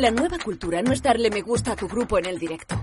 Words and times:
La 0.00 0.10
nueva 0.10 0.38
cultura 0.38 0.82
no 0.82 0.92
es 0.92 1.02
darle 1.02 1.30
me 1.30 1.40
gusta 1.40 1.72
a 1.72 1.76
tu 1.76 1.88
grupo 1.88 2.18
en 2.18 2.26
el 2.26 2.38
directo. 2.38 2.78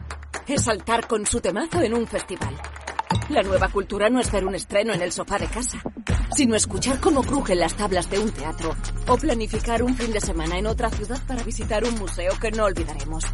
Es 0.48 0.64
saltar 0.64 1.08
con 1.08 1.28
su 1.28 1.40
temazo 1.40 1.80
en 1.82 1.94
un 1.94 2.08
festival. 2.08 2.56
La 3.30 3.44
nueva 3.44 3.70
cultura 3.70 4.10
no 4.10 4.20
es 4.20 4.32
ver 4.32 4.44
un 4.46 4.56
estreno 4.56 4.94
en 4.94 5.02
el 5.02 5.12
sofá 5.12 5.38
de 5.38 5.46
casa, 5.46 5.80
sino 6.36 6.56
escuchar 6.56 7.00
cómo 7.00 7.22
crujen 7.22 7.60
las 7.60 7.76
tablas 7.76 8.10
de 8.10 8.18
un 8.18 8.32
teatro 8.32 8.76
o 9.08 9.16
planificar 9.18 9.84
un 9.84 9.96
fin 9.96 10.12
de 10.12 10.22
semana 10.22 10.58
en 10.58 10.66
otra 10.66 10.90
ciudad 10.90 11.22
para 11.28 11.44
visitar 11.44 11.84
un 11.84 12.00
museo 12.00 12.34
que 12.42 12.50
no 12.50 12.66
olvidaremos. 12.66 13.26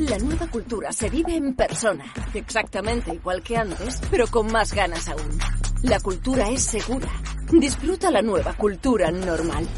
La 0.00 0.18
nueva 0.18 0.48
cultura 0.48 0.92
se 0.92 1.08
vive 1.08 1.36
en 1.36 1.54
persona, 1.54 2.04
exactamente 2.34 3.14
igual 3.14 3.42
que 3.44 3.56
antes, 3.56 4.00
pero 4.10 4.26
con 4.26 4.50
más 4.50 4.74
ganas 4.74 5.08
aún. 5.08 5.38
La 5.82 6.00
cultura 6.00 6.50
es 6.50 6.62
segura. 6.62 7.10
Disfruta 7.52 8.10
la 8.10 8.22
nueva 8.22 8.54
cultura 8.54 9.12
normal. 9.12 9.68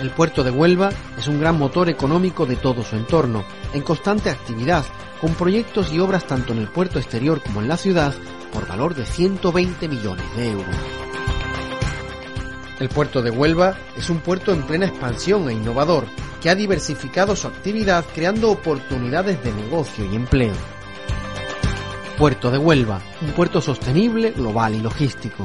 El 0.00 0.10
puerto 0.10 0.44
de 0.44 0.50
Huelva 0.52 0.90
es 1.18 1.26
un 1.26 1.40
gran 1.40 1.58
motor 1.58 1.88
económico 1.88 2.46
de 2.46 2.54
todo 2.54 2.84
su 2.84 2.94
entorno, 2.94 3.44
en 3.72 3.82
constante 3.82 4.30
actividad, 4.30 4.84
con 5.20 5.34
proyectos 5.34 5.92
y 5.92 5.98
obras 5.98 6.24
tanto 6.24 6.52
en 6.52 6.60
el 6.60 6.68
puerto 6.68 7.00
exterior 7.00 7.42
como 7.42 7.60
en 7.60 7.68
la 7.68 7.76
ciudad, 7.76 8.14
por 8.52 8.68
valor 8.68 8.94
de 8.94 9.04
120 9.04 9.88
millones 9.88 10.36
de 10.36 10.50
euros. 10.50 10.76
El 12.78 12.88
puerto 12.88 13.22
de 13.22 13.30
Huelva 13.30 13.76
es 13.96 14.08
un 14.08 14.20
puerto 14.20 14.52
en 14.52 14.62
plena 14.62 14.86
expansión 14.86 15.48
e 15.48 15.52
innovador, 15.52 16.06
que 16.40 16.48
ha 16.48 16.54
diversificado 16.54 17.34
su 17.34 17.48
actividad 17.48 18.04
creando 18.14 18.52
oportunidades 18.52 19.42
de 19.42 19.52
negocio 19.52 20.04
y 20.04 20.14
empleo. 20.14 20.54
Puerto 22.16 22.52
de 22.52 22.58
Huelva, 22.58 23.00
un 23.20 23.32
puerto 23.32 23.60
sostenible, 23.60 24.30
global 24.30 24.76
y 24.76 24.80
logístico. 24.80 25.44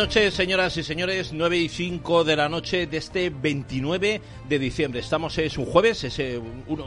Noches, 0.00 0.32
señoras 0.32 0.74
y 0.78 0.82
señores. 0.82 1.34
9 1.34 1.58
y 1.58 1.68
5 1.68 2.24
de 2.24 2.34
la 2.34 2.48
noche 2.48 2.86
de 2.86 2.96
este 2.96 3.28
29 3.28 4.22
de 4.48 4.58
diciembre. 4.58 5.00
Estamos, 5.00 5.36
es 5.36 5.58
un 5.58 5.66
jueves, 5.66 6.04
es 6.04 6.18
eh, 6.20 6.40
uno, 6.68 6.86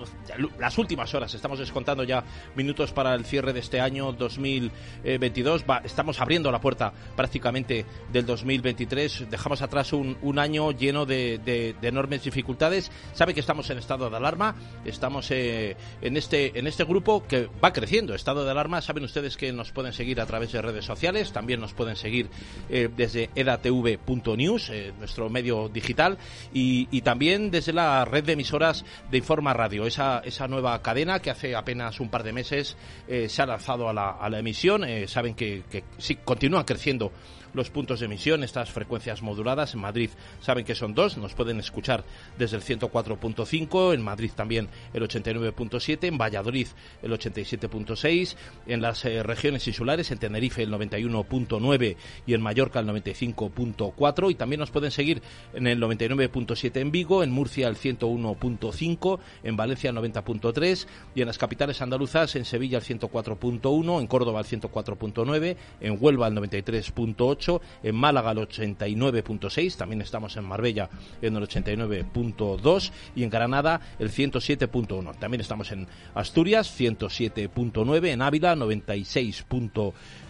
las 0.59 0.79
últimas 0.79 1.13
horas. 1.13 1.31
Estamos 1.35 1.59
descontando 1.59 2.03
ya 2.03 2.24
minutos 2.56 2.91
para 2.91 3.13
el 3.13 3.24
cierre 3.24 3.53
de 3.53 3.59
este 3.59 3.79
año 3.79 4.13
2022. 4.13 5.63
estamos 5.84 6.19
abriendo 6.19 6.51
la 6.51 6.59
puerta 6.59 6.91
prácticamente 7.16 7.85
del 8.12 8.25
2023. 8.25 9.30
Dejamos 9.30 9.62
atrás 9.62 9.94
un, 9.94 10.18
un 10.24 10.40
año 10.40 10.72
lleno 10.72 11.06
de, 11.06 11.75
enormes 11.84 12.24
dificultades. 12.24 12.90
Sabe 13.13 13.35
que 13.35 13.41
estamos 13.41 13.69
en 13.69 13.78
estado 13.78 14.09
de 14.09 14.18
alarma. 14.18 14.56
Estamos 14.85 15.30
eh, 15.30 15.78
en, 16.01 16.18
este, 16.18 16.57
en 16.57 16.66
este 16.66 16.84
grupo 16.84 17.28
que 17.28 17.47
va 17.63 17.74
creciendo. 17.74 18.16
Estado 18.16 18.44
de 18.44 18.50
alarma. 18.50 18.81
Saben 18.81 19.03
ustedes 19.03 19.38
que 19.38 19.53
nos 19.53 19.71
pueden 19.71 19.94
seguir 19.94 20.19
a 20.19 20.25
través 20.25 20.51
de 20.51 20.63
redes 20.63 20.86
sociales. 20.86 21.31
También 21.31 21.60
nos 21.60 21.74
pueden 21.74 21.95
seguir. 21.95 22.27
Eh, 22.69 22.89
desde 23.03 23.29
edatv.news, 23.35 24.69
eh, 24.69 24.94
nuestro 24.97 25.29
medio 25.29 25.67
digital, 25.67 26.17
y, 26.53 27.01
también 27.01 27.51
desde 27.51 27.73
la 27.73 28.05
red 28.05 28.23
de 28.23 28.33
emisoras 28.33 28.85
de 29.11 29.17
Informa 29.17 29.53
Radio, 29.53 29.85
esa, 29.85 30.19
esa 30.23 30.47
nueva 30.47 30.81
cadena 30.81 31.19
que 31.19 31.29
hace 31.29 31.53
apenas 31.53 32.00
un 32.00 32.09
par 32.09 32.23
de 32.23 32.31
meses 32.31 32.77
eh, 33.09 33.27
se 33.27 33.41
ha 33.41 33.45
lanzado 33.45 33.89
a 33.89 33.94
la, 33.94 34.39
emisión. 34.39 34.85
Eh, 34.85 35.07
saben 35.07 35.35
que, 35.35 35.63
que 35.69 35.83
sí, 35.97 36.15
continúan 36.23 36.63
creciendo 36.63 37.11
los 37.53 37.69
puntos 37.69 38.00
de 38.00 38.07
emisión, 38.07 38.44
estas 38.44 38.71
frecuencias 38.71 39.21
moduladas. 39.21 39.73
En 39.73 39.81
Madrid 39.81 40.09
saben 40.41 40.65
que 40.65 40.75
son 40.75 40.94
dos, 40.94 41.17
nos 41.17 41.33
pueden 41.33 41.59
escuchar 41.59 42.03
desde 42.38 42.57
el 42.57 42.63
104.5, 42.63 43.94
en 43.94 44.01
Madrid 44.01 44.31
también 44.35 44.69
el 44.94 45.03
89.7, 45.03 46.07
en 46.07 46.17
Valladolid 46.17 46.67
el 47.01 47.11
87.6, 47.11 48.35
en 48.67 48.81
las 48.81 49.05
eh, 49.05 49.23
regiones 49.23 49.67
insulares, 49.67 50.11
en 50.11 50.17
Tenerife 50.17 50.63
el 50.63 50.71
91.9 50.71 51.95
y 52.25 52.33
en 52.33 52.41
Mallorca 52.41 52.79
el 52.79 52.88
95.4 52.88 54.31
y 54.31 54.35
también 54.35 54.59
nos 54.59 54.71
pueden 54.71 54.91
seguir 54.91 55.21
en 55.53 55.67
el 55.67 55.81
99.7 55.81 56.77
en 56.77 56.91
Vigo, 56.91 57.23
en 57.23 57.31
Murcia 57.31 57.67
el 57.67 57.75
101.5, 57.75 59.19
en 59.44 59.55
Valencia 59.55 59.89
el 59.89 59.95
90.3 59.97 60.88
y 61.15 61.21
en 61.21 61.27
las 61.27 61.38
capitales 61.38 61.81
andaluzas 61.81 62.35
en 62.35 62.45
Sevilla 62.45 62.79
el 62.79 62.83
104.1, 62.83 64.00
en 64.00 64.07
Córdoba 64.07 64.39
el 64.39 64.45
104.9, 64.45 65.55
en 65.81 65.97
Huelva 66.00 66.27
el 66.27 66.35
93.8 66.35 67.43
en 67.81 67.95
Málaga 67.95 68.31
el 68.31 68.38
89.6, 68.40 69.75
también 69.75 70.01
estamos 70.01 70.36
en 70.38 70.45
Marbella 70.45 70.90
en 71.22 71.36
el 71.36 71.44
89.2 71.44 72.92
y 73.16 73.24
en 73.24 73.30
Granada 73.30 73.81
el 74.00 74.12
107.1. 74.12 75.18
También 75.19 75.42
estamos 75.42 75.72
en 75.72 75.88
Asturias 76.13 76.80
107.9, 76.80 78.07
en 78.07 78.22
Ávila 78.22 78.56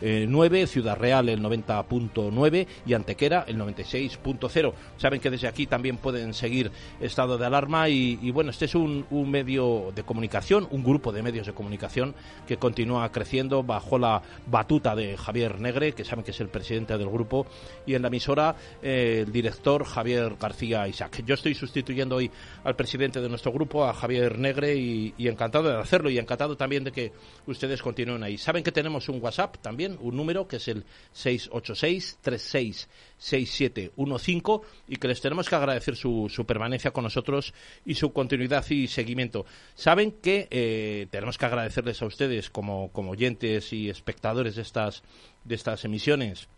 96.9, 0.03 0.67
Ciudad 0.67 0.97
Real 0.97 1.29
el 1.29 1.41
90.1 1.41 2.03
96.9 2.13 2.67
y 2.85 2.93
Antequera 2.93 3.45
el 3.47 3.57
96.0. 3.57 4.73
Saben 4.97 5.19
que 5.19 5.29
desde 5.29 5.47
aquí 5.47 5.67
también 5.67 5.97
pueden 5.97 6.33
seguir 6.33 6.71
estado 6.99 7.37
de 7.37 7.45
alarma 7.45 7.89
y, 7.89 8.31
bueno, 8.31 8.51
este 8.51 8.65
es 8.65 8.75
un, 8.75 9.05
medio 9.29 9.91
de 9.95 10.03
comunicación, 10.03 10.67
un 10.71 10.83
grupo 10.83 11.11
de 11.11 11.23
medios 11.23 11.47
de 11.47 11.53
comunicación 11.53 12.13
que 12.47 12.57
continúa 12.57 13.11
creciendo 13.11 13.63
bajo 13.63 13.97
la 13.97 14.21
batuta 14.47 14.95
de 14.95 15.17
Javier 15.17 15.59
Negre, 15.59 15.93
que 15.93 16.03
saben 16.03 16.23
que 16.23 16.31
es 16.31 16.39
el 16.41 16.49
presidente 16.49 16.97
del 16.97 17.09
grupo, 17.09 17.45
y 17.85 17.95
en 17.95 18.01
la 18.01 18.09
emisora 18.09 18.55
eh, 18.81 19.23
el 19.25 19.31
director 19.31 19.85
Javier 19.85 20.35
García 20.39 20.87
Isaac. 20.87 21.23
Yo 21.25 21.35
estoy 21.35 21.55
sustituyendo 21.55 22.17
hoy 22.17 22.29
al 22.63 22.75
presidente 22.75 23.21
de 23.21 23.29
nuestro 23.29 23.51
grupo, 23.51 23.85
a 23.85 23.93
Javier 23.93 24.37
Negre, 24.37 24.75
y 24.75 25.13
encantado 25.27 25.69
de 25.69 25.79
hacerlo 25.79 26.09
y 26.09 26.17
encantado 26.17 26.57
también 26.57 26.83
de 26.83 26.91
que 26.91 27.11
ustedes 27.47 27.81
continúen 27.81 28.23
ahí. 28.23 28.37
Saben 28.37 28.63
que 28.63 28.71
tenemos 28.71 29.09
un 29.09 29.21
WhatsApp 29.21 29.57
también, 29.61 29.92
un 30.01 30.15
número 30.15 30.47
que 30.47 30.57
es 30.57 30.67
el 30.67 30.83
686 31.13 32.19
36 32.21 32.87
6715 33.23 34.67
y 34.87 34.97
que 34.97 35.07
les 35.07 35.21
tenemos 35.21 35.47
que 35.47 35.55
agradecer 35.55 35.95
su, 35.95 36.29
su, 36.29 36.45
permanencia 36.45 36.91
con 36.91 37.05
nosotros 37.05 37.53
y 37.85 37.95
su 37.95 38.11
continuidad 38.11 38.69
y 38.69 38.87
seguimiento. 38.87 39.45
Saben 39.75 40.11
que 40.11 40.47
eh, 40.51 41.07
tenemos 41.09 41.37
que 41.37 41.45
agradecerles 41.45 42.01
a 42.01 42.05
ustedes 42.05 42.49
como, 42.49 42.91
como 42.91 43.11
oyentes 43.11 43.71
y 43.71 43.89
espectadores 43.89 44.55
de 44.55 44.61
estas, 44.61 45.03
de 45.45 45.55
estas 45.55 45.85
emisiones 45.85 46.49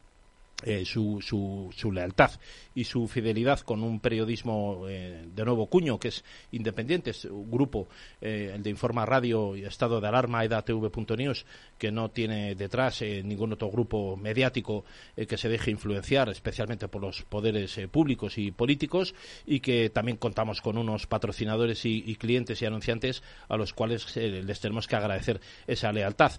eh, 0.64 0.86
su, 0.86 1.20
su, 1.22 1.70
su, 1.76 1.92
lealtad 1.92 2.32
y 2.74 2.86
su 2.86 3.10
fidelidad 3.10 3.60
con 3.60 3.84
un 3.84 4.00
periodismo 4.00 4.86
eh, 4.88 5.26
de 5.36 5.46
nuevo 5.46 5.68
cuño 5.68 6.00
que 6.00 6.08
es 6.08 6.24
independiente, 6.54 7.12
es 7.12 7.26
un 7.26 7.52
grupo, 7.52 7.90
el 8.22 8.64
de 8.64 8.70
Informa 8.70 9.06
Radio 9.06 9.58
y 9.58 9.66
Estado 9.66 10.00
de 10.00 10.08
Alarma, 10.08 10.46
edatv.news, 10.46 11.46
que 11.78 11.92
no 11.92 12.10
tiene 12.10 12.56
detrás 12.56 13.02
ningún 13.02 13.54
otro 13.54 13.70
grupo 13.70 14.16
mediático 14.18 14.86
que 15.16 15.38
se 15.38 15.50
deje 15.50 15.72
influenciar, 15.72 16.30
especialmente 16.30 16.88
por 16.88 17.02
los 17.02 17.24
poderes 17.24 17.80
públicos 17.92 18.38
y 18.38 18.52
políticos, 18.52 19.14
y 19.46 19.60
que 19.60 19.90
también 19.90 20.18
contamos 20.18 20.62
con 20.62 20.78
unos 20.78 21.08
patrocinadores 21.08 21.86
y, 21.86 22.16
clientes 22.16 22.62
y 22.62 22.66
anunciantes 22.66 23.24
a 23.50 23.58
los 23.58 23.74
cuales 23.74 24.16
les 24.16 24.60
tenemos 24.60 24.88
que 24.88 24.96
agradecer 24.96 25.42
esa 25.68 25.92
lealtad. 25.92 26.32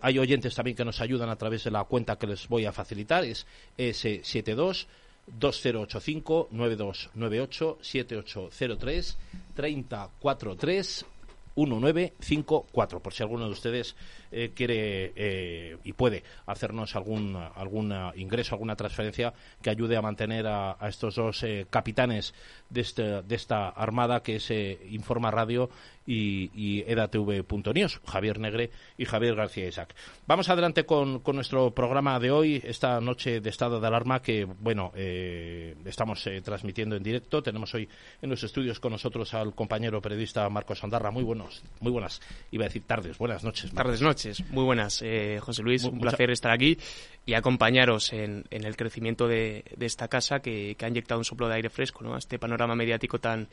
hay 0.00 0.18
oyentes 0.18 0.54
también 0.54 0.76
que 0.76 0.84
nos 0.84 1.00
ayudan 1.00 1.28
a 1.28 1.36
través 1.36 1.64
de 1.64 1.70
la 1.70 1.84
cuenta 1.84 2.16
que 2.16 2.26
les 2.26 2.48
voy 2.48 2.64
a 2.64 2.72
facilitar, 2.72 3.24
es 3.24 3.46
S72 3.78 4.86
2085 5.26 6.48
9298 6.50 7.78
7803 7.80 9.18
343 9.54 11.06
1954 11.54 13.00
por 13.00 13.12
si 13.12 13.22
alguno 13.22 13.44
de 13.44 13.52
ustedes 13.52 13.94
eh, 14.32 14.52
quiere 14.54 15.12
eh, 15.14 15.76
y 15.84 15.92
puede 15.92 16.22
hacernos 16.46 16.96
algún, 16.96 17.36
algún 17.36 17.94
ingreso, 18.16 18.54
alguna 18.54 18.76
transferencia 18.76 19.34
que 19.60 19.68
ayude 19.68 19.94
a 19.94 20.00
mantener 20.00 20.46
a, 20.46 20.76
estos 20.88 21.16
dos 21.16 21.42
eh, 21.42 21.66
capitanes 21.68 22.32
de, 22.70 22.80
este, 22.80 23.22
de 23.22 23.34
esta 23.34 23.68
armada 23.68 24.22
que 24.22 24.36
es 24.36 24.50
Informa 24.90 25.30
Radio 25.30 25.68
y, 26.06 26.50
y 26.54 26.80
edatv.news, 26.90 28.00
Javier 28.06 28.38
Negre 28.38 28.70
y 28.96 29.04
Javier 29.04 29.34
García 29.34 29.68
Isaac. 29.68 29.94
Vamos 30.26 30.48
adelante 30.48 30.84
con, 30.86 31.20
con, 31.20 31.36
nuestro 31.36 31.72
programa 31.72 32.18
de 32.18 32.30
hoy, 32.30 32.62
esta 32.64 33.00
noche 33.00 33.40
de 33.40 33.50
estado 33.50 33.80
de 33.80 33.86
alarma 33.86 34.22
que, 34.22 34.44
bueno, 34.44 34.92
estamos 34.96 36.28
transmitiendo 36.42 36.96
en 36.96 37.02
directo. 37.02 37.42
Tenemos 37.42 37.72
hoy 37.74 37.88
en 38.20 38.30
los 38.30 38.42
estudios 38.42 38.80
con 38.80 38.92
nosotros 38.92 39.32
al 39.34 39.54
compañero 39.54 40.00
periodista 40.00 40.48
Marcos 40.48 40.82
Andarra. 40.82 41.10
Muy 41.10 41.22
buenos, 41.22 41.62
muy 41.80 41.92
buenas, 41.92 42.20
iba 42.50 42.64
a 42.64 42.68
decir 42.68 42.82
tardes, 42.84 43.18
buenas 43.18 43.44
noches. 43.44 43.70
Tardes, 43.72 44.00
noches 44.00 44.21
muy 44.50 44.64
buenas, 44.64 45.00
eh, 45.02 45.38
José 45.40 45.62
Luis. 45.62 45.84
un 45.84 46.00
placer 46.00 46.30
estar 46.30 46.52
aquí 46.52 46.78
y 47.24 47.34
acompañaros 47.34 48.12
en, 48.12 48.44
el 48.50 48.76
crecimiento 48.76 49.28
de, 49.28 49.64
esta 49.80 50.08
casa 50.08 50.40
que, 50.40 50.76
ha 50.80 50.88
inyectado 50.88 51.18
un 51.20 51.24
soplo 51.24 51.48
de 51.48 51.54
aire 51.54 51.70
fresco 51.70 52.02
¿no? 52.02 52.14
a 52.14 52.18
este 52.18 52.38
panorama 52.38 52.74
mediático 52.74 53.20
tan, 53.20 53.48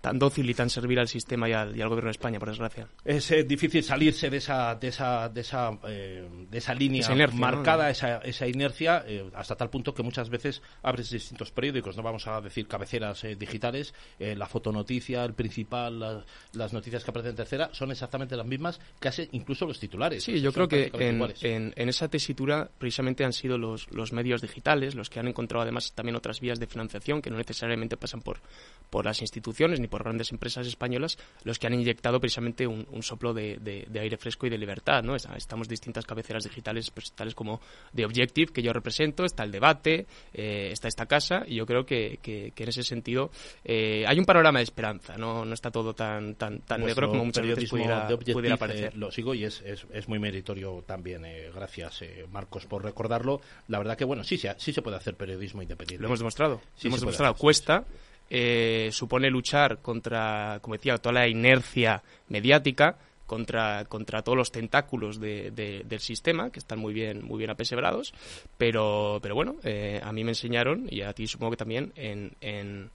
tan 0.00 0.18
dócil 0.18 0.48
y 0.48 0.54
tan 0.54 0.70
servir 0.70 0.98
al 0.98 1.08
sistema 1.08 1.48
y 1.48 1.52
al, 1.52 1.72
gobierno 1.72 2.06
de 2.06 2.12
España, 2.12 2.38
por 2.38 2.48
desgracia. 2.48 2.88
Es 3.04 3.30
eh, 3.30 3.44
difícil 3.44 3.82
salirse 3.82 4.30
de 4.30 4.38
esa, 4.38 4.74
de 4.74 4.88
esa, 4.88 5.28
de 5.28 5.40
esa, 5.42 5.78
eh, 5.86 6.26
de 6.50 6.58
esa 6.58 6.74
línea 6.74 7.06
marcada, 7.34 7.90
esa, 7.90 8.18
esa 8.18 8.46
inercia, 8.46 9.04
eh, 9.06 9.28
hasta 9.34 9.54
tal 9.56 9.68
punto 9.68 9.92
que 9.92 10.02
muchas 10.02 10.30
veces 10.30 10.62
abres 10.82 11.10
distintos 11.10 11.50
periódicos, 11.50 11.96
no 11.96 12.02
vamos 12.02 12.26
a 12.26 12.40
decir 12.40 12.66
cabeceras 12.66 13.26
digitales, 13.38 13.94
la 14.18 14.46
fotonoticia, 14.46 15.24
el 15.24 15.34
principal, 15.34 16.24
las 16.52 16.72
noticias 16.72 17.04
que 17.04 17.10
aparecen 17.10 17.30
en 17.30 17.36
tercera, 17.36 17.70
son 17.72 17.90
exactamente 17.90 18.36
las 18.36 18.46
mismas, 18.46 18.80
casi 18.98 19.28
incluso 19.32 19.66
los 19.66 19.78
titulares. 19.78 20.24
Sí, 20.24 20.40
yo 20.40 20.52
creo 20.52 20.68
que 20.68 20.90
en, 20.94 21.74
en, 21.76 21.88
esa 21.88 22.08
tesitura 22.08 22.70
precisamente 22.78 23.09
han 23.24 23.32
sido 23.32 23.58
los, 23.58 23.90
los 23.90 24.12
medios 24.12 24.40
digitales 24.42 24.94
los 24.94 25.10
que 25.10 25.20
han 25.20 25.28
encontrado 25.28 25.62
además 25.62 25.92
también 25.92 26.16
otras 26.16 26.40
vías 26.40 26.58
de 26.58 26.66
financiación 26.66 27.22
que 27.22 27.30
no 27.30 27.36
necesariamente 27.36 27.96
pasan 27.96 28.22
por, 28.22 28.40
por 28.88 29.04
las 29.04 29.20
instituciones 29.20 29.80
ni 29.80 29.88
por 29.88 30.02
grandes 30.02 30.32
empresas 30.32 30.66
españolas 30.66 31.18
los 31.44 31.58
que 31.58 31.66
han 31.66 31.74
inyectado 31.74 32.20
precisamente 32.20 32.66
un, 32.66 33.02
soplo 33.02 33.32
de, 33.32 33.86
aire 34.00 34.16
fresco 34.16 34.46
y 34.46 34.50
de 34.50 34.58
libertad. 34.58 35.02
¿no? 35.02 35.16
Estamos 35.16 35.68
distintas 35.68 36.04
cabeceras 36.06 36.44
digitales, 36.44 36.90
pues, 36.90 37.12
tales 37.12 37.34
como 37.34 37.60
The 37.94 38.04
Objective, 38.04 38.52
que 38.52 38.62
yo 38.62 38.72
represento, 38.72 39.24
está 39.24 39.44
el 39.44 39.50
debate, 39.50 40.06
eh, 40.32 40.68
está 40.72 40.88
esta 40.88 41.06
casa, 41.06 41.42
y 41.46 41.56
yo 41.56 41.66
creo 41.66 41.84
que, 41.84 42.18
en 42.24 42.68
ese 42.68 42.82
sentido 42.82 43.30
eh, 43.64 44.04
hay 44.06 44.18
un 44.18 44.24
panorama 44.24 44.58
de 44.58 44.64
esperanza, 44.64 45.16
no, 45.16 45.44
no 45.44 45.54
está 45.54 45.70
todo 45.70 45.94
tan, 45.94 46.34
tan, 46.34 46.60
tan 46.60 46.84
negro 46.84 47.08
como 47.08 47.24
muchas 47.24 47.46
veces 47.46 47.70
pudiera, 47.70 48.08
pudiera 48.08 48.56
parecer. 48.56 48.92
Eh, 48.94 48.96
lo 48.96 49.10
sigo 49.10 49.34
y 49.34 49.44
es, 49.44 49.62
es, 49.62 50.08
muy 50.08 50.18
meritorio 50.18 50.82
también. 50.86 51.22
gracias, 51.54 52.04
Marcos, 52.30 52.66
por 52.66 52.82
recordarlo. 53.00 53.40
La 53.68 53.78
verdad 53.78 53.96
que, 53.96 54.04
bueno, 54.04 54.24
sí, 54.24 54.36
sí, 54.36 54.48
sí 54.56 54.72
se 54.72 54.82
puede 54.82 54.96
hacer 54.96 55.14
periodismo 55.14 55.62
independiente. 55.62 56.02
Lo 56.02 56.08
hemos 56.08 56.20
demostrado. 56.20 56.60
Sí, 56.76 56.88
hemos 56.88 57.00
demostrado. 57.00 57.34
Cuesta. 57.34 57.84
Eh, 58.32 58.90
supone 58.92 59.28
luchar 59.28 59.78
contra, 59.78 60.60
como 60.62 60.76
decía, 60.76 60.98
toda 60.98 61.14
la 61.14 61.28
inercia 61.28 62.00
mediática, 62.28 62.96
contra, 63.26 63.84
contra 63.86 64.22
todos 64.22 64.38
los 64.38 64.52
tentáculos 64.52 65.18
del 65.18 66.00
sistema, 66.00 66.50
que 66.50 66.60
están 66.60 66.78
muy 66.78 66.94
bien, 66.94 67.24
muy 67.24 67.38
bien 67.38 67.50
apesebrados, 67.50 68.14
pero, 68.56 69.18
pero 69.20 69.34
bueno, 69.34 69.56
eh, 69.64 70.00
a 70.02 70.12
mí 70.12 70.22
me 70.22 70.30
enseñaron, 70.30 70.86
y 70.88 71.02
a 71.02 71.12
ti 71.12 71.26
supongo 71.26 71.52
que 71.52 71.56
también, 71.56 71.92
en, 71.96 72.32
en, 72.40 72.90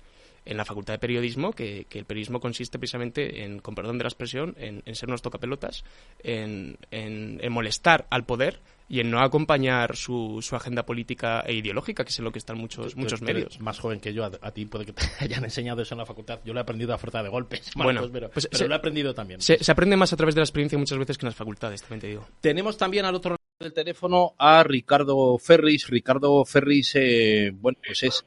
en 0.45 0.57
la 0.57 0.63
Facultad 0.63 0.93
de 0.93 0.99
Periodismo, 0.99 1.51
que, 1.51 1.87
el 1.89 2.05
periodismo 2.05 2.39
consiste 2.39 2.77
precisamente 2.77 3.43
en, 3.43 3.59
con 3.59 3.75
perdón 3.75 3.97
de 3.97 4.03
la 4.03 4.09
expresión, 4.09 4.55
en, 4.57 4.83
en 4.85 4.95
ser 4.95 5.09
unos 5.09 5.21
tocapelotas, 5.21 5.83
en, 6.19 6.77
en, 6.91 7.51
molestar 7.51 8.05
al 8.09 8.25
poder, 8.25 8.61
y 8.87 8.99
en 8.99 9.09
no 9.09 9.19
acompañar 9.19 9.95
su, 9.95 10.39
su 10.41 10.55
agenda 10.55 10.85
política 10.85 11.41
e 11.45 11.53
ideológica, 11.53 12.03
que 12.03 12.09
es 12.09 12.19
en 12.19 12.25
lo 12.25 12.31
que 12.31 12.39
están 12.39 12.57
muchos, 12.57 12.95
muchos 12.95 13.21
medios. 13.21 13.59
Más 13.59 13.79
joven 13.79 13.99
que 13.99 14.13
yo, 14.13 14.23
a, 14.25 14.51
ti 14.51 14.65
puede 14.65 14.85
que 14.85 14.93
te 14.93 15.01
hayan 15.19 15.43
enseñado 15.43 15.81
eso 15.81 15.95
en 15.95 15.99
la 15.99 16.05
facultad. 16.05 16.39
Yo 16.45 16.53
lo 16.53 16.59
he 16.59 16.63
aprendido 16.63 16.93
a 16.93 16.97
fuerza 16.97 17.23
de 17.23 17.29
golpes, 17.29 17.71
bueno, 17.75 18.07
pero, 18.11 18.29
pues 18.29 18.47
lo 18.59 18.73
he 18.73 18.77
aprendido 18.77 19.13
también. 19.13 19.41
Se, 19.41 19.59
aprende 19.71 19.97
más 19.97 20.13
a 20.13 20.17
través 20.17 20.35
de 20.35 20.41
la 20.41 20.45
experiencia 20.45 20.77
muchas 20.77 20.97
veces 20.97 21.17
que 21.17 21.25
en 21.25 21.29
las 21.29 21.35
facultades, 21.35 21.81
también 21.81 22.01
te 22.01 22.07
digo. 22.07 22.27
Tenemos 22.41 22.77
también 22.77 23.05
al 23.05 23.15
otro 23.15 23.31
lado 23.31 23.41
del 23.59 23.73
teléfono 23.73 24.33
a 24.37 24.63
Ricardo 24.63 25.37
Ferris. 25.37 25.87
Ricardo 25.87 26.45
Ferris, 26.45 26.95
eh, 26.95 27.51
bueno, 27.53 27.79
pues 27.85 28.03
es 28.03 28.25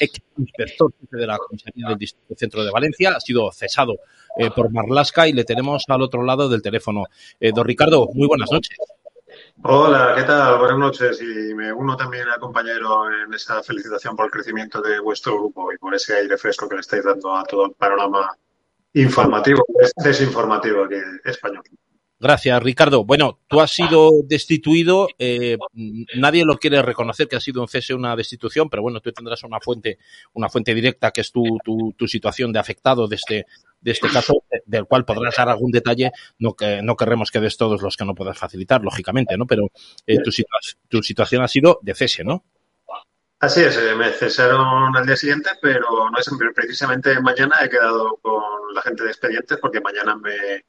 ex 0.00 0.20
inspector 0.36 0.92
de 1.10 1.26
la 1.26 1.38
Comisaría 1.38 1.88
del 1.88 1.98
Distrito 1.98 2.34
Centro 2.36 2.64
de 2.64 2.70
Valencia, 2.70 3.12
ha 3.16 3.20
sido 3.20 3.50
cesado 3.52 3.94
eh, 4.36 4.50
por 4.50 4.72
Marlasca 4.72 5.28
y 5.28 5.32
le 5.32 5.44
tenemos 5.44 5.84
al 5.88 6.02
otro 6.02 6.24
lado 6.24 6.48
del 6.48 6.62
teléfono. 6.62 7.04
Eh, 7.38 7.52
don 7.54 7.64
Ricardo, 7.64 8.08
muy 8.12 8.26
buenas 8.26 8.50
noches. 8.50 8.76
Hola, 9.62 10.14
¿qué 10.16 10.22
tal? 10.22 10.58
Buenas 10.58 10.78
noches 10.78 11.20
y 11.20 11.54
me 11.54 11.70
uno 11.70 11.94
también 11.94 12.26
al 12.28 12.40
compañero 12.40 13.12
en 13.12 13.34
esa 13.34 13.62
felicitación 13.62 14.16
por 14.16 14.24
el 14.24 14.30
crecimiento 14.30 14.80
de 14.80 14.98
vuestro 15.00 15.34
grupo 15.34 15.70
y 15.70 15.76
por 15.76 15.94
ese 15.94 16.14
aire 16.14 16.38
fresco 16.38 16.66
que 16.66 16.76
le 16.76 16.80
estáis 16.80 17.04
dando 17.04 17.36
a 17.36 17.44
todo 17.44 17.66
el 17.66 17.72
panorama 17.72 18.34
informativo, 18.94 19.62
desinformativo 20.02 20.84
aquí 20.84 20.96
español. 21.26 21.62
Gracias, 22.22 22.62
Ricardo. 22.62 23.06
Bueno, 23.06 23.38
tú 23.48 23.62
has 23.62 23.70
sido 23.70 24.10
destituido. 24.24 25.08
Eh, 25.18 25.56
nadie 26.16 26.44
lo 26.44 26.58
quiere 26.58 26.82
reconocer 26.82 27.26
que 27.26 27.36
ha 27.36 27.40
sido 27.40 27.62
un 27.62 27.68
cese, 27.68 27.94
una 27.94 28.14
destitución, 28.14 28.68
pero 28.68 28.82
bueno, 28.82 29.00
tú 29.00 29.10
tendrás 29.10 29.42
una 29.42 29.58
fuente, 29.58 29.98
una 30.34 30.50
fuente 30.50 30.74
directa 30.74 31.12
que 31.12 31.22
es 31.22 31.32
tu, 31.32 31.42
tu, 31.64 31.94
tu 31.96 32.06
situación 32.06 32.52
de 32.52 32.58
afectado 32.58 33.08
de 33.08 33.16
este, 33.16 33.46
de 33.80 33.90
este 33.90 34.10
caso, 34.10 34.44
del 34.66 34.84
cual 34.84 35.06
podrás 35.06 35.34
dar 35.34 35.48
algún 35.48 35.70
detalle. 35.70 36.12
No 36.38 36.52
que 36.52 36.82
no 36.82 36.94
querremos 36.94 37.30
que 37.30 37.40
des 37.40 37.56
todos 37.56 37.80
los 37.80 37.96
que 37.96 38.04
no 38.04 38.14
puedas 38.14 38.36
facilitar, 38.36 38.82
lógicamente, 38.82 39.38
¿no? 39.38 39.46
Pero 39.46 39.68
eh, 40.06 40.18
tu, 40.22 40.30
tu 40.90 41.02
situación 41.02 41.42
ha 41.42 41.48
sido 41.48 41.78
de 41.80 41.94
cese, 41.94 42.22
¿no? 42.22 42.44
Así 43.38 43.62
es, 43.62 43.78
eh, 43.78 43.94
me 43.94 44.10
cesaron 44.10 44.94
al 44.94 45.06
día 45.06 45.16
siguiente, 45.16 45.48
pero 45.62 46.10
no 46.10 46.18
es 46.18 46.28
precisamente 46.54 47.18
mañana 47.22 47.56
he 47.64 47.70
quedado 47.70 48.18
con 48.20 48.42
la 48.74 48.82
gente 48.82 49.04
de 49.04 49.08
expedientes 49.08 49.56
porque 49.56 49.80
mañana 49.80 50.14
me, 50.16 50.66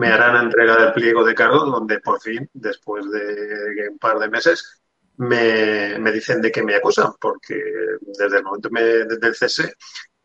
me 0.00 0.08
harán 0.08 0.44
entrega 0.44 0.76
del 0.76 0.92
pliego 0.94 1.24
de 1.24 1.34
cargo 1.34 1.66
donde 1.66 2.00
por 2.00 2.20
fin, 2.20 2.48
después 2.54 3.04
de 3.10 3.88
un 3.90 3.98
par 3.98 4.18
de 4.18 4.28
meses, 4.28 4.80
me, 5.18 6.10
dicen 6.12 6.40
de 6.40 6.50
que 6.50 6.62
me 6.62 6.74
acusan, 6.74 7.12
porque 7.20 7.62
desde 8.00 8.38
el 8.38 8.42
momento 8.42 8.70
me, 8.70 8.82
del 8.82 9.34
cese, 9.34 9.74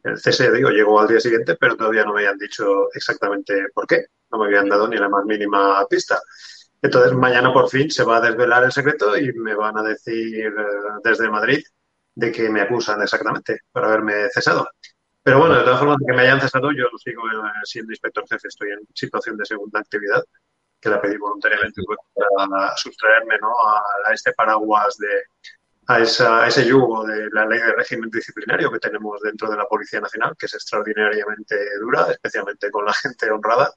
el 0.03 0.17
cese, 0.17 0.51
digo, 0.51 0.69
llegó 0.69 1.01
al 1.01 1.09
día 1.09 1.19
siguiente, 1.19 1.57
pero 1.59 1.75
todavía 1.75 2.05
no 2.05 2.13
me 2.13 2.21
habían 2.21 2.37
dicho 2.37 2.89
exactamente 2.93 3.67
por 3.73 3.85
qué, 3.87 4.05
no 4.31 4.37
me 4.39 4.45
habían 4.45 4.69
dado 4.69 4.87
ni 4.87 4.95
la 4.95 5.09
más 5.09 5.25
mínima 5.25 5.85
pista. 5.89 6.21
Entonces, 6.81 7.11
mañana 7.13 7.51
por 7.51 7.69
fin 7.69 7.91
se 7.91 8.05
va 8.05 8.17
a 8.17 8.21
desvelar 8.21 8.63
el 8.63 8.71
secreto 8.71 9.17
y 9.17 9.33
me 9.33 9.55
van 9.55 9.77
a 9.77 9.83
decir 9.83 10.47
eh, 10.47 10.53
desde 11.03 11.29
Madrid 11.29 11.61
de 12.13 12.31
que 12.31 12.49
me 12.49 12.61
acusan 12.61 13.01
exactamente 13.01 13.59
por 13.71 13.83
haberme 13.83 14.29
cesado. 14.33 14.69
Pero 15.25 15.39
bueno, 15.39 15.55
de 15.57 15.63
todas 15.63 15.79
formas, 15.79 15.97
que 16.05 16.13
me 16.13 16.21
hayan 16.21 16.39
cesado, 16.39 16.71
yo 16.71 16.85
sigo 17.03 17.23
siendo 17.63 17.91
inspector 17.91 18.23
jefe, 18.29 18.47
estoy 18.47 18.69
en 18.69 18.87
situación 18.93 19.35
de 19.35 19.45
segunda 19.47 19.79
actividad, 19.79 20.23
que 20.79 20.87
la 20.87 21.01
pedí 21.01 21.17
voluntariamente 21.17 21.81
pues, 21.83 21.97
para 22.13 22.77
sustraerme 22.77 23.39
¿no? 23.39 23.49
a, 23.49 24.13
este 24.13 24.33
paraguas 24.33 24.95
de, 24.97 25.23
a, 25.87 25.99
esa, 25.99 26.45
ese 26.45 26.67
yugo 26.67 27.07
de 27.07 27.27
la 27.31 27.47
ley 27.47 27.57
de 27.57 27.73
régimen 27.73 28.11
disciplinario 28.11 28.71
que 28.71 28.77
tenemos 28.77 29.19
dentro 29.19 29.49
de 29.49 29.57
la 29.57 29.65
Policía 29.65 29.99
Nacional, 29.99 30.35
que 30.37 30.45
es 30.45 30.53
extraordinariamente 30.53 31.55
dura, 31.79 32.05
especialmente 32.11 32.69
con 32.69 32.85
la 32.85 32.93
gente 33.01 33.31
honrada, 33.31 33.73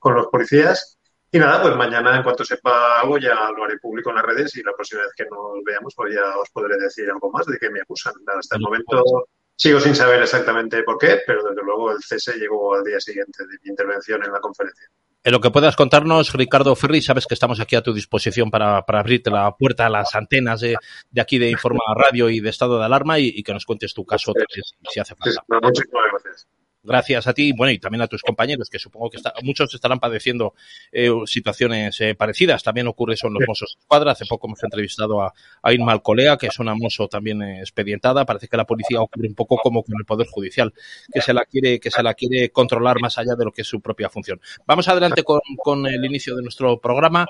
con 0.00 0.14
los 0.14 0.26
policías. 0.26 0.98
Y 1.30 1.38
nada, 1.38 1.62
pues 1.62 1.76
mañana 1.76 2.16
en 2.16 2.24
cuanto 2.24 2.44
sepa 2.44 3.00
algo 3.00 3.16
ya 3.16 3.48
lo 3.56 3.62
haré 3.62 3.78
público 3.78 4.10
en 4.10 4.16
las 4.16 4.24
redes 4.24 4.56
y 4.56 4.64
la 4.64 4.72
próxima 4.72 5.02
vez 5.02 5.12
que 5.16 5.26
nos 5.26 5.62
veamos 5.64 5.94
pues 5.94 6.12
ya 6.12 6.36
os 6.36 6.50
podré 6.50 6.76
decir 6.78 7.08
algo 7.08 7.30
más 7.30 7.46
de 7.46 7.58
que 7.58 7.70
me 7.70 7.80
acusan. 7.80 8.14
Hasta 8.26 8.56
el 8.56 8.62
momento 8.62 9.28
sigo 9.60 9.78
sin 9.78 9.94
saber 9.94 10.22
exactamente 10.22 10.82
por 10.84 10.96
qué, 10.96 11.18
pero 11.26 11.42
desde 11.44 11.62
luego 11.62 11.92
el 11.92 11.98
cese 12.02 12.32
llegó 12.38 12.74
al 12.74 12.82
día 12.82 12.98
siguiente 12.98 13.44
de 13.46 13.58
mi 13.62 13.68
intervención 13.68 14.24
en 14.24 14.32
la 14.32 14.40
conferencia. 14.40 14.88
En 15.22 15.32
lo 15.32 15.40
que 15.40 15.50
puedas 15.50 15.76
contarnos, 15.76 16.32
Ricardo 16.32 16.74
Ferri, 16.74 17.02
sabes 17.02 17.26
que 17.26 17.34
estamos 17.34 17.60
aquí 17.60 17.76
a 17.76 17.82
tu 17.82 17.92
disposición 17.92 18.50
para, 18.50 18.86
para 18.86 19.00
abrirte 19.00 19.30
la 19.30 19.54
puerta 19.54 19.84
a 19.84 19.90
las 19.90 20.14
antenas 20.14 20.62
de, 20.62 20.76
de, 21.10 21.20
aquí 21.20 21.38
de 21.38 21.50
Informa 21.50 21.82
Radio 21.94 22.30
y 22.30 22.40
de 22.40 22.48
Estado 22.48 22.78
de 22.78 22.86
Alarma 22.86 23.18
y, 23.18 23.42
que 23.42 23.52
nos 23.52 23.66
cuentes 23.66 23.92
tu 23.92 24.06
caso 24.06 24.32
si 24.90 24.98
hace 24.98 25.14
falta. 25.14 25.44
muchísimas 25.60 26.04
gracias. 26.10 26.48
Gracias 26.82 27.26
a 27.26 27.34
ti, 27.34 27.52
bueno, 27.52 27.72
y 27.72 27.78
también 27.78 28.00
a 28.00 28.06
tus 28.06 28.22
compañeros, 28.22 28.70
que 28.70 28.78
supongo 28.78 29.10
que 29.10 29.18
muchos 29.42 29.74
estarán 29.74 30.00
padeciendo 30.00 30.54
eh, 30.90 31.10
situaciones 31.26 32.00
eh, 32.00 32.14
parecidas. 32.14 32.62
También 32.62 32.86
ocurre 32.86 33.14
eso 33.14 33.26
en 33.26 33.34
los 33.34 33.42
Mossos 33.46 33.74
de 33.76 33.80
Escuadra. 33.80 34.12
Hace 34.12 34.24
poco 34.24 34.46
hemos 34.46 34.62
entrevistado 34.62 35.20
a, 35.20 35.34
a 35.62 35.72
Irma 35.74 35.92
Alcolea, 35.92 36.38
que 36.38 36.46
es 36.46 36.58
una 36.58 36.74
mozo 36.74 37.06
también 37.06 37.42
eh, 37.42 37.60
expedientada. 37.60 38.24
Parece 38.24 38.48
que 38.48 38.56
la 38.56 38.64
policía 38.64 39.00
ocurre 39.02 39.28
un 39.28 39.34
poco 39.34 39.58
como 39.58 39.82
con 39.82 39.94
el 39.98 40.06
Poder 40.06 40.26
Judicial, 40.26 40.72
que 41.12 41.20
se 41.20 41.34
la 41.34 41.44
quiere, 41.44 41.80
que 41.80 41.90
se 41.90 42.02
la 42.02 42.14
quiere 42.14 42.50
controlar 42.50 42.98
más 43.00 43.18
allá 43.18 43.34
de 43.34 43.44
lo 43.44 43.52
que 43.52 43.60
es 43.60 43.68
su 43.68 43.82
propia 43.82 44.08
función. 44.08 44.40
Vamos 44.66 44.88
adelante 44.88 45.22
con, 45.22 45.40
con 45.58 45.86
el 45.86 46.02
inicio 46.02 46.34
de 46.34 46.42
nuestro 46.42 46.80
programa. 46.80 47.26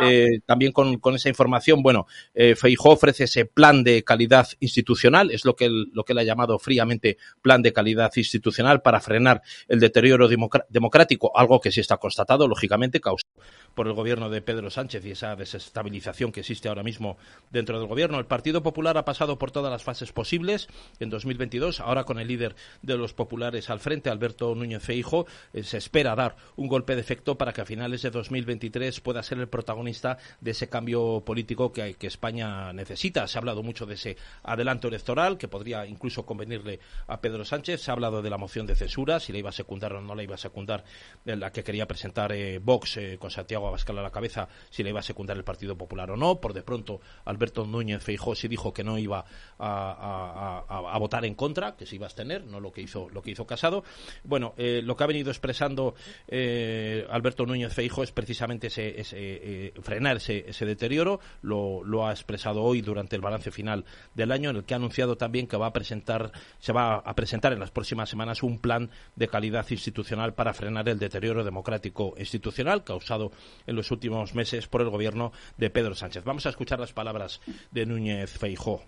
Eh, 0.00 0.40
también 0.46 0.72
con, 0.72 0.98
con, 0.98 1.14
esa 1.14 1.28
información, 1.28 1.82
bueno, 1.82 2.06
eh, 2.34 2.56
Feijó 2.56 2.92
ofrece 2.92 3.24
ese 3.24 3.44
plan 3.44 3.84
de 3.84 4.02
calidad 4.04 4.48
institucional, 4.60 5.30
es 5.30 5.44
lo 5.44 5.54
que, 5.54 5.66
él, 5.66 5.90
lo 5.92 6.04
que 6.04 6.14
él 6.14 6.18
ha 6.18 6.22
llamado 6.22 6.58
fríamente 6.58 7.18
plan 7.42 7.60
de 7.60 7.74
calidad 7.74 8.10
institucional 8.16 8.80
para 8.80 8.91
frenar 9.00 9.42
el 9.68 9.80
deterioro 9.80 10.28
democrático, 10.68 11.32
algo 11.36 11.60
que 11.60 11.72
sí 11.72 11.80
está 11.80 11.96
constatado, 11.96 12.48
lógicamente, 12.48 13.00
causado 13.00 13.32
por 13.74 13.86
el 13.86 13.94
gobierno 13.94 14.30
de 14.30 14.42
Pedro 14.42 14.70
Sánchez 14.70 15.04
y 15.04 15.12
esa 15.12 15.36
desestabilización 15.36 16.32
que 16.32 16.40
existe 16.40 16.68
ahora 16.68 16.82
mismo 16.82 17.16
dentro 17.50 17.78
del 17.78 17.88
gobierno. 17.88 18.18
El 18.18 18.26
Partido 18.26 18.62
Popular 18.62 18.98
ha 18.98 19.04
pasado 19.04 19.38
por 19.38 19.50
todas 19.50 19.72
las 19.72 19.82
fases 19.82 20.12
posibles 20.12 20.68
en 21.00 21.10
2022, 21.10 21.80
ahora 21.80 22.04
con 22.04 22.18
el 22.18 22.28
líder 22.28 22.54
de 22.82 22.96
los 22.96 23.14
populares 23.14 23.70
al 23.70 23.80
frente, 23.80 24.10
Alberto 24.10 24.54
Núñez 24.54 24.82
Feijo, 24.82 25.26
eh, 25.52 25.62
se 25.62 25.78
espera 25.78 26.14
dar 26.14 26.36
un 26.56 26.68
golpe 26.68 26.94
de 26.94 27.00
efecto 27.00 27.38
para 27.38 27.52
que 27.52 27.62
a 27.62 27.64
finales 27.64 28.02
de 28.02 28.10
2023 28.10 29.00
pueda 29.00 29.22
ser 29.22 29.38
el 29.38 29.48
protagonista 29.48 30.18
de 30.40 30.50
ese 30.50 30.68
cambio 30.68 31.22
político 31.24 31.72
que, 31.72 31.94
que 31.94 32.06
España 32.06 32.72
necesita. 32.72 33.26
Se 33.26 33.38
ha 33.38 33.40
hablado 33.40 33.62
mucho 33.62 33.86
de 33.86 33.94
ese 33.94 34.16
adelanto 34.42 34.88
electoral 34.88 35.38
que 35.38 35.48
podría 35.48 35.86
incluso 35.86 36.26
convenirle 36.26 36.80
a 37.06 37.20
Pedro 37.20 37.44
Sánchez. 37.44 37.80
Se 37.80 37.90
ha 37.90 37.94
hablado 37.94 38.22
de 38.22 38.30
la 38.30 38.38
moción 38.38 38.66
de 38.66 38.74
censura, 38.82 39.20
si 39.20 39.32
la 39.32 39.38
iba 39.38 39.50
a 39.50 39.52
secundar 39.52 39.92
o 39.92 40.00
no 40.00 40.14
la 40.14 40.22
iba 40.22 40.34
a 40.34 40.38
secundar, 40.38 40.84
la 41.24 41.52
que 41.52 41.62
quería 41.62 41.86
presentar 41.86 42.32
eh, 42.32 42.58
Vox 42.58 42.96
eh, 42.96 43.16
con 43.18 43.30
Santiago 43.30 43.68
Abascal 43.68 43.98
a 43.98 44.02
la 44.02 44.10
cabeza 44.10 44.48
si 44.70 44.82
le 44.82 44.90
iba 44.90 45.00
a 45.00 45.02
secundar 45.02 45.36
el 45.36 45.44
Partido 45.44 45.76
Popular 45.76 46.10
o 46.10 46.16
no. 46.16 46.40
Por 46.40 46.52
de 46.52 46.62
pronto, 46.62 47.00
Alberto 47.24 47.66
Núñez 47.66 48.02
Feijó 48.02 48.34
sí 48.34 48.48
dijo 48.48 48.72
que 48.72 48.84
no 48.84 48.98
iba 48.98 49.24
a, 49.58 50.96
votar 50.98 51.24
en 51.24 51.34
contra, 51.34 51.76
que 51.76 51.86
se 51.86 51.96
iba 51.96 52.06
a 52.06 52.08
abstener, 52.08 52.44
no 52.44 52.60
lo 52.60 52.72
que 52.72 52.82
hizo, 52.82 53.08
lo 53.10 53.22
que 53.22 53.30
hizo 53.30 53.46
Casado. 53.46 53.84
Bueno, 54.24 54.54
eh, 54.56 54.80
lo 54.84 54.96
que 54.96 55.04
ha 55.04 55.06
venido 55.06 55.30
expresando 55.30 55.94
eh, 56.28 57.06
Alberto 57.10 57.44
Núñez 57.46 57.72
Feijó 57.74 58.02
es 58.02 58.12
precisamente 58.12 58.68
ese, 58.68 58.94
eh, 58.96 59.72
frenar 59.82 60.16
ese, 60.16 60.44
ese 60.48 60.64
deterioro. 60.64 61.20
Lo, 61.42 61.84
lo, 61.84 62.06
ha 62.06 62.12
expresado 62.12 62.62
hoy 62.62 62.80
durante 62.80 63.16
el 63.16 63.22
balance 63.22 63.50
final 63.50 63.84
del 64.14 64.32
año, 64.32 64.50
en 64.50 64.56
el 64.56 64.64
que 64.64 64.74
ha 64.74 64.76
anunciado 64.76 65.16
también 65.16 65.46
que 65.46 65.56
va 65.56 65.66
a 65.66 65.72
presentar, 65.72 66.32
se 66.58 66.72
va 66.72 66.96
a 66.96 67.14
presentar 67.14 67.52
en 67.52 67.60
las 67.60 67.70
próximas 67.70 68.08
semanas 68.08 68.42
un 68.42 68.58
plan 68.58 68.71
de 69.16 69.28
calidad 69.28 69.66
institucional 69.70 70.34
para 70.34 70.54
frenar 70.54 70.88
el 70.88 70.98
deterioro 70.98 71.44
democrático 71.44 72.14
institucional 72.18 72.84
causado 72.84 73.32
en 73.66 73.76
los 73.76 73.90
últimos 73.90 74.34
meses 74.34 74.66
por 74.66 74.80
el 74.82 74.90
gobierno 74.90 75.32
de 75.56 75.70
Pedro 75.70 75.94
Sánchez. 75.94 76.24
Vamos 76.24 76.46
a 76.46 76.50
escuchar 76.50 76.80
las 76.80 76.92
palabras 76.92 77.40
de 77.70 77.86
Núñez 77.86 78.30
Feijó. 78.30 78.82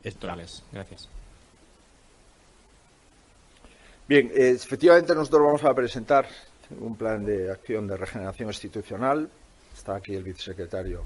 Gracias. 0.72 1.08
Bien, 4.06 4.30
eh, 4.34 4.50
efectivamente 4.50 5.14
nosotros 5.14 5.42
vamos 5.42 5.64
a 5.64 5.74
presentar 5.74 6.26
un 6.78 6.96
plan 6.96 7.24
de 7.24 7.50
acción 7.50 7.86
de 7.86 7.96
regeneración 7.96 8.48
institucional. 8.48 9.30
Está 9.72 9.96
aquí 9.96 10.14
el 10.14 10.22
vicesecretario 10.22 11.04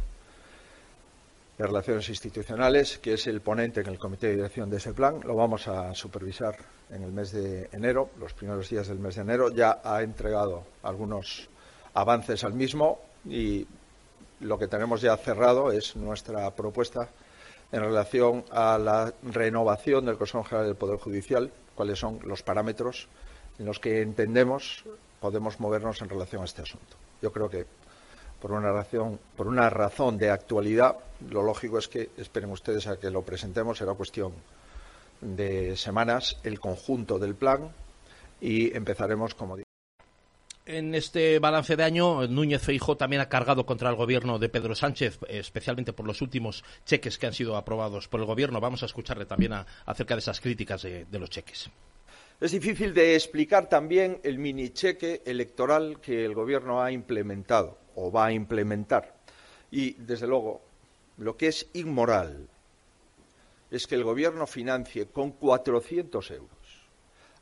de 1.58 1.66
Relaciones 1.66 2.08
Institucionales, 2.08 2.98
que 2.98 3.14
es 3.14 3.26
el 3.26 3.40
ponente 3.40 3.80
en 3.80 3.88
el 3.88 3.98
comité 3.98 4.28
de 4.28 4.36
dirección 4.36 4.70
de 4.70 4.76
ese 4.76 4.94
plan. 4.94 5.20
Lo 5.24 5.34
vamos 5.34 5.66
a 5.66 5.92
supervisar 5.94 6.56
en 6.88 7.02
el 7.02 7.10
mes 7.10 7.32
de 7.32 7.68
enero, 7.72 8.10
los 8.20 8.32
primeros 8.32 8.70
días 8.70 8.86
del 8.86 9.00
mes 9.00 9.16
de 9.16 9.22
enero. 9.22 9.50
Ya 9.50 9.80
ha 9.82 10.02
entregado 10.02 10.64
algunos 10.84 11.48
avances 11.94 12.44
al 12.44 12.54
mismo 12.54 13.00
y 13.28 13.66
lo 14.40 14.56
que 14.56 14.68
tenemos 14.68 15.00
ya 15.00 15.16
cerrado 15.16 15.72
es 15.72 15.96
nuestra 15.96 16.48
propuesta 16.54 17.08
en 17.72 17.80
relación 17.80 18.44
a 18.52 18.78
la 18.78 19.12
renovación 19.24 20.06
del 20.06 20.16
Consejo 20.16 20.44
General 20.44 20.68
del 20.68 20.76
Poder 20.76 20.98
Judicial, 20.98 21.50
cuáles 21.74 21.98
son 21.98 22.20
los 22.24 22.42
parámetros 22.42 23.08
en 23.58 23.66
los 23.66 23.80
que 23.80 24.00
entendemos 24.00 24.84
podemos 25.20 25.58
movernos 25.58 26.00
en 26.02 26.08
relación 26.08 26.42
a 26.42 26.44
este 26.44 26.62
asunto. 26.62 26.96
Yo 27.20 27.32
creo 27.32 27.50
que 27.50 27.66
por 28.40 28.52
una 28.52 28.72
razón, 28.72 29.18
por 29.36 29.46
una 29.46 29.68
razón 29.70 30.18
de 30.18 30.30
actualidad, 30.30 30.96
lo 31.30 31.42
lógico 31.42 31.78
es 31.78 31.88
que 31.88 32.10
esperen 32.16 32.50
ustedes 32.50 32.86
a 32.86 32.98
que 32.98 33.10
lo 33.10 33.22
presentemos, 33.22 33.78
será 33.78 33.94
cuestión 33.94 34.32
de 35.20 35.76
semanas 35.76 36.38
el 36.44 36.60
conjunto 36.60 37.18
del 37.18 37.34
plan 37.34 37.70
y 38.40 38.74
empezaremos, 38.76 39.34
como 39.34 39.56
en 40.68 40.94
este 40.94 41.38
balance 41.38 41.76
de 41.76 41.82
año, 41.82 42.26
Núñez 42.26 42.60
Feijóo 42.60 42.94
también 42.94 43.22
ha 43.22 43.28
cargado 43.30 43.64
contra 43.64 43.88
el 43.88 43.96
gobierno 43.96 44.38
de 44.38 44.50
Pedro 44.50 44.74
Sánchez, 44.74 45.18
especialmente 45.26 45.94
por 45.94 46.04
los 46.06 46.20
últimos 46.20 46.62
cheques 46.84 47.16
que 47.16 47.26
han 47.26 47.32
sido 47.32 47.56
aprobados 47.56 48.06
por 48.06 48.20
el 48.20 48.26
gobierno. 48.26 48.60
Vamos 48.60 48.82
a 48.82 48.86
escucharle 48.86 49.24
también 49.24 49.54
acerca 49.86 50.14
de 50.14 50.18
esas 50.18 50.42
críticas 50.42 50.82
de, 50.82 51.06
los 51.12 51.30
cheques. 51.30 51.70
Es 52.38 52.52
difícil 52.52 52.92
de 52.92 53.14
explicar 53.14 53.70
también 53.70 54.20
el 54.22 54.38
mini 54.38 54.68
cheque 54.68 55.22
electoral 55.24 56.00
que 56.02 56.26
el 56.26 56.34
gobierno 56.34 56.82
ha 56.82 56.92
implementado 56.92 57.78
o 58.00 58.12
va 58.12 58.26
a 58.26 58.32
implementar. 58.32 59.14
Y, 59.70 59.94
desde 59.94 60.26
luego, 60.26 60.62
lo 61.18 61.36
que 61.36 61.48
es 61.48 61.66
inmoral 61.72 62.48
es 63.70 63.86
que 63.86 63.96
el 63.96 64.04
gobierno 64.04 64.46
financie 64.46 65.06
con 65.06 65.32
400 65.32 66.30
euros 66.30 66.58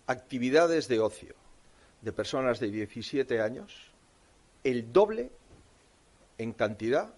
actividades 0.07 0.89
de 0.89 1.01
ocio 1.01 1.35
de 2.01 2.13
personas 2.13 2.61
de 2.61 2.71
17 2.71 3.41
años 3.41 3.91
el 4.65 4.93
doble 4.93 5.31
en 6.39 6.53
cantidad 6.53 7.13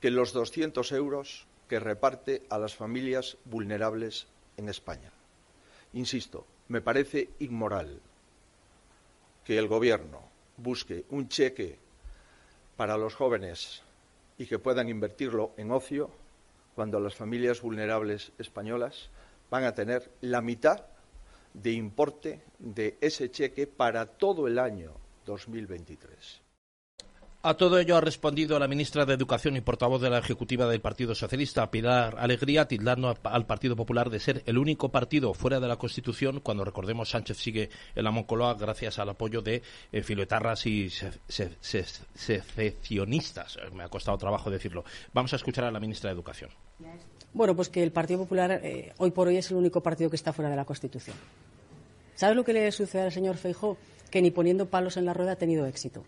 que 0.00 0.10
los 0.10 0.32
200 0.32 0.92
euros 0.92 1.46
que 1.68 1.80
reparte 1.80 2.42
a 2.50 2.58
las 2.58 2.74
familias 2.74 3.38
vulnerables 3.44 4.26
en 4.56 4.68
España. 4.68 5.10
Insisto, 5.94 6.46
me 6.68 6.80
parece 6.80 7.30
inmoral 7.38 8.00
que 9.44 9.58
el 9.58 9.68
Gobierno 9.68 10.20
busque 10.56 11.04
un 11.10 11.28
cheque 11.28 11.78
para 12.76 12.96
los 12.96 13.14
jóvenes 13.14 13.82
y 14.38 14.46
que 14.46 14.58
puedan 14.58 14.88
invertirlo 14.88 15.52
en 15.56 15.70
ocio 15.70 16.10
cuando 16.74 17.00
las 17.00 17.14
familias 17.14 17.60
vulnerables 17.60 18.32
españolas 18.38 19.10
van 19.50 19.64
a 19.64 19.74
tener 19.74 20.10
la 20.20 20.40
mitad 20.40 20.86
de 21.52 21.72
importe 21.72 22.42
de 22.58 22.96
ese 23.00 23.30
cheque 23.30 23.66
para 23.66 24.06
todo 24.06 24.46
el 24.46 24.58
año 24.58 24.94
2023. 25.26 26.42
A 27.44 27.54
todo 27.54 27.80
ello 27.80 27.96
ha 27.96 28.00
respondido 28.00 28.56
la 28.60 28.68
ministra 28.68 29.04
de 29.04 29.14
Educación 29.14 29.56
y 29.56 29.60
portavoz 29.60 30.00
de 30.00 30.08
la 30.08 30.18
Ejecutiva 30.18 30.68
del 30.68 30.80
Partido 30.80 31.12
Socialista, 31.12 31.72
Pilar 31.72 32.14
Alegría, 32.20 32.68
tildando 32.68 33.16
al 33.20 33.46
Partido 33.46 33.74
Popular 33.74 34.10
de 34.10 34.20
ser 34.20 34.44
el 34.46 34.58
único 34.58 34.90
partido 34.90 35.34
fuera 35.34 35.58
de 35.58 35.66
la 35.66 35.76
Constitución 35.76 36.38
cuando, 36.38 36.64
recordemos, 36.64 37.10
Sánchez 37.10 37.38
sigue 37.38 37.68
en 37.96 38.04
la 38.04 38.12
Moncloa 38.12 38.54
gracias 38.54 39.00
al 39.00 39.08
apoyo 39.08 39.42
de 39.42 39.60
eh, 39.90 40.02
filoetarras 40.04 40.66
y 40.66 40.88
secesionistas. 40.88 43.58
Me 43.74 43.82
ha 43.82 43.88
costado 43.88 44.16
trabajo 44.18 44.48
decirlo. 44.48 44.84
Vamos 45.12 45.32
a 45.32 45.36
escuchar 45.36 45.64
a 45.64 45.72
la 45.72 45.80
ministra 45.80 46.10
de 46.10 46.14
Educación. 46.14 46.50
Bueno, 47.32 47.56
pues 47.56 47.68
que 47.68 47.82
el 47.82 47.90
Partido 47.90 48.20
Popular 48.20 48.60
eh, 48.62 48.92
hoy 48.98 49.10
por 49.10 49.26
hoy 49.26 49.38
es 49.38 49.50
el 49.50 49.56
único 49.56 49.82
partido 49.82 50.10
que 50.10 50.16
está 50.16 50.32
fuera 50.32 50.48
de 50.48 50.54
la 50.54 50.64
Constitución. 50.64 51.16
¿Sabe 52.14 52.36
lo 52.36 52.44
que 52.44 52.52
le 52.52 52.70
sucede 52.70 53.02
al 53.02 53.10
señor 53.10 53.36
Feijó? 53.36 53.78
Que 54.12 54.22
ni 54.22 54.30
poniendo 54.30 54.66
palos 54.66 54.96
en 54.96 55.06
la 55.06 55.12
rueda 55.12 55.32
ha 55.32 55.36
tenido 55.36 55.66
éxito. 55.66 56.04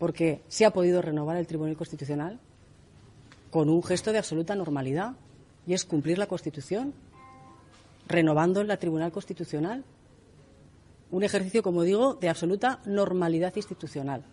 Porque 0.00 0.40
se 0.48 0.64
ha 0.64 0.70
podido 0.70 1.02
renovar 1.02 1.36
el 1.36 1.46
Tribunal 1.46 1.76
Constitucional 1.76 2.40
con 3.50 3.68
un 3.68 3.82
gesto 3.82 4.12
de 4.12 4.18
absoluta 4.18 4.54
normalidad 4.56 5.12
y 5.66 5.74
es 5.74 5.84
cumplir 5.84 6.16
la 6.16 6.26
Constitución, 6.26 6.94
renovando 8.08 8.64
la 8.64 8.78
Tribunal 8.78 9.12
Constitucional. 9.12 9.84
Un 11.10 11.22
ejercicio, 11.22 11.62
como 11.62 11.82
digo, 11.82 12.14
de 12.14 12.30
absoluta 12.30 12.80
normalidad 12.86 13.54
institucional. 13.56 14.24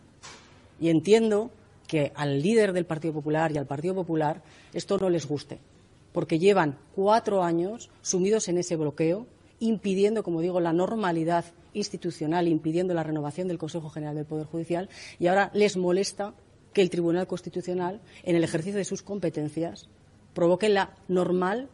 Y 0.80 0.88
entiendo 0.88 1.52
que 1.86 2.14
al 2.16 2.42
líder 2.42 2.72
del 2.72 2.86
Partido 2.86 3.14
Popular 3.16 3.52
y 3.52 3.58
al 3.58 3.66
Partido 3.66 3.94
Popular 3.94 4.42
esto 4.72 4.98
no 4.98 5.10
les 5.10 5.28
guste, 5.28 5.60
porque 6.14 6.40
llevan 6.40 6.78
cuatro 6.96 7.44
años 7.44 7.90
sumidos 8.02 8.48
en 8.48 8.58
ese 8.58 8.78
bloqueo, 8.78 9.28
impidiendo, 9.60 10.24
como 10.24 10.42
digo, 10.42 10.60
la 10.60 10.74
normalidad 10.74 11.46
institucional, 11.74 12.48
impidiendo 12.48 12.94
la 12.94 13.04
renovación 13.04 13.48
del 13.48 13.58
Consejo 13.58 13.90
General 13.90 14.16
del 14.16 14.26
Poder 14.26 14.46
Judicial, 14.46 14.90
y 15.20 15.28
ahora 15.28 15.52
les 15.54 15.78
molesta 15.78 16.34
que 16.74 16.82
el 16.82 16.90
Tribunal 16.90 17.28
Constitucional, 17.28 18.02
en 18.24 18.36
el 18.36 18.44
ejercicio 18.44 18.78
de 18.78 18.86
sus 18.86 19.02
competencias, 19.02 19.90
provoque 20.34 20.70
la 20.70 20.96
normal, 21.08 21.70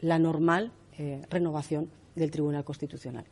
la 0.00 0.18
normal 0.18 0.72
eh, 0.98 1.22
renovación 1.30 1.90
del 2.16 2.30
Tribunal 2.30 2.64
Constitucional. 2.64 3.24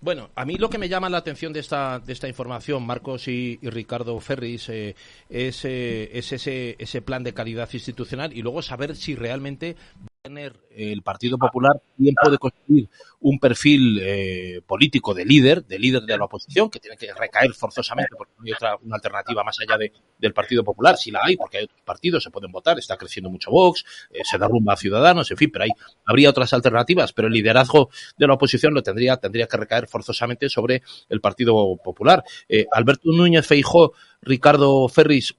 Bueno, 0.00 0.28
a 0.34 0.44
mí 0.44 0.56
lo 0.56 0.68
que 0.68 0.76
me 0.76 0.90
llama 0.90 1.08
la 1.08 1.16
atención 1.16 1.54
de 1.54 1.60
esta, 1.60 1.98
de 1.98 2.12
esta 2.12 2.28
información, 2.28 2.84
Marcos 2.84 3.26
y, 3.26 3.58
Ricardo 3.62 4.20
Ferris, 4.20 4.68
eh, 4.68 4.94
es, 5.30 5.64
eh, 5.64 6.10
es 6.12 6.30
ese, 6.32 6.76
ese 6.78 7.00
plan 7.00 7.22
de 7.22 7.32
calidad 7.32 7.70
institucional 7.72 8.36
y 8.36 8.42
luego 8.42 8.60
saber 8.60 8.96
si 8.96 9.14
realmente 9.14 9.76
tener 10.24 10.58
el 10.70 11.02
Partido 11.02 11.36
Popular 11.36 11.74
tiempo 11.98 12.30
de 12.30 12.38
construir 12.38 12.88
un 13.20 13.38
perfil 13.38 14.00
eh, 14.02 14.62
político 14.66 15.12
de 15.12 15.26
líder, 15.26 15.66
de 15.66 15.78
líder 15.78 16.04
de 16.04 16.16
la 16.16 16.24
oposición, 16.24 16.70
que 16.70 16.80
tiene 16.80 16.96
que 16.96 17.12
recaer 17.12 17.52
forzosamente 17.52 18.16
porque 18.16 18.32
no 18.38 18.44
hay 18.46 18.52
otra 18.52 18.76
una 18.82 18.96
alternativa 18.96 19.44
más 19.44 19.58
allá 19.60 19.76
de, 19.76 19.92
del 20.18 20.32
Partido 20.32 20.64
Popular, 20.64 20.96
si 20.96 21.10
la 21.10 21.20
hay, 21.22 21.36
porque 21.36 21.58
hay 21.58 21.64
otros 21.64 21.82
partidos, 21.82 22.24
se 22.24 22.30
pueden 22.30 22.50
votar, 22.50 22.78
está 22.78 22.96
creciendo 22.96 23.28
mucho 23.28 23.50
Vox, 23.50 23.84
eh, 24.10 24.20
se 24.24 24.38
derrumba 24.38 24.72
a 24.72 24.76
Ciudadanos, 24.78 25.30
en 25.30 25.36
fin, 25.36 25.50
pero 25.52 25.64
hay, 25.64 25.70
habría 26.06 26.30
otras 26.30 26.54
alternativas, 26.54 27.12
pero 27.12 27.28
el 27.28 27.34
liderazgo 27.34 27.90
de 28.16 28.26
la 28.26 28.32
oposición 28.32 28.72
lo 28.72 28.82
tendría, 28.82 29.18
tendría 29.18 29.46
que 29.46 29.58
recaer 29.58 29.88
forzosamente 29.88 30.48
sobre 30.48 30.82
el 31.10 31.20
Partido 31.20 31.76
Popular. 31.76 32.24
Eh, 32.48 32.64
Alberto 32.72 33.10
Núñez 33.12 33.46
Feijó, 33.46 33.92
Ricardo 34.22 34.88
Ferris, 34.88 35.36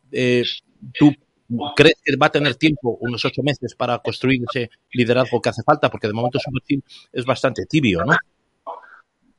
tú 0.94 1.12
¿Crees 1.76 2.02
que 2.04 2.16
va 2.18 2.28
a 2.28 2.32
tener 2.32 2.56
tiempo, 2.56 2.98
unos 3.02 3.24
ocho 3.24 3.44
meses, 3.44 3.76
para 3.76 4.00
construir 4.00 4.42
ese 4.50 4.70
liderazgo 4.92 5.42
que 5.42 5.50
hace 5.50 5.64
falta? 5.64 5.90
Porque 5.90 6.08
de 6.08 6.14
momento 6.14 6.40
su 6.40 6.52
perfil 6.52 6.84
es 7.12 7.26
bastante 7.26 7.66
tibio, 7.66 8.04
¿no? 8.04 8.16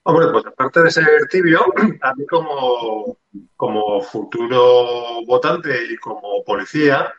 Hombre, 0.04 0.28
pues 0.30 0.46
aparte 0.46 0.84
de 0.84 0.90
ser 0.90 1.26
tibio, 1.28 1.64
a 2.02 2.14
mí 2.14 2.26
como, 2.26 3.18
como 3.56 4.00
futuro 4.00 5.24
votante 5.26 5.84
y 5.90 5.96
como 5.96 6.44
policía, 6.44 7.12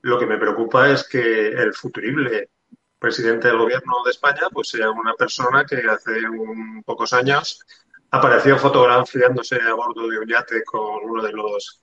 lo 0.00 0.18
que 0.18 0.26
me 0.26 0.38
preocupa 0.38 0.90
es 0.90 1.06
que 1.06 1.48
el 1.48 1.72
futurible 1.72 2.50
presidente 2.98 3.48
del 3.48 3.58
gobierno 3.58 3.94
de 4.04 4.10
España 4.10 4.48
pues 4.52 4.70
sea 4.70 4.90
una 4.90 5.14
persona 5.14 5.64
que 5.64 5.76
hace 5.88 6.28
un 6.28 6.82
pocos 6.84 7.12
años 7.12 7.64
apareció 8.10 8.58
fotografiándose 8.58 9.60
a 9.60 9.74
bordo 9.74 10.08
de 10.08 10.18
un 10.18 10.28
yate 10.28 10.62
con 10.64 11.04
uno 11.04 11.22
de 11.22 11.32
los 11.32 11.82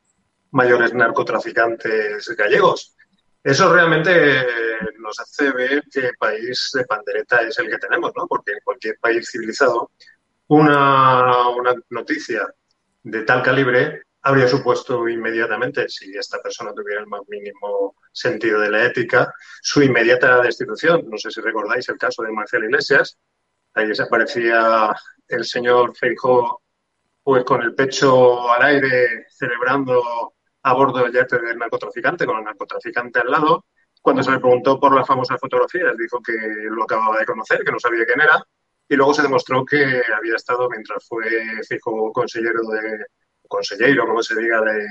mayores 0.51 0.94
narcotraficantes 0.94 2.27
gallegos. 2.38 2.96
Eso 3.44 3.72
realmente 3.72 4.46
nos 5.00 5.20
hace 5.20 5.51
ver 5.51 5.84
qué 5.91 6.12
país 6.20 6.72
de 6.74 6.83
pandereta 6.85 7.42
es 7.42 7.57
el 7.59 7.70
que 7.70 7.77
tenemos, 7.77 8.12
¿no? 8.16 8.27
Porque 8.27 8.51
en 8.51 8.59
cualquier 8.64 8.98
país 9.00 9.29
civilizado 9.31 9.92
una, 10.48 11.50
una 11.50 11.74
noticia 11.90 12.48
de 13.03 13.24
tal 13.24 13.42
calibre 13.42 14.01
habría 14.22 14.48
supuesto 14.48 15.07
inmediatamente, 15.07 15.88
si 15.88 16.16
esta 16.16 16.42
persona 16.42 16.74
tuviera 16.74 17.01
el 17.01 17.07
más 17.07 17.22
mínimo 17.27 17.96
sentido 18.12 18.59
de 18.59 18.70
la 18.70 18.85
ética, 18.85 19.33
su 19.62 19.81
inmediata 19.81 20.42
destitución. 20.42 21.03
No 21.09 21.18
sé 21.18 21.31
si 21.31 21.42
recordáis 21.42 21.88
el 21.90 21.98
caso 21.98 22.24
de 22.24 22.31
Marcial 22.31 22.66
Iglesias. 22.66 23.18
Ahí 23.74 23.88
desaparecía 23.88 24.94
el 25.27 25.46
señor 25.46 25.96
Feijóo 25.96 26.62
pues 27.24 27.44
con 27.44 27.62
el 27.62 27.75
pecho 27.75 28.51
al 28.51 28.64
aire 28.64 29.27
celebrando 29.29 30.33
a 30.70 30.74
bordo 30.74 31.03
del 31.03 31.14
yate 31.14 31.40
del 31.40 31.58
narcotraficante, 31.58 32.25
con 32.25 32.38
el 32.38 32.44
narcotraficante 32.44 33.20
al 33.20 33.32
lado. 33.32 33.66
Cuando 34.01 34.24
se 34.24 34.32
le 34.32 34.40
preguntó 34.40 34.79
por 34.79 34.96
las 34.96 35.05
famosas 35.05 35.40
fotografías, 35.40 35.98
dijo 35.98 36.22
que 36.22 36.34
lo 36.70 36.84
acababa 36.84 37.18
de 37.20 37.25
conocer, 37.25 37.64
que 37.64 37.72
no 37.72 37.79
sabía 37.79 38.05
quién 38.05 38.22
era, 38.22 38.42
y 38.88 38.96
luego 38.96 39.14
se 39.14 39.22
demostró 39.22 39.66
que 39.66 40.01
había 40.16 40.36
estado, 40.36 40.70
mientras 40.70 41.05
fue 41.08 41.25
fijo 41.68 42.12
consejero 42.14 42.62
de, 42.72 43.05
consejero, 43.48 44.05
como 44.05 44.24
se 44.24 44.40
diga, 44.40 44.62
de, 44.62 44.88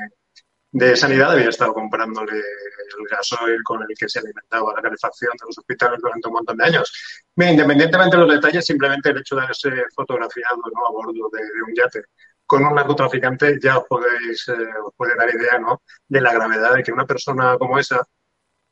de 0.73 0.97
Sanidad, 0.97 1.33
había 1.33 1.49
estado 1.49 1.73
comprándole 1.73 2.37
el 2.37 3.07
gasoil 3.11 3.63
con 3.65 3.83
el 3.83 3.97
que 3.99 4.09
se 4.09 4.19
alimentaba 4.19 4.75
la 4.75 4.83
calefacción 4.83 5.33
de 5.33 5.47
los 5.47 5.59
hospitales 5.59 5.99
durante 6.03 6.29
un 6.29 6.35
montón 6.35 6.57
de 6.59 6.65
años. 6.65 6.93
Bien, 7.35 7.53
independientemente 7.53 8.17
de 8.17 8.23
los 8.25 8.35
detalles, 8.35 8.65
simplemente 8.65 9.11
el 9.11 9.19
hecho 9.19 9.37
de 9.37 9.43
haberse 9.43 9.71
fotografiado 9.95 10.59
¿no? 10.75 10.87
a 10.87 10.91
bordo 10.91 11.31
de, 11.33 11.41
de 11.41 11.63
un 11.67 11.75
yate 11.75 12.03
con 12.49 12.65
un 12.65 12.75
narcotraficante 12.75 13.59
ya 13.63 13.79
os 13.79 13.85
podéis, 13.87 14.49
eh, 14.49 14.55
os 14.85 14.95
puede 14.97 15.15
dar 15.17 15.29
idea 15.33 15.59
¿no? 15.59 15.83
de 16.09 16.21
la 16.21 16.33
gravedad 16.33 16.75
de 16.75 16.83
que 16.83 16.93
una 16.93 17.07
persona 17.07 17.57
como 17.59 17.79
esa 17.79 18.03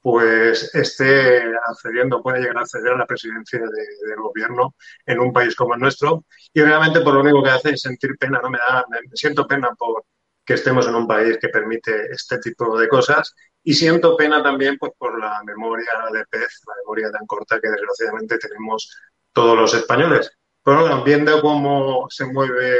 pues 0.00 0.72
esté 0.74 1.42
accediendo, 1.68 2.22
puede 2.22 2.40
llegar 2.40 2.58
a 2.58 2.60
acceder 2.60 2.92
a 2.92 2.98
la 2.98 3.06
presidencia 3.06 3.58
de, 3.58 4.08
del 4.08 4.20
gobierno 4.20 4.74
en 5.04 5.18
un 5.18 5.32
país 5.32 5.56
como 5.56 5.74
el 5.74 5.80
nuestro. 5.80 6.24
Y 6.54 6.60
obviamente 6.60 7.00
por 7.00 7.14
lo 7.14 7.20
único 7.20 7.42
que 7.42 7.50
hace 7.50 7.70
es 7.70 7.82
sentir 7.82 8.16
pena, 8.16 8.40
¿no? 8.40 8.48
Me 8.48 8.58
da, 8.58 8.84
me 8.88 9.00
siento 9.14 9.46
pena 9.48 9.70
por 9.76 10.04
que 10.44 10.54
estemos 10.54 10.86
en 10.86 10.94
un 10.94 11.08
país 11.08 11.38
que 11.40 11.48
permite 11.48 12.06
este 12.12 12.38
tipo 12.38 12.78
de 12.78 12.88
cosas 12.88 13.34
y 13.64 13.74
siento 13.74 14.16
pena 14.16 14.42
también 14.44 14.78
pues 14.78 14.92
por 14.96 15.18
la 15.18 15.42
memoria 15.44 15.90
de 16.12 16.24
pez, 16.30 16.62
la 16.68 16.74
memoria 16.82 17.10
tan 17.10 17.26
corta 17.26 17.58
que 17.60 17.68
desgraciadamente 17.68 18.38
tenemos 18.38 18.88
todos 19.32 19.58
los 19.58 19.74
españoles. 19.74 20.30
Pero 20.62 20.88
también 20.88 21.24
de 21.24 21.40
cómo 21.40 22.06
se 22.10 22.26
mueve 22.26 22.78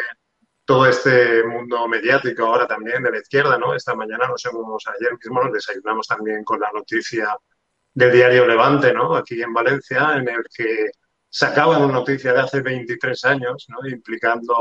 todo 0.67 0.85
este 0.85 1.45
mundo 1.45 1.87
mediático 1.87 2.45
ahora 2.45 2.67
también 2.67 3.03
de 3.03 3.13
la 3.13 3.19
izquierda, 3.19 3.57
¿no? 3.57 3.73
Esta 3.75 3.95
mañana 3.95 4.27
nos 4.27 4.45
hemos, 4.47 4.85
ayer 4.89 5.13
mismo 5.13 5.45
nos 5.45 5.53
desayunamos 5.53 6.09
también 6.09 6.43
con 6.43 6.59
la 6.61 6.71
noticia 6.73 7.39
del 7.95 8.13
diario 8.13 8.47
Levante, 8.47 8.93
¿no? 8.93 9.15
Aquí 9.15 9.41
en 9.41 9.55
Valencia, 9.55 10.17
en 10.17 10.29
el 10.29 10.45
que 10.55 10.91
sacaban 11.31 11.85
una 11.85 11.95
noticia 11.95 12.33
de 12.33 12.41
hace 12.41 12.61
23 12.63 13.25
años, 13.27 13.67
¿no? 13.69 13.89
Implicando 13.89 14.55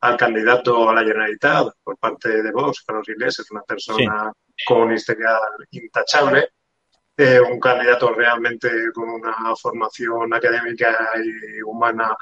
al 0.00 0.16
candidato 0.16 0.88
a 0.88 0.94
la 0.94 1.02
Generalitat 1.02 1.68
por 1.84 1.98
parte 1.98 2.42
de 2.42 2.50
Vox, 2.50 2.82
Carlos 2.82 3.08
Iglesias, 3.08 3.50
una 3.50 3.62
persona 3.62 4.32
con 4.66 4.80
un 4.80 4.92
historial 4.92 5.40
intachable, 5.72 6.48
eh, 7.18 7.38
un 7.38 7.60
candidato 7.60 8.14
realmente 8.14 8.70
con 8.94 9.10
una 9.10 9.54
formación 9.60 10.32
académica 10.32 11.10
y 11.22 11.60
humana 11.60 12.16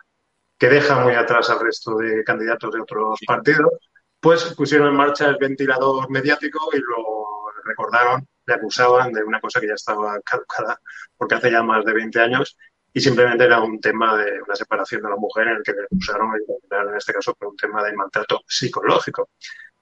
que 0.60 0.68
deja 0.68 1.02
muy 1.02 1.14
atrás 1.14 1.48
al 1.48 1.58
resto 1.58 1.96
de 1.96 2.22
candidatos 2.22 2.70
de 2.70 2.82
otros 2.82 3.18
partidos, 3.26 3.72
pues 4.20 4.44
pusieron 4.54 4.88
en 4.88 4.94
marcha 4.94 5.26
el 5.26 5.38
ventilador 5.38 6.10
mediático 6.10 6.68
y 6.74 6.76
lo 6.76 7.26
recordaron, 7.64 8.28
le 8.44 8.54
acusaban 8.54 9.10
de 9.10 9.24
una 9.24 9.40
cosa 9.40 9.58
que 9.58 9.68
ya 9.68 9.74
estaba 9.74 10.20
caducada 10.20 10.78
porque 11.16 11.36
hace 11.36 11.50
ya 11.50 11.62
más 11.62 11.82
de 11.86 11.94
20 11.94 12.20
años 12.20 12.58
y 12.92 13.00
simplemente 13.00 13.44
era 13.44 13.60
un 13.62 13.80
tema 13.80 14.14
de 14.18 14.42
una 14.42 14.54
separación 14.54 15.00
de 15.00 15.08
la 15.08 15.16
mujer 15.16 15.48
en 15.48 15.56
el 15.56 15.62
que 15.62 15.72
le 15.72 15.84
acusaron, 15.84 16.30
en 16.34 16.96
este 16.96 17.14
caso, 17.14 17.34
por 17.34 17.48
un 17.48 17.56
tema 17.56 17.82
de 17.82 17.94
maltrato 17.94 18.42
psicológico. 18.46 19.30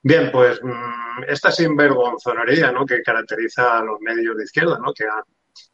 Bien, 0.01 0.31
pues 0.31 0.63
mm, 0.63 1.25
esta 1.27 1.51
sinvergonzonería 1.51 2.71
¿no? 2.71 2.87
que 2.87 3.03
caracteriza 3.03 3.79
a 3.79 3.83
los 3.83 4.01
medios 4.01 4.37
de 4.37 4.45
izquierda, 4.45 4.79
¿no? 4.79 4.93
que 4.93 5.07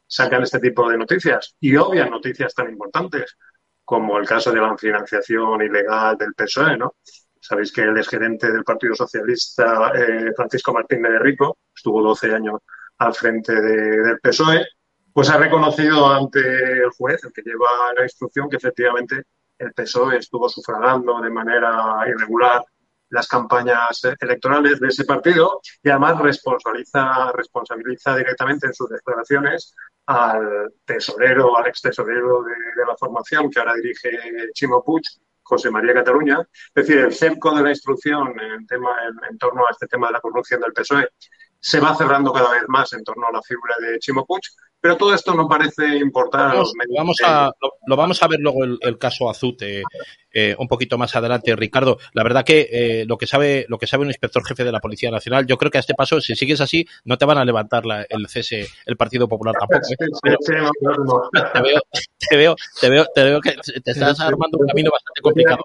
sacan 0.07 0.41
este 0.41 0.59
tipo 0.59 0.89
de 0.89 0.97
noticias 0.97 1.55
y 1.59 1.75
obvias 1.75 2.09
noticias 2.09 2.55
tan 2.55 2.69
importantes 2.69 3.37
como 3.85 4.17
el 4.17 4.27
caso 4.27 4.51
de 4.51 4.59
la 4.59 4.75
financiación 4.77 5.61
ilegal 5.61 6.17
del 6.17 6.33
PSOE, 6.33 6.77
¿no? 6.77 6.95
Sabéis 7.39 7.71
que 7.71 7.81
el 7.81 7.97
exgerente 7.97 8.51
del 8.51 8.63
Partido 8.63 8.95
Socialista, 8.95 9.91
eh, 9.95 10.33
Francisco 10.35 10.73
Martínez 10.73 11.11
de 11.11 11.19
Rico, 11.19 11.59
estuvo 11.73 12.01
12 12.01 12.33
años 12.33 12.59
al 12.97 13.13
frente 13.13 13.53
del 13.53 14.19
PSOE, 14.19 14.65
pues 15.13 15.29
ha 15.29 15.37
reconocido 15.37 16.07
ante 16.11 16.39
el 16.39 16.89
juez, 16.97 17.23
el 17.23 17.31
que 17.31 17.43
lleva 17.43 17.93
la 17.95 18.03
instrucción, 18.03 18.49
que 18.49 18.57
efectivamente 18.57 19.23
el 19.59 19.71
PSOE 19.73 20.17
estuvo 20.17 20.49
sufragando 20.49 21.21
de 21.21 21.29
manera 21.29 22.03
irregular 22.07 22.63
las 23.09 23.27
campañas 23.27 24.01
electorales 24.19 24.79
de 24.79 24.87
ese 24.87 25.05
partido 25.05 25.61
y 25.83 25.89
además 25.89 26.19
responsabiliza, 26.19 27.31
responsabiliza 27.33 28.15
directamente 28.15 28.67
en 28.67 28.73
sus 28.73 28.89
declaraciones 28.89 29.73
al 30.07 30.73
tesorero, 30.85 31.57
al 31.57 31.67
ex 31.67 31.81
tesorero 31.81 32.43
de, 32.43 32.53
la 32.87 32.95
formación 32.97 33.49
que 33.49 33.59
ahora 33.59 33.73
dirige 33.75 34.09
Chimo 34.53 34.83
Puig, 34.83 35.03
José 35.43 35.69
María 35.69 35.93
Cataluña. 35.93 36.39
Es 36.73 36.87
decir, 36.87 36.97
el 36.97 37.13
cerco 37.13 37.55
de 37.55 37.63
la 37.63 37.69
instrucción 37.69 38.33
en, 38.39 38.65
tema, 38.67 38.91
en, 39.29 39.37
torno 39.37 39.65
a 39.65 39.71
este 39.71 39.87
tema 39.87 40.07
de 40.07 40.13
la 40.13 40.21
corrupción 40.21 40.59
del 40.61 40.73
PSOE 40.73 41.07
se 41.59 41.79
va 41.79 41.95
cerrando 41.95 42.31
cada 42.31 42.51
vez 42.51 42.63
más 42.67 42.93
en 42.93 43.03
torno 43.03 43.27
a 43.27 43.31
la 43.31 43.41
figura 43.41 43.75
de 43.79 43.97
Chimo 43.99 44.25
Puig, 44.25 44.43
Pero 44.81 44.97
todo 44.97 45.13
esto 45.13 45.33
no 45.33 45.47
parece 45.47 45.97
importar 45.97 46.49
vamos, 46.49 46.73
Vamos 46.95 47.17
a, 47.25 47.51
lo, 47.87 47.95
vamos 47.95 48.21
a 48.21 48.27
ver 48.27 48.39
luego 48.39 48.63
el, 48.63 48.97
caso 48.99 49.29
Azute 49.29 49.83
eh, 50.31 50.55
un 50.59 50.67
poquito 50.67 50.97
más 50.97 51.15
adelante, 51.15 51.55
Ricardo. 51.55 51.97
La 52.13 52.21
verdad 52.21 52.43
que 52.43 52.67
eh, 52.71 53.05
lo 53.07 53.17
que 53.17 53.25
sabe 53.25 53.65
lo 53.69 53.77
que 53.77 53.87
sabe 53.87 54.03
un 54.03 54.09
inspector 54.09 54.45
jefe 54.45 54.63
de 54.63 54.71
la 54.71 54.81
Policía 54.81 55.09
Nacional, 55.09 55.47
yo 55.47 55.57
creo 55.57 55.71
que 55.71 55.77
a 55.77 55.79
este 55.79 55.93
paso, 55.93 56.19
si 56.19 56.35
sigues 56.35 56.59
así, 56.61 56.85
no 57.05 57.17
te 57.17 57.25
van 57.25 57.37
a 57.37 57.45
levantar 57.45 57.83
el 58.09 58.27
cese, 58.27 58.67
el 58.85 58.97
Partido 58.97 59.27
Popular 59.27 59.55
tampoco. 59.57 59.87
te, 59.87 60.29
veo, 60.29 60.69
te, 62.29 62.37
veo, 62.37 62.55
te, 62.81 62.89
veo, 62.89 63.05
te 63.15 63.23
veo 63.23 63.41
que 63.41 63.55
te 63.81 63.91
estás 63.91 64.19
armando 64.19 64.57
un 64.59 64.67
camino 64.67 64.91
bastante 64.91 65.21
complicado. 65.21 65.63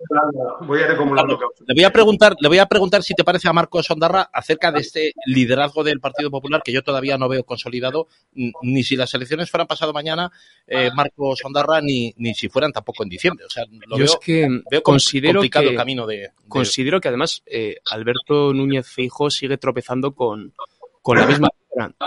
Voy 0.60 0.82
a 0.82 0.88
Le 0.88 1.74
voy 1.74 1.84
a 1.84 1.90
preguntar, 1.90 2.36
le 2.38 2.48
voy 2.48 2.58
a 2.58 2.66
preguntar 2.66 3.02
si 3.02 3.14
te 3.14 3.24
parece 3.24 3.48
a 3.48 3.52
Marcos 3.52 3.86
Sondarra 3.86 4.30
acerca 4.32 4.70
de 4.70 4.80
este 4.80 5.12
liderazgo 5.26 5.82
del 5.82 6.00
Partido 6.00 6.30
Popular 6.30 6.62
que 6.64 6.72
yo 6.72 6.82
todavía 6.82 7.18
no 7.18 7.28
veo 7.28 7.44
consolidado, 7.44 8.06
ni 8.34 8.84
si 8.84 8.96
las 9.00 9.12
elecciones 9.14 9.50
fueran 9.50 9.66
pasado 9.66 9.92
mañana, 9.92 10.30
eh, 10.66 10.90
Marcos 10.94 11.40
Sondarra, 11.40 11.80
ni, 11.80 12.14
ni 12.18 12.34
si 12.34 12.48
fueran 12.48 12.72
tampoco 12.72 13.02
en 13.02 13.08
diciembre. 13.08 13.44
O 13.46 13.50
sea, 13.50 13.64
lo 13.68 13.96
yo 13.96 14.04
veo, 14.04 14.06
es 14.06 14.18
que 14.22 14.48
veo 14.70 14.82
considero 14.82 15.40
complicado 15.40 15.64
que, 15.64 15.70
el 15.70 15.76
camino 15.76 16.06
de, 16.06 16.30
Considero 16.48 17.00
que 17.00 17.08
además 17.08 17.42
eh, 17.46 17.76
Alberto 17.90 18.52
Núñez 18.52 18.86
Feijo 18.86 19.30
sigue 19.30 19.58
tropezando 19.58 20.12
con, 20.12 20.54
con 21.02 21.18
la 21.18 21.26
misma. 21.26 21.48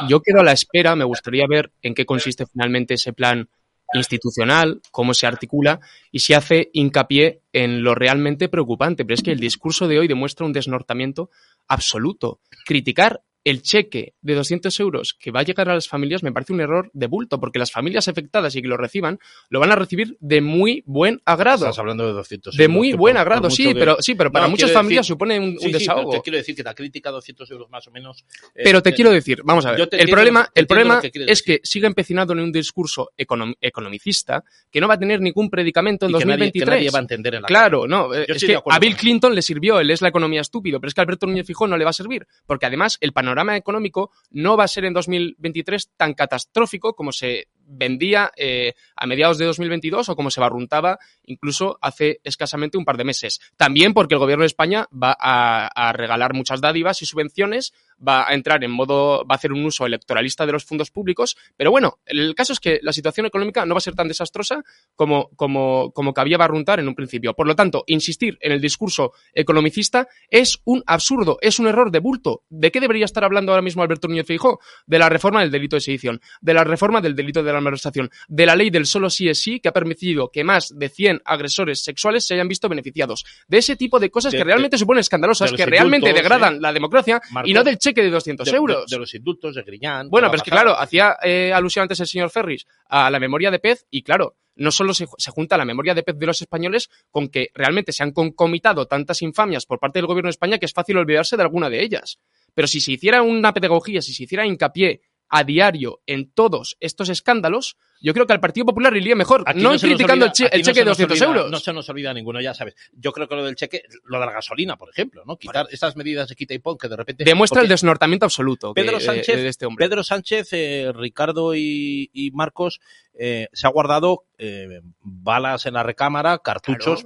Yo 0.08 0.22
quedo 0.22 0.42
a 0.42 0.44
la 0.44 0.52
espera, 0.52 0.96
me 0.96 1.04
gustaría 1.04 1.46
ver 1.48 1.72
en 1.82 1.94
qué 1.94 2.06
consiste 2.06 2.46
finalmente 2.46 2.94
ese 2.94 3.14
plan 3.14 3.50
institucional, 3.94 4.82
cómo 4.92 5.14
se 5.14 5.28
articula 5.28 5.80
y 6.12 6.20
si 6.20 6.34
hace 6.34 6.70
hincapié 6.74 7.42
en 7.54 7.84
lo 7.84 7.96
realmente 7.96 8.50
preocupante. 8.50 9.06
Pero 9.06 9.16
es 9.16 9.24
que 9.24 9.32
el 9.32 9.40
discurso 9.40 9.88
de 9.88 10.00
hoy 10.00 10.08
demuestra 10.08 10.46
un 10.46 10.54
desnortamiento 10.54 11.30
absoluto. 11.68 12.40
Criticar 12.66 13.22
el 13.44 13.62
cheque 13.62 14.14
de 14.22 14.36
200 14.36 14.80
euros 14.80 15.16
que 15.20 15.32
va 15.32 15.42
a 15.42 15.44
llegar 15.44 15.70
a 15.70 15.76
las 15.76 15.88
familias 15.88 16.24
me 16.24 16.32
parece 16.32 16.54
un 16.54 16.62
error 16.62 16.90
de 16.94 17.08
bulto, 17.08 17.40
porque 17.40 17.60
las 17.60 17.72
familias 17.72 18.08
afectadas 18.08 18.56
y 18.56 18.62
que 18.62 18.68
lo 18.68 18.78
reciban 18.78 19.20
lo 19.50 19.60
van 19.60 19.72
a 19.72 19.76
recibir 19.76 20.18
de 20.20 20.42
muy 20.42 20.84
buen 20.86 21.22
agrado. 21.26 21.66
Estás 21.66 21.80
hablando 21.80 22.08
de 22.08 22.14
200 22.14 22.54
euros. 22.54 22.58
De 22.58 22.68
muy 22.68 22.94
buen 22.94 23.18
agrado, 23.18 23.50
sí, 23.50 23.74
pero 23.74 23.98
sí, 24.00 24.16
pero 24.16 24.32
para 24.32 24.48
muchas 24.48 24.72
familias 24.72 25.06
supone 25.06 25.40
un, 25.40 25.58
desahogo. 25.72 26.12
te 26.12 26.22
quiero 26.22 26.38
decir 26.38 26.56
que 26.56 26.64
la 26.64 26.74
crítica 26.74 27.12
200 27.12 27.50
euros 27.52 27.70
más 27.70 27.88
o 27.88 27.92
menos. 27.92 28.26
Eh, 28.56 28.62
pero 28.64 28.82
te 28.82 28.94
quiero 28.94 29.12
decir, 29.12 29.42
vamos 29.44 29.66
a 29.66 29.72
ver, 29.72 29.90
el 29.92 30.10
problema, 30.10 30.50
el 30.54 30.68
problema 30.68 31.02
es 31.04 31.44
que 31.44 31.60
sigue 31.64 31.88
empecinado 31.88 32.34
en 32.34 32.40
un 32.40 32.52
discurso 32.52 33.12
economicista 33.18 34.44
que 34.72 34.80
no 34.80 34.88
va 34.88 34.94
a 34.96 35.00
tener 35.00 35.20
ningún 35.20 35.50
predicamento 35.50 36.06
en 36.06 36.14
2023. 36.14 36.70
nadie, 36.70 36.90
va 36.90 37.00
a 37.00 37.02
entender 37.02 37.36
en 37.36 37.42
la 37.42 37.48
Claro, 37.48 37.88
no, 37.88 38.14
es 38.14 38.44
que 38.44 38.58
a 38.66 38.80
Bill 38.80 38.96
Clinton 38.96 39.36
le 39.36 39.42
sirvió, 39.42 39.80
él 39.80 39.92
es 39.92 40.02
la 40.02 40.10
economía 40.10 40.42
estúpido, 40.42 40.80
pero 40.80 40.88
es 40.88 40.94
que 40.94 41.02
a 41.02 41.04
Alberto 41.04 41.28
Núñez 41.28 41.46
Fijón 41.46 41.70
no 41.70 41.78
le 41.78 41.84
va 41.84 41.90
a 41.90 41.94
servir, 41.94 42.26
porque 42.46 42.66
además 42.66 42.98
el 43.02 43.12
panorama 43.12 43.33
panorama 43.34 43.58
económico 43.58 44.12
no 44.32 44.56
va 44.56 44.66
a 44.66 44.68
ser 44.68 44.86
en 44.86 44.94
2023 44.94 45.92
tan 45.98 46.14
catastrófico 46.14 46.94
como 46.94 47.12
se 47.12 47.48
vendía 47.66 48.32
eh, 48.36 48.74
a 48.96 49.08
mediados 49.08 49.38
de 49.38 49.46
2022 49.46 50.10
o 50.10 50.16
como 50.16 50.30
se 50.30 50.40
barruntaba 50.40 51.00
incluso 51.24 51.80
hace 51.82 52.20
escasamente 52.24 52.78
un 52.78 52.86
par 52.86 52.98
de 52.98 53.06
meses. 53.06 53.40
También 53.58 53.94
porque 53.94 54.16
el 54.16 54.20
gobierno 54.20 54.44
de 54.44 54.48
España 54.48 54.88
va 54.92 55.16
a, 55.20 55.94
regalar 55.94 56.34
muchas 56.34 56.62
dádivas 56.62 57.02
y 57.02 57.06
subvenciones, 57.06 57.74
va 58.06 58.28
a 58.28 58.34
entrar 58.34 58.64
en 58.64 58.72
modo, 58.72 59.26
va 59.26 59.36
a 59.36 59.36
hacer 59.36 59.52
un 59.52 59.66
uso 59.66 59.86
electoralista 59.86 60.46
de 60.46 60.52
los 60.52 60.66
fondos 60.66 60.92
públicos, 60.92 61.38
pero 61.56 61.72
bueno, 61.72 62.00
el 62.06 62.36
caso 62.36 62.54
es 62.54 62.60
que 62.60 62.80
la 62.82 62.94
situación 62.94 63.26
económica 63.26 63.66
no 63.66 63.76
va 63.76 63.80
a 63.80 63.82
ser 63.82 63.96
tan 63.96 64.08
desastrosa 64.08 64.64
como, 64.96 65.30
como, 65.36 65.92
como 65.92 66.14
cabía 66.14 66.38
barruntar 66.38 66.80
en 66.80 66.88
un 66.88 66.96
principio. 66.96 67.34
Por 67.34 67.48
lo 67.48 67.56
tanto, 67.56 67.84
insistir 67.88 68.38
en 68.42 68.52
el 68.52 68.62
discurso 68.62 69.14
economicista 69.34 70.08
es 70.30 70.60
un 70.66 70.84
absurdo, 70.86 71.38
es 71.42 71.60
un 71.60 71.68
error 71.68 71.92
de 71.92 72.00
bulto. 72.00 72.44
¿De 72.50 72.72
qué 72.72 72.80
debería 72.80 73.06
estar 73.06 73.24
hablando 73.24 73.52
ahora 73.52 73.62
mismo 73.62 73.84
Alberto 73.84 74.08
Núñez 74.08 74.26
Feijóo? 74.26 74.60
De 74.86 75.00
la 75.00 75.10
reforma 75.10 75.42
del 75.42 75.52
delito 75.52 75.76
de 75.76 75.82
sedición, 75.82 76.22
de 76.42 76.54
la 76.54 76.64
reforma 76.64 77.02
del 77.02 77.16
delito 77.16 77.44
de 77.44 77.54
la 77.54 77.62
malversación, 77.62 78.10
de 78.28 78.46
la 78.46 78.56
ley 78.56 78.70
del 78.70 78.86
solo 78.86 79.10
sí 79.10 79.28
es 79.28 79.42
sí, 79.42 79.60
que 79.60 79.70
ha 79.70 79.74
permitido 79.74 80.30
que 80.32 80.44
más 80.44 80.74
de 80.78 80.90
100 80.90 81.22
agresores 81.26 81.84
sexuales 81.84 82.26
se 82.26 82.34
hayan 82.34 82.48
visto 82.48 82.70
beneficiados. 82.70 83.26
De 83.48 83.58
ese 83.58 83.76
tipo 83.76 84.00
de 84.00 84.10
cosas 84.10 84.34
que 84.34 84.44
realmente 84.44 84.78
suponen 84.78 85.02
escandalosas, 85.02 85.52
que 85.54 85.66
realmente 85.66 86.14
degradan 86.14 86.62
la 86.62 86.74
democracia 86.74 87.22
y 87.44 87.54
no 87.54 87.64
del 87.64 87.78
cheque 87.84 88.02
de 88.02 88.10
200 88.10 88.48
euros. 88.54 88.90
De, 88.90 88.98
los 88.98 89.14
indultos, 89.14 89.56
de 89.56 89.64
Griñán. 89.64 90.10
Bueno, 90.10 90.30
pero 90.30 90.38
es 90.38 90.44
que 90.44 90.52
claro, 90.52 90.78
hacía 90.78 91.18
eh, 91.22 91.52
alusión 91.54 91.84
antes 91.84 92.00
el 92.00 92.08
señor 92.08 92.30
Ferris 92.30 92.66
a 92.88 93.10
la 93.12 93.20
memoria 93.20 93.52
de 93.52 93.60
pez 93.60 93.86
y 93.92 94.04
claro, 94.04 94.38
no 94.56 94.72
solo 94.72 94.94
se, 94.94 95.06
se, 95.18 95.32
junta 95.32 95.58
la 95.58 95.66
memoria 95.66 95.94
de 95.94 96.04
pez 96.04 96.18
de 96.18 96.26
los 96.26 96.42
españoles 96.42 96.90
con 97.12 97.28
que 97.28 97.50
realmente 97.54 97.92
se 97.92 98.04
han 98.04 98.12
concomitado 98.12 98.88
tantas 98.88 99.22
infamias 99.22 99.66
por 99.66 99.80
parte 99.80 100.00
del 100.00 100.08
gobierno 100.08 100.28
de 100.28 100.32
España 100.32 100.58
que 100.58 100.66
es 100.66 100.74
fácil 100.74 100.98
olvidarse 100.98 101.36
de 101.36 101.44
alguna 101.44 101.70
de 101.70 101.84
ellas. 101.84 102.20
Pero 102.54 102.68
si 102.68 102.80
se 102.80 102.94
hiciera 102.94 103.22
una 103.22 103.54
pedagogía, 103.54 104.02
si 104.02 104.14
se 104.14 104.24
hiciera 104.24 104.46
hincapié 104.46 105.02
a 105.30 105.44
diario 105.44 106.02
en 106.06 106.32
todos 106.32 106.78
estos 106.80 107.10
escándalos, 107.10 107.78
yo 108.04 108.14
creo 108.14 108.28
que 108.28 108.34
al 108.34 108.42
Partido 108.42 108.66
Popular 108.66 108.96
iría 108.98 109.16
mejor. 109.16 109.46
no, 109.56 109.78
criticando 109.80 110.26
el, 110.26 110.32
cheque 110.34 110.80
de 110.82 110.86
200 110.86 111.22
euros. 111.22 111.50
No 111.50 111.58
se 111.58 111.72
nos 111.72 111.88
olvida 111.90 112.14
ninguno, 112.14 112.42
ya 112.42 112.54
sabes. 112.54 112.76
Yo 112.92 113.14
creo 113.14 113.30
que 113.30 113.36
lo 113.36 113.46
del 113.46 113.56
cheque, 113.56 113.84
lo 114.04 114.20
de 114.20 114.26
la 114.26 114.34
gasolina, 114.34 114.76
por 114.76 114.90
ejemplo, 114.90 115.24
¿no? 115.26 115.38
Quitar 115.38 115.68
esas 115.72 115.96
medidas 115.96 116.28
de 116.28 116.36
quita 116.36 116.54
y 116.54 116.60
pon 116.60 116.78
que 116.78 116.90
de 116.90 116.98
repente. 116.98 117.24
Demuestra 117.24 117.62
el 117.62 117.70
desnortamiento 117.70 118.26
absoluto 118.26 118.74
Pedro 118.74 119.00
Sánchez, 119.00 119.38
de 119.38 119.48
este 119.48 119.66
hombre. 119.66 119.88
Pedro 119.88 120.04
Sánchez, 120.04 120.50
eh, 120.52 120.92
Ricardo 120.94 121.56
y, 121.56 122.32
Marcos 122.34 122.82
eh, 123.14 123.48
se 123.54 123.68
ha 123.68 123.70
guardado 123.70 124.26
eh, 124.38 124.82
balas 125.02 125.66
en 125.66 125.76
la 125.76 125.84
recámara, 125.84 126.40
cartuchos 126.40 127.06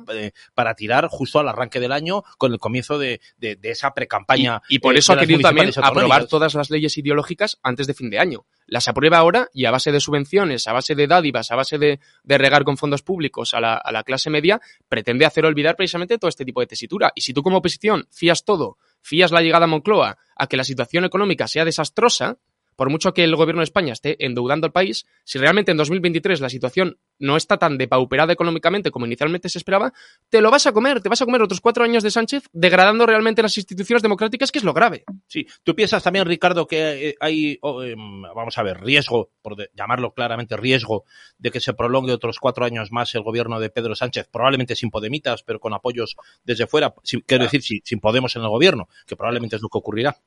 para 0.56 0.74
tirar 0.74 1.10
justo 1.10 1.40
al 1.40 1.48
arranque 1.48 1.80
del 1.80 1.92
año 1.92 2.24
con 2.40 2.54
el 2.54 2.60
comienzo 2.60 2.98
de, 2.98 3.22
de, 3.38 3.60
esa 3.62 3.94
precampaña. 3.94 4.64
Y, 4.68 4.78
y 4.78 4.80
por 4.80 4.98
eso 4.98 5.14
ha 5.14 5.20
querido 5.20 5.42
también 5.42 5.72
aprobar 5.84 6.26
todas 6.26 6.56
las 6.56 6.72
leyes 6.72 6.98
ideológicas 6.98 7.60
antes 7.62 7.86
de 7.86 7.94
fin 7.94 8.10
de 8.10 8.18
año 8.18 8.46
las 8.68 8.88
aprueba 8.88 9.18
ahora 9.18 9.50
y 9.54 9.66
a 9.66 9.72
base 9.72 9.92
de 9.92 10.00
subvenciones, 10.00 10.68
a 10.68 10.74
base 10.74 10.94
de 10.94 11.08
dádivas, 11.08 11.52
a 11.52 11.56
base 11.56 11.78
de, 11.78 12.00
regar 12.26 12.64
con 12.64 12.78
fondos 12.78 13.02
públicos 13.02 13.54
a 13.54 13.60
la, 13.60 13.76
a 13.76 13.92
la, 13.92 14.04
clase 14.04 14.30
media, 14.30 14.62
pretende 14.88 15.26
hacer 15.26 15.46
olvidar 15.46 15.76
precisamente 15.76 16.18
todo 16.18 16.30
este 16.30 16.46
tipo 16.46 16.60
de 16.60 16.68
tesitura. 16.68 17.12
Y 17.16 17.22
si 17.22 17.34
tú 17.34 17.42
como 17.42 17.58
oposición 17.58 18.08
fías 18.12 18.44
todo, 18.46 18.78
fías 19.02 19.32
la 19.32 19.42
llegada 19.42 19.66
a 19.66 19.68
Moncloa 19.68 20.18
a 20.36 20.48
que 20.48 20.58
la 20.58 20.64
situación 20.64 21.06
económica 21.06 21.48
sea 21.48 21.66
desastrosa, 21.66 22.38
por 22.78 22.90
mucho 22.90 23.14
que 23.14 23.26
el 23.26 23.36
gobierno 23.36 23.60
de 23.60 23.66
España 23.66 23.92
esté 23.92 24.24
endeudando 24.24 24.66
al 24.66 24.72
país, 24.72 25.06
si 25.26 25.40
realmente 25.40 25.72
en 25.72 25.78
2023 25.78 26.40
la 26.40 26.50
situación 26.50 26.98
no 27.20 27.36
está 27.36 27.58
tan 27.58 27.78
depauperada 27.78 28.32
económicamente 28.32 28.92
como 28.92 29.06
inicialmente 29.06 29.50
se 29.50 29.58
esperaba, 29.58 29.92
te 30.30 30.40
lo 30.40 30.52
vas 30.52 30.68
a 30.68 30.72
comer, 30.72 31.02
te 31.02 31.10
vas 31.10 31.22
a 31.22 31.26
comer 31.26 31.42
otros 31.42 31.60
cuatro 31.60 31.84
años 31.84 32.04
de 32.04 32.12
Sánchez 32.12 32.44
degradando 32.54 33.06
realmente 33.06 33.42
las 33.42 33.58
instituciones 33.58 34.04
democráticas, 34.04 34.52
que 34.52 34.60
es 34.60 34.64
lo 34.64 34.74
grave. 34.74 35.04
Sí, 35.28 35.48
tú 35.64 35.76
piensas 35.76 36.04
también, 36.04 36.26
Ricardo, 36.26 36.68
que 36.68 37.10
eh, 37.10 37.16
hay, 37.20 37.60
em, 37.84 38.22
vamos 38.22 38.58
a 38.58 38.64
ver, 38.64 38.80
riesgo, 38.82 39.32
por 39.42 39.58
llamarlo 39.74 40.14
claramente 40.14 40.56
riesgo, 40.56 41.06
de 41.40 41.50
que 41.50 41.60
se 41.60 41.74
prolongue 41.74 42.14
otros 42.14 42.38
cuatro 42.40 42.64
años 42.64 42.92
más 42.92 43.14
el 43.16 43.24
gobierno 43.24 43.60
de 43.60 43.72
Pedro 43.72 43.96
Sánchez, 43.96 44.30
probablemente 44.32 44.76
sin 44.76 44.92
Podemitas, 44.92 45.42
pero 45.42 45.60
con 45.60 45.74
apoyos 45.74 46.16
desde 46.44 46.68
fuera, 46.68 46.94
quiero 47.26 47.44
decir, 47.44 47.82
sin 47.84 48.00
Podemos 48.00 48.36
en 48.36 48.44
el 48.44 48.50
gobierno, 48.50 48.88
que 49.08 49.16
probablemente 49.16 49.56
es 49.56 49.62
lo 49.62 49.70
que 49.70 49.80
ocurrirá. 49.80 50.22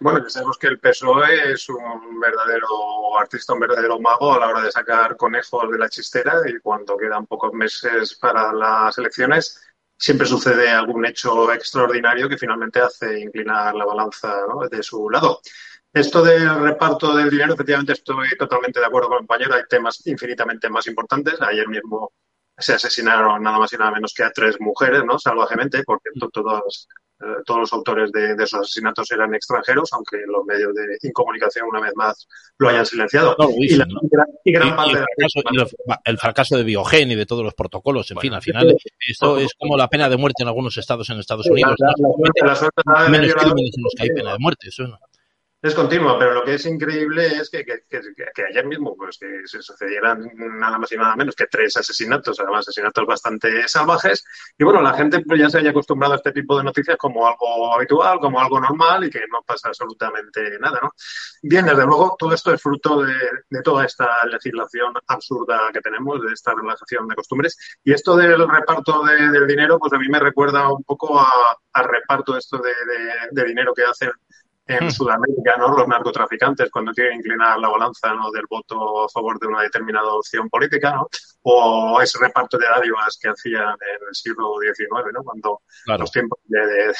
Bueno, 0.00 0.22
ya 0.22 0.30
sabemos 0.30 0.58
que 0.58 0.66
el 0.66 0.80
PSOE 0.80 1.52
es 1.52 1.68
un 1.68 2.18
verdadero 2.18 3.18
artista, 3.18 3.52
un 3.52 3.60
verdadero 3.60 4.00
mago 4.00 4.34
a 4.34 4.40
la 4.40 4.48
hora 4.48 4.62
de 4.62 4.72
sacar 4.72 5.16
conejos 5.16 5.70
de 5.70 5.78
la 5.78 5.88
chistera 5.88 6.40
y 6.46 6.58
cuando 6.58 6.96
quedan 6.96 7.26
pocos 7.26 7.52
meses 7.52 8.14
para 8.16 8.52
las 8.52 8.98
elecciones 8.98 9.60
siempre 9.96 10.26
sucede 10.26 10.70
algún 10.70 11.04
hecho 11.04 11.52
extraordinario 11.52 12.28
que 12.28 12.38
finalmente 12.38 12.80
hace 12.80 13.20
inclinar 13.20 13.74
la 13.74 13.84
balanza 13.84 14.34
de 14.70 14.82
su 14.82 15.08
lado. 15.10 15.40
Esto 15.92 16.22
del 16.22 16.62
reparto 16.62 17.14
del 17.14 17.30
dinero, 17.30 17.54
efectivamente 17.54 17.92
estoy 17.92 18.28
totalmente 18.38 18.80
de 18.80 18.86
acuerdo 18.86 19.08
con 19.08 19.16
el 19.16 19.26
compañero, 19.26 19.54
hay 19.54 19.64
temas 19.68 20.06
infinitamente 20.06 20.70
más 20.70 20.86
importantes. 20.86 21.40
Ayer 21.42 21.68
mismo 21.68 22.12
se 22.56 22.74
asesinaron 22.74 23.42
nada 23.42 23.58
más 23.58 23.72
y 23.72 23.76
nada 23.76 23.90
menos 23.90 24.14
que 24.14 24.22
a 24.22 24.30
tres 24.30 24.60
mujeres, 24.60 25.04
¿no? 25.04 25.18
Salvajemente, 25.18 25.82
porque 25.84 26.10
todas 26.32 26.86
eh, 26.88 27.09
todos 27.44 27.60
los 27.60 27.72
autores 27.72 28.10
de, 28.12 28.32
esos 28.32 28.60
asesinatos 28.60 29.10
eran 29.10 29.34
extranjeros, 29.34 29.90
aunque 29.92 30.18
los 30.26 30.44
medios 30.46 30.74
de 30.74 30.96
incomunicación 31.02 31.66
una 31.68 31.80
vez 31.80 31.92
más 31.94 32.26
lo 32.58 32.68
hayan 32.68 32.86
silenciado. 32.86 33.36
y, 33.58 33.74
el, 36.04 36.18
fracaso 36.18 36.56
de 36.56 36.64
Biogen 36.64 37.10
y 37.10 37.14
de 37.14 37.26
todos 37.26 37.44
los 37.44 37.54
protocolos, 37.54 38.10
en 38.10 38.18
fin, 38.18 38.32
al 38.34 38.42
final 38.42 38.76
esto 39.06 39.38
es 39.38 39.52
como 39.58 39.76
la 39.76 39.88
pena 39.88 40.08
de 40.08 40.16
muerte 40.16 40.42
en 40.42 40.48
algunos 40.48 40.76
estados 40.76 41.10
en 41.10 41.18
Estados 41.18 41.46
Unidos. 41.46 41.76
menos 43.10 43.34
crímenes 43.34 43.74
en 43.76 43.82
los 43.82 43.92
que 43.96 44.02
hay 44.02 44.10
pena 44.10 44.32
de 44.32 44.38
muerte, 44.38 44.68
eso 44.68 44.84
no 44.84 44.98
es 45.62 45.74
continua, 45.74 46.18
pero 46.18 46.32
lo 46.32 46.42
que 46.42 46.54
es 46.54 46.64
increíble 46.64 47.26
es 47.26 47.50
que, 47.50 47.64
que, 47.64 48.44
ayer 48.48 48.66
mismo 48.66 48.96
pues 48.96 49.18
que 49.18 49.46
se 49.46 49.60
sucedieran 49.60 50.30
nada 50.34 50.78
más 50.78 50.90
y 50.90 50.96
nada 50.96 51.14
menos 51.16 51.34
que 51.34 51.46
tres 51.48 51.76
asesinatos, 51.76 52.40
además 52.40 52.60
asesinatos 52.60 53.06
bastante 53.06 53.68
salvajes, 53.68 54.24
y 54.56 54.64
bueno, 54.64 54.80
la 54.80 54.94
gente 54.94 55.20
pues 55.20 55.38
ya 55.38 55.50
se 55.50 55.58
haya 55.58 55.70
acostumbrado 55.70 56.14
a 56.14 56.16
este 56.16 56.32
tipo 56.32 56.56
de 56.56 56.64
noticias 56.64 56.96
como 56.96 57.26
algo 57.26 57.74
habitual, 57.74 58.20
como 58.20 58.40
algo 58.40 58.58
normal 58.58 59.04
y 59.04 59.10
que 59.10 59.20
no 59.30 59.42
pasa 59.42 59.68
absolutamente 59.68 60.58
nada, 60.60 60.80
¿no? 60.82 60.92
Bien, 61.42 61.66
desde 61.66 61.84
luego 61.84 62.16
todo 62.18 62.32
esto 62.32 62.54
es 62.54 62.62
fruto 62.62 63.02
de, 63.02 63.14
de 63.50 63.62
toda 63.62 63.84
esta 63.84 64.08
legislación 64.26 64.94
absurda 65.08 65.70
que 65.74 65.80
tenemos, 65.82 66.22
de 66.22 66.32
esta 66.32 66.54
relajación 66.54 67.06
de 67.06 67.14
costumbres, 67.14 67.78
y 67.84 67.92
esto 67.92 68.16
del 68.16 68.48
reparto 68.48 69.04
del 69.04 69.46
dinero, 69.46 69.78
pues 69.78 69.92
a 69.92 69.98
mí 69.98 70.08
me 70.08 70.20
recuerda 70.20 70.72
un 70.72 70.82
poco 70.84 71.20
al 71.72 71.84
reparto 71.84 72.36
esto 72.36 72.58
de, 72.58 72.72
de 73.30 73.44
dinero 73.44 73.74
que 73.74 73.84
hacen 73.84 74.10
en 74.70 74.86
hmm. 74.86 74.90
Sudamérica, 74.90 75.56
¿no? 75.58 75.76
Los 75.76 75.88
narcotraficantes 75.88 76.70
cuando 76.70 76.92
quieren 76.92 77.18
inclinar 77.18 77.58
la 77.58 77.68
balanza 77.68 78.14
¿no? 78.14 78.30
del 78.30 78.44
voto 78.48 79.04
a 79.04 79.08
favor 79.08 79.38
de 79.40 79.48
una 79.48 79.62
determinada 79.62 80.12
opción 80.14 80.48
política, 80.48 80.92
¿no? 80.92 81.08
O 81.42 82.00
ese 82.00 82.18
reparto 82.18 82.56
de 82.56 82.66
dádivas 82.66 83.18
que 83.20 83.28
hacían 83.28 83.70
en 83.70 84.08
el 84.08 84.14
siglo 84.14 84.54
XIX, 84.60 85.12
¿no? 85.12 85.24
Cuando 85.24 85.62
los 85.98 86.12
tiempos 86.12 86.38
de, 86.44 86.92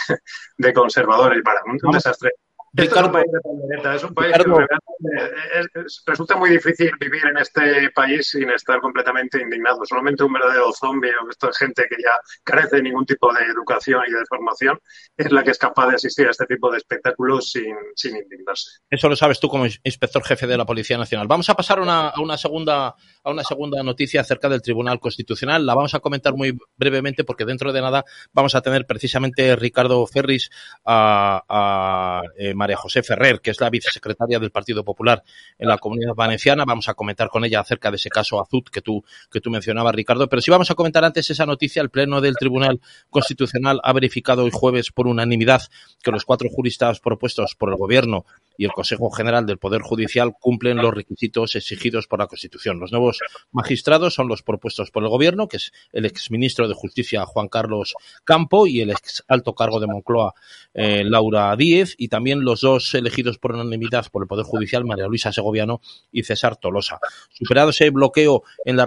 de, 0.59 0.73
conservadores, 0.73 1.43
para 1.43 1.61
un, 1.65 1.79
un 1.83 1.93
desastre 1.93 2.33
es 2.77 2.93
un 2.93 3.13
país 3.13 3.27
de 3.33 3.95
es 3.97 4.05
un 4.05 4.15
país 4.15 4.33
que 4.37 5.81
resulta 6.07 6.37
muy 6.37 6.51
difícil 6.51 6.91
vivir 7.01 7.23
en 7.27 7.39
este 7.39 7.91
país 7.91 8.29
sin 8.29 8.51
estar 8.51 8.81
completamente 8.81 9.41
indignado. 9.41 9.85
Solamente 9.85 10.23
un 10.23 10.33
verdadero 10.33 10.73
zombie 10.73 11.11
o 11.11 11.31
esta 11.31 11.51
gente 11.53 11.87
que 11.89 11.97
ya 12.03 12.13
carece 12.45 12.77
de 12.77 12.83
ningún 12.83 13.07
tipo 13.07 13.33
de 13.33 13.43
educación 13.45 14.03
y 14.07 14.13
de 14.13 14.25
formación 14.29 14.79
es 15.17 15.33
la 15.33 15.43
que 15.43 15.51
es 15.51 15.59
capaz 15.59 15.89
de 15.89 15.97
asistir 15.97 16.27
a 16.27 16.31
este 16.31 16.47
tipo 16.47 16.71
de 16.71 16.79
espectáculos 16.79 17.51
sin, 17.51 17.75
sin 17.95 18.17
indignarse. 18.17 18.81
Eso 18.89 19.09
lo 19.09 19.17
sabes 19.17 19.41
tú 19.41 19.49
como 19.49 19.67
inspector 19.67 20.23
jefe 20.23 20.47
de 20.47 20.57
la 20.57 20.65
Policía 20.65 20.99
Nacional. 20.99 21.27
Vamos 21.27 21.49
a 21.49 21.55
pasar 21.55 21.81
una, 21.81 22.09
a, 22.09 22.21
una 22.21 22.37
segunda, 22.37 22.95
a 23.25 23.31
una 23.31 23.43
segunda 23.43 23.83
noticia 23.83 24.21
acerca 24.21 24.49
del 24.49 24.63
Tribunal 24.63 25.01
Constitucional. 25.01 25.67
La 25.67 25.75
vamos 25.75 25.95
a 25.95 26.01
comentar 26.01 26.35
muy 26.35 26.57
brevemente 26.77 27.25
porque 27.25 27.45
dentro 27.45 27.73
de 27.73 27.81
nada 27.81 28.05
vamos 28.33 28.55
a 28.55 28.61
tener 28.61 28.87
precisamente 28.87 29.57
Ricardo 29.57 30.07
Ferris 30.07 30.51
a, 30.85 31.43
a 31.49 32.23
eh, 32.37 32.55
María 32.61 32.77
José 32.77 33.03
Ferrer, 33.03 33.41
que 33.41 33.51
es 33.51 33.61
la 33.61 33.71
vicesecretaria 33.71 34.39
del 34.39 34.51
Partido 34.51 34.85
Popular 34.85 35.25
en 35.59 35.69
la 35.69 35.79
Comunidad 35.79 36.15
Valenciana. 36.15 36.65
Vamos 36.67 36.89
a 36.89 36.95
comentar 36.95 37.29
con 37.29 37.45
ella 37.45 37.61
acerca 37.61 37.91
de 37.91 37.97
ese 37.97 38.11
caso 38.11 38.41
Azut 38.41 38.69
que 38.69 38.83
tú, 38.83 39.03
que 39.33 39.41
tú 39.41 39.51
mencionabas, 39.51 39.95
Ricardo. 39.95 40.29
Pero 40.29 40.43
sí 40.43 40.51
vamos 40.51 40.71
a 40.71 40.75
comentar 40.75 41.05
antes 41.05 41.31
esa 41.31 41.47
noticia. 41.47 41.81
El 41.83 41.91
Pleno 41.91 42.21
del 42.21 42.37
Tribunal 42.37 42.81
Constitucional 43.09 43.81
ha 43.83 43.93
verificado 43.93 44.45
hoy 44.45 44.51
jueves 44.53 44.91
por 44.93 45.07
unanimidad 45.07 45.63
que 46.03 46.11
los 46.11 46.25
cuatro 46.25 46.49
juristas 46.51 47.01
propuestos 47.01 47.55
por 47.57 47.71
el 47.71 47.77
Gobierno 47.77 48.27
y 48.61 48.67
el 48.67 48.73
Consejo 48.73 49.11
General 49.11 49.47
del 49.47 49.57
Poder 49.57 49.81
Judicial 49.81 50.35
cumplen 50.39 50.77
los 50.77 50.93
requisitos 50.93 51.57
exigidos 51.57 52.07
por 52.07 52.19
la 52.19 52.27
Constitución. 52.27 52.79
Los 52.79 52.93
nuevos 52.93 53.21
magistrados 53.53 54.13
son 54.13 54.29
los 54.29 54.43
propuestos 54.43 54.91
por 54.91 55.03
el 55.03 55.09
Gobierno, 55.09 55.49
que 55.49 55.57
es 55.57 55.73
el 55.93 56.05
exministro 56.05 56.69
de 56.69 56.75
Justicia 56.75 57.25
Juan 57.25 57.49
Carlos 57.49 57.95
Campo 58.23 58.67
y 58.67 58.83
el 58.83 58.91
ex 58.91 59.25
alto 59.29 59.55
cargo 59.55 59.81
de 59.81 59.87
Moncloa 59.87 60.35
eh, 60.75 61.05
Laura 61.07 61.57
Díez, 61.57 61.95
y 61.97 62.09
también 62.09 62.45
los 62.45 62.61
dos 62.61 62.95
elegidos 62.95 63.39
por 63.39 63.55
unanimidad 63.55 64.09
por 64.13 64.25
el 64.25 64.29
Poder 64.29 64.45
Judicial, 64.45 64.85
María 64.85 65.07
Luisa 65.07 65.33
Segoviano 65.33 65.81
y 66.13 66.25
César 66.25 66.57
Tolosa. 66.57 67.01
Superado 67.31 67.71
ese 67.71 67.89
bloqueo 67.89 68.43
en, 68.67 68.79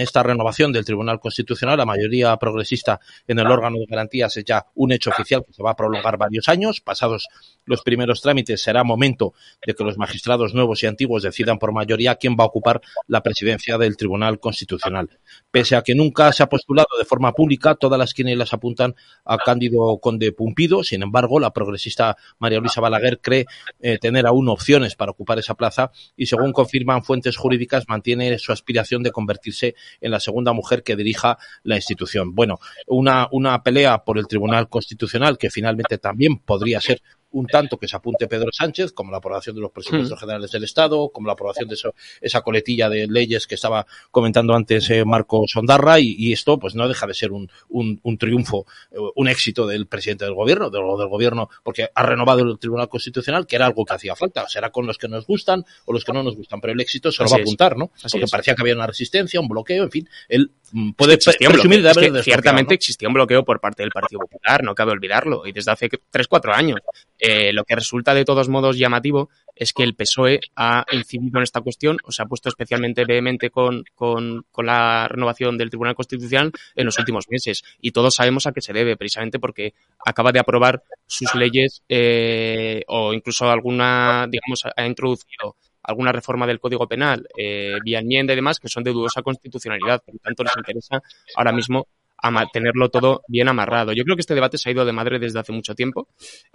esta 0.00 0.22
renovación 0.22 0.72
del 0.72 0.86
Tribunal 0.86 1.20
Constitucional, 1.20 1.76
la 1.76 1.84
mayoría 1.84 2.34
progresista 2.38 2.98
en 3.26 3.40
el 3.40 3.46
órgano 3.48 3.76
de 3.76 3.84
garantías 3.84 4.34
es 4.38 4.44
ya 4.46 4.64
un 4.74 4.90
hecho 4.90 5.10
oficial 5.10 5.44
que 5.46 5.52
se 5.52 5.62
va 5.62 5.72
a 5.72 5.76
prolongar 5.76 6.16
varios 6.16 6.48
años. 6.48 6.80
Pasados 6.80 7.28
los 7.64 7.82
primeros 7.82 8.20
trámites, 8.20 8.62
será 8.62 8.84
momento 8.84 9.34
de 9.66 9.74
que 9.74 9.84
los 9.84 9.98
magistrados 9.98 10.54
nuevos 10.54 10.82
y 10.82 10.86
antiguos 10.86 11.22
decidan 11.22 11.58
por 11.58 11.72
mayoría 11.72 12.16
quién 12.16 12.36
va 12.38 12.44
a 12.44 12.48
ocupar 12.48 12.80
la 13.06 13.22
presidencia 13.22 13.78
del 13.78 13.96
Tribunal 13.96 14.40
Constitucional. 14.40 15.10
Pese 15.50 15.76
a 15.76 15.82
que 15.82 15.94
nunca 15.94 16.32
se 16.32 16.42
ha 16.42 16.48
postulado 16.48 16.88
de 16.98 17.04
forma 17.04 17.32
pública, 17.32 17.74
todas 17.74 17.98
las 17.98 18.14
quinielas 18.14 18.52
apuntan 18.52 18.94
a 19.24 19.38
Cándido 19.38 19.98
Conde 19.98 20.32
Pumpido. 20.32 20.82
Sin 20.82 21.02
embargo, 21.02 21.38
la 21.40 21.52
progresista 21.52 22.16
María 22.38 22.58
Luisa 22.58 22.80
Balaguer 22.80 23.20
cree 23.20 23.46
eh, 23.80 23.98
tener 23.98 24.26
aún 24.26 24.48
opciones 24.48 24.96
para 24.96 25.12
ocupar 25.12 25.38
esa 25.38 25.54
plaza 25.54 25.90
y, 26.16 26.26
según 26.26 26.52
confirman 26.52 27.04
fuentes 27.04 27.36
jurídicas, 27.36 27.84
mantiene 27.88 28.38
su 28.38 28.52
aspiración 28.52 29.02
de 29.02 29.12
convertirse 29.12 29.74
en 30.00 30.10
la 30.10 30.20
segunda 30.20 30.52
mujer 30.52 30.82
que 30.82 30.96
dirija 30.96 31.38
la 31.62 31.76
institución. 31.76 32.34
Bueno, 32.34 32.58
una, 32.86 33.28
una 33.30 33.62
pelea 33.62 34.04
por 34.04 34.18
el 34.18 34.26
Tribunal 34.26 34.68
Constitucional 34.68 35.38
que 35.38 35.50
finalmente 35.50 35.98
también 35.98 36.38
podría 36.38 36.80
ser 36.80 37.02
un 37.32 37.46
tanto 37.46 37.78
que 37.78 37.88
se 37.88 37.96
apunte 37.96 38.28
Pedro 38.28 38.50
Sánchez, 38.52 38.92
como 38.92 39.10
la 39.10 39.18
aprobación 39.18 39.56
de 39.56 39.62
los 39.62 39.70
presupuestos 39.70 40.18
hmm. 40.18 40.20
generales 40.20 40.50
del 40.50 40.64
Estado, 40.64 41.10
como 41.10 41.26
la 41.26 41.32
aprobación 41.32 41.68
de 41.68 41.74
eso, 41.74 41.94
esa 42.20 42.42
coletilla 42.42 42.88
de 42.88 43.06
leyes 43.06 43.46
que 43.46 43.54
estaba 43.54 43.86
comentando 44.10 44.54
antes 44.54 44.88
eh, 44.90 45.04
Marco 45.04 45.44
Sondarra, 45.46 45.98
y, 46.00 46.32
esto 46.32 46.58
pues 46.58 46.74
no 46.74 46.88
deja 46.88 47.06
de 47.06 47.14
ser 47.14 47.32
un, 47.32 47.50
un, 47.68 48.00
un, 48.02 48.16
triunfo, 48.16 48.66
eh, 48.90 48.96
un 49.16 49.28
éxito 49.28 49.66
del 49.66 49.86
presidente 49.86 50.24
del 50.24 50.34
gobierno, 50.34 50.70
del, 50.70 50.82
del 50.98 51.08
gobierno, 51.08 51.50
porque 51.62 51.88
ha 51.94 52.02
renovado 52.02 52.42
el 52.42 52.58
Tribunal 52.58 52.88
Constitucional, 52.88 53.46
que 53.46 53.56
era 53.56 53.66
algo 53.66 53.84
que 53.84 53.94
hacía 53.94 54.16
falta, 54.16 54.48
será 54.48 54.70
con 54.70 54.86
los 54.86 54.98
que 54.98 55.08
nos 55.08 55.26
gustan 55.26 55.64
o 55.84 55.92
los 55.92 56.04
que 56.04 56.12
no 56.12 56.22
nos 56.22 56.36
gustan, 56.36 56.60
pero 56.60 56.72
el 56.72 56.80
éxito 56.80 57.10
se 57.12 57.22
lo 57.22 57.30
va 57.30 57.36
a 57.36 57.40
apuntar, 57.40 57.76
¿no? 57.76 57.90
porque 58.10 58.26
parecía 58.30 58.54
que 58.54 58.62
había 58.62 58.74
una 58.74 58.86
resistencia, 58.86 59.40
un 59.40 59.48
bloqueo, 59.48 59.84
en 59.84 59.90
fin, 59.90 60.08
él 60.28 60.50
mm, 60.72 60.92
puede 60.92 61.18
presumir 61.18 61.82
de 61.82 61.90
haber 61.90 62.22
Ciertamente 62.22 62.74
existía 62.74 63.08
un 63.08 63.14
bloqueo 63.14 63.44
por 63.44 63.60
parte 63.60 63.82
del 63.82 63.90
Partido 63.90 64.20
Popular, 64.20 64.62
no 64.62 64.74
cabe 64.74 64.92
olvidarlo, 64.92 65.46
y 65.46 65.52
desde 65.52 65.70
hace 65.70 65.88
tres, 66.10 66.28
cuatro 66.28 66.52
años. 66.52 66.80
Eh, 67.24 67.52
lo 67.52 67.62
que 67.62 67.76
resulta 67.76 68.14
de 68.14 68.24
todos 68.24 68.48
modos 68.48 68.76
llamativo 68.76 69.30
es 69.54 69.72
que 69.72 69.84
el 69.84 69.94
PSOE 69.94 70.40
ha 70.56 70.84
incidido 70.90 71.38
en 71.38 71.44
esta 71.44 71.60
cuestión, 71.60 71.98
o 72.02 72.10
se 72.10 72.20
ha 72.20 72.26
puesto 72.26 72.48
especialmente 72.48 73.04
vehemente 73.04 73.48
con, 73.48 73.84
con, 73.94 74.44
la 74.56 75.06
renovación 75.06 75.56
del 75.56 75.70
Tribunal 75.70 75.94
Constitucional 75.94 76.50
en 76.74 76.84
los 76.84 76.98
últimos 76.98 77.26
meses. 77.30 77.62
Y 77.80 77.92
todos 77.92 78.16
sabemos 78.16 78.48
a 78.48 78.52
qué 78.52 78.60
se 78.60 78.72
debe, 78.72 78.96
precisamente 78.96 79.38
porque 79.38 79.72
acaba 80.04 80.32
de 80.32 80.40
aprobar 80.40 80.82
sus 81.06 81.32
leyes 81.36 81.84
eh, 81.88 82.82
o 82.88 83.12
incluso 83.12 83.48
alguna, 83.48 84.26
digamos, 84.28 84.64
ha 84.76 84.84
introducido 84.84 85.54
alguna 85.84 86.10
reforma 86.10 86.46
del 86.46 86.58
Código 86.58 86.88
Penal 86.88 87.28
eh, 87.36 87.76
vía 87.84 88.00
enmienda 88.00 88.32
y 88.32 88.36
demás 88.36 88.58
que 88.58 88.68
son 88.68 88.82
de 88.82 88.90
dudosa 88.90 89.22
constitucionalidad. 89.22 90.02
Por 90.04 90.14
lo 90.14 90.20
tanto, 90.20 90.42
les 90.42 90.56
interesa 90.56 91.00
ahora 91.36 91.52
mismo 91.52 91.86
a 92.22 92.46
tenerlo 92.52 92.88
todo 92.88 93.22
bien 93.28 93.48
amarrado. 93.48 93.92
Yo 93.92 94.04
creo 94.04 94.16
que 94.16 94.20
este 94.20 94.34
debate 94.34 94.58
se 94.58 94.68
ha 94.68 94.72
ido 94.72 94.84
de 94.84 94.92
madre 94.92 95.18
desde 95.18 95.40
hace 95.40 95.52
mucho 95.52 95.74
tiempo, 95.74 96.08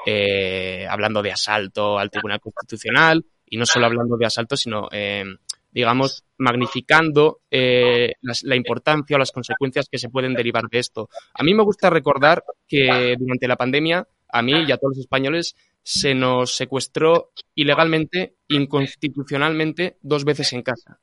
eh, 0.06 0.88
hablando 0.90 1.22
de 1.22 1.32
asalto 1.32 2.00
al 2.00 2.10
Tribunal 2.10 2.40
Constitucional 2.40 3.26
y 3.46 3.58
no 3.58 3.66
solo 3.66 3.86
hablando 3.86 4.18
de 4.18 4.26
asalto, 4.26 4.56
sino, 4.56 4.88
eh, 4.92 5.26
digamos, 5.72 6.24
magnificando 6.38 7.42
eh, 7.52 8.14
la 8.44 8.56
importancia 8.56 9.16
o 9.16 9.20
las 9.20 9.32
consecuencias 9.32 9.88
que 9.92 9.98
se 9.98 10.10
pueden 10.10 10.34
derivar 10.34 10.64
de 10.72 10.80
esto. 10.80 11.10
A 11.34 11.44
mí 11.44 11.54
me 11.54 11.64
gusta 11.64 11.90
recordar 11.90 12.44
que 12.68 13.16
durante 13.20 13.48
la 13.48 13.58
pandemia, 13.58 14.08
a 14.30 14.42
mí 14.42 14.54
y 14.68 14.72
a 14.72 14.78
todos 14.78 14.96
los 14.96 15.00
españoles, 15.00 15.56
se 15.84 16.14
nos 16.14 16.56
secuestró 16.56 17.32
ilegalmente, 17.56 18.36
inconstitucionalmente, 18.50 19.98
dos 20.02 20.26
veces 20.26 20.52
en 20.54 20.62
casa 20.62 21.00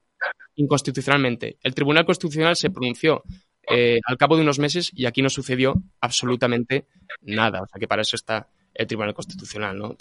inconstitucionalmente. 0.56 1.58
El 1.62 1.74
Tribunal 1.74 2.04
Constitucional 2.04 2.56
se 2.56 2.70
pronunció 2.70 3.22
eh, 3.70 4.00
al 4.06 4.16
cabo 4.16 4.36
de 4.36 4.42
unos 4.42 4.58
meses 4.58 4.90
y 4.94 5.06
aquí 5.06 5.22
no 5.22 5.30
sucedió 5.30 5.82
absolutamente 6.00 6.86
nada. 7.22 7.62
O 7.62 7.66
sea 7.66 7.78
que 7.78 7.88
para 7.88 8.02
eso 8.02 8.16
está 8.16 8.48
el 8.74 8.86
Tribunal 8.86 9.14
Constitucional. 9.14 9.78
¿no? 9.78 9.96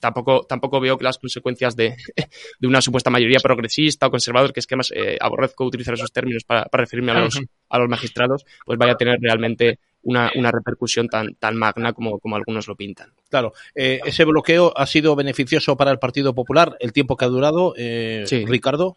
tampoco, 0.00 0.46
tampoco 0.46 0.80
veo 0.80 0.96
que 0.96 1.04
las 1.04 1.18
consecuencias 1.18 1.76
de, 1.76 1.96
de, 2.60 2.66
una 2.66 2.80
supuesta 2.80 3.10
mayoría 3.10 3.38
progresista 3.40 4.06
o 4.06 4.10
conservador, 4.10 4.52
que 4.52 4.60
es 4.60 4.66
que 4.66 4.76
más 4.76 4.90
eh, 4.94 5.18
aborrezco 5.20 5.64
utilizar 5.64 5.94
esos 5.94 6.12
términos 6.12 6.44
para, 6.44 6.66
referirme 6.72 7.12
a 7.12 7.20
los, 7.20 7.40
a 7.68 7.78
los 7.78 7.88
magistrados, 7.88 8.44
pues 8.64 8.78
vaya 8.78 8.92
a 8.92 8.96
tener 8.96 9.18
realmente 9.20 9.78
una, 10.02 10.30
una 10.36 10.50
repercusión 10.50 11.08
tan, 11.08 11.34
tan 11.34 11.56
magna 11.56 11.92
como, 11.92 12.18
como 12.18 12.36
algunos 12.36 12.68
lo 12.68 12.76
pintan. 12.76 13.12
Claro, 13.28 13.52
eh, 13.74 14.00
ese 14.04 14.24
bloqueo 14.24 14.72
ha 14.76 14.86
sido 14.86 15.16
beneficioso 15.16 15.76
para 15.76 15.90
el 15.90 15.98
Partido 15.98 16.34
Popular, 16.34 16.76
el 16.80 16.92
tiempo 16.92 17.16
que 17.16 17.24
ha 17.24 17.28
durado, 17.28 17.74
Ricardo. 17.76 18.96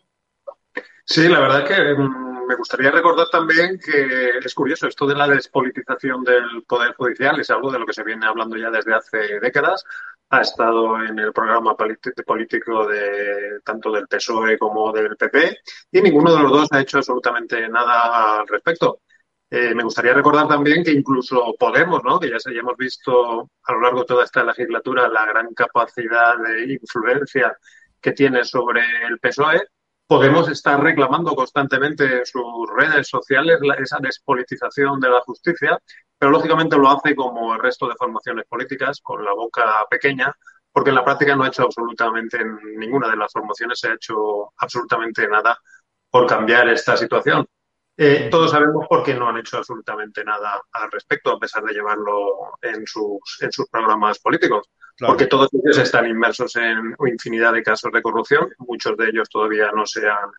Sí, 1.06 1.28
la 1.28 1.40
verdad 1.40 1.66
que 1.66 1.74
mm, 1.74 2.29
me 2.50 2.56
gustaría 2.56 2.90
recordar 2.90 3.28
también 3.32 3.78
que 3.78 4.40
es 4.44 4.56
curioso, 4.56 4.88
esto 4.88 5.06
de 5.06 5.14
la 5.14 5.28
despolitización 5.28 6.24
del 6.24 6.64
Poder 6.68 6.96
Judicial 6.96 7.40
es 7.40 7.52
algo 7.52 7.72
de 7.72 7.78
lo 7.78 7.86
que 7.86 7.94
se 7.94 8.04
viene 8.04 8.26
hablando 8.26 8.58
ya 8.58 8.72
desde 8.72 8.96
hace 8.96 9.40
décadas. 9.40 9.86
Ha 10.32 10.42
estado 10.42 11.00
en 11.04 11.20
el 11.20 11.32
programa 11.32 11.76
político 11.78 12.88
de 12.88 13.60
tanto 13.64 13.92
del 13.92 14.08
PSOE 14.08 14.58
como 14.58 14.92
del 14.92 15.16
PP 15.16 15.60
y 15.92 16.02
ninguno 16.02 16.36
de 16.36 16.42
los 16.42 16.52
dos 16.52 16.70
ha 16.72 16.82
hecho 16.82 16.98
absolutamente 16.98 17.70
nada 17.70 18.40
al 18.40 18.48
respecto. 18.48 19.02
Eh, 19.52 19.76
me 19.76 19.84
gustaría 19.84 20.14
recordar 20.14 20.48
también 20.48 20.84
que 20.84 20.92
incluso 20.92 21.54
Podemos, 21.60 22.04
¿no? 22.04 22.20
que 22.20 22.32
ya, 22.32 22.38
ya 22.38 22.60
hemos 22.60 22.78
visto 22.78 23.52
a 23.64 23.74
lo 23.74 23.82
largo 23.82 24.00
de 24.00 24.06
toda 24.06 24.24
esta 24.24 24.44
legislatura 24.44 25.08
la 25.08 25.28
gran 25.28 25.54
capacidad 25.54 26.36
de 26.40 26.74
influencia 26.74 27.56
que 28.02 28.14
tiene 28.14 28.44
sobre 28.44 28.82
el 29.08 29.20
PSOE, 29.20 29.62
Podemos 30.10 30.50
estar 30.50 30.82
reclamando 30.82 31.36
constantemente 31.36 32.04
en 32.04 32.26
sus 32.26 32.44
redes 32.76 33.08
sociales 33.08 33.60
esa 33.78 34.00
despolitización 34.02 35.00
de 35.00 35.08
la 35.08 35.22
justicia, 35.22 35.78
pero 36.18 36.32
lógicamente 36.32 36.80
lo 36.80 36.90
hace 36.90 37.16
como 37.16 37.54
el 37.54 37.62
resto 37.62 37.88
de 37.88 37.94
formaciones 37.94 38.48
políticas, 38.48 39.02
con 39.04 39.24
la 39.24 39.34
boca 39.34 39.86
pequeña, 39.88 40.34
porque 40.72 40.90
en 40.90 40.96
la 40.96 41.06
práctica 41.06 41.36
no 41.36 41.44
ha 41.44 41.50
hecho 41.50 41.62
absolutamente, 41.62 42.42
en 42.42 42.58
ninguna 42.80 43.08
de 43.08 43.18
las 43.18 43.32
formaciones 43.32 43.80
se 43.80 43.90
ha 43.90 43.94
hecho 43.94 44.52
absolutamente 44.58 45.28
nada 45.28 45.56
por 46.10 46.26
cambiar 46.26 46.68
esta 46.70 46.98
situación. 46.98 47.46
Eh, 47.96 48.30
todos 48.32 48.50
sabemos 48.50 48.88
por 48.90 49.04
qué 49.04 49.14
no 49.14 49.30
han 49.30 49.38
hecho 49.38 49.58
absolutamente 49.58 50.24
nada 50.24 50.60
al 50.72 50.90
respecto, 50.90 51.34
a 51.34 51.40
pesar 51.40 51.64
de 51.66 51.74
llevarlo 51.74 52.58
en 52.64 52.84
sus, 52.88 53.38
en 53.42 53.52
sus 53.52 53.70
programas 53.70 54.18
políticos. 54.18 54.72
Porque 55.00 55.28
todos 55.28 55.50
ellos 55.54 55.78
están 55.78 56.08
inmersos 56.08 56.56
en 56.58 56.96
infinidad 57.08 57.54
de 57.54 57.64
casos 57.64 57.92
de 57.92 58.02
corrupción, 58.02 58.50
muchos 58.60 58.98
de 58.98 59.10
ellos 59.10 59.30
todavía 59.30 59.72
no 59.74 59.86
se 59.86 60.08
han, 60.08 60.30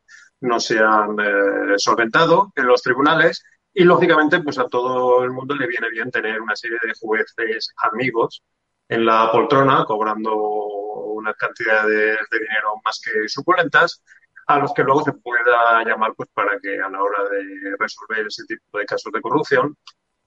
no 0.40 0.60
se 0.60 0.78
han 0.78 1.16
eh, 1.18 1.78
solventado 1.78 2.52
en 2.56 2.66
los 2.66 2.82
tribunales. 2.82 3.42
Y 3.72 3.84
lógicamente 3.84 4.40
pues 4.40 4.58
a 4.58 4.68
todo 4.68 5.22
el 5.22 5.30
mundo 5.30 5.54
le 5.54 5.66
viene 5.66 5.88
bien 5.90 6.10
tener 6.10 6.40
una 6.40 6.56
serie 6.56 6.78
de 6.82 6.92
jueces 6.98 7.72
amigos 7.76 8.42
en 8.88 9.06
la 9.06 9.30
poltrona, 9.30 9.84
cobrando 9.84 10.34
unas 10.34 11.36
cantidades 11.36 12.18
de 12.30 12.38
dinero 12.38 12.74
más 12.84 13.00
que 13.00 13.28
suculentas, 13.28 14.02
a 14.46 14.58
los 14.58 14.74
que 14.74 14.82
luego 14.82 15.04
se 15.04 15.12
pueda 15.12 15.84
llamar 15.84 16.12
pues 16.16 16.28
para 16.34 16.58
que 16.58 16.80
a 16.80 16.88
la 16.88 17.00
hora 17.00 17.22
de 17.30 17.76
resolver 17.78 18.26
ese 18.26 18.44
tipo 18.46 18.78
de 18.78 18.84
casos 18.84 19.12
de 19.12 19.20
corrupción, 19.20 19.76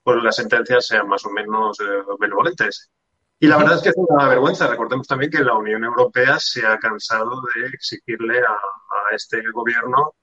pues 0.02 0.22
las 0.22 0.36
sentencias 0.36 0.86
sean 0.86 1.06
más 1.08 1.24
o 1.26 1.30
menos 1.30 1.78
eh, 1.80 1.84
benevolentes. 2.18 2.90
Y 3.44 3.46
la 3.46 3.58
verdad 3.58 3.76
es 3.76 3.82
que 3.82 3.90
es 3.90 3.96
una 3.98 4.26
vergüenza. 4.26 4.66
Recordemos 4.68 5.06
también 5.06 5.30
que 5.30 5.44
la 5.44 5.54
Unión 5.54 5.84
Europea 5.84 6.38
se 6.40 6.64
ha 6.64 6.78
cansado 6.78 7.42
de 7.54 7.66
exigirle 7.66 8.38
a, 8.38 9.14
este 9.14 9.42
gobierno 9.52 10.14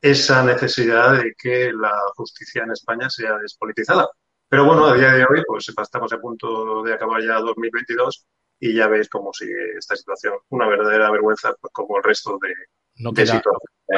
esa 0.00 0.42
necesidad 0.42 1.12
de 1.12 1.34
que 1.38 1.72
la 1.72 1.92
justicia 2.16 2.64
en 2.64 2.72
España 2.72 3.08
sea 3.08 3.38
despolitizada. 3.38 4.08
Pero 4.48 4.64
bueno, 4.64 4.86
a 4.86 4.94
día 4.94 5.12
de 5.12 5.22
hoy, 5.22 5.40
pues 5.46 5.68
estamos 5.68 6.12
a 6.12 6.18
punto 6.18 6.82
de 6.82 6.94
acabar 6.94 7.22
ya 7.22 7.38
2022 7.38 8.26
y 8.58 8.74
ya 8.74 8.88
veis 8.88 9.08
cómo 9.08 9.32
sigue 9.32 9.78
esta 9.78 9.94
situación. 9.94 10.34
Una 10.48 10.66
verdadera 10.66 11.12
vergüenza, 11.12 11.54
pues 11.60 11.72
como 11.72 11.98
el 11.98 12.02
resto 12.02 12.40
de, 12.42 12.52
no 12.96 13.12
queda, 13.12 13.42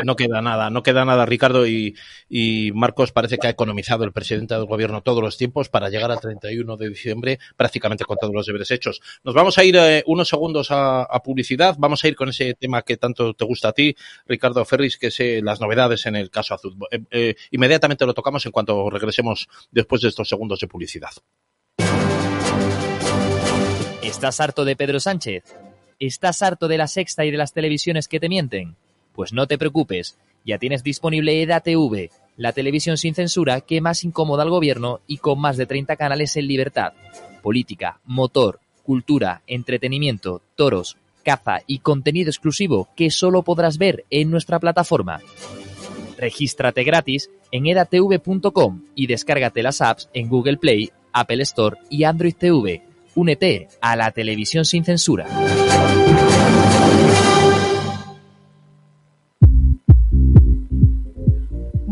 no 0.04 0.16
queda 0.16 0.42
nada, 0.42 0.70
no 0.70 0.82
queda 0.82 1.04
nada, 1.04 1.26
Ricardo. 1.26 1.66
Y, 1.66 1.96
y, 2.28 2.72
Marcos 2.72 3.12
parece 3.12 3.38
que 3.38 3.46
ha 3.46 3.50
economizado 3.50 4.04
el 4.04 4.12
presidente 4.12 4.54
del 4.54 4.64
gobierno 4.64 5.02
todos 5.02 5.22
los 5.22 5.37
tiempos 5.37 5.68
para 5.68 5.88
llegar 5.88 6.11
al 6.11 6.20
31 6.20 6.76
de 6.76 6.88
diciembre 6.88 7.38
prácticamente 7.56 8.04
con 8.04 8.16
todos 8.16 8.35
los 8.35 8.46
deberes 8.46 8.70
hechos. 8.70 9.00
Nos 9.22 9.35
vamos 9.35 9.59
a 9.59 9.64
ir 9.64 9.76
eh, 9.76 10.02
unos 10.06 10.28
segundos 10.28 10.70
a, 10.70 11.02
a, 11.02 11.22
publicidad. 11.22 11.76
Vamos 11.78 12.04
a 12.04 12.09
ir 12.09 12.16
con 12.16 12.28
ese 12.28 12.54
tema 12.54 12.82
que 12.82 12.96
tanto 12.96 13.35
te 13.35 13.44
gusta 13.44 13.68
a 13.68 13.72
ti, 13.72 13.96
Ricardo 14.26 14.64
Ferris, 14.64 14.96
que 14.96 15.09
es 15.09 15.20
eh, 15.20 15.40
las 15.42 15.61
novedades 15.61 16.06
en 16.06 16.16
el 16.16 16.30
caso 16.30 16.54
Azul. 16.54 16.76
Eh, 16.90 17.00
eh, 17.11 17.35
inmediatamente 17.50 18.06
lo 18.06 18.14
tocamos 18.14 18.44
en 18.46 18.52
cuanto 18.52 18.90
regresemos 18.90 19.48
después 19.70 20.02
de 20.02 20.09
estos 20.09 20.28
segundos 20.28 20.61
de 20.61 20.68
publicidad. 20.68 21.11
¿Estás 24.02 24.40
harto 24.40 24.64
de 24.64 24.76
Pedro 24.76 25.00
Sánchez? 25.00 25.44
¿Estás 25.98 26.42
harto 26.42 26.68
de 26.68 26.78
la 26.78 26.87
sexta 26.87 27.24
y 27.24 27.30
de 27.30 27.38
las 27.38 27.52
televisiones 27.52 28.06
que 28.06 28.20
te 28.20 28.28
mienten? 28.28 28.76
Pues 29.16 29.33
no 29.33 29.46
te 29.46 29.57
preocupes, 29.57 30.18
ya 30.44 30.59
tienes 30.59 30.85
disponible 30.85 31.42
EDATV, 31.42 32.11
la 32.37 32.52
televisión 32.52 32.98
sin 32.98 33.14
censura 33.14 33.62
que 33.62 33.81
más 33.81 34.05
incomoda 34.05 34.42
al 34.42 34.50
gobierno 34.50 35.00
y 35.07 35.16
con 35.16 35.40
más 35.40 35.57
de 35.57 35.64
30 35.64 35.96
canales 35.96 36.37
en 36.37 36.46
libertad. 36.46 36.92
Política, 37.42 37.98
motor, 38.05 38.61
cultura, 38.83 39.40
entretenimiento, 39.46 40.42
toros, 40.55 40.98
caza 41.24 41.61
y 41.66 41.79
contenido 41.79 42.29
exclusivo 42.29 42.90
que 42.94 43.11
solo 43.11 43.42
podrás 43.42 43.79
ver 43.79 44.05
en 44.11 44.31
nuestra 44.31 44.61
plataforma. 44.61 45.20
Regístrate 46.18 46.85
gratis 46.85 47.31
en 47.50 47.66
edatv.com 47.66 48.83
y 48.94 49.07
descárgate 49.07 49.62
las 49.62 49.81
apps 49.81 50.11
en 50.12 50.29
Google 50.29 50.59
Play, 50.59 50.90
Apple 51.12 51.42
Store 51.42 51.79
y 51.88 52.05
Android 52.05 52.35
TV. 52.35 52.83
Únete 53.14 53.68
a 53.81 53.96
la 53.96 54.11
televisión 54.11 54.66
sin 54.66 54.85
censura. 54.85 55.26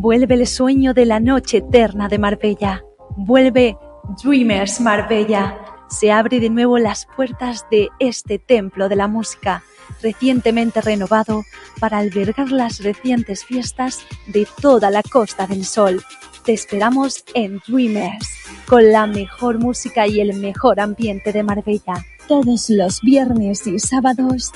Vuelve 0.04 0.34
el 0.34 0.46
sueño 0.46 0.92
de 0.92 1.06
la 1.06 1.18
noche 1.18 1.56
eterna 1.66 2.08
de 2.08 2.18
Marbella. 2.18 2.84
Vuelve 3.16 3.78
Dreamers 4.22 4.78
Marbella. 4.82 5.58
Se 5.88 6.12
abre 6.12 6.40
de 6.40 6.50
nuevo 6.50 6.76
las 6.76 7.06
puertas 7.16 7.64
de 7.70 7.88
este 7.98 8.38
templo 8.38 8.90
de 8.90 8.96
la 8.96 9.08
música, 9.08 9.62
recientemente 10.02 10.82
renovado 10.82 11.42
para 11.80 11.96
albergar 11.96 12.52
las 12.52 12.82
recientes 12.82 13.46
fiestas 13.46 14.00
de 14.26 14.46
toda 14.60 14.90
la 14.90 15.02
Costa 15.02 15.46
del 15.46 15.64
Sol. 15.64 16.02
Te 16.44 16.52
esperamos 16.52 17.24
en 17.32 17.62
Dreamers, 17.66 18.28
con 18.68 18.92
la 18.92 19.06
mejor 19.06 19.58
música 19.58 20.06
y 20.06 20.20
el 20.20 20.38
mejor 20.38 20.80
ambiente 20.80 21.32
de 21.32 21.42
Marbella. 21.42 22.04
Todos 22.28 22.68
los 22.68 23.00
viernes 23.00 23.66
y 23.66 23.78
sábados. 23.78 24.52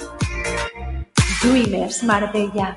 Dreamers 1.42 2.02
Marbella. 2.02 2.76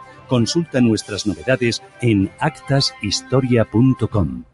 Consulta 0.31 0.79
nuestras 0.79 1.27
novedades 1.27 1.83
en 1.99 2.31
actashistoria.com. 2.39 4.45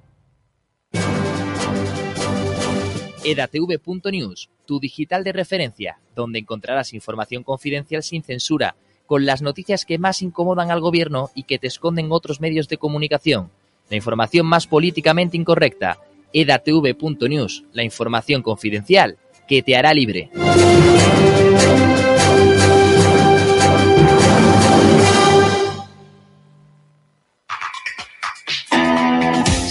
edatv.news, 3.24 4.50
tu 4.66 4.80
digital 4.80 5.24
de 5.24 5.34
referencia, 5.34 6.00
donde 6.16 6.40
encontrarás 6.40 6.96
información 6.96 7.44
confidencial 7.44 8.02
sin 8.02 8.24
censura, 8.24 8.76
con 9.06 9.28
las 9.28 9.44
noticias 9.44 9.86
que 9.86 10.00
más 10.00 10.24
incomodan 10.24 10.72
al 10.72 10.82
gobierno 10.82 11.30
y 11.36 11.44
que 11.44 11.60
te 11.60 11.68
esconden 11.68 12.08
otros 12.10 12.42
medios 12.42 12.68
de 12.68 12.78
comunicación. 12.78 13.52
La 13.92 13.98
información 13.98 14.48
más 14.48 14.66
políticamente 14.66 15.38
incorrecta. 15.38 16.00
edatv.news, 16.34 17.66
la 17.74 17.84
información 17.84 18.42
confidencial 18.42 19.20
que 19.48 19.62
te 19.62 19.76
hará 19.76 19.94
libre. 19.94 20.32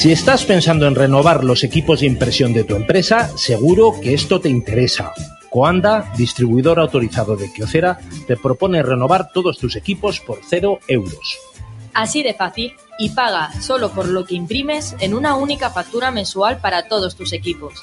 Si 0.07 0.13
estás 0.13 0.45
pensando 0.45 0.87
en 0.87 0.95
renovar 0.95 1.43
los 1.43 1.65
equipos 1.65 1.99
de 1.99 2.07
impresión 2.07 2.53
de 2.53 2.63
tu 2.63 2.77
empresa, 2.77 3.29
seguro 3.37 3.93
que 4.01 4.15
esto 4.15 4.41
te 4.41 4.49
interesa. 4.49 5.13
Coanda, 5.51 6.13
distribuidor 6.17 6.79
autorizado 6.79 7.35
de 7.35 7.53
Kyocera, 7.53 7.99
te 8.25 8.37
propone 8.37 8.85
renovar 8.85 9.33
todos 9.33 9.59
tus 9.59 9.75
equipos 9.75 10.21
por 10.21 10.39
cero 10.49 10.79
euros. 10.87 11.37
Así 11.93 12.23
de 12.23 12.35
fácil 12.35 12.75
y 13.01 13.09
paga 13.11 13.51
solo 13.61 13.91
por 13.91 14.07
lo 14.07 14.25
que 14.25 14.37
imprimes 14.37 14.95
en 15.01 15.13
una 15.13 15.35
única 15.35 15.71
factura 15.71 16.13
mensual 16.13 16.59
para 16.59 16.87
todos 16.87 17.17
tus 17.17 17.33
equipos. 17.33 17.83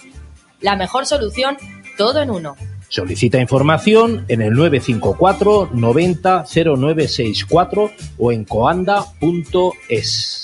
La 0.62 0.78
mejor 0.78 1.06
solución, 1.06 1.58
todo 1.98 2.22
en 2.22 2.30
uno. 2.30 2.56
Solicita 2.88 3.38
información 3.42 4.24
en 4.30 4.42
el 4.42 4.54
954 4.54 5.72
90 5.74 6.46
0964 6.46 7.92
o 8.18 8.32
en 8.32 8.46
coanda.es. 8.46 10.43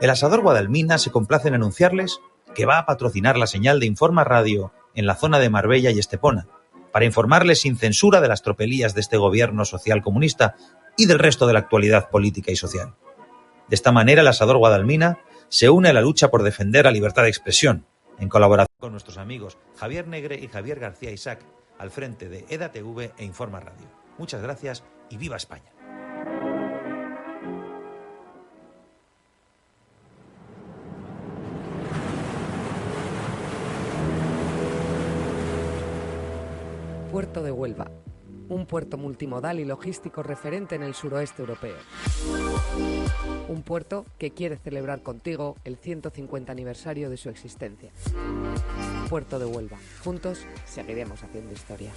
El 0.00 0.10
asador 0.10 0.42
Guadalmina 0.42 0.98
se 0.98 1.10
complace 1.10 1.48
en 1.48 1.54
anunciarles 1.54 2.20
que 2.54 2.66
va 2.66 2.78
a 2.78 2.86
patrocinar 2.86 3.38
la 3.38 3.46
señal 3.46 3.80
de 3.80 3.86
Informa 3.86 4.24
Radio 4.24 4.72
en 4.94 5.06
la 5.06 5.14
zona 5.14 5.38
de 5.38 5.48
Marbella 5.48 5.90
y 5.90 5.98
Estepona, 5.98 6.48
para 6.92 7.06
informarles 7.06 7.62
sin 7.62 7.76
censura 7.76 8.20
de 8.20 8.28
las 8.28 8.42
tropelías 8.42 8.94
de 8.94 9.00
este 9.00 9.16
gobierno 9.16 9.64
social 9.64 10.02
comunista 10.02 10.54
y 10.98 11.06
del 11.06 11.18
resto 11.18 11.46
de 11.46 11.54
la 11.54 11.60
actualidad 11.60 12.10
política 12.10 12.52
y 12.52 12.56
social. 12.56 12.94
De 13.68 13.74
esta 13.74 13.90
manera, 13.90 14.20
el 14.20 14.28
asador 14.28 14.58
Guadalmina 14.58 15.18
se 15.48 15.70
une 15.70 15.88
a 15.88 15.92
la 15.92 16.02
lucha 16.02 16.30
por 16.30 16.42
defender 16.42 16.84
la 16.84 16.90
libertad 16.90 17.22
de 17.22 17.28
expresión, 17.28 17.86
en 18.18 18.28
colaboración 18.28 18.66
con 18.78 18.92
nuestros 18.92 19.18
amigos 19.18 19.58
Javier 19.76 20.06
Negre 20.08 20.38
y 20.38 20.48
Javier 20.48 20.78
García 20.78 21.10
Isaac, 21.10 21.40
al 21.78 21.90
frente 21.90 22.28
de 22.28 22.44
EDATV 22.48 23.12
e 23.16 23.24
Informa 23.24 23.60
Radio. 23.60 23.86
Muchas 24.18 24.42
gracias 24.42 24.84
y 25.10 25.16
viva 25.16 25.36
España. 25.36 25.75
Puerto 37.16 37.42
de 37.42 37.50
Huelva, 37.50 37.90
un 38.50 38.66
puerto 38.66 38.98
multimodal 38.98 39.58
y 39.58 39.64
logístico 39.64 40.22
referente 40.22 40.74
en 40.74 40.82
el 40.82 40.92
suroeste 40.92 41.40
europeo. 41.40 41.78
Un 43.48 43.62
puerto 43.62 44.04
que 44.18 44.32
quiere 44.32 44.58
celebrar 44.58 45.00
contigo 45.00 45.56
el 45.64 45.78
150 45.78 46.52
aniversario 46.52 47.08
de 47.08 47.16
su 47.16 47.30
existencia. 47.30 47.90
Puerto 49.08 49.38
de 49.38 49.46
Huelva. 49.46 49.78
Juntos 50.04 50.46
seguiremos 50.66 51.22
haciendo 51.22 51.54
historia. 51.54 51.90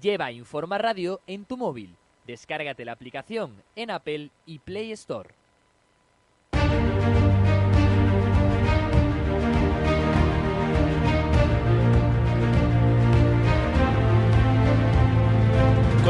Lleva 0.00 0.32
Informa 0.32 0.78
Radio 0.78 1.20
en 1.26 1.44
tu 1.44 1.58
móvil. 1.58 1.94
Descárgate 2.26 2.86
la 2.86 2.92
aplicación 2.92 3.52
en 3.76 3.90
Apple 3.90 4.30
y 4.46 4.60
Play 4.60 4.92
Store. 4.92 5.39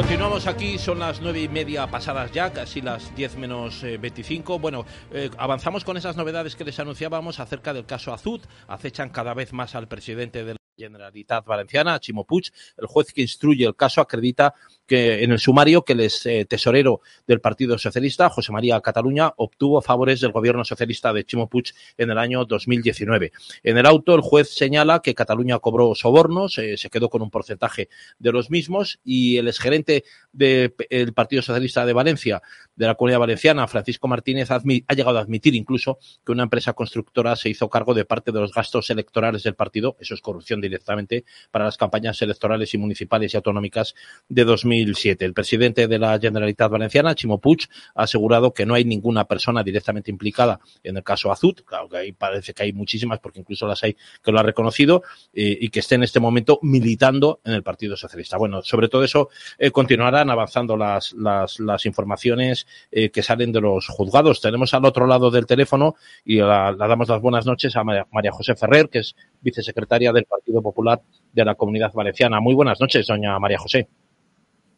Continuamos 0.01 0.47
aquí, 0.47 0.79
son 0.79 0.99
las 0.99 1.21
nueve 1.21 1.43
y 1.43 1.49
media 1.51 1.87
pasadas 1.87 2.33
ya, 2.33 2.55
casi 2.55 2.81
las 2.81 3.15
diez 3.15 3.37
menos 3.37 3.85
eh, 3.85 3.99
veinticinco. 3.99 4.59
Bueno, 4.59 4.87
eh, 5.13 5.29
avanzamos 5.37 5.85
con 5.85 5.99
esas 5.99 6.17
novedades 6.17 6.57
que 6.57 6.65
les 6.65 6.81
anunciábamos 6.81 7.39
acerca 7.39 7.75
del 7.75 7.85
caso 7.85 8.15
Azud. 8.15 8.41
Acechan 8.67 9.11
cada 9.11 9.35
vez 9.35 9.53
más 9.53 9.75
al 9.75 9.89
presidente 9.89 10.43
de 10.43 10.55
la 10.55 10.60
Generalitat 10.81 11.45
Valenciana, 11.45 12.01
Chimo 12.01 12.25
Puig. 12.25 12.51
El 12.79 12.87
juez 12.87 13.13
que 13.13 13.21
instruye 13.21 13.67
el 13.67 13.77
caso 13.77 14.01
acredita 14.01 14.55
que 14.87 15.23
en 15.23 15.31
el 15.31 15.39
sumario 15.39 15.85
que 15.85 15.93
el 15.93 16.11
eh, 16.25 16.45
tesorero 16.47 17.01
del 17.27 17.41
Partido 17.41 17.79
Socialista, 17.79 18.29
José 18.29 18.51
María 18.51 18.81
Cataluña, 18.81 19.33
obtuvo 19.37 19.81
favores 19.81 20.21
del 20.21 20.33
gobierno 20.33 20.65
socialista 20.65 21.13
de 21.13 21.25
Chimo 21.25 21.49
Puig 21.49 21.73
en 21.97 22.11
el 22.11 22.19
año 22.19 22.45
2019. 22.45 23.31
En 23.63 23.79
el 23.79 23.87
auto, 23.87 24.15
el 24.17 24.21
juez 24.21 24.49
señala 24.49 25.01
que 25.01 25.15
Cataluña 25.15 25.61
cobró 25.61 25.95
sobornos, 25.95 26.59
eh, 26.59 26.77
se 26.77 26.91
quedó 26.91 27.09
con 27.09 27.23
un 27.23 27.31
porcentaje 27.31 27.89
de 28.19 28.33
los 28.33 28.51
mismos 28.51 28.99
y 29.05 29.37
el 29.37 29.47
exgerente 29.47 30.03
del 30.33 30.73
Partido 31.15 31.43
Socialista 31.43 31.87
de 31.87 31.93
Valencia, 31.93 32.43
de 32.75 32.87
la 32.87 32.95
Comunidad 32.95 33.21
Valenciana, 33.21 33.69
Francisco 33.69 34.09
Martínez, 34.09 34.51
ha 34.51 34.59
llegado 34.95 35.19
a 35.19 35.21
admitir 35.21 35.55
incluso 35.55 35.99
que 36.25 36.33
una 36.33 36.45
empresa 36.45 36.73
constructora 36.73 37.37
se 37.37 37.49
hizo 37.49 37.69
cargo 37.69 37.95
de 37.95 38.05
parte 38.05 38.33
de 38.33 38.41
los 38.41 38.53
gastos 38.53 38.91
electorales 38.91 39.43
del 39.43 39.55
partido, 39.55 39.97
eso 40.01 40.15
es 40.15 40.21
corrupción 40.21 40.61
directamente, 40.71 41.25
para 41.51 41.65
las 41.65 41.77
campañas 41.77 42.23
electorales 42.23 42.73
y 42.75 42.79
municipales 42.79 43.35
y 43.35 43.37
autonómicas 43.37 43.95
de 44.29 44.45
2019 44.45 45.11
el 45.21 45.35
presidente 45.35 45.89
de 45.89 45.99
la 45.99 46.19
Generalitat 46.19 46.71
Valenciana, 46.71 47.15
Chimo 47.15 47.39
Puig, 47.39 47.69
ha 47.95 48.05
asegurado 48.05 48.53
que 48.53 48.67
no 48.67 48.75
hay 48.75 48.85
ninguna 48.85 49.25
persona 49.25 49.63
directamente 49.63 50.11
implicada 50.11 50.61
en 50.83 50.97
el 50.97 51.03
caso 51.03 51.33
Azud, 51.33 51.55
claro 51.65 51.89
que 51.89 51.97
ahí 51.97 52.13
parece 52.13 52.55
que 52.55 52.63
hay 52.63 52.73
muchísimas, 52.73 53.19
porque 53.19 53.41
incluso 53.41 53.67
las 53.67 53.83
hay 53.83 53.97
que 54.23 54.33
lo 54.33 54.39
ha 54.39 54.43
reconocido, 54.43 55.03
eh, 55.33 55.59
y 55.61 55.69
que 55.69 55.81
esté 55.81 55.97
en 55.97 56.03
este 56.03 56.21
momento 56.21 56.59
militando 56.63 57.41
en 57.45 57.55
el 57.55 57.63
Partido 57.63 57.97
Socialista. 57.97 58.37
Bueno, 58.37 58.63
sobre 58.63 58.89
todo 58.89 59.05
eso 59.05 59.31
eh, 59.59 59.71
continuarán 59.71 60.31
avanzando 60.31 60.77
las, 60.77 61.13
las, 61.13 61.59
informaciones 61.85 62.67
eh, 62.91 63.11
que 63.11 63.23
salen 63.23 63.53
de 63.53 63.61
los 63.61 63.89
juzgados. 63.89 64.41
Tenemos 64.41 64.75
al 64.75 64.85
otro 64.85 65.07
lado 65.07 65.31
del 65.31 65.47
teléfono 65.47 65.97
y 66.25 66.37
le 66.37 66.43
damos 66.43 67.09
las 67.09 67.21
buenas 67.23 67.47
noches 67.47 67.75
a 67.77 67.85
María 67.85 68.33
José 68.33 68.55
Ferrer, 68.55 68.89
que 68.89 68.99
es 68.99 69.17
vicesecretaria 69.41 70.13
del 70.13 70.25
Partido 70.25 70.60
Popular 70.63 71.01
de 71.33 71.45
la 71.45 71.55
Comunidad 71.55 71.93
Valenciana. 71.93 72.41
Muy 72.41 72.55
buenas 72.55 72.81
noches, 72.81 73.07
doña 73.07 73.39
María 73.39 73.59
José. 73.59 73.89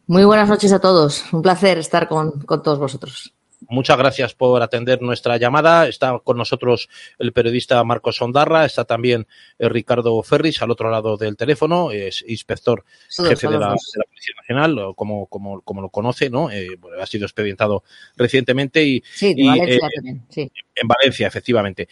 Muy 0.07 0.25
buenas 0.25 0.49
noches 0.49 0.73
a 0.73 0.79
todos. 0.79 1.31
Un 1.31 1.41
placer 1.41 1.77
estar 1.77 2.09
con, 2.09 2.45
todos 2.45 2.77
vosotros. 2.77 3.33
Muchas 3.69 3.97
gracias 3.97 4.33
por 4.33 4.61
atender 4.61 5.01
nuestra 5.01 5.37
llamada. 5.37 5.87
Está 5.87 6.19
con 6.19 6.37
nosotros 6.37 6.89
el 7.17 7.31
periodista 7.31 7.81
Marcos 7.85 8.17
Sondarra, 8.17 8.65
está 8.65 8.83
también 8.83 9.25
eh, 9.57 9.69
Ricardo 9.69 10.21
Ferris 10.21 10.61
al 10.61 10.71
otro 10.71 10.89
lado 10.89 11.15
del 11.15 11.37
teléfono, 11.37 11.91
es 11.91 12.25
inspector 12.27 12.83
jefe 13.09 13.47
de 13.47 13.57
la, 13.57 13.69
Policía 13.69 14.33
Nacional, 14.41 14.93
como, 14.97 15.27
como, 15.27 15.61
como 15.61 15.81
lo 15.81 15.89
conoce, 15.89 16.29
¿no? 16.29 16.51
Eh, 16.51 16.67
ha 16.99 17.05
sido 17.05 17.25
expedientado 17.25 17.85
recientemente 18.17 18.83
y, 18.83 19.01
sí, 19.13 19.33
de 19.33 19.47
Valencia 19.47 19.87
eh, 19.87 19.95
también, 19.95 20.25
sí. 20.27 20.51
En 20.75 20.87
Valencia, 20.89 21.27
efectivamente. 21.27 21.87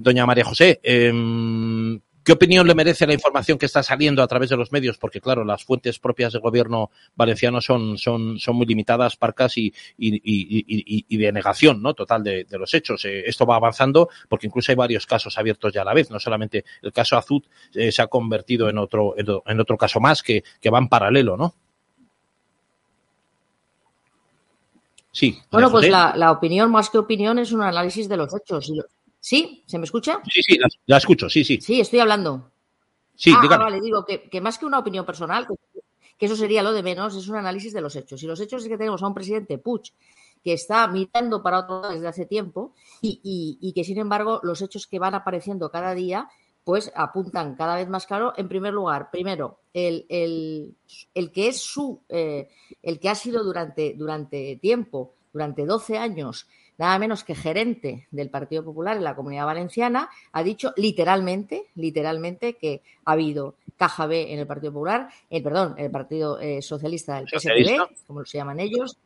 doña 0.00 0.24
María 0.24 0.44
José, 0.44 0.80
em, 0.82 2.00
¿Qué 2.24 2.32
opinión 2.32 2.66
le 2.68 2.74
merece 2.74 3.06
la 3.06 3.14
información 3.14 3.58
que 3.58 3.66
está 3.66 3.82
saliendo 3.82 4.22
a 4.22 4.28
través 4.28 4.48
de 4.50 4.56
los 4.56 4.70
medios? 4.70 4.96
Porque, 4.96 5.20
claro, 5.20 5.44
las 5.44 5.64
fuentes 5.64 5.98
propias 5.98 6.32
del 6.32 6.42
gobierno 6.42 6.90
valenciano 7.16 7.60
son, 7.60 7.98
son, 7.98 8.38
son 8.38 8.56
muy 8.56 8.66
limitadas, 8.66 9.16
parcas 9.16 9.58
y, 9.58 9.72
y, 9.96 11.16
de 11.16 11.32
negación 11.32 11.82
¿no? 11.82 11.94
total 11.94 12.22
de, 12.22 12.46
los 12.50 12.72
hechos. 12.74 13.04
Eh, 13.06 13.24
esto 13.26 13.44
va 13.44 13.56
avanzando 13.56 14.08
porque 14.28 14.46
incluso 14.46 14.70
hay 14.70 14.76
varios 14.76 15.06
casos 15.06 15.36
abiertos 15.36 15.72
ya 15.72 15.82
a 15.82 15.84
la 15.84 15.94
vez. 15.94 16.10
No 16.10 16.20
solamente 16.20 16.64
el 16.82 16.92
caso 16.92 17.16
Azud 17.16 17.42
eh, 17.74 17.90
se 17.90 18.02
ha 18.02 18.06
convertido 18.06 18.68
en 18.68 18.78
otro, 18.78 19.14
en, 19.16 19.60
otro 19.60 19.76
caso 19.76 19.98
más 19.98 20.22
que, 20.22 20.44
que 20.60 20.70
va 20.70 20.78
en 20.78 20.88
paralelo, 20.88 21.36
¿no? 21.36 21.54
Sí. 25.10 25.38
Bueno, 25.50 25.70
pues 25.70 25.90
la, 25.90 26.14
la, 26.16 26.30
opinión, 26.30 26.70
más 26.70 26.88
que 26.88 26.98
opinión, 26.98 27.38
es 27.38 27.52
un 27.52 27.62
análisis 27.62 28.08
de 28.08 28.16
los 28.16 28.34
hechos. 28.34 28.72
¿Sí? 29.22 29.62
¿Se 29.68 29.78
me 29.78 29.84
escucha? 29.84 30.20
Sí, 30.28 30.42
sí, 30.42 30.58
la, 30.86 30.96
escucho, 30.96 31.30
sí, 31.30 31.44
sí. 31.44 31.60
Sí, 31.60 31.80
estoy 31.80 32.00
hablando. 32.00 32.50
Sí, 33.14 33.32
ah, 33.32 33.56
vale, 33.56 33.80
digo 33.80 34.04
que, 34.04 34.40
más 34.40 34.58
que 34.58 34.66
una 34.66 34.80
opinión 34.80 35.06
personal, 35.06 35.46
que, 36.18 36.26
eso 36.26 36.34
sería 36.34 36.60
lo 36.64 36.72
de 36.72 36.82
menos, 36.82 37.14
es 37.14 37.28
un 37.28 37.36
análisis 37.36 37.72
de 37.72 37.80
los 37.80 37.94
hechos. 37.94 38.20
Y 38.24 38.26
los 38.26 38.40
hechos 38.40 38.64
es 38.64 38.68
que 38.68 38.76
tenemos 38.76 39.00
a 39.00 39.06
un 39.06 39.14
presidente 39.14 39.58
Puig 39.58 39.92
que 40.42 40.54
está 40.54 40.88
mirando 40.88 41.40
para 41.40 41.60
otro 41.60 41.82
lado 41.82 41.94
desde 41.94 42.08
hace 42.08 42.26
tiempo 42.26 42.74
y, 43.00 43.72
que, 43.76 43.84
sin 43.84 43.98
embargo, 43.98 44.40
los 44.42 44.60
hechos 44.60 44.88
que 44.88 44.98
van 44.98 45.14
apareciendo 45.14 45.70
cada 45.70 45.94
día 45.94 46.28
pues 46.64 46.92
apuntan 46.96 47.54
cada 47.54 47.76
vez 47.76 47.88
más 47.88 48.06
claro. 48.06 48.32
En 48.36 48.48
primer 48.48 48.72
lugar, 48.74 49.08
primero, 49.12 49.60
el, 49.72 50.74
que 51.14 51.46
es 51.46 51.60
su, 51.60 52.02
eh, 52.08 52.48
el 52.82 52.98
que 52.98 53.08
ha 53.08 53.14
sido 53.14 53.44
durante, 53.44 53.94
durante 53.94 54.56
tiempo, 54.56 55.14
durante 55.32 55.64
12 55.64 55.96
años, 55.96 56.48
nada 56.78 56.98
menos 56.98 57.24
que 57.24 57.34
gerente 57.34 58.06
del 58.10 58.30
Partido 58.30 58.64
Popular 58.64 58.96
en 58.96 59.04
la 59.04 59.14
Comunidad 59.14 59.46
Valenciana, 59.46 60.08
ha 60.32 60.42
dicho 60.42 60.72
literalmente, 60.76 61.66
literalmente 61.74 62.54
que 62.54 62.82
ha 63.04 63.12
habido 63.12 63.56
caja 63.76 64.06
B 64.06 64.32
en 64.32 64.38
el 64.38 64.46
Partido 64.46 64.72
Popular, 64.72 65.08
eh, 65.30 65.42
perdón, 65.42 65.74
el 65.78 65.90
Partido 65.90 66.38
eh, 66.40 66.62
Socialista 66.62 67.16
del 67.16 67.28
PSPB, 67.28 68.06
como 68.06 68.24
se 68.24 68.38
llaman 68.38 68.60
ellos, 68.60 68.96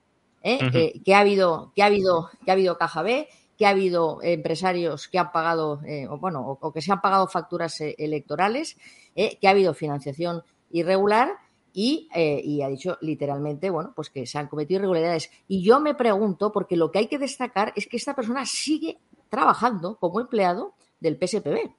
eh, 0.43 1.01
que, 1.05 1.15
ha 1.15 1.21
habido, 1.21 1.73
que 1.75 1.83
ha 1.83 1.87
habido, 1.87 2.31
que 2.45 2.51
ha 2.51 2.55
habido 2.55 2.79
caja 2.79 3.03
B, 3.03 3.29
que 3.59 3.67
ha 3.67 3.71
habido 3.71 4.19
empresarios 4.23 5.09
que 5.09 5.19
han 5.19 5.33
pagado, 5.33 5.81
o, 6.11 6.19
bueno, 6.19 6.59
o, 6.61 6.73
que 6.73 6.83
se 6.83 6.93
han 6.93 7.01
pagado 7.01 7.27
facturas 7.27 7.81
electorales, 7.81 8.77
que 9.15 9.49
ha 9.49 9.51
habido 9.51 9.73
financiación 9.73 10.43
irregular 10.71 11.31
eh, 11.79 12.41
y, 12.43 12.63
ha 12.63 12.69
dicho 12.69 12.97
literalmente, 13.03 13.69
bueno, 13.69 13.93
pues 13.95 14.09
que 14.09 14.27
se 14.27 14.39
han 14.39 14.49
cometido 14.49 14.79
irregularidades. 14.79 15.31
Y 15.47 15.63
yo 15.63 15.79
me 15.79 15.95
pregunto, 15.95 16.51
porque 16.51 16.75
lo 16.75 16.91
que 16.91 17.01
hay 17.01 17.07
que 17.07 17.19
destacar 17.19 17.75
es 17.77 17.87
que 17.87 17.99
esta 17.99 18.15
persona 18.15 18.47
sigue 18.47 18.99
trabajando 19.29 19.97
como 19.97 20.21
empleado 20.21 20.73
del 21.01 21.19
PSPB. 21.19 21.71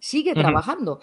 Sigue 0.00 0.34
trabajando. 0.34 0.98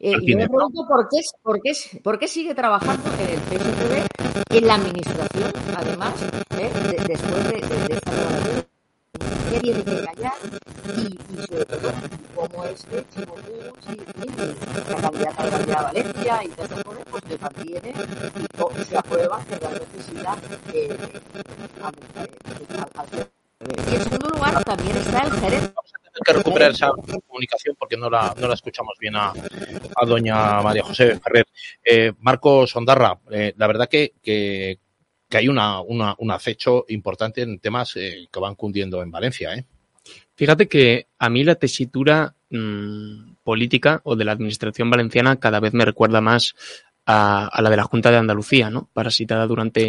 y, 0.00 0.08
eh, 0.08 0.16
yo 0.22 0.36
me 0.36 0.48
pregunto 0.48 0.86
por 0.88 1.08
qué, 1.08 1.20
por, 1.40 1.62
qué, 1.62 1.72
por 2.02 2.18
qué 2.18 2.26
sigue 2.26 2.54
trabajando 2.54 3.10
en 3.14 3.30
el 3.30 3.38
PSPB, 3.38 4.56
en 4.56 4.66
la 4.66 4.74
administración, 4.74 5.52
además, 5.76 6.14
eh, 6.58 6.70
después 7.06 7.48
de, 7.48 7.51
qué 9.52 9.60
tiene 9.60 9.84
que 9.84 9.90
engañar 9.90 10.32
y, 10.96 11.00
y 11.00 11.46
sobre 11.46 11.64
todo 11.66 11.92
cómo 12.34 12.64
es 12.64 12.84
que 12.84 13.04
Chimo 13.12 13.34
y 13.38 14.90
la 14.90 14.96
candidata 15.00 15.58
de 15.58 15.66
la 15.66 15.82
Valencia 15.82 16.44
y 16.44 16.48
todo 16.48 16.64
eso 16.64 17.04
pues 17.10 17.24
le 17.28 17.38
mantiene 17.38 17.94
y 18.80 18.84
se 18.84 18.98
aprueba 18.98 19.44
que 19.44 19.56
la 19.60 19.70
necesidad 19.70 20.38
de, 20.72 20.96
y 23.90 23.94
en 23.94 24.02
segundo 24.02 24.28
lugar 24.30 24.64
también 24.64 24.96
está 24.96 25.20
el 25.20 25.32
gerente 25.32 25.74
hay 26.14 26.20
que 26.26 26.32
recuperar 26.34 26.70
esa 26.72 26.92
comunicación 27.26 27.74
porque 27.78 27.96
no 27.96 28.10
la, 28.10 28.34
no 28.38 28.46
la 28.46 28.54
escuchamos 28.54 28.94
bien 29.00 29.16
a, 29.16 29.30
a 29.30 30.06
doña 30.06 30.60
María 30.60 30.82
José 30.82 31.18
Ferrer. 31.18 31.46
Eh, 31.82 32.12
Marco 32.18 32.66
Sondarra, 32.66 33.18
eh, 33.30 33.54
la 33.56 33.66
verdad 33.66 33.88
que, 33.88 34.12
que, 34.22 34.78
que 35.32 35.38
hay 35.38 35.48
una, 35.48 35.80
una, 35.80 36.14
un 36.18 36.30
acecho 36.30 36.84
importante 36.88 37.40
en 37.40 37.58
temas 37.58 37.96
eh, 37.96 38.28
que 38.30 38.38
van 38.38 38.54
cundiendo 38.54 39.02
en 39.02 39.10
Valencia. 39.10 39.54
¿eh? 39.54 39.64
Fíjate 40.34 40.68
que 40.68 41.06
a 41.18 41.30
mí 41.30 41.42
la 41.42 41.54
tesitura 41.54 42.34
mm, 42.50 43.36
política 43.42 44.02
o 44.04 44.14
de 44.14 44.26
la 44.26 44.32
administración 44.32 44.90
valenciana 44.90 45.36
cada 45.36 45.58
vez 45.58 45.72
me 45.72 45.86
recuerda 45.86 46.20
más 46.20 46.54
a, 47.06 47.62
la 47.62 47.70
de 47.70 47.76
la 47.78 47.84
Junta 47.84 48.10
de 48.10 48.18
Andalucía, 48.18 48.68
¿no? 48.68 48.90
Parasitada 48.92 49.46
durante, 49.46 49.88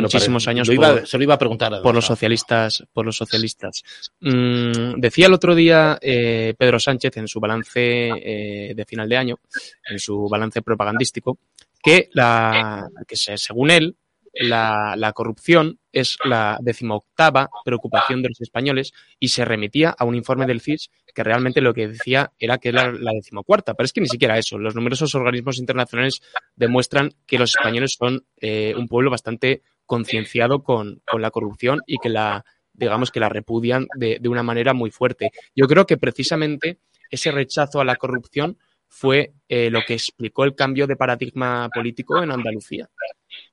muchísimos 0.00 0.46
años 0.46 0.70
por, 0.70 1.06
se 1.06 1.18
lo 1.18 1.24
iba 1.24 1.34
a 1.34 1.38
preguntar 1.38 1.82
por 1.82 1.94
los 1.94 2.06
socialistas. 2.06 2.84
Por 2.92 3.04
los 3.04 3.16
socialistas. 3.16 3.82
Mm, 4.20 4.98
decía 4.98 5.26
el 5.26 5.34
otro 5.34 5.56
día 5.56 5.98
eh, 6.00 6.54
Pedro 6.56 6.78
Sánchez 6.78 7.16
en 7.16 7.26
su 7.26 7.40
balance 7.40 7.80
eh, 7.80 8.72
de 8.74 8.84
final 8.84 9.08
de 9.08 9.16
año, 9.16 9.40
en 9.84 9.98
su 9.98 10.28
balance 10.28 10.62
propagandístico, 10.62 11.38
que 11.82 12.08
la 12.12 12.88
que 13.06 13.16
según 13.16 13.72
él 13.72 13.96
la, 14.38 15.12
corrupción 15.14 15.78
es 15.92 16.18
la 16.24 16.58
decimoctava 16.60 17.48
preocupación 17.64 18.22
de 18.22 18.28
los 18.28 18.40
españoles 18.40 18.92
y 19.18 19.28
se 19.28 19.44
remitía 19.44 19.94
a 19.96 20.04
un 20.04 20.14
informe 20.14 20.46
del 20.46 20.60
CIS 20.60 20.90
que 21.14 21.24
realmente 21.24 21.60
lo 21.60 21.72
que 21.72 21.88
decía 21.88 22.32
era 22.38 22.58
que 22.58 22.68
era 22.68 22.92
la 22.92 23.12
decimocuarta, 23.12 23.74
pero 23.74 23.86
es 23.86 23.92
que 23.92 24.02
ni 24.02 24.08
siquiera 24.08 24.38
eso. 24.38 24.58
Los 24.58 24.74
numerosos 24.74 25.14
organismos 25.14 25.58
internacionales 25.58 26.20
demuestran 26.54 27.12
que 27.26 27.38
los 27.38 27.56
españoles 27.56 27.96
son 27.98 28.26
eh, 28.40 28.74
un 28.76 28.86
pueblo 28.86 29.10
bastante 29.10 29.62
concienciado 29.86 30.62
con, 30.62 31.00
la 31.18 31.30
corrupción 31.30 31.80
y 31.86 31.96
que 31.98 32.10
la, 32.10 32.44
digamos 32.74 33.10
que 33.10 33.20
la 33.20 33.28
repudian 33.28 33.86
de, 33.96 34.20
una 34.28 34.42
manera 34.42 34.74
muy 34.74 34.90
fuerte. 34.90 35.30
Yo 35.54 35.66
creo 35.66 35.86
que 35.86 35.96
precisamente 35.96 36.80
ese 37.10 37.30
rechazo 37.30 37.80
a 37.80 37.84
la 37.84 37.96
corrupción 37.96 38.58
fue 38.88 39.32
eh, 39.48 39.70
lo 39.70 39.80
que 39.86 39.94
explicó 39.94 40.44
el 40.44 40.54
cambio 40.54 40.86
de 40.86 40.96
paradigma 40.96 41.68
político 41.72 42.22
en 42.22 42.30
Andalucía. 42.30 42.88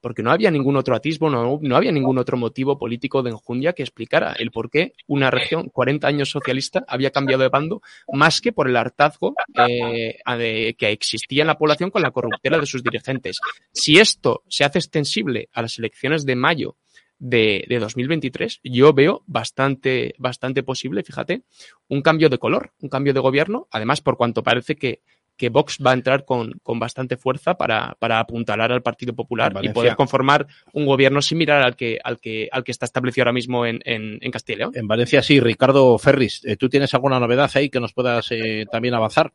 Porque 0.03 0.21
no 0.21 0.31
había 0.31 0.51
ningún 0.51 0.75
otro 0.75 0.97
atisbo, 0.97 1.29
no, 1.29 1.77
había 1.77 1.91
ningún 1.93 2.17
otro 2.17 2.35
motivo 2.35 2.77
político 2.77 3.23
de 3.23 3.29
enjundia 3.29 3.71
que 3.71 3.83
explicara 3.83 4.35
el 4.37 4.51
por 4.51 4.69
qué 4.69 4.95
una 5.07 5.31
región 5.31 5.69
40 5.69 6.05
años 6.05 6.29
socialista 6.29 6.83
había 6.89 7.11
cambiado 7.11 7.43
de 7.43 7.47
bando 7.47 7.81
más 8.11 8.41
que 8.41 8.51
por 8.51 8.67
el 8.67 8.75
hartazgo 8.75 9.33
eh, 9.65 10.75
que 10.77 10.91
existía 10.91 11.43
en 11.43 11.47
la 11.47 11.57
población 11.57 11.89
con 11.89 12.01
la 12.01 12.11
corruptela 12.11 12.59
de 12.59 12.65
sus 12.65 12.83
dirigentes. 12.83 13.37
Si 13.71 13.97
esto 13.97 14.43
se 14.49 14.65
hace 14.65 14.79
extensible 14.79 15.47
a 15.53 15.61
las 15.61 15.79
elecciones 15.79 16.25
de 16.25 16.35
mayo 16.35 16.75
de, 17.17 17.63
de, 17.69 17.79
2023, 17.79 18.59
yo 18.61 18.91
veo 18.91 19.23
bastante, 19.25 20.15
bastante 20.17 20.63
posible, 20.63 21.03
fíjate, 21.03 21.43
un 21.87 22.01
cambio 22.01 22.27
de 22.27 22.39
color, 22.39 22.73
un 22.81 22.89
cambio 22.89 23.13
de 23.13 23.21
gobierno, 23.21 23.69
además 23.71 24.01
por 24.01 24.17
cuanto 24.17 24.43
parece 24.43 24.75
que 24.75 24.99
que 25.37 25.49
Vox 25.49 25.79
va 25.85 25.91
a 25.91 25.93
entrar 25.93 26.25
con, 26.25 26.53
con 26.63 26.79
bastante 26.79 27.17
fuerza 27.17 27.55
para, 27.55 27.95
para, 27.99 28.19
apuntalar 28.19 28.71
al 28.71 28.81
Partido 28.81 29.13
Popular 29.13 29.53
y 29.61 29.69
poder 29.69 29.95
conformar 29.95 30.47
un 30.73 30.85
gobierno 30.85 31.21
similar 31.21 31.61
al 31.61 31.75
que, 31.75 31.99
al 32.03 32.19
que, 32.19 32.49
al 32.51 32.63
que 32.63 32.71
está 32.71 32.85
establecido 32.85 33.23
ahora 33.23 33.33
mismo 33.33 33.65
en, 33.65 33.79
en, 33.85 34.19
en 34.21 34.31
Castilla. 34.31 34.69
En 34.73 34.87
Valencia 34.87 35.21
sí, 35.21 35.39
Ricardo 35.39 35.97
Ferris, 35.97 36.43
eh, 36.45 36.55
¿tú 36.55 36.69
tienes 36.69 36.93
alguna 36.93 37.19
novedad 37.19 37.49
ahí 37.55 37.69
que 37.69 37.79
nos 37.79 37.93
puedas 37.93 38.27
eh, 38.31 38.65
también 38.71 38.93
avanzar? 38.93 39.33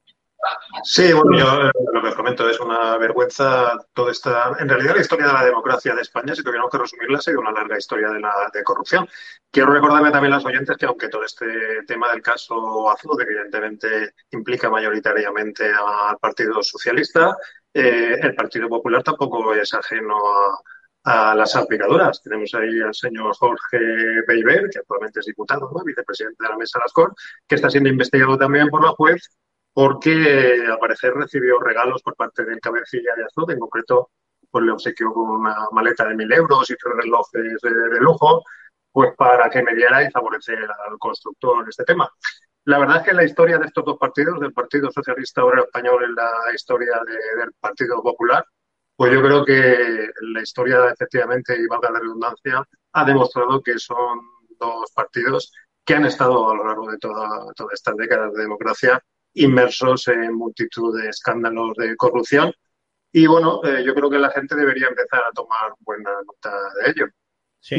Sí, 0.85 1.13
bueno, 1.13 1.37
yo 1.37 1.69
eh, 1.69 1.73
lo 1.93 2.01
que 2.01 2.09
os 2.09 2.15
comento 2.15 2.49
es 2.49 2.61
una 2.61 2.97
vergüenza 2.97 3.77
toda 3.93 4.13
esta. 4.13 4.57
En 4.59 4.69
realidad, 4.69 4.95
la 4.95 5.01
historia 5.01 5.27
de 5.27 5.33
la 5.33 5.45
democracia 5.45 5.95
de 5.95 6.03
España, 6.03 6.35
si 6.35 6.43
tuviéramos 6.43 6.71
que 6.71 6.79
resumirla, 6.79 7.21
sido 7.21 7.41
una 7.41 7.51
larga 7.51 7.77
historia 7.77 8.09
de 8.11 8.21
la 8.21 8.33
de 8.53 8.63
corrupción. 8.63 9.09
Quiero 9.51 9.73
recordarme 9.73 10.11
también 10.11 10.33
a 10.33 10.37
los 10.37 10.47
oyentes 10.47 10.77
que, 10.77 10.87
aunque 10.87 11.09
todo 11.09 11.25
este 11.25 11.83
tema 11.87 12.11
del 12.13 12.23
caso 12.23 12.89
Azul, 12.91 13.21
evidentemente 13.21 14.15
implica 14.31 14.71
mayoritariamente 14.71 15.71
al 15.73 16.19
Partido 16.19 16.63
Socialista, 16.63 17.37
eh, 17.75 18.19
el 18.23 18.35
Partido 18.35 18.69
Popular 18.69 19.03
tampoco 19.03 19.55
es 19.55 19.75
ajeno 19.75 20.17
a, 21.05 21.35
las 21.35 21.57
aplicadoras. 21.57 22.23
Tenemos 22.23 22.55
ahí 22.55 22.81
al 22.81 22.95
señor 22.95 23.35
Jorge 23.37 23.79
Beiber, 24.27 24.69
que 24.71 24.79
actualmente 24.79 25.21
es 25.21 25.27
diputado, 25.27 25.71
vicepresidente 25.85 26.45
de 26.45 26.49
la 26.51 26.57
Mesa 26.57 26.79
de 26.79 26.85
las 26.85 26.93
Cortes, 26.93 27.25
que 27.47 27.55
está 27.57 27.71
siendo 27.71 27.89
investigado 27.89 28.37
también 28.39 28.69
por 28.69 28.85
la 28.85 28.91
juez 28.91 29.39
porque 29.79 30.61
al 30.69 30.77
parecer 30.81 31.15
recibió 31.15 31.61
regalos 31.61 32.03
por 32.03 32.17
parte 32.17 32.45
del 32.45 32.59
cabecilla 32.59 33.15
de 33.17 33.23
Azul, 33.23 33.49
en 33.53 33.61
concreto 33.61 34.11
pues 34.51 34.65
le 34.65 34.73
obsequió 34.73 35.13
con 35.13 35.31
una 35.31 35.55
maleta 35.71 36.05
de 36.09 36.17
mil 36.17 36.33
euros 36.33 36.69
y 36.69 36.75
tres 36.75 36.97
relojes 36.97 37.61
de, 37.63 38.01
lujo, 38.01 38.43
pues 38.91 39.15
para 39.17 39.49
que 39.49 39.63
me 39.63 39.77
diera 39.77 40.03
y 40.03 40.11
favorecer 40.11 40.59
al 40.59 40.99
constructor 40.99 41.63
en 41.63 41.69
este 41.69 41.85
tema. 41.85 42.11
La 42.65 42.81
verdad 42.81 42.97
es 42.97 43.03
que 43.05 43.13
la 43.15 43.23
historia 43.23 43.57
de 43.57 43.67
estos 43.67 43.85
dos 43.85 43.97
partidos, 43.99 44.41
del 44.41 44.53
Partido 44.53 44.91
Socialista 44.91 45.45
Obrero 45.45 45.67
Español 45.67 46.11
y 46.11 46.13
la 46.13 46.53
historia 46.53 47.01
del 47.37 47.53
Partido 47.61 48.03
Popular, 48.03 48.45
pues 48.97 49.13
yo 49.13 49.23
creo 49.23 49.45
que 49.45 50.09
la 50.23 50.43
historia, 50.43 50.89
efectivamente, 50.89 51.57
y 51.57 51.69
valga 51.69 51.93
la 51.93 52.01
redundancia, 52.01 52.65
ha 52.95 53.05
demostrado 53.05 53.63
que 53.63 53.79
son 53.79 54.23
dos 54.59 54.91
partidos 54.93 55.53
que 55.85 55.95
han 55.95 56.07
estado 56.07 56.51
a 56.51 56.57
lo 56.57 56.67
largo 56.67 56.91
de 56.91 56.99
toda, 56.99 57.53
toda 57.55 57.71
estas 57.73 57.95
décadas 57.95 58.33
de 58.33 58.43
democracia 58.43 59.01
inmersos 59.43 60.09
en 60.09 60.35
multitud 60.35 61.01
de 61.01 61.09
escándalos 61.09 61.75
de 61.77 61.97
corrupción. 61.97 62.53
Y 63.13 63.27
bueno, 63.27 63.61
eh, 63.65 63.83
yo 63.85 63.95
creo 63.95 64.11
que 64.11 64.19
la 64.19 64.31
gente 64.31 64.55
debería 64.55 64.89
empezar 64.89 65.23
a 65.23 65.33
tomar 65.33 65.73
buena 65.81 66.11
nota 66.27 66.53
de 66.83 66.91
ello. 66.91 67.07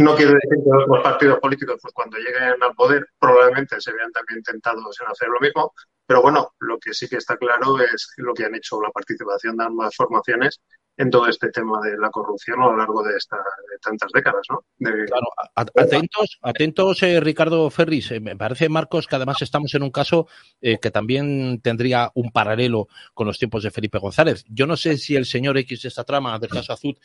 No 0.04 0.16
quiero 0.16 0.34
decir 0.34 0.50
que 0.50 0.88
los 0.88 1.04
partidos 1.04 1.40
políticos, 1.40 1.78
pues 1.82 1.94
cuando 1.94 2.18
lleguen 2.18 2.62
al 2.62 2.76
poder, 2.76 3.08
probablemente 3.18 3.80
se 3.80 3.94
vean 3.94 4.12
también 4.12 4.44
tentados 4.44 5.00
en 5.00 5.08
hacer 5.08 5.30
lo 5.30 5.40
mismo, 5.40 5.74
pero 6.06 6.22
bueno, 6.22 6.54
lo 6.60 6.78
que 6.80 6.94
sí 6.94 7.08
que 7.08 7.18
está 7.18 7.38
claro 7.38 7.80
es 7.80 8.14
lo 8.18 8.34
que 8.34 8.46
han 8.46 8.56
hecho 8.56 8.82
la 8.82 8.90
participación 8.90 9.56
de 9.56 9.66
ambas 9.66 9.96
formaciones 9.96 10.60
en 11.00 11.10
todo 11.10 11.28
este 11.30 11.50
tema 11.50 11.80
de 11.82 11.98
la 11.98 12.10
corrupción 12.10 12.62
a 12.62 12.66
lo 12.66 12.76
largo 12.76 13.02
de, 13.02 13.16
esta, 13.16 13.38
tantas 13.82 14.12
décadas, 14.14 14.46
¿no? 14.50 14.66
claro, 14.80 15.28
atentos, 15.56 16.38
atentos, 16.42 17.04
eh, 17.04 17.22
Ricardo 17.22 17.70
Ferris. 17.70 18.12
Eh, 18.12 18.20
me 18.20 18.36
parece, 18.36 18.68
Marcos, 18.68 19.08
que 19.08 19.16
además 19.16 19.42
estamos 19.42 19.74
en 19.76 19.84
un 19.84 19.92
caso 19.92 20.28
eh, 20.60 20.78
que 20.78 20.92
también 20.92 21.62
tendría 21.62 22.12
un 22.16 22.32
paralelo 22.32 22.90
con 23.14 23.28
los 23.28 23.40
tiempos 23.40 23.64
de 23.64 23.72
Felipe 23.72 23.98
González. 23.98 24.44
Yo 24.50 24.68
no 24.68 24.76
sé 24.76 24.98
si 24.98 25.16
el 25.16 25.26
señor 25.26 25.58
X 25.60 25.84
de 25.84 25.88
esta 25.88 26.04
trama 26.04 26.38
del 26.38 26.50
caso 26.50 26.74
Azul 26.74 26.98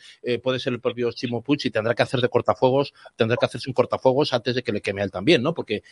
puede 0.43 0.59
ser 0.59 0.73
el 0.73 0.81
propio 0.81 1.09
Chimo 1.13 1.41
y 1.47 1.71
tendrá 1.71 1.95
que 1.95 2.03
hacer 2.03 2.19
de 2.19 2.27
cortafuegos, 2.27 2.93
tendrá 3.15 3.37
que 3.37 3.45
hacerse 3.45 3.69
un 3.69 3.73
cortafuegos 3.73 4.33
antes 4.33 4.55
de 4.55 4.63
que 4.63 4.73
le 4.73 4.81
queme 4.81 5.01
a 5.01 5.05
él 5.05 5.11
también, 5.11 5.41
¿no? 5.41 5.53
Porque 5.53 5.83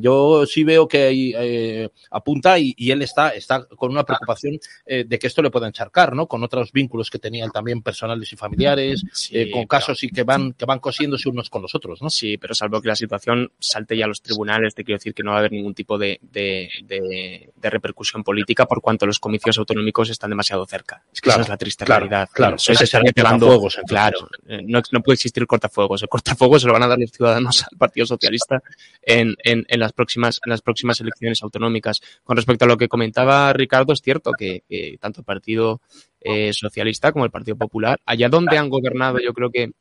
yo 0.00 0.46
sí 0.46 0.64
veo 0.64 0.88
que 0.88 1.02
ahí 1.02 1.90
apunta 2.10 2.58
y, 2.58 2.74
y, 2.78 2.90
él 2.90 3.02
está, 3.02 3.30
está 3.30 3.66
con 3.66 3.90
una 3.90 4.04
preocupación 4.04 4.58
de 4.86 5.18
que 5.18 5.26
esto 5.26 5.42
le 5.42 5.50
pueda 5.50 5.66
encharcar, 5.66 6.14
¿no? 6.14 6.26
Con 6.26 6.42
otros 6.42 6.72
vínculos 6.72 7.10
que 7.10 7.18
tenía 7.18 7.49
también 7.50 7.82
personales 7.82 8.32
y 8.32 8.36
familiares, 8.36 9.04
eh, 9.30 9.50
con 9.50 9.66
casos 9.66 10.02
y 10.04 10.08
que 10.08 10.22
van, 10.22 10.52
que 10.52 10.64
van 10.64 10.78
cosiéndose 10.78 11.28
unos 11.28 11.50
con 11.50 11.62
los 11.62 11.74
otros, 11.74 12.00
¿no? 12.02 12.10
Sí, 12.10 12.38
pero 12.38 12.54
salvo 12.54 12.80
que 12.80 12.88
la 12.88 12.96
situación 12.96 13.50
salte 13.58 13.96
ya 13.96 14.04
a 14.04 14.08
los 14.08 14.22
tribunales, 14.22 14.74
te 14.74 14.84
quiero 14.84 14.98
decir 14.98 15.14
que 15.14 15.22
no 15.22 15.30
va 15.30 15.36
a 15.36 15.40
haber 15.40 15.52
ningún 15.52 15.74
tipo 15.74 15.98
de, 15.98 16.18
de, 16.22 16.70
de, 16.84 17.70
repercusión 17.70 18.24
política 18.24 18.66
por 18.66 18.80
cuanto 18.80 19.06
los 19.06 19.18
comicios 19.18 19.56
autonómicos 19.58 20.10
están 20.10 20.30
demasiado 20.30 20.66
cerca. 20.66 21.02
Es 21.12 21.20
que 21.20 21.30
esa 21.30 21.40
es 21.40 21.48
la 21.48 21.56
triste 21.56 21.84
realidad. 21.84 22.28
Claro, 22.32 22.56
eso 22.56 22.72
es 22.72 22.90
cortafuegos. 22.90 23.78
Claro, 23.86 24.28
eh, 24.48 24.60
no, 24.64 24.82
no, 24.90 25.00
puede 25.02 25.14
existir 25.14 25.46
cortafuegos. 25.46 26.02
El 26.02 26.08
cortafuegos 26.08 26.62
se 26.62 26.68
lo 26.68 26.72
van 26.72 26.82
a 26.82 26.88
dar 26.88 26.98
los 26.98 27.10
ciudadanos 27.10 27.62
al 27.70 27.78
Partido 27.78 28.06
Socialista 28.06 28.62
en, 29.02 29.36
en, 29.44 29.64
en, 29.68 29.80
las 29.80 29.92
próximas, 29.92 30.40
en 30.44 30.50
las 30.50 30.62
próximas 30.62 31.00
elecciones 31.00 31.42
autonómicas. 31.42 32.00
Con 32.24 32.36
respecto 32.36 32.64
a 32.64 32.68
lo 32.68 32.76
que 32.76 32.88
comentaba 32.88 33.52
Ricardo, 33.52 33.92
es 33.92 34.00
cierto 34.00 34.32
que, 34.32 34.62
que 34.68 34.96
tanto 35.00 35.20
el 35.20 35.24
Partido 35.24 35.80
eh, 36.20 36.52
Socialista 36.52 37.12
como 37.12 37.24
el 37.24 37.30
Partido 37.30 37.56
Popular, 37.56 38.00
allá 38.04 38.28
donde 38.28 38.58
han 38.58 38.68
gobernado, 38.68 39.18
yo 39.18 39.32
creo 39.32 39.50
que 39.50 39.72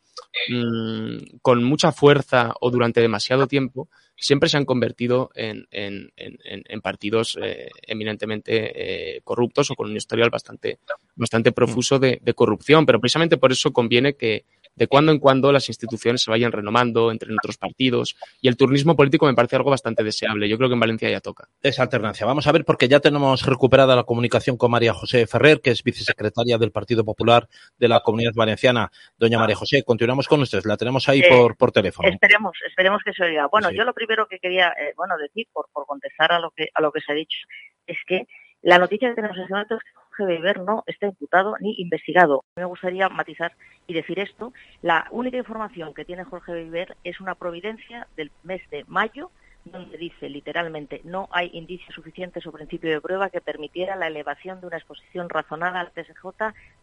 mmm, 0.49 1.39
con 1.41 1.63
mucha 1.63 1.91
fuerza 1.91 2.53
o 2.61 2.71
durante 2.71 3.01
demasiado 3.01 3.47
tiempo, 3.47 3.89
siempre 4.15 4.49
se 4.49 4.57
han 4.57 4.65
convertido 4.65 5.31
en, 5.33 5.67
en, 5.71 6.11
en, 6.17 6.81
partidos 6.81 7.37
eh, 7.41 7.69
eminentemente 7.87 9.15
eh, 9.15 9.21
corruptos 9.23 9.71
o 9.71 9.75
con 9.75 9.89
un 9.89 9.95
historial 9.95 10.29
bastante, 10.29 10.79
bastante 11.15 11.53
profuso 11.53 11.99
de 11.99 12.19
corrupción. 12.35 12.85
Pero 12.85 12.99
precisamente 12.99 13.37
por 13.37 13.53
eso 13.53 13.71
conviene 13.71 14.15
que, 14.15 14.43
de 14.79 14.87
cuando 14.87 15.11
en 15.11 15.19
cuando 15.19 15.51
las 15.51 15.67
instituciones 15.67 16.23
se 16.23 16.31
vayan 16.31 16.53
renomando 16.53 17.11
entre 17.11 17.33
otros 17.33 17.57
partidos 17.57 18.15
y 18.41 18.47
el 18.47 18.55
turnismo 18.55 18.95
político 18.95 19.25
me 19.25 19.33
parece 19.33 19.57
algo 19.57 19.69
bastante 19.69 20.03
deseable. 20.03 20.47
Yo 20.47 20.57
creo 20.57 20.69
que 20.69 20.73
en 20.75 20.79
Valencia 20.79 21.09
ya 21.09 21.19
toca. 21.19 21.49
Esa 21.61 21.83
alternancia. 21.83 22.25
Vamos 22.25 22.47
a 22.47 22.51
ver 22.53 22.63
porque 22.63 22.87
ya 22.87 23.01
tenemos 23.01 23.45
recuperada 23.45 23.93
la 23.95 24.03
comunicación 24.03 24.55
con 24.55 24.71
María 24.71 24.93
José 24.93 25.27
Ferrer, 25.27 25.59
que 25.59 25.71
es 25.71 25.83
vicesecretaria 25.83 26.57
del 26.57 26.71
Partido 26.71 27.03
Popular 27.03 27.49
de 27.77 27.89
la 27.89 27.99
Comunidad 27.99 28.31
Valenciana. 28.33 28.89
Doña 29.17 29.37
María 29.37 29.57
José, 29.57 29.83
continuamos 29.83 30.29
con 30.29 30.41
ustedes. 30.41 30.65
La 30.65 30.77
tenemos 30.77 31.09
ahí 31.09 31.19
eh, 31.19 31.27
por, 31.29 31.57
por 31.57 31.73
teléfono. 31.73 32.07
Esperemos, 32.07 32.57
esperemos 32.65 33.01
que 33.03 33.11
se 33.11 33.23
oiga. 33.23 33.47
Bueno, 33.47 33.69
sí. 33.69 33.75
yo 33.75 33.83
lo 33.83 33.93
primero 33.93 34.27
que 34.27 34.39
quería 34.39 34.69
eh, 34.69 34.93
bueno 34.95 35.17
decir, 35.17 35.47
por, 35.51 35.67
por 35.73 35.85
contestar 35.85 36.31
a 36.31 36.39
lo 36.39 36.51
que 36.51 36.69
a 36.73 36.81
lo 36.81 36.93
que 36.93 37.01
se 37.01 37.11
ha 37.11 37.15
dicho, 37.15 37.39
es 37.85 37.97
que 38.07 38.27
la 38.61 38.77
noticia 38.77 39.09
que 39.09 39.15
tenemos 39.15 39.35
en 39.37 39.43
este 39.43 39.53
momento 39.53 39.75
es 39.75 39.83
que 39.83 39.98
Jorge 40.19 40.35
Weber 40.35 40.61
no 40.61 40.83
está 40.85 41.05
imputado 41.07 41.55
ni 41.59 41.75
investigado. 41.77 42.43
Me 42.55 42.65
gustaría 42.65 43.07
matizar 43.09 43.53
y 43.87 43.93
decir 43.93 44.19
esto. 44.19 44.53
La 44.81 45.07
única 45.11 45.37
información 45.37 45.93
que 45.93 46.05
tiene 46.05 46.25
Jorge 46.25 46.51
Weber 46.51 46.97
es 47.03 47.21
una 47.21 47.35
providencia 47.35 48.07
del 48.17 48.31
mes 48.43 48.61
de 48.69 48.83
mayo 48.85 49.31
donde 49.65 49.97
dice 49.97 50.29
literalmente 50.29 51.01
no 51.03 51.27
hay 51.31 51.49
indicios 51.53 51.93
suficientes 51.93 52.45
o 52.47 52.51
principio 52.51 52.89
de 52.89 53.01
prueba 53.01 53.29
que 53.29 53.41
permitiera 53.41 53.95
la 53.97 54.07
elevación 54.07 54.61
de 54.61 54.67
una 54.67 54.77
exposición 54.77 55.29
razonada 55.29 55.81
al 55.81 55.91
TSJ 55.91 56.25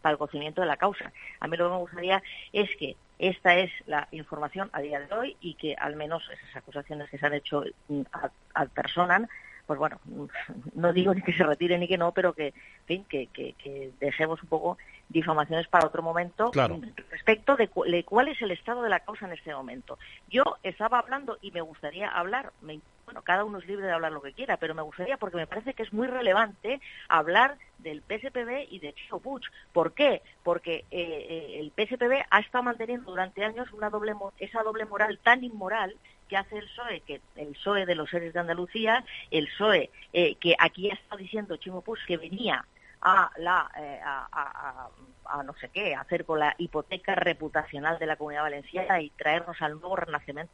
para 0.01 0.11
el 0.11 0.17
conocimiento 0.17 0.61
de 0.61 0.67
la 0.67 0.77
causa. 0.77 1.11
A 1.39 1.47
mí 1.47 1.57
lo 1.57 1.65
que 1.65 1.71
me 1.71 1.79
gustaría 1.79 2.23
es 2.53 2.69
que 2.77 2.95
esta 3.19 3.57
es 3.57 3.71
la 3.87 4.07
información 4.11 4.69
a 4.73 4.81
día 4.81 4.99
de 4.99 5.13
hoy 5.13 5.37
y 5.41 5.55
que 5.55 5.75
al 5.75 5.95
menos 5.95 6.23
esas 6.31 6.55
acusaciones 6.55 7.09
que 7.09 7.17
se 7.17 7.25
han 7.25 7.33
hecho 7.33 7.63
ad, 8.11 8.31
ad 8.53 8.69
personam 8.69 9.27
pues 9.67 9.77
bueno, 9.77 9.99
no 10.73 10.93
digo 10.93 11.13
ni 11.13 11.21
que 11.21 11.33
se 11.33 11.43
retire 11.43 11.77
ni 11.77 11.87
que 11.87 11.97
no, 11.97 12.13
pero 12.13 12.33
que, 12.33 12.47
en 12.47 12.85
fin, 12.85 13.05
que, 13.07 13.27
que, 13.27 13.53
que 13.53 13.91
dejemos 13.99 14.41
un 14.41 14.49
poco 14.49 14.77
difamaciones 15.09 15.67
para 15.67 15.87
otro 15.87 16.01
momento 16.01 16.51
claro. 16.51 16.79
respecto 17.09 17.55
de, 17.55 17.67
cu 17.67 17.83
de, 17.83 18.03
cuál 18.03 18.29
es 18.29 18.41
el 18.41 18.51
estado 18.51 18.81
de 18.81 18.89
la 18.89 19.01
causa 19.01 19.25
en 19.25 19.33
este 19.33 19.53
momento. 19.53 19.97
Yo 20.29 20.43
estaba 20.63 20.99
hablando 20.99 21.37
y 21.41 21.51
me 21.51 21.61
gustaría 21.61 22.09
hablar, 22.09 22.51
me, 22.61 22.79
bueno, 23.05 23.21
cada 23.21 23.45
uno 23.45 23.59
es 23.59 23.67
libre 23.67 23.85
de 23.85 23.93
hablar 23.93 24.11
lo 24.11 24.21
que 24.21 24.33
quiera, 24.33 24.57
pero 24.57 24.75
me 24.75 24.81
gustaría 24.81 25.17
porque 25.17 25.37
me 25.37 25.47
parece 25.47 25.73
que 25.73 25.83
es 25.83 25.93
muy 25.93 26.07
relevante 26.07 26.81
hablar 27.07 27.57
del 27.77 28.01
PSPB 28.01 28.67
y 28.69 28.79
de 28.79 28.93
Chico 28.93 29.19
Puig. 29.19 29.43
¿Por 29.71 29.93
qué? 29.93 30.21
Porque 30.43 30.85
eh, 30.91 31.25
eh, 31.29 31.59
el 31.59 31.71
PSPB 31.71 32.25
ha 32.29 32.39
estado 32.39 32.63
manteniendo 32.63 33.11
durante 33.11 33.45
años 33.45 33.71
una 33.71 33.89
doble, 33.89 34.13
esa 34.39 34.63
doble 34.63 34.85
moral 34.85 35.19
tan 35.23 35.43
inmoral 35.43 35.95
que 36.27 36.37
hace 36.37 36.57
el 36.57 36.65
PSOE, 36.65 37.01
que 37.01 37.21
el 37.35 37.47
PSOE 37.53 37.85
de 37.85 37.95
los 37.95 38.09
seres 38.09 38.33
de 38.33 38.39
Andalucía, 38.39 39.03
el 39.31 39.47
PSOE 39.47 39.89
eh, 40.13 40.35
que 40.35 40.55
aquí 40.59 40.89
ha 40.89 40.93
estado 40.93 41.17
diciendo 41.17 41.57
Chimo 41.57 41.81
Puig 41.81 41.99
que 42.05 42.17
venía 42.17 42.65
a 43.01 43.29
la 43.37 43.69
eh, 43.77 43.99
a, 44.03 44.89
a, 45.25 45.43
no 45.43 45.53
sé 45.59 45.69
qué, 45.69 45.95
a 45.95 46.01
hacer 46.01 46.25
con 46.25 46.39
la 46.39 46.55
hipoteca 46.57 47.15
reputacional 47.15 47.99
de 47.99 48.05
la 48.05 48.15
Comunidad 48.15 48.43
Valenciana 48.43 49.01
y 49.01 49.09
traernos 49.11 49.61
al 49.61 49.79
nuevo 49.79 49.95
renacimiento. 49.95 50.51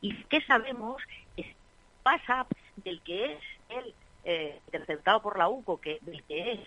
¿Y 0.00 0.14
qué 0.24 0.40
sabemos? 0.42 1.02
Es 1.36 1.46
pasa 2.02 2.46
del 2.76 3.00
que 3.02 3.32
es 3.32 3.40
el 3.68 3.94
eh, 4.24 4.60
interceptado 4.66 5.22
por 5.22 5.38
la 5.38 5.48
UCO, 5.48 5.80
que 5.80 5.98
del 6.02 6.22
que 6.24 6.52
es 6.52 6.60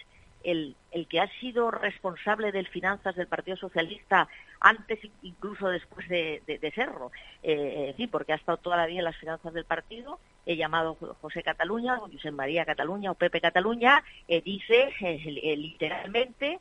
el, 0.43 0.75
que 1.09 1.19
ha 1.19 1.27
sido 1.39 1.71
responsable 1.71 2.51
del 2.51 2.67
finanzas 2.67 3.15
del 3.15 3.27
Partido 3.27 3.57
Socialista 3.57 4.27
antes 4.59 4.99
incluso 5.21 5.69
después 5.69 6.07
de, 6.09 6.71
serlo, 6.75 7.11
eh, 7.43 7.93
sí, 7.97 8.07
porque 8.07 8.33
ha 8.33 8.35
estado 8.35 8.57
toda 8.57 8.77
la 8.77 8.85
vida 8.85 8.99
en 8.99 9.05
las 9.05 9.17
finanzas 9.17 9.53
del 9.53 9.65
partido, 9.65 10.19
he 10.45 10.55
llamado 10.55 10.95
José 11.21 11.43
Cataluña, 11.43 11.95
o 11.95 12.09
José 12.09 12.31
María 12.31 12.65
Cataluña 12.65 13.11
o 13.11 13.15
Pepe 13.15 13.39
Cataluña, 13.39 14.03
eh, 14.27 14.41
dice 14.41 14.93
eh, 15.01 15.55
literalmente, 15.57 16.59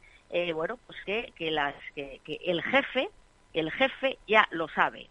bueno, 0.54 0.78
pues 0.86 0.98
que, 1.04 1.50
las, 1.50 1.74
que, 1.94 2.20
el 2.44 2.62
jefe, 2.62 3.08
el 3.54 3.72
jefe 3.72 4.18
ya 4.28 4.46
lo 4.50 4.68
sabe, 4.68 5.08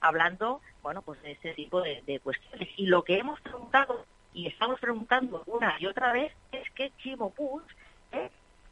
hablando, 0.00 0.60
bueno, 0.82 1.02
pues 1.02 1.20
de 1.22 1.32
este 1.32 1.54
tipo 1.54 1.80
de, 1.80 2.02
de 2.06 2.20
cuestiones. 2.20 2.68
Y 2.76 2.86
lo 2.86 3.02
que 3.02 3.18
hemos 3.18 3.40
preguntado 3.40 4.04
y 4.34 4.46
estamos 4.46 4.78
preguntando 4.78 5.42
una 5.46 5.76
y 5.80 5.86
otra 5.86 6.12
vez 6.12 6.32
es 6.52 6.70
que 6.70 6.92
Chimo 6.98 7.30
Puig 7.30 7.62
¿eh? 7.64 7.77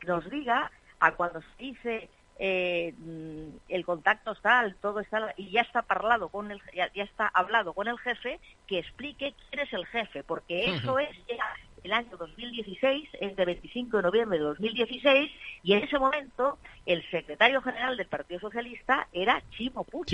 Nos 0.06 0.28
diga 0.30 0.70
a 1.00 1.12
cuando 1.12 1.40
se 1.40 1.48
dice 1.58 2.08
eh, 2.38 2.92
mm, 2.98 3.56
el 3.68 3.84
contacto 3.84 4.32
está, 4.32 4.70
todo 4.82 5.00
está 5.00 5.32
y 5.36 5.50
ya 5.50 5.62
está 5.62 5.82
parlado 5.82 6.28
con 6.28 6.50
el 6.50 6.60
ya, 6.74 6.90
está 6.94 7.28
hablado 7.28 7.72
con 7.72 7.88
el 7.88 7.98
jefe 7.98 8.38
que 8.66 8.78
explique 8.78 9.34
quién 9.48 9.62
es 9.66 9.72
el 9.72 9.86
jefe 9.86 10.22
porque 10.22 10.74
eso 10.74 10.98
es 10.98 11.08
ya 11.26 11.56
el 11.82 11.92
año 11.92 12.16
2016 12.16 13.08
es 13.20 13.36
de 13.36 13.44
25 13.44 13.96
de 13.96 14.02
noviembre 14.02 14.38
de 14.38 14.44
2016 14.44 15.30
y 15.62 15.72
en 15.72 15.84
ese 15.84 15.98
momento 15.98 16.58
el 16.84 17.08
secretario 17.10 17.62
general 17.62 17.96
del 17.96 18.06
Partido 18.06 18.40
Socialista 18.40 19.08
era 19.12 19.42
Chimo 19.50 19.84
Puig. 19.84 20.04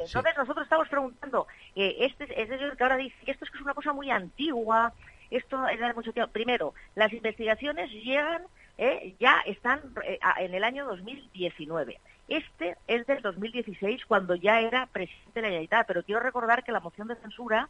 Entonces 0.00 0.36
nosotros 0.36 0.64
estamos 0.64 0.88
preguntando 0.88 1.46
eh, 1.76 1.96
este 2.00 2.42
es 2.42 2.48
decir 2.48 2.74
que 2.76 2.82
ahora 2.82 2.96
dice 2.96 3.16
que 3.24 3.30
esto 3.30 3.44
es 3.44 3.50
que 3.50 3.58
es 3.58 3.62
una 3.62 3.74
cosa 3.74 3.92
muy 3.92 4.10
antigua 4.10 4.92
esto 5.30 5.68
es 5.68 5.78
de 5.78 5.94
mucho 5.94 6.12
tiempo. 6.12 6.32
Primero, 6.32 6.74
las 6.94 7.12
investigaciones 7.12 7.90
llegan 7.90 8.42
¿eh? 8.78 9.14
ya 9.18 9.40
están 9.44 9.80
eh, 10.04 10.18
en 10.38 10.54
el 10.54 10.64
año 10.64 10.86
2019. 10.86 12.00
Este 12.28 12.76
es 12.86 13.06
del 13.06 13.22
2016, 13.22 14.04
cuando 14.06 14.34
ya 14.34 14.60
era 14.60 14.86
presidente 14.86 15.32
de 15.34 15.40
la 15.40 15.48
Generalitat, 15.48 15.86
pero 15.86 16.02
quiero 16.02 16.20
recordar 16.20 16.62
que 16.62 16.72
la 16.72 16.80
moción 16.80 17.08
de 17.08 17.16
censura 17.16 17.68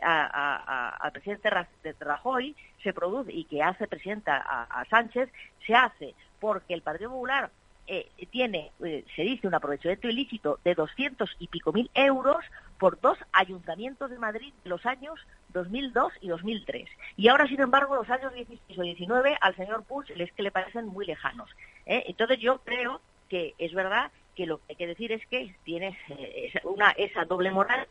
al 0.00 1.12
presidente 1.12 1.50
de 1.82 1.94
Rajoy 1.98 2.56
se 2.82 2.92
produce 2.92 3.32
y 3.32 3.44
que 3.44 3.62
hace 3.62 3.88
presidenta 3.88 4.36
a, 4.36 4.84
Sánchez, 4.86 5.28
se 5.66 5.74
hace 5.74 6.14
porque 6.38 6.74
el 6.74 6.82
Partido 6.82 7.10
Popular 7.10 7.50
eh, 7.88 8.08
tiene, 8.30 8.70
se 8.78 9.22
dice, 9.22 9.48
un 9.48 9.54
aprovechamiento 9.54 10.08
ilícito 10.08 10.60
de 10.62 10.74
200 10.76 11.28
y 11.40 11.48
pico 11.48 11.72
mil 11.72 11.90
euros 11.94 12.44
por 12.78 13.00
dos 13.00 13.18
ayuntamientos 13.32 14.10
de 14.10 14.18
Madrid 14.18 14.52
de 14.62 14.70
los 14.70 14.84
años 14.86 15.18
2002 15.50 16.12
y 16.20 16.28
2003. 16.28 16.88
Y 17.16 17.28
ahora, 17.28 17.46
sin 17.46 17.60
embargo, 17.60 17.94
los 17.94 18.10
años 18.10 18.32
16 18.34 18.78
o 18.78 18.82
19 18.82 19.36
al 19.40 19.56
señor 19.56 19.84
Puig 19.84 20.16
les 20.16 20.32
que 20.32 20.42
le 20.42 20.50
parecen 20.50 20.86
muy 20.86 21.06
lejanos. 21.06 21.48
¿eh? 21.86 22.04
Entonces 22.06 22.38
yo 22.40 22.58
creo 22.58 23.00
que 23.28 23.54
es 23.58 23.72
verdad 23.72 24.10
que 24.34 24.46
lo 24.46 24.58
que 24.58 24.64
hay 24.70 24.76
que 24.76 24.86
decir 24.86 25.12
es 25.12 25.24
que 25.26 25.54
tiene 25.64 25.98
eh, 26.08 26.52
una, 26.64 26.90
esa 26.90 27.24
doble 27.24 27.50
moral 27.50 27.86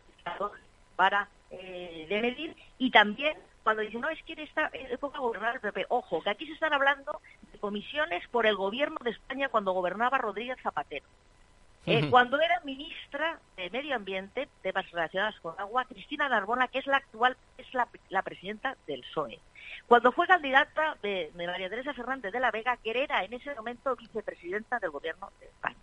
para 0.96 1.28
eh, 1.50 2.56
y 2.78 2.92
también 2.92 3.38
cuando 3.64 3.82
dice 3.82 3.98
no 3.98 4.10
es 4.10 4.22
que 4.24 4.34
en 4.34 4.40
esta 4.40 4.70
época 4.74 5.20
gobernar 5.20 5.56
el 5.56 5.62
PP, 5.62 5.86
ojo, 5.90 6.22
que 6.22 6.30
aquí 6.30 6.46
se 6.46 6.54
están 6.54 6.74
hablando 6.74 7.22
de 7.52 7.60
comisiones 7.60 8.28
por 8.28 8.46
el 8.46 8.56
gobierno 8.56 8.98
de 9.04 9.12
España 9.12 9.50
cuando 9.50 9.72
gobernaba 9.72 10.18
Rodríguez 10.18 10.58
Zapatero. 10.62 11.06
Eh, 11.86 12.10
cuando 12.10 12.40
era 12.40 12.62
ministra 12.64 13.40
de 13.58 13.70
Medio 13.70 13.96
Ambiente, 13.96 14.48
temas 14.62 14.90
relacionados 14.92 15.38
con 15.42 15.60
agua, 15.60 15.86
Cristina 15.86 16.30
Narbona, 16.30 16.70
que 16.70 16.80
es 16.80 16.88
la 16.88 16.98
actual, 16.98 17.36
es 17.58 17.68
la, 17.74 18.22
presidenta 18.22 18.78
del 18.88 19.02
PSOE. 19.02 19.40
Cuando 19.86 20.14
fue 20.14 20.26
candidata 20.26 20.98
de, 21.02 21.32
María 21.36 21.70
Teresa 21.70 21.94
Fernández 21.94 22.32
de 22.32 22.40
la 22.40 22.52
Vega, 22.52 22.78
que 22.78 22.92
era 22.92 23.24
en 23.26 23.34
ese 23.34 23.54
momento 23.56 23.96
vicepresidenta 23.98 24.80
del 24.80 24.92
gobierno 24.92 25.30
de 25.42 25.48
España. 25.48 25.76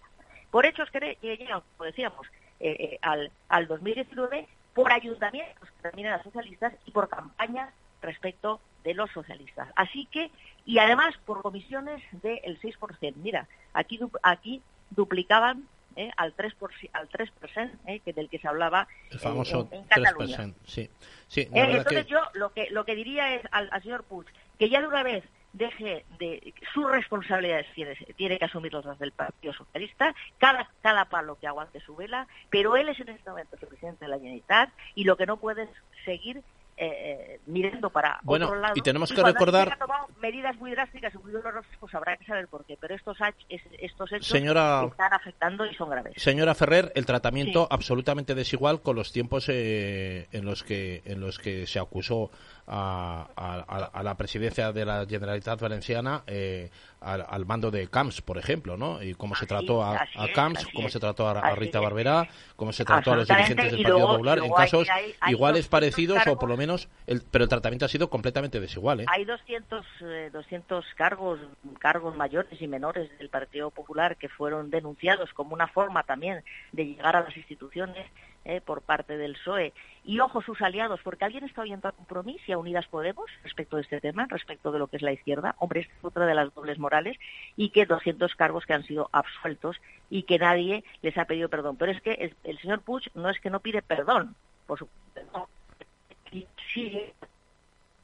Por 0.51 0.65
hechos 0.65 0.91
que 0.91 1.19
llegan, 1.21 1.61
como 1.77 1.85
decíamos, 1.85 2.27
eh, 2.61 2.77
eh, 2.79 2.99
al, 3.03 3.31
al 3.49 3.67
2019, 3.67 4.49
por 4.75 4.93
ayuntamientos 4.93 5.71
que 5.71 5.83
también 5.83 6.09
eran 6.09 6.23
socialistas 6.23 6.73
y 6.87 6.93
por 6.93 7.11
campañas 7.11 7.75
respecto 8.01 8.61
de 8.85 8.95
los 8.95 9.11
socialistas. 9.11 9.69
Así 9.77 10.07
que, 10.07 10.31
y 10.65 10.79
además 10.79 11.15
por 11.27 11.43
comisiones 11.43 12.03
del 12.23 12.59
6%. 12.61 13.15
Mira, 13.17 13.47
aquí, 13.75 14.01
aquí 14.23 14.63
duplicaban 14.91 15.69
¿eh? 15.97 16.11
al 16.17 16.37
3%, 16.37 16.55
por, 16.57 16.73
al 16.93 17.09
3% 17.09 17.71
¿eh? 17.87 18.01
que 18.01 18.13
del 18.13 18.29
que 18.29 18.39
se 18.39 18.49
hablaba 18.49 18.89
el 19.11 19.19
famoso 19.19 19.69
en, 19.71 19.85
Cataluña. 19.85 20.39
3%, 20.39 20.55
sí. 20.65 20.91
sí 21.29 21.41
eh, 21.41 21.49
entonces 21.53 22.07
yo 22.07 22.21
lo 22.35 22.53
que, 22.53 22.69
lo 22.71 22.85
que 22.85 22.95
diría 22.95 23.35
es 23.35 23.43
al, 23.51 23.71
señor 23.83 24.05
Puig 24.05 24.27
que 24.59 24.69
ya 24.69 24.81
de 24.81 24.89
una 24.89 25.03
vez 25.03 25.25
deje 25.53 26.05
de 26.19 26.55
sus 26.73 26.89
responsabilidades 26.89 27.67
tiene, 27.75 27.97
tiene 28.17 28.39
que 28.39 28.45
asumirlas 28.45 28.99
del 29.01 29.11
Partido 29.11 29.53
Socialista, 29.53 30.15
cada, 30.39 30.71
cada 30.81 31.07
palo 31.07 31.39
que 31.41 31.49
aguante 31.49 31.81
su 31.81 31.97
vela, 31.97 32.29
pero 32.51 32.77
él 32.77 32.89
es 32.89 33.01
en 33.01 33.09
este 33.09 33.29
momento 33.29 33.57
el 33.61 33.67
presidente 33.67 34.05
de 34.05 34.11
la 34.11 34.17
Generalitat 34.19 34.71
y 34.95 35.05
lo 35.05 35.17
que 35.17 35.27
no 35.27 35.39
puede 35.39 35.65
es 35.65 35.71
seguir 36.05 36.43
eh, 36.83 36.87
eh, 36.87 37.41
mirando 37.45 37.91
para 37.91 38.21
otro 38.25 38.55
lado. 38.55 38.73
Y 38.75 38.81
tenemos 38.81 39.13
que 39.13 39.23
recordar. 39.23 39.77
Medidas 40.21 40.57
muy 40.57 40.71
drásticas 40.73 41.15
y 41.15 41.19
muy 41.19 41.33
dolorosas, 41.33 41.71
pues 41.79 41.95
habrá 41.95 42.17
que 42.17 42.25
saber 42.25 42.49
por 42.49 42.65
qué. 42.65 42.77
Pero 42.81 42.95
estos, 42.95 43.17
estos 43.49 44.13
hechos 44.13 44.27
Señora... 44.27 44.85
están 44.91 45.13
afectando 45.13 45.67
y 45.67 45.75
son 45.75 45.91
graves. 45.91 46.15
Señora 46.17 46.55
Ferrer, 46.55 46.93
el 46.95 47.07
tratamiento 47.07 47.67
absolutamente 47.71 48.35
desigual 48.35 48.83
con 48.83 48.97
los 48.97 49.13
tiempos 49.13 49.49
eh, 49.49 50.29
en 50.33 50.45
los 50.45 50.63
que 50.63 51.03
en 51.05 51.21
los 51.21 51.39
que 51.39 51.67
se 51.67 51.79
acusó 51.79 52.31
a, 52.73 54.03
la 54.03 54.17
presidencia 54.17 54.73
de 54.73 54.85
la 54.85 55.05
Generalitat 55.09 55.61
Valenciana 55.61 56.23
eh, 56.27 56.71
al, 57.01 57.47
mando 57.47 57.71
de 57.71 57.89
Camps, 57.89 58.21
por 58.21 58.39
ejemplo, 58.39 58.77
¿no? 58.77 59.03
Y 59.03 59.15
cómo 59.15 59.35
se 59.35 59.47
trató 59.47 59.83
a, 59.83 60.07
Camps, 60.35 60.67
cómo 60.75 60.89
se 60.89 61.01
trató 61.01 61.29
a, 61.29 61.55
Rita 61.55 61.81
Barberá, 61.81 62.29
cómo 62.57 62.73
se 62.73 62.85
trató 62.85 63.13
a 63.13 63.17
los 63.17 63.29
dirigentes 63.29 63.73
del 63.73 63.83
Partido 63.83 64.07
Popular, 64.07 64.39
en 64.39 64.53
casos 64.53 64.87
iguales, 65.27 65.69
parecidos 65.69 66.27
o 66.27 66.39
por 66.39 66.49
lo 66.49 66.57
menos, 66.57 66.89
el, 67.07 67.23
pero 67.31 67.45
el 67.45 67.49
tratamiento 67.49 67.87
ha 67.87 67.89
sido 67.89 68.11
completamente 68.11 68.61
desigual. 68.61 69.01
¿eh? 69.01 69.07
Hay 69.09 69.25
200, 69.25 69.85
200 70.31 70.85
eh, 70.85 70.89
cargos, 70.97 71.41
cargos 71.79 72.17
mayores 72.17 72.61
y 72.61 72.69
menores 72.69 73.11
del 73.19 73.29
Partido 73.29 73.71
Popular 73.71 74.17
que 74.17 74.29
fueron 74.29 74.71
denunciados 74.71 75.33
como 75.33 75.55
una 75.55 75.69
forma 75.69 76.03
también 76.03 76.45
de 76.73 76.87
llegar 76.87 77.17
a 77.17 77.23
las 77.23 77.37
instituciones 77.37 78.07
eh, 78.47 78.63
por 78.63 78.81
parte 78.81 79.19
del 79.19 79.35
PSOE. 79.35 79.75
Y 80.03 80.19
ojo 80.21 80.41
sus 80.41 80.63
aliados, 80.63 81.01
porque 81.03 81.27
alguien 81.27 81.45
está 81.45 81.61
oyendo 81.61 81.89
a 81.89 81.93
Compromís 81.93 82.41
y 82.49 82.53
a 82.53 82.59
Unidas 82.59 82.87
Podemos 82.87 83.31
respecto 83.45 83.77
de 83.77 83.83
este 83.83 84.01
tema, 84.01 84.27
respecto 84.31 84.73
de 84.73 84.79
lo 84.79 84.87
que 84.87 84.97
es 84.97 85.03
la 85.03 85.13
izquierda. 85.13 85.55
Hombre, 85.59 85.81
es 85.81 85.89
otra 86.01 86.25
de 86.25 86.35
las 86.35 86.53
dobles 86.55 86.79
morales 86.79 87.19
y 87.57 87.69
que 87.69 87.85
200 87.85 88.35
cargos 88.37 88.65
que 88.65 88.73
han 88.73 88.85
sido 88.85 89.11
absueltos 89.13 89.77
y 90.09 90.23
que 90.23 90.39
nadie 90.39 90.85
les 91.03 91.19
ha 91.19 91.27
pedido 91.27 91.51
perdón. 91.51 91.77
Pero 91.77 91.93
es 91.93 92.01
que 92.01 92.35
el, 92.43 92.59
señor 92.61 92.81
Puig 92.81 93.11
no 93.15 93.29
es 93.29 93.39
que 93.41 93.51
no 93.51 93.61
pide 93.61 93.83
perdón, 93.83 94.35
por 94.67 94.79
supuesto, 94.79 95.21
no. 95.35 95.49
sigue 96.73 97.15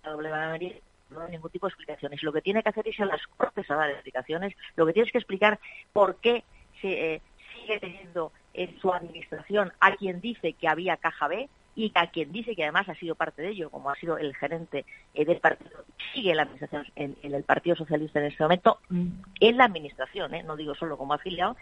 la 0.05 0.11
doble 0.11 0.83
no 1.11 1.21
hay 1.21 1.33
ningún 1.33 1.51
tipo 1.51 1.67
de 1.67 1.71
explicaciones. 1.71 2.23
Lo 2.23 2.33
que 2.33 2.43
tiene 2.43 2.63
que 2.63 2.69
hacer 2.69 2.87
es 2.89 2.99
a 3.01 3.07
las 3.07 3.25
cortes 3.37 3.71
a 3.71 3.77
dar 3.77 3.91
explicaciones. 3.91 4.55
Lo 4.77 4.87
que 4.87 4.93
tienes 4.93 5.13
que 5.13 5.19
explicar 5.19 5.59
por 5.93 6.17
qué 6.17 6.45
se, 6.81 7.15
eh, 7.15 7.23
sigue 7.55 7.81
teniendo 7.81 8.33
en 8.55 8.79
su 8.81 8.93
administración 8.93 9.73
a 9.81 9.95
quien 9.97 10.21
dice 10.21 10.55
que 10.55 10.69
había 10.69 10.97
caja 10.97 11.29
B 11.29 11.49
y 11.75 11.93
a 11.95 12.07
quien 12.07 12.33
dice 12.33 12.57
que 12.57 12.63
además 12.63 12.89
ha 12.89 12.95
sido 12.95 13.15
parte 13.15 13.43
de 13.43 13.51
ello, 13.51 13.71
como 13.71 13.91
ha 13.91 13.97
sido 13.97 14.17
el 14.17 14.35
gerente 14.35 14.87
eh, 15.13 15.25
del 15.27 15.39
partido, 15.41 15.85
sigue 16.15 16.35
la 16.35 16.43
administración 16.43 16.87
en, 16.97 17.17
el 17.23 17.45
Partido 17.45 17.77
Socialista 17.77 18.19
en 18.19 18.27
este 18.27 18.43
momento, 18.43 18.79
en 18.89 19.57
la 19.59 19.65
administración, 19.65 20.35
¿eh? 20.35 20.43
no 20.43 20.57
digo 20.57 20.75
solo 20.75 20.97
como 20.97 21.13
afiliado, 21.13 21.55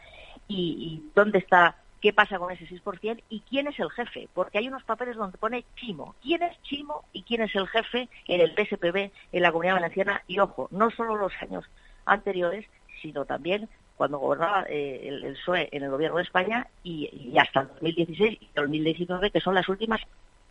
y, 0.47 1.03
dónde 1.17 1.39
está, 1.39 1.77
qué 2.05 2.13
pasa 2.13 2.39
con 2.39 2.53
ese 2.53 2.69
6% 2.69 3.23
y 3.31 3.41
quién 3.49 3.67
es 3.67 3.81
el 3.81 3.91
jefe, 3.91 4.29
porque 4.35 4.59
hay 4.59 4.69
unos 4.69 4.85
papeles 4.85 5.17
donde 5.17 5.39
pone 5.39 5.65
Chimo. 5.75 6.15
¿Quién 6.21 6.43
es 6.43 6.63
Chimo 6.63 7.03
y 7.15 7.23
quién 7.23 7.41
es 7.41 7.55
el 7.55 7.67
jefe 7.67 8.11
en 8.29 8.43
el 8.43 8.51
PSPB, 8.51 9.11
en 9.33 9.43
la 9.43 9.51
Comunidad 9.51 9.77
Valenciana? 9.77 10.23
Y 10.27 10.39
ojo, 10.39 10.69
no 10.71 10.91
solo 10.91 11.17
los 11.17 11.33
años 11.41 11.65
anteriores, 12.05 12.67
sino 13.01 13.25
también 13.25 13.71
cuando 13.97 14.19
gobernaba 14.19 14.67
eh, 14.69 15.09
el, 15.09 15.33
PSOE 15.33 15.71
en 15.73 15.83
el 15.83 15.91
gobierno 15.91 16.19
de 16.19 16.25
España 16.25 16.67
y, 16.83 17.33
hasta 17.39 17.61
el 17.61 17.69
2016 17.69 18.39
y 18.39 18.51
2019, 18.55 19.31
que 19.31 19.41
son 19.41 19.55
las 19.55 19.67
últimas, 19.71 20.03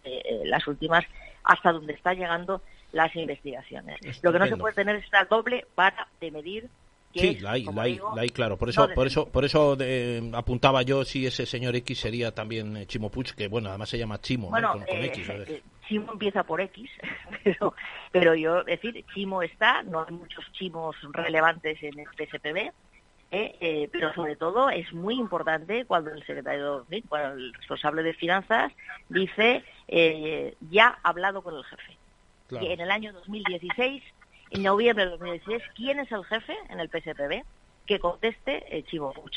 eh, 0.05 0.23
eh, 0.25 0.41
las 0.45 0.65
últimas 0.65 1.05
hasta 1.43 1.71
donde 1.71 1.93
están 1.93 2.17
llegando 2.17 2.63
las 2.93 3.15
investigaciones. 3.15 3.99
Lo 4.23 4.33
que 4.33 4.39
no 4.39 4.47
se 4.47 4.57
puede 4.57 4.73
tener 4.73 4.95
es 4.95 5.03
esta 5.03 5.25
doble 5.25 5.67
vara 5.75 6.07
de 6.19 6.31
medir 6.31 6.67
sí, 7.13 7.39
la 7.39 7.51
hay, 7.51 7.63
la, 7.65 8.21
hay, 8.21 8.29
claro. 8.29 8.57
Por 8.57 8.69
eso, 8.69 8.89
por 8.93 9.07
eso, 9.07 9.27
por 9.29 9.45
eso 9.45 9.77
apuntaba 10.33 10.81
yo 10.81 11.03
si 11.05 11.25
ese 11.25 11.45
señor 11.45 11.75
X 11.77 11.99
sería 11.99 12.33
también 12.33 12.85
Chimo 12.87 13.09
Puig, 13.09 13.33
que 13.35 13.47
bueno, 13.47 13.69
además 13.69 13.89
se 13.89 13.97
llama 13.97 14.19
Chimo, 14.19 14.49
con, 14.49 14.83
X. 14.87 15.31
Chimo 15.87 16.13
empieza 16.13 16.43
por 16.43 16.61
X, 16.61 16.89
pero, 17.43 17.73
pero 18.11 18.35
yo 18.35 18.63
decir, 18.63 19.03
Chimo 19.13 19.41
está, 19.41 19.83
no 19.83 20.05
hay 20.05 20.13
muchos 20.13 20.45
chimos 20.53 20.95
relevantes 21.11 21.81
en 21.83 21.99
el 21.99 22.07
PSPB, 22.07 22.71
¿eh? 23.33 23.55
Eh, 23.59 23.89
pero 23.91 24.13
sobre 24.13 24.35
todo 24.35 24.69
es 24.69 24.93
muy 24.93 25.15
importante 25.15 25.85
cuando 25.85 26.11
el 26.11 26.23
secretario, 26.23 26.85
cuando 27.09 27.37
el 27.37 27.53
responsable 27.53 28.03
de 28.03 28.13
finanzas 28.13 28.71
dice 29.09 29.63
eh, 29.87 30.55
ya 30.69 30.99
ha 31.03 31.09
hablado 31.09 31.41
con 31.41 31.55
el 31.55 31.63
jefe. 31.63 31.97
Que 32.49 32.73
en 32.73 32.81
el 32.81 32.91
año 32.91 33.11
2016 33.13 34.03
en 34.53 34.63
noviembre 34.63 35.05
de 35.05 35.11
2016 35.11 35.61
quién 35.75 35.99
es 35.99 36.11
el 36.11 36.23
jefe 36.25 36.53
en 36.69 36.79
el 36.79 36.89
PSPB, 36.89 37.43
que 37.85 37.99
conteste 37.99 38.75
el 38.75 38.85
Chivo 38.85 39.11
Puig. 39.13 39.33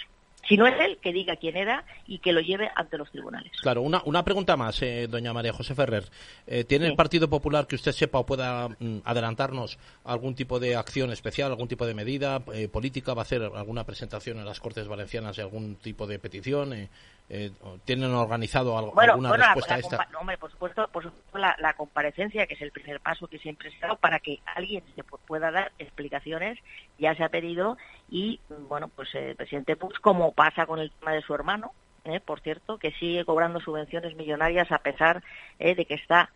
Si 0.49 0.57
no 0.57 0.67
es 0.67 0.79
él, 0.79 0.99
que 1.03 1.13
diga 1.13 1.35
quién 1.37 1.57
era 1.57 1.85
y 2.07 2.19
que 2.19 2.33
lo 2.33 2.41
lleve 2.41 2.71
ante 2.77 2.97
los 2.97 3.11
tribunales. 3.11 3.51
Claro, 3.63 3.83
una, 3.83 4.01
una 4.05 4.25
pregunta 4.25 4.57
más, 4.57 4.81
eh, 4.81 5.09
doña 5.09 5.33
María 5.33 5.53
José 5.53 5.75
Ferrer. 5.75 6.05
Eh, 6.47 6.63
¿Tiene 6.63 6.87
el 6.87 6.95
Partido 6.95 7.29
Popular 7.29 7.67
que 7.67 7.75
usted 7.75 7.91
sepa 7.91 8.21
o 8.21 8.27
pueda 8.27 8.69
mm, 8.69 8.99
adelantarnos 9.05 9.77
algún 10.05 10.37
tipo 10.37 10.61
de 10.61 10.77
acción 10.77 11.11
especial, 11.11 11.51
algún 11.51 11.67
tipo 11.67 11.85
de 11.85 11.95
medida 11.95 12.43
eh, 12.55 12.69
política? 12.69 13.13
¿Va 13.13 13.23
a 13.23 13.25
hacer 13.25 13.43
alguna 13.43 13.85
presentación 13.85 14.39
en 14.39 14.45
las 14.45 14.61
Cortes 14.61 14.87
Valencianas 14.87 15.35
de 15.35 15.43
algún 15.43 15.77
tipo 15.77 16.07
de 16.07 16.21
petición? 16.21 16.89
Eh, 17.29 17.51
¿Tienen 17.85 18.15
organizado 18.15 18.79
algo, 18.79 19.01
alguna 19.01 19.33
respuesta 19.33 19.75
a 19.75 19.79
esta? 19.79 20.09
hombre, 20.19 20.39
por 20.39 20.51
supuesto, 20.53 20.87
por 20.93 21.03
supuesto 21.03 21.39
la, 21.39 21.75
comparecencia, 21.75 22.47
que 22.47 22.55
es 22.55 22.63
el 22.63 22.71
primer 22.71 23.01
paso 23.01 23.27
que 23.27 23.39
siempre 23.39 23.73
se 23.73 23.85
da 23.85 23.97
para 23.97 24.21
que 24.21 24.39
alguien 24.55 24.85
se 24.95 25.03
pueda 25.03 25.51
dar 25.51 25.73
explicaciones, 25.81 26.57
ya 27.01 27.17
se 27.17 27.25
ha 27.25 27.29
pedido 27.29 27.79
y, 28.09 28.41
bueno, 28.69 28.87
pues 28.87 29.13
el 29.17 29.35
presidente 29.35 29.75
Puig, 29.75 30.01
como 30.01 30.33
pasa 30.33 30.67
con 30.67 30.79
el 30.79 30.93
tema 30.93 31.13
de 31.13 31.23
su 31.23 31.35
hermano, 31.35 31.73
eh, 32.05 32.21
por 32.21 32.39
cierto, 32.41 32.79
que 32.79 32.93
sigue 32.93 33.25
cobrando 33.25 33.59
subvenciones 33.59 34.15
millonarias 34.15 34.71
a 34.71 34.79
pesar 34.79 35.25
eh, 35.59 35.75
de 35.75 35.85
que 35.85 35.95
está 35.95 36.31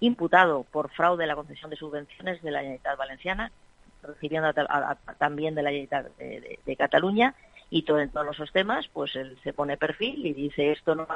imputado 0.00 0.64
por 0.64 0.90
fraude 0.90 1.24
en 1.24 1.28
la 1.28 1.36
concesión 1.36 1.70
de 1.70 1.76
subvenciones 1.76 2.42
de 2.42 2.50
la 2.50 2.58
Generalitat 2.58 2.98
Valenciana, 2.98 3.50
recibiendo 4.02 4.52
también 5.16 5.54
de 5.54 5.62
la 5.62 5.70
Generalitat 5.70 6.14
de 6.18 6.76
Cataluña, 6.76 7.34
y 7.70 7.82
todo, 7.82 8.00
en 8.00 8.10
todos 8.10 8.34
esos 8.34 8.52
temas, 8.52 8.88
pues 8.88 9.16
él 9.16 9.38
se 9.42 9.52
pone 9.52 9.76
perfil 9.76 10.26
y 10.26 10.32
dice 10.32 10.72
esto 10.72 10.94
no 10.94 11.06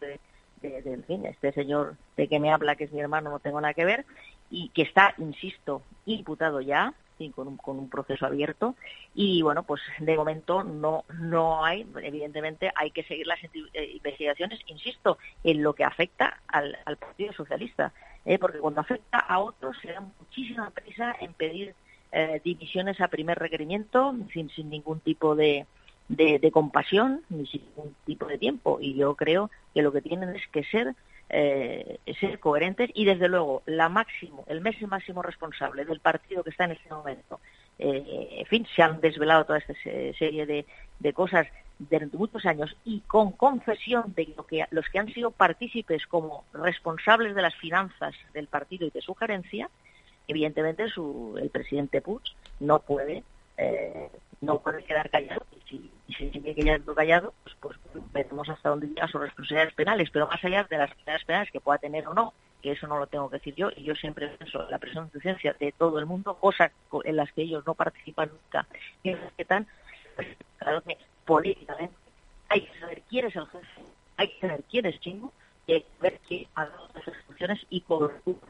de, 0.00 0.18
en 0.62 1.04
fin, 1.04 1.26
este 1.26 1.52
señor 1.52 1.96
de 2.16 2.28
que 2.28 2.40
me 2.40 2.50
habla, 2.50 2.76
que 2.76 2.84
es 2.84 2.92
mi 2.92 3.00
hermano, 3.00 3.30
no 3.30 3.38
tengo 3.38 3.60
nada 3.60 3.74
que 3.74 3.84
ver, 3.84 4.04
y 4.50 4.68
que 4.70 4.82
está, 4.82 5.14
insisto, 5.18 5.82
imputado 6.06 6.60
ya, 6.60 6.94
con, 7.34 7.48
un, 7.48 7.56
con 7.56 7.78
un 7.78 7.88
proceso 7.88 8.26
abierto, 8.26 8.74
y 9.14 9.40
bueno, 9.42 9.62
pues 9.62 9.80
de 9.98 10.16
momento 10.16 10.62
no, 10.62 11.04
no 11.18 11.64
hay, 11.64 11.86
evidentemente 12.02 12.70
hay 12.74 12.90
que 12.90 13.04
seguir 13.04 13.26
las 13.26 13.42
eh, 13.42 13.92
investigaciones, 13.94 14.60
insisto, 14.66 15.18
en 15.42 15.62
lo 15.62 15.72
que 15.74 15.84
afecta 15.84 16.40
al, 16.46 16.76
Partido 16.98 17.32
Socialista, 17.32 17.92
¿eh? 18.24 18.38
porque 18.38 18.58
cuando 18.58 18.82
afecta 18.82 19.18
a 19.18 19.38
otros 19.38 19.76
se 19.80 19.92
da 19.92 20.00
muchísima 20.00 20.70
prisa 20.70 21.16
en 21.20 21.32
pedir 21.32 21.74
eh, 22.12 22.40
divisiones 22.44 23.00
a 23.00 23.08
primer 23.08 23.38
requerimiento 23.38 24.14
sin, 24.32 24.50
sin 24.50 24.70
ningún 24.70 25.00
tipo 25.00 25.34
de, 25.34 25.66
de, 26.08 26.50
compasión 26.50 27.22
ni 27.28 27.46
sin 27.46 27.62
ningún 27.62 27.94
tipo 28.04 28.26
de 28.26 28.38
tiempo. 28.38 28.78
Y 28.80 28.94
yo 28.94 29.14
creo 29.14 29.50
que 29.74 29.82
lo 29.82 29.92
que 29.92 30.02
tienen 30.02 30.30
es 30.30 30.46
que 30.48 30.64
ser 30.64 30.94
eh, 31.28 31.98
ser 32.20 32.38
coherentes 32.38 32.90
y 32.94 33.04
desde 33.04 33.28
luego 33.28 33.62
la 33.66 33.88
máximo, 33.88 34.44
el 34.46 34.60
mes 34.60 34.80
máximo 34.82 35.22
responsable 35.22 35.84
del 35.84 35.98
partido 35.98 36.44
que 36.44 36.50
está 36.50 36.64
en 36.64 36.72
este 36.72 36.88
momento. 36.88 37.40
Eh, 37.78 38.28
en 38.38 38.46
fin, 38.46 38.66
se 38.74 38.82
han 38.82 39.00
desvelado 39.00 39.44
toda 39.44 39.58
esta 39.58 39.74
serie 39.82 40.46
de, 40.46 40.66
de 41.00 41.12
cosas 41.12 41.48
durante 41.78 42.16
muchos 42.16 42.46
años 42.46 42.74
y 42.84 43.00
con 43.00 43.32
confesión 43.32 44.14
de 44.14 44.32
lo 44.36 44.46
que 44.46 44.64
los 44.70 44.88
que 44.88 44.98
han 44.98 45.12
sido 45.12 45.30
partícipes 45.30 46.06
como 46.06 46.44
responsables 46.52 47.34
de 47.34 47.42
las 47.42 47.54
finanzas 47.56 48.14
del 48.32 48.46
partido 48.46 48.86
y 48.86 48.90
de 48.90 49.02
su 49.02 49.14
gerencia, 49.14 49.68
evidentemente 50.28 50.88
su, 50.88 51.36
el 51.40 51.50
presidente 51.50 52.00
Puig 52.00 52.22
no 52.60 52.80
puede 52.80 53.22
eh, 53.56 54.10
no 54.40 54.60
puede 54.60 54.84
quedar 54.84 55.08
callado 55.08 55.46
y 55.52 55.68
si, 55.68 55.90
si 56.14 56.30
sigue 56.30 56.54
quedando 56.54 56.94
callado 56.94 57.32
pues, 57.42 57.56
pues, 57.60 58.04
veremos 58.12 58.48
hasta 58.48 58.68
dónde 58.68 58.88
llega 58.88 59.08
sus 59.08 59.20
responsabilidades 59.20 59.74
penales 59.74 60.10
pero 60.10 60.26
más 60.26 60.44
allá 60.44 60.64
de 60.64 60.76
las 60.76 60.90
responsabilidades 60.90 61.24
penales 61.24 61.50
que 61.52 61.60
pueda 61.60 61.78
tener 61.78 62.06
o 62.06 62.14
no 62.14 62.34
que 62.62 62.72
eso 62.72 62.86
no 62.86 62.98
lo 62.98 63.06
tengo 63.06 63.30
que 63.30 63.38
decir 63.38 63.54
yo 63.54 63.70
y 63.74 63.84
yo 63.84 63.94
siempre 63.94 64.28
pienso 64.28 64.64
en 64.64 64.70
la 64.70 64.78
presencia 64.78 65.56
de 65.58 65.72
todo 65.72 65.98
el 65.98 66.06
mundo 66.06 66.34
cosas 66.34 66.70
en 67.04 67.16
las 67.16 67.32
que 67.32 67.42
ellos 67.42 67.64
no 67.66 67.74
participan 67.74 68.28
nunca 68.28 68.66
y 69.02 69.14
respetan 69.14 69.66
pues 70.14 70.28
claro 70.58 70.82
que 70.82 70.98
políticamente 71.24 71.94
hay 72.48 72.62
que 72.62 72.78
saber 72.78 73.02
quién 73.08 73.26
es 73.26 73.36
el 73.36 73.46
jefe 73.46 73.82
hay 74.16 74.28
que 74.28 74.40
saber 74.40 74.64
quién 74.70 74.86
es 74.86 75.00
chingo 75.00 75.32
y 75.66 75.72
hay 75.74 75.80
que 75.80 75.88
ver 76.00 76.18
que 76.28 76.48
ha 76.54 76.66
dado 76.66 76.88
las 76.94 77.16
funciones 77.26 77.66
y 77.70 77.80
cobertura 77.80 78.48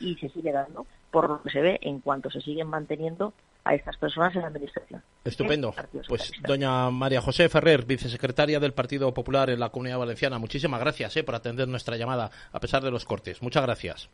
y 0.00 0.14
se 0.16 0.28
sigue 0.28 0.52
dando 0.52 0.86
por 1.14 1.30
lo 1.30 1.40
que 1.40 1.50
se 1.50 1.60
ve 1.60 1.78
en 1.80 2.00
cuanto 2.00 2.28
se 2.28 2.40
siguen 2.40 2.66
manteniendo 2.66 3.32
a 3.62 3.72
estas 3.76 3.96
personas 3.98 4.34
en 4.34 4.42
la 4.42 4.48
administración. 4.48 5.00
Estupendo. 5.24 5.72
Pues 6.08 6.32
doña 6.42 6.90
María 6.90 7.20
José 7.20 7.48
Ferrer, 7.48 7.84
vicesecretaria 7.84 8.58
del 8.58 8.72
Partido 8.72 9.14
Popular 9.14 9.48
en 9.48 9.60
la 9.60 9.68
Comunidad 9.68 9.98
Valenciana, 9.98 10.40
muchísimas 10.40 10.80
gracias 10.80 11.16
eh, 11.16 11.22
por 11.22 11.36
atender 11.36 11.68
nuestra 11.68 11.96
llamada 11.96 12.32
a 12.50 12.58
pesar 12.58 12.82
de 12.82 12.90
los 12.90 13.04
cortes. 13.04 13.42
Muchas 13.42 13.62
gracias. 13.62 14.08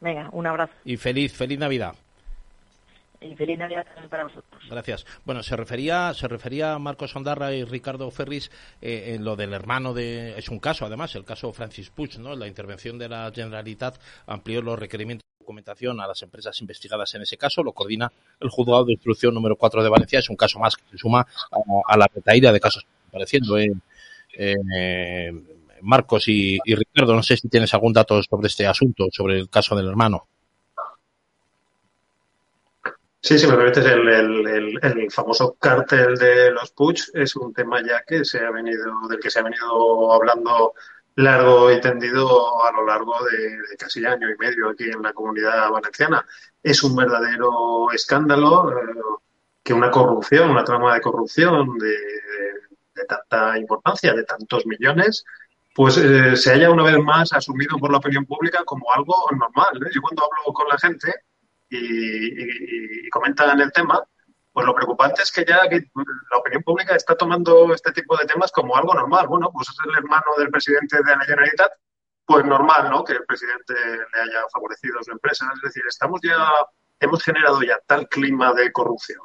Venga, 0.00 0.30
un 0.32 0.46
abrazo. 0.46 0.72
Y 0.86 0.96
feliz, 0.96 1.36
feliz 1.36 1.58
Navidad. 1.58 1.94
Y 3.20 3.36
feliz 3.36 3.58
Navidad 3.58 3.84
también 3.84 4.08
para 4.08 4.24
vosotros. 4.24 4.62
Gracias. 4.70 5.04
Bueno, 5.26 5.42
se 5.42 5.56
refería, 5.56 6.14
se 6.14 6.26
refería 6.26 6.78
Marcos 6.78 7.14
Ondarra 7.14 7.52
y 7.52 7.64
Ricardo 7.64 8.10
Ferris 8.10 8.50
eh, 8.80 9.12
en 9.14 9.24
lo 9.24 9.36
del 9.36 9.52
hermano 9.52 9.92
de, 9.92 10.38
es 10.38 10.48
un 10.48 10.58
caso 10.58 10.86
además, 10.86 11.14
el 11.16 11.24
caso 11.26 11.52
Francis 11.52 11.90
Puig, 11.90 12.18
¿no? 12.18 12.34
La 12.34 12.46
intervención 12.46 12.96
de 12.96 13.10
la 13.10 13.30
Generalitat 13.34 14.00
amplió 14.26 14.62
los 14.62 14.78
requerimientos 14.78 15.26
documentación 15.46 16.00
a 16.00 16.08
las 16.08 16.20
empresas 16.22 16.60
investigadas 16.60 17.14
en 17.14 17.22
ese 17.22 17.38
caso. 17.38 17.62
Lo 17.62 17.72
coordina 17.72 18.10
el 18.40 18.50
juzgado 18.50 18.84
de 18.84 18.94
instrucción 18.94 19.32
número 19.32 19.54
4 19.56 19.82
de 19.82 19.88
Valencia. 19.88 20.18
Es 20.18 20.28
un 20.28 20.36
caso 20.36 20.58
más 20.58 20.76
que 20.76 20.82
se 20.90 20.98
suma 20.98 21.24
a, 21.86 21.96
la 21.96 22.10
retaíra 22.12 22.52
de 22.52 22.58
casos 22.58 22.84
apareciendo 23.08 23.56
en 23.56 23.80
eh, 24.36 25.32
Marcos 25.82 26.28
y, 26.28 26.58
Ricardo. 26.64 27.14
No 27.14 27.22
sé 27.22 27.36
si 27.36 27.48
tienes 27.48 27.72
algún 27.74 27.92
dato 27.92 28.20
sobre 28.22 28.48
este 28.48 28.66
asunto, 28.66 29.06
sobre 29.12 29.38
el 29.38 29.48
caso 29.48 29.76
del 29.76 29.88
hermano. 29.88 30.26
Sí, 33.20 33.38
si 33.38 33.46
me 33.46 33.56
permites, 33.56 33.84
el, 33.84 34.78
el, 34.82 35.10
famoso 35.10 35.56
cártel 35.58 36.16
de 36.16 36.52
los 36.52 36.70
Puig 36.70 36.98
es 37.14 37.34
un 37.34 37.52
tema 37.52 37.82
ya 37.82 38.02
que 38.06 38.24
se 38.24 38.38
ha 38.38 38.52
venido, 38.52 38.84
del 39.08 39.18
que 39.18 39.30
se 39.30 39.40
ha 39.40 39.42
venido 39.42 40.12
hablando 40.12 40.74
largo 41.16 41.72
y 41.72 41.80
tendido 41.80 42.62
a 42.62 42.72
lo 42.72 42.86
largo 42.86 43.14
de, 43.24 43.76
casi 43.78 44.04
año 44.04 44.30
y 44.30 44.36
medio 44.36 44.70
aquí 44.70 44.84
en 44.84 45.02
la 45.02 45.12
comunidad 45.12 45.70
valenciana. 45.70 46.24
Es 46.62 46.82
un 46.82 46.94
verdadero 46.94 47.90
escándalo 47.92 48.70
eh, 48.70 48.94
que 49.62 49.72
una 49.72 49.90
corrupción, 49.90 50.50
una 50.50 50.64
trama 50.64 50.94
de 50.94 51.00
corrupción 51.00 51.78
de, 51.78 51.96
tanta 53.08 53.58
importancia, 53.58 54.14
de 54.14 54.24
tantos 54.24 54.66
millones, 54.66 55.24
pues 55.74 55.96
eh, 55.98 56.36
se 56.36 56.52
haya 56.52 56.70
una 56.70 56.82
vez 56.82 56.98
más 56.98 57.32
asumido 57.32 57.78
por 57.78 57.90
la 57.90 57.98
opinión 57.98 58.24
pública 58.26 58.64
como 58.64 58.92
algo 58.92 59.14
normal. 59.30 59.86
¿eh? 59.86 59.90
Yo 59.94 60.02
cuando 60.02 60.24
hablo 60.24 60.52
con 60.52 60.68
la 60.68 60.78
gente 60.78 61.14
y 61.68 63.08
comentan 63.10 63.60
el 63.60 63.72
tema, 63.72 64.02
pues 64.56 64.64
lo 64.64 64.74
preocupante 64.74 65.20
es 65.20 65.30
que 65.30 65.44
ya 65.44 65.60
la 65.64 66.38
opinión 66.38 66.62
pública 66.62 66.96
está 66.96 67.14
tomando 67.14 67.74
este 67.74 67.92
tipo 67.92 68.16
de 68.16 68.24
temas 68.24 68.50
como 68.50 68.74
algo 68.74 68.94
normal. 68.94 69.26
Bueno, 69.28 69.50
pues 69.52 69.68
es 69.68 69.76
el 69.84 69.98
hermano 69.98 70.24
del 70.38 70.48
presidente 70.48 70.96
de 70.96 71.14
la 71.14 71.26
Generalitat, 71.26 71.72
pues 72.24 72.42
normal, 72.42 72.88
¿no? 72.88 73.04
Que 73.04 73.12
el 73.12 73.26
presidente 73.26 73.74
le 73.74 74.18
haya 74.18 74.48
favorecido 74.50 74.98
a 74.98 75.02
su 75.02 75.10
empresa. 75.10 75.46
Es 75.54 75.60
decir, 75.60 75.82
estamos 75.86 76.22
ya, 76.22 76.38
hemos 77.00 77.22
generado 77.22 77.60
ya 77.64 77.78
tal 77.86 78.08
clima 78.08 78.54
de 78.54 78.72
corrupción, 78.72 79.20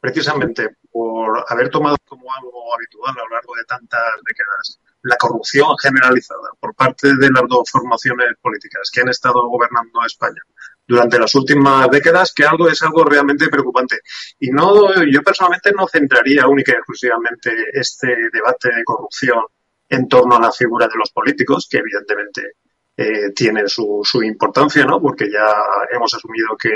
precisamente 0.00 0.76
por 0.92 1.46
haber 1.48 1.70
tomado 1.70 1.96
como 2.04 2.26
algo 2.34 2.74
habitual 2.74 3.14
a 3.16 3.24
lo 3.24 3.28
largo 3.30 3.54
de 3.54 3.64
tantas 3.64 4.12
décadas 4.22 4.80
la 5.00 5.16
corrupción 5.16 5.68
generalizada 5.80 6.50
por 6.60 6.74
parte 6.74 7.08
de 7.16 7.30
las 7.30 7.44
dos 7.48 7.70
formaciones 7.70 8.36
políticas 8.42 8.90
que 8.92 9.00
han 9.00 9.08
estado 9.08 9.48
gobernando 9.48 10.04
España 10.04 10.42
durante 10.86 11.18
las 11.18 11.34
últimas 11.34 11.88
décadas 11.90 12.32
que 12.34 12.44
algo 12.44 12.68
es 12.68 12.82
algo 12.82 13.04
realmente 13.04 13.48
preocupante. 13.48 13.98
Y 14.38 14.50
no, 14.50 15.02
yo 15.04 15.22
personalmente 15.22 15.72
no 15.72 15.88
centraría 15.88 16.46
única 16.46 16.72
y 16.72 16.76
exclusivamente 16.76 17.50
este 17.72 18.14
debate 18.32 18.68
de 18.74 18.84
corrupción 18.84 19.44
en 19.88 20.08
torno 20.08 20.36
a 20.36 20.40
la 20.40 20.52
figura 20.52 20.86
de 20.86 20.98
los 20.98 21.10
políticos, 21.10 21.68
que 21.70 21.78
evidentemente 21.78 22.42
eh, 22.96 23.30
tiene 23.34 23.68
su, 23.68 24.00
su 24.02 24.22
importancia, 24.22 24.84
¿no? 24.84 25.00
Porque 25.00 25.30
ya 25.30 25.46
hemos 25.90 26.12
asumido 26.14 26.56
que 26.56 26.70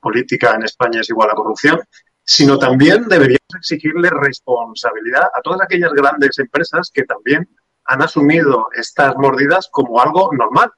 política 0.00 0.54
en 0.54 0.64
España 0.64 1.00
es 1.00 1.10
igual 1.10 1.30
a 1.30 1.34
corrupción, 1.34 1.80
sino 2.24 2.58
también 2.58 3.08
deberíamos 3.08 3.54
exigirle 3.56 4.10
responsabilidad 4.10 5.24
a 5.34 5.40
todas 5.42 5.60
aquellas 5.62 5.92
grandes 5.92 6.38
empresas 6.38 6.90
que 6.92 7.04
también 7.04 7.48
han 7.84 8.02
asumido 8.02 8.68
estas 8.74 9.14
mordidas 9.16 9.68
como 9.70 10.00
algo 10.00 10.30
normal 10.32 10.70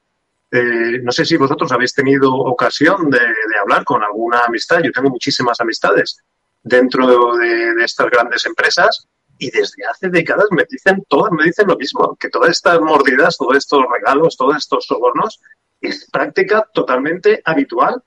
eh, 0.55 0.99
no 1.01 1.11
sé 1.11 1.25
si 1.25 1.37
vosotros 1.37 1.71
habéis 1.71 1.93
tenido 1.93 2.33
ocasión 2.33 3.09
de, 3.09 3.19
hablar 3.61 3.83
con 3.83 4.03
alguna 4.03 4.39
amistad. 4.39 4.81
Yo 4.83 4.91
tengo 4.91 5.09
muchísimas 5.09 5.59
amistades 5.59 6.17
dentro 6.63 7.35
de, 7.35 7.83
estas 7.83 8.09
grandes 8.09 8.45
empresas 8.45 9.07
y 9.37 9.51
desde 9.51 9.85
hace 9.85 10.09
décadas 10.09 10.45
me 10.51 10.65
dicen, 10.69 11.03
todas 11.07 11.31
me 11.31 11.43
dicen 11.43 11.67
lo 11.67 11.75
mismo, 11.75 12.15
que 12.15 12.29
todas 12.29 12.51
estas 12.51 12.79
mordidas, 12.79 13.37
todos 13.37 13.57
estos 13.57 13.83
regalos, 13.91 14.37
todos 14.37 14.55
estos 14.55 14.85
sobornos 14.85 15.41
es 15.81 16.09
práctica 16.09 16.67
totalmente 16.73 17.41
habitual, 17.43 18.01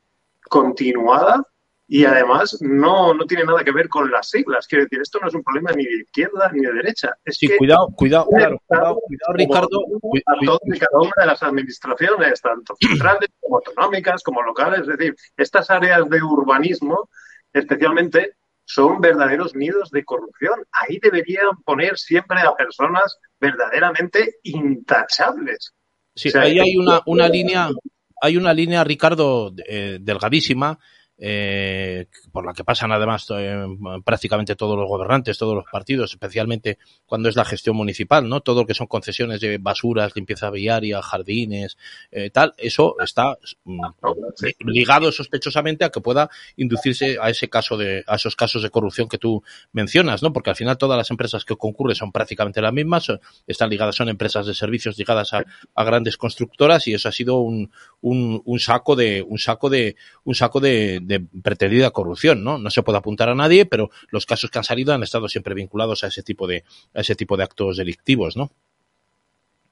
continuada 0.48 1.46
y 1.90 2.04
además 2.04 2.58
no, 2.60 3.14
no 3.14 3.24
tiene 3.24 3.44
nada 3.44 3.64
que 3.64 3.72
ver 3.72 3.88
con 3.88 4.10
las 4.10 4.28
siglas. 4.28 4.66
Quiero 4.66 4.84
decir, 4.84 5.00
esto 5.00 5.18
no 5.20 5.28
es 5.28 5.34
un 5.34 5.42
problema 5.42 5.72
ni 5.72 5.84
de 5.84 6.02
izquierda 6.02 6.50
ni 6.52 6.60
de 6.60 6.72
derecha. 6.74 7.16
Es 7.24 7.38
sí, 7.38 7.48
cuidado, 7.56 7.88
cuidado, 7.96 8.26
cuidado, 8.26 8.58
cuidado, 8.68 9.00
Ricardo. 9.32 9.80
A 10.26 10.44
todas 10.44 10.60
y 10.66 10.78
cada 10.78 10.98
una 11.00 11.12
de 11.16 11.26
las 11.26 11.42
administraciones, 11.42 12.42
tanto 12.42 12.76
centrales 12.78 13.30
como 13.40 13.56
autonómicas, 13.56 14.22
como 14.22 14.42
locales. 14.42 14.80
Es 14.80 14.98
decir, 14.98 15.16
estas 15.34 15.70
áreas 15.70 16.06
de 16.10 16.22
urbanismo, 16.22 17.08
especialmente, 17.54 18.34
son 18.66 19.00
verdaderos 19.00 19.54
nidos 19.54 19.90
de 19.90 20.04
corrupción. 20.04 20.60
Ahí 20.70 20.98
deberían 21.02 21.56
poner 21.64 21.96
siempre 21.96 22.40
a 22.40 22.54
personas 22.54 23.16
verdaderamente 23.40 24.34
intachables. 24.42 25.72
Sí, 26.14 26.30
ahí 26.36 26.58
hay 26.58 26.76
una, 26.76 27.00
una 27.06 27.30
línea, 27.30 27.70
hay 28.20 28.36
una 28.36 28.52
línea, 28.52 28.84
Ricardo, 28.84 29.54
eh, 29.66 29.96
delgadísima, 30.02 30.78
eh, 31.18 32.06
por 32.38 32.46
la 32.46 32.54
que 32.54 32.62
pasan 32.62 32.92
además 32.92 33.26
eh, 33.36 33.66
prácticamente 34.04 34.54
todos 34.54 34.78
los 34.78 34.86
gobernantes, 34.86 35.36
todos 35.36 35.56
los 35.56 35.64
partidos, 35.64 36.12
especialmente 36.12 36.78
cuando 37.04 37.28
es 37.28 37.34
la 37.34 37.44
gestión 37.44 37.74
municipal, 37.74 38.28
¿no? 38.28 38.42
Todo 38.42 38.60
lo 38.60 38.66
que 38.68 38.74
son 38.74 38.86
concesiones 38.86 39.40
de 39.40 39.58
basuras, 39.58 40.14
limpieza 40.14 40.48
viaria, 40.48 41.02
jardines, 41.02 41.76
eh, 42.12 42.30
tal, 42.30 42.54
eso 42.56 42.94
está 43.00 43.36
mm, 43.64 43.80
ligado 44.66 45.10
sospechosamente 45.10 45.84
a 45.84 45.90
que 45.90 46.00
pueda 46.00 46.30
inducirse 46.54 47.18
a 47.20 47.28
ese 47.28 47.48
caso 47.48 47.76
de, 47.76 48.04
a 48.06 48.14
esos 48.14 48.36
casos 48.36 48.62
de 48.62 48.70
corrupción 48.70 49.08
que 49.08 49.18
tú 49.18 49.42
mencionas, 49.72 50.22
¿no? 50.22 50.32
Porque 50.32 50.50
al 50.50 50.56
final 50.56 50.78
todas 50.78 50.96
las 50.96 51.10
empresas 51.10 51.44
que 51.44 51.56
concurren 51.56 51.96
son 51.96 52.12
prácticamente 52.12 52.62
las 52.62 52.72
mismas, 52.72 53.08
están 53.48 53.68
ligadas, 53.68 53.96
son 53.96 54.10
empresas 54.10 54.46
de 54.46 54.54
servicios 54.54 54.96
ligadas 54.96 55.32
a, 55.32 55.44
a 55.74 55.82
grandes 55.82 56.16
constructoras 56.16 56.86
y 56.86 56.94
eso 56.94 57.08
ha 57.08 57.12
sido 57.12 57.38
un, 57.38 57.72
un, 58.00 58.40
un 58.44 58.60
saco 58.60 58.94
de, 58.94 59.24
un 59.26 59.38
saco 59.38 59.68
de, 59.68 59.96
un 60.22 60.36
saco 60.36 60.60
de 60.60 61.00
de 61.08 61.20
pretendida 61.42 61.90
corrupción, 61.90 62.27
¿no? 62.36 62.58
No 62.58 62.70
se 62.70 62.82
puede 62.82 62.98
apuntar 62.98 63.28
a 63.28 63.34
nadie, 63.34 63.66
pero 63.66 63.90
los 64.10 64.26
casos 64.26 64.50
que 64.50 64.58
han 64.58 64.64
salido 64.64 64.92
han 64.92 65.02
estado 65.02 65.28
siempre 65.28 65.54
vinculados 65.54 66.04
a 66.04 66.08
ese 66.08 66.22
tipo 66.22 66.46
de, 66.46 66.64
a 66.94 67.00
ese 67.00 67.14
tipo 67.14 67.36
de 67.36 67.44
actos 67.44 67.76
delictivos, 67.76 68.36
¿no? 68.36 68.50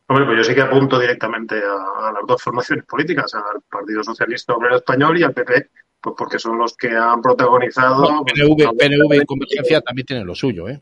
Hombre, 0.09 0.25
pues 0.25 0.39
yo 0.39 0.45
sí 0.45 0.55
que 0.55 0.63
apunto 0.63 0.99
directamente 0.99 1.57
a, 1.57 2.13
las 2.13 2.23
dos 2.27 2.41
formaciones 2.41 2.85
políticas, 2.85 3.35
al 3.35 3.61
Partido 3.69 4.05
Socialista 4.05 4.55
Obrero 4.55 4.77
Español 4.77 5.19
y 5.19 5.25
al 5.25 5.35
PP, 5.35 5.71
pues 6.01 6.15
porque 6.17 6.39
son 6.39 6.59
los 6.59 6.77
que 6.77 6.91
han 6.91 7.21
protagonizado. 7.21 8.25
PNV, 8.25 8.77
PNV 8.79 9.23
y 9.23 9.27
Convergencia 9.27 9.81
también 9.81 10.07
tienen 10.07 10.27
lo 10.27 10.35
suyo, 10.35 10.69
¿eh? 10.69 10.81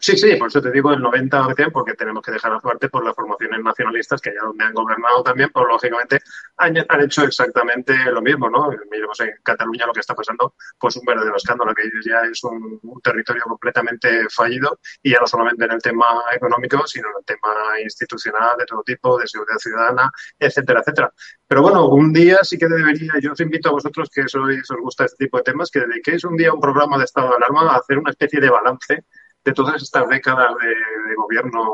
Sí, 0.00 0.16
sí, 0.16 0.36
por 0.36 0.48
eso 0.48 0.62
te 0.62 0.70
digo 0.70 0.92
el 0.92 1.02
90%, 1.02 1.72
porque 1.72 1.94
tenemos 1.94 2.22
que 2.22 2.30
dejar 2.30 2.52
aparte 2.52 2.88
por 2.88 3.04
las 3.04 3.14
formaciones 3.14 3.60
nacionalistas 3.62 4.20
que 4.20 4.30
allá 4.30 4.40
donde 4.44 4.64
han 4.64 4.74
gobernado 4.74 5.22
también, 5.24 5.50
pues 5.52 5.66
lógicamente 5.66 6.20
han, 6.58 6.76
hecho 6.76 7.24
exactamente 7.24 7.94
lo 8.12 8.22
mismo, 8.22 8.48
¿no? 8.48 8.70
Miremos 8.90 9.18
en 9.20 9.32
Cataluña 9.42 9.86
lo 9.86 9.92
que 9.92 10.00
está 10.00 10.14
pasando, 10.14 10.54
pues 10.78 10.96
un 10.96 11.04
verdadero 11.04 11.36
escándalo, 11.36 11.74
que 11.74 11.82
ya 12.04 12.20
es 12.30 12.42
un, 12.44 12.80
territorio 13.02 13.42
completamente 13.42 14.28
fallido 14.30 14.78
y 15.02 15.10
ya 15.12 15.20
no 15.20 15.26
solamente 15.26 15.64
en 15.64 15.72
el 15.72 15.82
tema 15.82 16.06
económico, 16.32 16.86
sino 16.86 17.08
en 17.08 17.16
el 17.18 17.24
tema 17.24 17.80
institucional 17.82 18.56
de 18.58 18.66
todo 18.66 18.82
tipo, 18.82 19.18
de 19.18 19.26
seguridad 19.26 19.58
ciudadana, 19.58 20.10
etcétera, 20.38 20.80
etcétera. 20.80 21.12
Pero 21.46 21.62
bueno, 21.62 21.88
un 21.88 22.12
día 22.12 22.38
sí 22.42 22.56
que 22.58 22.66
debería, 22.68 23.14
yo 23.20 23.32
os 23.32 23.40
invito 23.40 23.68
a 23.68 23.72
vosotros 23.72 24.10
que 24.12 24.28
sois, 24.28 24.70
os 24.70 24.80
gusta 24.80 25.04
este 25.04 25.24
tipo 25.24 25.38
de 25.38 25.44
temas, 25.44 25.70
que 25.70 25.80
dediquéis 25.80 26.24
un 26.24 26.36
día 26.36 26.52
un 26.52 26.60
programa 26.60 26.98
de 26.98 27.04
estado 27.04 27.30
de 27.30 27.36
alarma 27.36 27.72
a 27.72 27.78
hacer 27.78 27.98
una 27.98 28.10
especie 28.10 28.40
de 28.40 28.50
balance 28.50 29.04
de 29.46 29.52
todas 29.52 29.80
estas 29.80 30.08
décadas 30.08 30.48
de, 30.60 31.14
gobierno 31.16 31.64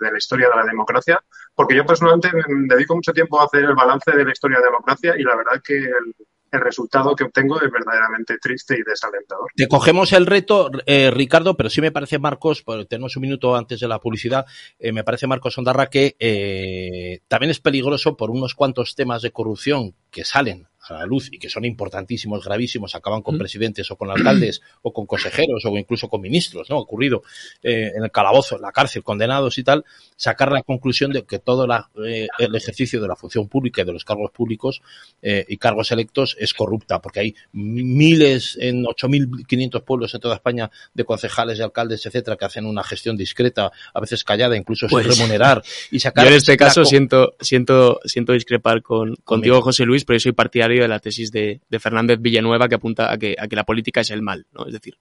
de 0.00 0.10
la 0.10 0.18
historia 0.18 0.48
de 0.48 0.56
la 0.56 0.64
democracia, 0.64 1.18
porque 1.54 1.76
yo 1.76 1.86
personalmente 1.86 2.30
me 2.32 2.74
dedico 2.74 2.96
mucho 2.96 3.12
tiempo 3.12 3.40
a 3.40 3.44
hacer 3.44 3.64
el 3.64 3.74
balance 3.74 4.10
de 4.10 4.24
la 4.24 4.32
historia 4.32 4.58
de 4.58 4.64
la 4.64 4.70
democracia 4.70 5.14
y 5.16 5.22
la 5.22 5.36
verdad 5.36 5.62
que 5.64 5.76
el, 5.76 6.14
resultado 6.54 7.16
que 7.16 7.24
obtengo 7.24 7.56
es 7.62 7.70
verdaderamente 7.70 8.36
triste 8.36 8.74
y 8.74 8.82
desalentador. 8.82 9.48
Te 9.56 9.68
cogemos 9.68 10.12
el 10.12 10.26
reto, 10.26 10.70
eh, 10.84 11.10
Ricardo, 11.10 11.56
pero 11.56 11.70
sí 11.70 11.80
me 11.80 11.90
parece, 11.90 12.18
Marcos, 12.18 12.62
tenemos 12.90 13.16
un 13.16 13.22
minuto 13.22 13.56
antes 13.56 13.80
de 13.80 13.88
la 13.88 13.98
publicidad, 13.98 14.44
eh, 14.78 14.92
me 14.92 15.02
parece, 15.02 15.26
Marcos 15.26 15.56
Ondarra, 15.56 15.86
que 15.86 16.14
eh, 16.18 17.20
también 17.26 17.52
es 17.52 17.60
peligroso 17.60 18.18
por 18.18 18.30
unos 18.30 18.54
cuantos 18.54 18.94
temas 18.94 19.22
de 19.22 19.32
corrupción 19.32 19.94
que 20.10 20.26
salen 20.26 20.68
a 20.88 20.94
la 20.94 21.06
luz 21.06 21.28
y 21.30 21.38
que 21.38 21.48
son 21.48 21.64
importantísimos, 21.64 22.44
gravísimos, 22.44 22.94
acaban 22.94 23.22
con 23.22 23.38
presidentes 23.38 23.90
o 23.90 23.96
con 23.96 24.10
alcaldes 24.10 24.60
o 24.82 24.92
con 24.92 25.06
consejeros 25.06 25.64
o 25.64 25.76
incluso 25.78 26.08
con 26.08 26.20
ministros, 26.20 26.68
¿no? 26.70 26.78
Ocurrido 26.78 27.22
eh, 27.62 27.92
en 27.94 28.02
el 28.02 28.10
calabozo, 28.10 28.56
en 28.56 28.62
la 28.62 28.72
cárcel, 28.72 29.02
condenados 29.02 29.58
y 29.58 29.64
tal, 29.64 29.84
sacar 30.16 30.50
la 30.50 30.62
conclusión 30.62 31.12
de 31.12 31.24
que 31.24 31.38
todo 31.38 31.68
eh, 32.04 32.28
el 32.38 32.54
ejercicio 32.54 33.00
de 33.00 33.08
la 33.08 33.16
función 33.16 33.48
pública 33.48 33.82
y 33.82 33.84
de 33.84 33.92
los 33.92 34.04
cargos 34.04 34.30
públicos 34.32 34.82
eh, 35.20 35.44
y 35.48 35.56
cargos 35.56 35.92
electos 35.92 36.36
es 36.38 36.52
corrupta, 36.52 37.00
porque 37.00 37.20
hay 37.20 37.34
miles, 37.52 38.58
en 38.60 38.84
8.500 38.84 39.84
pueblos 39.84 40.14
en 40.14 40.20
toda 40.20 40.34
España, 40.34 40.70
de 40.94 41.04
concejales 41.04 41.58
y 41.58 41.62
alcaldes, 41.62 42.04
etcétera, 42.04 42.36
que 42.36 42.44
hacen 42.44 42.66
una 42.66 42.82
gestión 42.82 43.16
discreta, 43.16 43.70
a 43.94 44.00
veces 44.00 44.24
callada, 44.24 44.56
incluso 44.56 44.88
sin 44.88 44.96
pues, 44.96 45.06
remunerar 45.06 45.62
y 45.90 46.00
sacar. 46.00 46.24
Yo 46.24 46.30
en 46.30 46.36
este 46.36 46.56
caso 46.56 46.84
siento, 46.84 47.34
siento, 47.40 48.00
siento 48.04 48.32
discrepar 48.32 48.82
con, 48.82 49.14
contigo, 49.16 49.60
José 49.62 49.84
Luis, 49.84 50.04
pero 50.04 50.16
yo 50.16 50.22
soy 50.24 50.32
partidario 50.32 50.71
de 50.80 50.88
la 50.88 50.98
tesis 50.98 51.30
de, 51.30 51.60
Fernández 51.78 52.18
Villanueva 52.20 52.68
que 52.68 52.76
apunta 52.76 53.12
a 53.12 53.18
que, 53.18 53.36
a 53.38 53.46
que, 53.46 53.56
la 53.56 53.64
política 53.64 54.00
es 54.00 54.10
el 54.10 54.22
mal, 54.22 54.46
¿no? 54.52 54.66
Es 54.66 54.72
decir, 54.72 54.96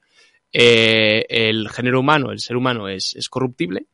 eh, 0.52 1.26
el 1.30 1.70
género 1.70 2.02
humano, 2.02 2.32
el 2.32 2.40
ser 2.40 2.58
humano 2.58 2.90
es, 2.90 3.16
es 3.16 3.30
corruptible 3.30 3.86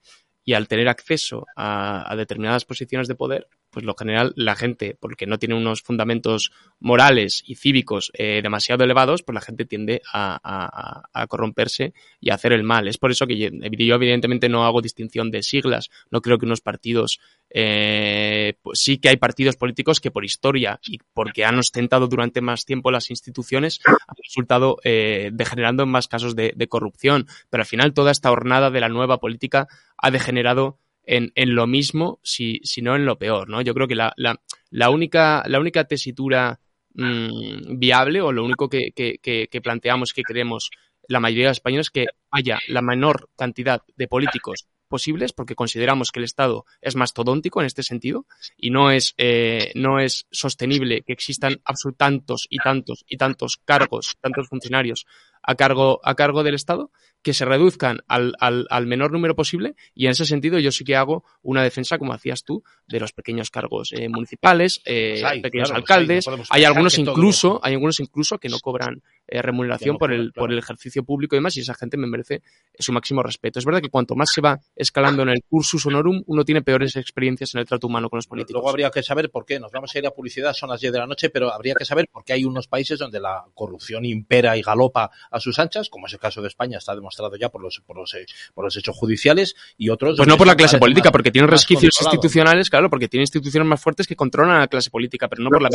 y 0.47 0.53
al 0.53 0.69
tener 0.69 0.87
acceso 0.87 1.45
a, 1.57 2.15
determinadas 2.15 2.63
posiciones 2.63 3.09
de 3.09 3.15
poder, 3.15 3.49
pues 3.77 3.85
lo 3.85 3.93
general 3.93 4.33
la 4.35 4.55
gente, 4.55 4.97
porque 4.99 5.27
no 5.27 5.37
tiene 5.37 5.53
unos 5.53 5.83
fundamentos 5.83 6.51
morales 6.79 7.43
y 7.45 7.53
cívicos 7.53 8.11
eh, 8.15 8.41
demasiado 8.41 8.83
elevados, 8.83 9.21
pues 9.21 9.35
la 9.35 9.41
gente 9.41 9.65
tiende 9.65 10.01
a, 10.11 11.03
corromperse 11.29 11.93
y 12.19 12.31
a 12.31 12.33
hacer 12.33 12.53
el 12.53 12.63
mal. 12.63 12.87
Es 12.87 12.97
por 12.97 13.11
eso 13.11 13.27
que 13.27 13.37
yo, 13.37 13.49
evidentemente 13.95 14.49
no 14.49 14.65
hago 14.65 14.81
distinción 14.81 15.29
de 15.29 15.43
siglas, 15.43 15.91
no 16.09 16.21
creo 16.21 16.39
que 16.39 16.47
unos 16.47 16.61
partidos 16.61 17.19
eh, 17.51 18.55
pues 18.63 18.79
sí 18.79 18.97
que 18.97 19.09
hay 19.09 19.17
partidos 19.17 19.57
políticos 19.57 19.99
que 19.99 20.09
por 20.09 20.25
historia 20.25 20.79
y 20.87 20.97
porque 21.13 21.45
han 21.45 21.59
ostentado 21.59 22.07
durante 22.07 22.41
más 22.41 22.65
tiempo 22.65 22.89
las 22.89 23.11
instituciones 23.11 23.79
han 23.85 24.15
resultado 24.23 24.77
eh, 24.83 25.29
degenerando 25.33 25.83
en 25.83 25.89
más 25.89 26.07
casos 26.07 26.35
de, 26.35 26.67
corrupción. 26.67 27.27
Pero 27.51 27.61
al 27.61 27.67
final 27.67 27.93
toda 27.93 28.09
esta 28.09 28.31
hornada 28.31 28.71
de 28.71 28.79
la 28.79 28.89
nueva 28.89 29.19
política 29.19 29.67
ha 29.97 30.09
degenerado 30.09 30.79
en, 31.07 31.55
lo 31.55 31.65
mismo, 31.67 32.19
si, 32.21 32.59
si, 32.63 32.81
no 32.81 32.95
en 32.95 33.05
lo 33.05 33.17
peor. 33.17 33.49
¿no? 33.49 33.61
Yo 33.61 33.73
creo 33.73 33.87
que 33.87 33.95
la, 33.95 34.13
la, 34.17 34.89
única, 34.89 35.43
la 35.47 35.59
única 35.59 35.85
tesitura 35.85 36.59
mm, 36.93 37.79
viable 37.79 38.21
o 38.21 38.31
lo 38.31 38.43
único 38.43 38.69
que, 38.69 38.91
que, 38.93 39.19
que 39.21 39.61
planteamos 39.61 40.13
que 40.13 40.23
queremos 40.23 40.69
la 41.07 41.19
mayoría 41.19 41.47
de 41.47 41.53
españoles 41.53 41.89
que 41.89 42.05
haya 42.31 42.59
la 42.67 42.81
menor 42.81 43.29
cantidad 43.37 43.81
de 43.95 44.07
políticos 44.07 44.67
posibles 44.87 45.33
porque 45.33 45.55
consideramos 45.55 46.11
que 46.11 46.19
el 46.19 46.25
Estado 46.25 46.65
es 46.81 46.95
mastodóntico 46.95 47.59
en 47.59 47.67
este 47.67 47.83
sentido 47.83 48.25
y 48.55 48.69
no 48.69 48.91
es, 48.91 49.13
eh, 49.17 49.71
no 49.75 49.99
es 49.99 50.27
sostenible 50.31 51.03
que 51.03 51.13
existan 51.13 51.61
tantos 51.97 52.47
y 52.49 52.57
tantos 52.57 53.03
y 53.07 53.17
tantos 53.17 53.57
cargos, 53.63 54.17
tantos 54.21 54.47
funcionarios 54.47 55.05
a 55.47 55.55
cargo, 55.55 56.01
a 56.03 56.13
cargo 56.15 56.43
del 56.43 56.53
Estado, 56.53 56.91
que 57.23 57.33
se 57.33 57.45
reduzcan 57.45 57.99
al, 58.07 58.33
al, 58.39 58.67
al, 58.69 58.85
menor 58.85 59.11
número 59.11 59.35
posible 59.35 59.75
y 59.95 60.05
en 60.05 60.11
ese 60.11 60.25
sentido 60.25 60.59
yo 60.59 60.71
sí 60.71 60.83
que 60.83 60.95
hago 60.95 61.23
una 61.41 61.63
defensa, 61.63 61.97
como 61.97 62.13
hacías 62.13 62.43
tú, 62.43 62.63
de 62.87 62.99
los 62.99 63.11
pequeños 63.11 63.49
cargos 63.49 63.91
eh, 63.93 64.07
municipales, 64.07 64.81
eh, 64.85 65.23
pequeños 65.41 65.71
alcaldes. 65.71 66.25
hay, 66.49 66.63
algunos 66.63 66.97
incluso, 66.97 67.59
hay 67.63 67.73
algunos 67.73 67.99
incluso 67.99 68.37
que 68.37 68.49
no 68.49 68.59
cobran 68.59 69.01
eh, 69.27 69.41
remuneración 69.41 69.97
por 69.97 70.13
el, 70.13 70.31
por 70.31 70.51
el 70.51 70.59
ejercicio 70.59 71.03
público 71.03 71.35
y 71.35 71.39
demás 71.39 71.55
y 71.57 71.61
esa 71.61 71.73
gente 71.73 71.97
me 71.97 72.07
merece 72.07 72.41
su 72.77 72.91
máximo 72.91 73.23
respeto. 73.23 73.59
Es 73.59 73.65
verdad 73.65 73.81
que 73.81 73.89
cuanto 73.89 74.15
más 74.15 74.31
se 74.31 74.41
va 74.41 74.59
escalando 74.75 75.23
en 75.23 75.29
el 75.29 75.43
cursus 75.49 75.85
honorum, 75.85 76.23
uno 76.27 76.45
tiene 76.45 76.61
peores 76.61 76.95
experiencias 76.97 77.55
en 77.55 77.61
el 77.61 77.65
trato 77.65 77.87
humano 77.87 78.09
con 78.09 78.17
los 78.17 78.27
políticos. 78.27 78.53
Luego 78.53 78.69
habría 78.69 78.89
que 78.89 79.01
saber 79.01 79.31
por 79.31 79.45
qué. 79.45 79.59
Nos 79.59 79.71
vamos 79.71 79.95
a 79.95 79.99
ir 79.99 80.07
a 80.07 80.11
publicidad, 80.11 80.53
son 80.53 80.69
las 80.69 80.81
10 80.81 80.93
de 80.93 80.99
la 80.99 81.07
noche, 81.07 81.29
pero 81.29 81.51
habría 81.51 81.73
que 81.73 81.85
saber 81.85 82.07
por 82.11 82.23
qué 82.23 82.33
hay 82.33 82.45
unos 82.45 82.67
países 82.67 82.99
donde 82.99 83.19
la 83.19 83.45
corrupción 83.53 84.05
impera 84.05 84.55
y 84.57 84.61
galopa 84.61 85.09
a 85.31 85.36
sus 85.39 85.59
anchas, 85.59 85.89
como 85.89 86.07
es 86.07 86.13
el 86.13 86.19
caso 86.19 86.41
de 86.41 86.47
España, 86.47 86.77
está 86.77 86.95
demostrado 86.95 87.35
ya 87.35 87.49
por 87.49 87.61
los, 87.61 87.81
por 87.85 87.97
los, 87.97 88.13
eh, 88.15 88.25
por 88.53 88.65
los 88.65 88.75
hechos 88.75 88.95
judiciales, 88.95 89.55
y 89.77 89.89
otros... 89.89 90.17
Pues 90.17 90.27
no 90.27 90.37
por 90.37 90.47
la 90.47 90.55
clase 90.55 90.77
política, 90.77 91.11
porque 91.11 91.31
tiene 91.31 91.47
resquicios 91.47 91.99
institucionales, 92.01 92.69
claro, 92.69 92.89
porque 92.89 93.07
tiene 93.07 93.23
instituciones 93.23 93.67
más 93.67 93.81
fuertes 93.81 94.07
que 94.07 94.15
controlan 94.15 94.57
a 94.57 94.59
la 94.59 94.67
clase 94.67 94.89
política, 94.89 95.27
pero 95.27 95.43
no 95.43 95.49
por 95.49 95.61
la... 95.61 95.69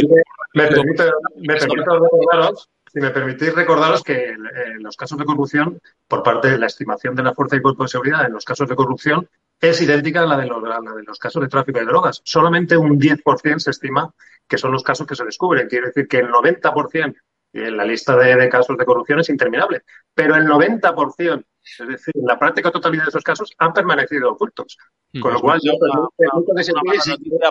Me, 0.54 0.66
permite, 0.66 1.04
me 1.36 1.54
recordaros, 1.54 2.68
si 2.92 3.00
me 3.00 3.10
permitís 3.10 3.54
recordaros 3.54 4.02
que 4.02 4.30
en 4.30 4.82
los 4.82 4.96
casos 4.96 5.18
de 5.18 5.24
corrupción, 5.24 5.80
por 6.06 6.22
parte 6.22 6.50
de 6.50 6.58
la 6.58 6.66
estimación 6.66 7.14
de 7.14 7.22
la 7.22 7.32
Fuerza 7.32 7.56
y 7.56 7.62
Cuerpo 7.62 7.84
de 7.84 7.88
Seguridad, 7.88 8.26
en 8.26 8.32
los 8.32 8.44
casos 8.44 8.68
de 8.68 8.76
corrupción, 8.76 9.28
es 9.58 9.80
idéntica 9.80 10.22
a 10.22 10.26
la 10.26 10.36
de 10.36 10.46
los, 10.46 10.62
a 10.64 10.80
la 10.80 10.92
de 10.92 11.04
los 11.04 11.18
casos 11.18 11.40
de 11.40 11.48
tráfico 11.48 11.78
de 11.78 11.86
drogas. 11.86 12.20
Solamente 12.24 12.76
un 12.76 13.00
10% 13.00 13.58
se 13.60 13.70
estima 13.70 14.12
que 14.46 14.58
son 14.58 14.72
los 14.72 14.82
casos 14.82 15.06
que 15.06 15.14
se 15.14 15.24
descubren. 15.24 15.68
Quiere 15.68 15.86
decir 15.86 16.08
que 16.08 16.18
el 16.18 16.28
90% 16.28 17.14
Y 17.53 17.61
la 17.70 17.84
lista 17.84 18.16
de, 18.16 18.48
casos 18.48 18.78
de 18.78 18.84
corrupción 18.84 19.20
es 19.20 19.28
interminable. 19.28 19.82
Pero 20.14 20.36
el 20.36 20.46
90%, 20.46 21.44
es 21.78 21.88
decir, 21.88 22.14
la 22.26 22.38
práctica 22.38 22.70
totalidad 22.70 23.05
de 23.05 23.11
esos 23.11 23.22
casos 23.22 23.53
han 23.59 23.72
permanecido 23.72 24.32
ocultos. 24.32 24.78
Mm. 25.12 25.20
Con 25.20 25.34
lo 25.34 25.40
cual, 25.40 25.61
yo 25.62 25.72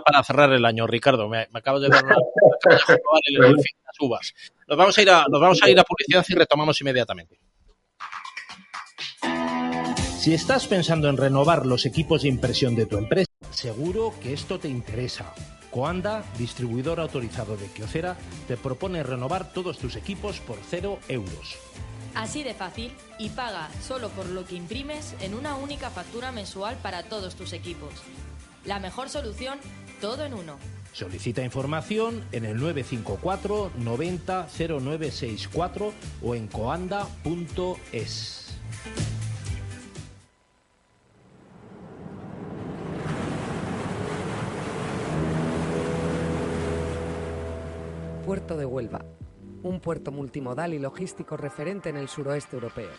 para 0.04 0.24
cerrar 0.24 0.52
el 0.54 0.66
año, 0.66 0.88
Ricardo, 0.88 1.30
me, 1.30 1.48
acabo 1.54 1.80
de 1.80 1.90
dar 1.90 2.04
una, 2.04 2.16
el, 3.48 3.56
fin, 3.56 3.78
las 3.86 4.00
uvas. 4.00 4.34
Nos 4.68 4.78
vamos 4.78 4.98
a 4.98 5.02
ir 5.02 5.10
a, 5.12 5.26
nos 5.30 5.40
vamos 5.40 5.60
a 5.62 5.70
ir 5.70 5.80
a 5.80 5.84
publicidad 5.84 6.26
y 6.28 6.34
retomamos 6.34 6.82
inmediatamente. 6.82 7.40
Si 10.22 10.34
estás 10.34 10.68
pensando 10.68 11.10
en 11.10 11.18
renovar 11.18 11.66
los 11.66 11.86
equipos 11.86 12.24
de 12.24 12.30
impresión 12.30 12.76
de 12.76 12.86
tu 12.86 12.98
empresa, 12.98 13.32
seguro 13.50 14.14
que 14.22 14.34
esto 14.34 14.60
te 14.60 14.68
interesa. 14.68 15.34
Coanda, 15.72 16.24
distribuidor 16.38 17.00
autorizado 17.00 17.58
de 17.58 17.68
Kyocera, 17.68 18.18
te 18.48 18.58
propone 18.58 19.02
renovar 19.04 19.52
todos 19.54 19.78
tus 19.80 19.96
equipos 19.96 20.40
por 20.42 20.58
cero 20.70 21.00
euros. 21.08 21.58
Así 22.14 22.44
de 22.44 22.54
fácil 22.54 22.92
y 23.18 23.30
paga 23.30 23.70
solo 23.82 24.10
por 24.10 24.26
lo 24.26 24.46
que 24.46 24.56
imprimes 24.56 25.16
en 25.22 25.34
una 25.34 25.56
única 25.56 25.90
factura 25.90 26.32
mensual 26.32 26.76
para 26.82 27.04
todos 27.04 27.36
tus 27.36 27.54
equipos. 27.54 27.94
La 28.66 28.80
mejor 28.80 29.10
solución, 29.10 29.60
todo 30.02 30.26
en 30.26 30.34
uno. 30.34 30.58
Solicita 30.94 31.42
información 31.42 32.24
en 32.34 32.44
el 32.46 32.58
954 32.58 33.72
90 33.78 34.48
0964 34.50 35.94
o 36.22 36.36
en 36.36 36.48
coanda.es. 36.48 38.41
Puerto 48.26 48.56
de 48.56 48.68
Huelva, 48.68 49.04
un 49.64 49.80
puerto 49.80 50.12
multimodal 50.12 50.76
y 50.76 50.80
logístico 50.80 51.38
referente 51.38 51.90
en 51.90 51.98
el 51.98 52.08
suroeste 52.08 52.56
europeo. 52.56 52.92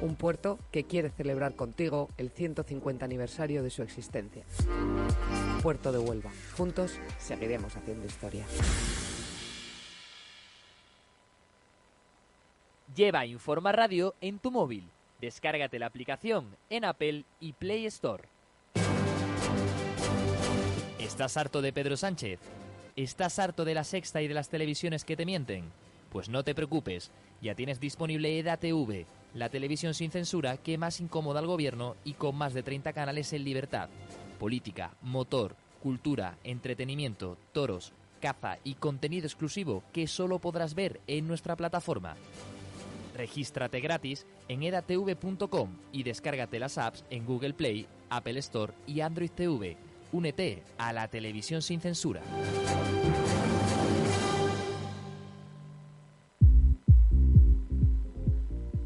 Un 0.00 0.16
puerto 0.16 0.58
que 0.72 0.84
quiere 0.84 1.10
celebrar 1.10 1.54
contigo 1.54 2.08
el 2.16 2.30
150 2.30 3.04
aniversario 3.04 3.62
de 3.62 3.68
su 3.68 3.82
existencia. 3.82 4.44
Puerto 5.62 5.92
de 5.92 5.98
Huelva. 5.98 6.30
Juntos 6.56 6.98
seguiremos 7.18 7.76
haciendo 7.76 8.06
historia. 8.06 8.46
Lleva 12.96 13.26
Informa 13.26 13.72
Radio 13.72 14.14
en 14.22 14.38
tu 14.38 14.50
móvil. 14.50 14.88
Descárgate 15.20 15.78
la 15.78 15.86
aplicación 15.86 16.56
en 16.70 16.86
Apple 16.86 17.24
y 17.40 17.52
Play 17.52 17.84
Store. 17.86 18.24
¿Estás 20.98 21.36
harto 21.36 21.60
de 21.60 21.74
Pedro 21.74 21.98
Sánchez? 21.98 22.40
¿Estás 22.96 23.38
harto 23.38 23.64
de 23.64 23.74
la 23.74 23.84
sexta 23.84 24.20
y 24.20 24.28
de 24.28 24.34
las 24.34 24.48
televisiones 24.48 25.04
que 25.04 25.16
te 25.16 25.24
mienten? 25.24 25.70
Pues 26.10 26.28
no 26.28 26.42
te 26.42 26.54
preocupes, 26.54 27.12
ya 27.40 27.54
tienes 27.54 27.78
disponible 27.78 28.38
EDATV, 28.38 29.06
la 29.34 29.48
televisión 29.48 29.94
sin 29.94 30.10
censura 30.10 30.56
que 30.56 30.76
más 30.76 31.00
incomoda 31.00 31.38
al 31.38 31.46
gobierno 31.46 31.94
y 32.04 32.14
con 32.14 32.34
más 32.34 32.52
de 32.52 32.64
30 32.64 32.92
canales 32.92 33.32
en 33.32 33.44
libertad. 33.44 33.88
Política, 34.40 34.92
motor, 35.02 35.54
cultura, 35.80 36.36
entretenimiento, 36.42 37.38
toros, 37.52 37.92
caza 38.20 38.58
y 38.64 38.74
contenido 38.74 39.26
exclusivo 39.26 39.84
que 39.92 40.08
solo 40.08 40.40
podrás 40.40 40.74
ver 40.74 41.00
en 41.06 41.28
nuestra 41.28 41.54
plataforma. 41.54 42.16
Regístrate 43.16 43.80
gratis 43.80 44.26
en 44.48 44.64
edatv.com 44.64 45.70
y 45.92 46.02
descárgate 46.02 46.58
las 46.58 46.76
apps 46.76 47.04
en 47.10 47.24
Google 47.24 47.54
Play, 47.54 47.86
Apple 48.08 48.38
Store 48.40 48.72
y 48.86 49.00
Android 49.00 49.30
TV 49.30 49.76
Únete 50.12 50.62
a 50.78 50.92
la 50.92 51.08
televisión 51.08 51.62
sin 51.62 51.80
censura. 51.80 52.20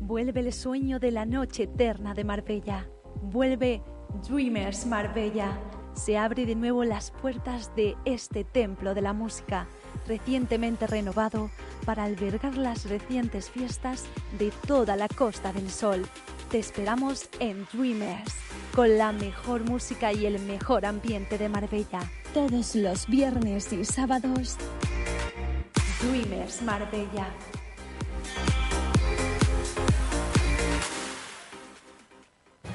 Vuelve 0.00 0.40
el 0.40 0.52
sueño 0.52 0.98
de 0.98 1.10
la 1.10 1.24
noche 1.24 1.64
eterna 1.64 2.14
de 2.14 2.24
Marbella. 2.24 2.86
Vuelve 3.22 3.82
Dreamers 4.28 4.86
Marbella. 4.86 5.58
Se 5.94 6.18
abre 6.18 6.44
de 6.44 6.54
nuevo 6.54 6.84
las 6.84 7.10
puertas 7.10 7.74
de 7.74 7.96
este 8.04 8.44
templo 8.44 8.94
de 8.94 9.00
la 9.00 9.12
música, 9.12 9.66
recientemente 10.06 10.86
renovado 10.86 11.50
para 11.84 12.04
albergar 12.04 12.56
las 12.56 12.88
recientes 12.88 13.50
fiestas 13.50 14.04
de 14.38 14.52
toda 14.66 14.96
la 14.96 15.08
Costa 15.08 15.52
del 15.52 15.70
Sol. 15.70 16.04
Te 16.50 16.58
esperamos 16.58 17.28
en 17.40 17.66
Dreamers, 17.72 18.34
con 18.74 18.98
la 18.98 19.12
mejor 19.12 19.64
música 19.64 20.12
y 20.12 20.26
el 20.26 20.40
mejor 20.40 20.84
ambiente 20.84 21.38
de 21.38 21.48
Marbella. 21.48 22.00
Todos 22.32 22.74
los 22.74 23.06
viernes 23.06 23.72
y 23.72 23.84
sábados. 23.84 24.56
Dreamers 26.02 26.60
Marbella. 26.62 27.28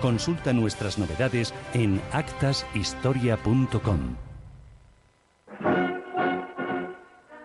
Consulta 0.00 0.52
nuestras 0.52 0.96
novedades 0.96 1.52
en 1.74 2.00
actashistoria.com. 2.12 4.16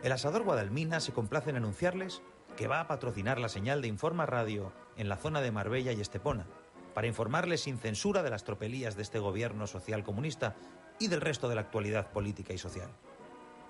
El 0.03 0.11
asador 0.11 0.43
Guadalmina 0.43 0.99
se 0.99 1.13
complace 1.13 1.49
en 1.49 1.55
anunciarles 1.55 2.21
que 2.55 2.67
va 2.67 2.79
a 2.79 2.87
patrocinar 2.87 3.39
la 3.39 3.49
señal 3.49 3.81
de 3.81 3.87
Informa 3.87 4.27
Radio 4.27 4.71
en 4.97 5.09
la 5.09 5.17
zona 5.17 5.41
de 5.41 5.51
Marbella 5.51 5.93
y 5.93 6.01
Estepona, 6.01 6.45
para 6.93 7.07
informarles 7.07 7.61
sin 7.61 7.79
censura 7.79 8.21
de 8.21 8.29
las 8.29 8.43
tropelías 8.43 8.95
de 8.95 9.01
este 9.01 9.17
gobierno 9.17 9.65
social 9.65 10.03
comunista 10.03 10.55
y 10.99 11.07
del 11.07 11.21
resto 11.21 11.49
de 11.49 11.55
la 11.55 11.61
actualidad 11.61 12.11
política 12.11 12.53
y 12.53 12.59
social. 12.59 12.91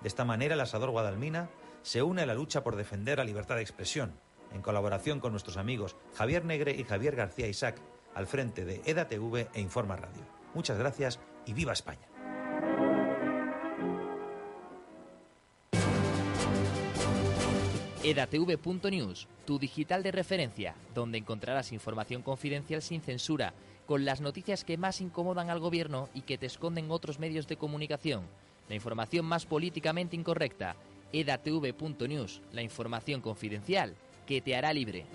De 0.02 0.08
esta 0.08 0.26
manera, 0.26 0.52
el 0.54 0.60
asador 0.60 0.90
Guadalmina 0.90 1.48
se 1.80 2.02
une 2.02 2.20
a 2.20 2.26
la 2.26 2.34
lucha 2.34 2.62
por 2.62 2.76
defender 2.76 3.16
la 3.16 3.24
libertad 3.24 3.56
de 3.56 3.62
expresión, 3.62 4.12
en 4.52 4.60
colaboración 4.60 5.20
con 5.20 5.32
nuestros 5.32 5.56
amigos 5.56 5.96
Javier 6.14 6.44
Negre 6.44 6.72
y 6.72 6.84
Javier 6.84 7.16
García 7.16 7.48
Isaac, 7.48 7.80
al 8.14 8.26
frente 8.26 8.64
de 8.64 8.82
EDATV 8.84 9.48
e 9.52 9.60
Informa 9.60 9.96
Radio. 9.96 10.22
Muchas 10.54 10.78
gracias 10.78 11.20
y 11.46 11.52
viva 11.52 11.72
España. 11.72 12.08
edatv.news, 18.04 19.28
tu 19.46 19.58
digital 19.58 20.02
de 20.02 20.12
referencia, 20.12 20.74
donde 20.94 21.16
encontrarás 21.16 21.72
información 21.72 22.20
confidencial 22.20 22.82
sin 22.82 23.00
censura, 23.00 23.54
con 23.86 24.04
las 24.04 24.20
noticias 24.20 24.62
que 24.62 24.76
más 24.76 25.00
incomodan 25.00 25.48
al 25.48 25.58
gobierno 25.58 26.10
y 26.12 26.20
que 26.22 26.36
te 26.36 26.46
esconden 26.46 26.90
otros 26.90 27.18
medios 27.18 27.46
de 27.48 27.56
comunicación. 27.56 28.24
La 28.68 28.74
información 28.74 29.24
más 29.24 29.46
políticamente 29.46 30.16
incorrecta. 30.16 30.76
edatv.news, 31.12 32.42
la 32.52 32.62
información 32.62 33.22
confidencial 33.22 33.94
que 34.26 34.40
te 34.40 34.54
hará 34.54 34.72
libre. 34.72 35.06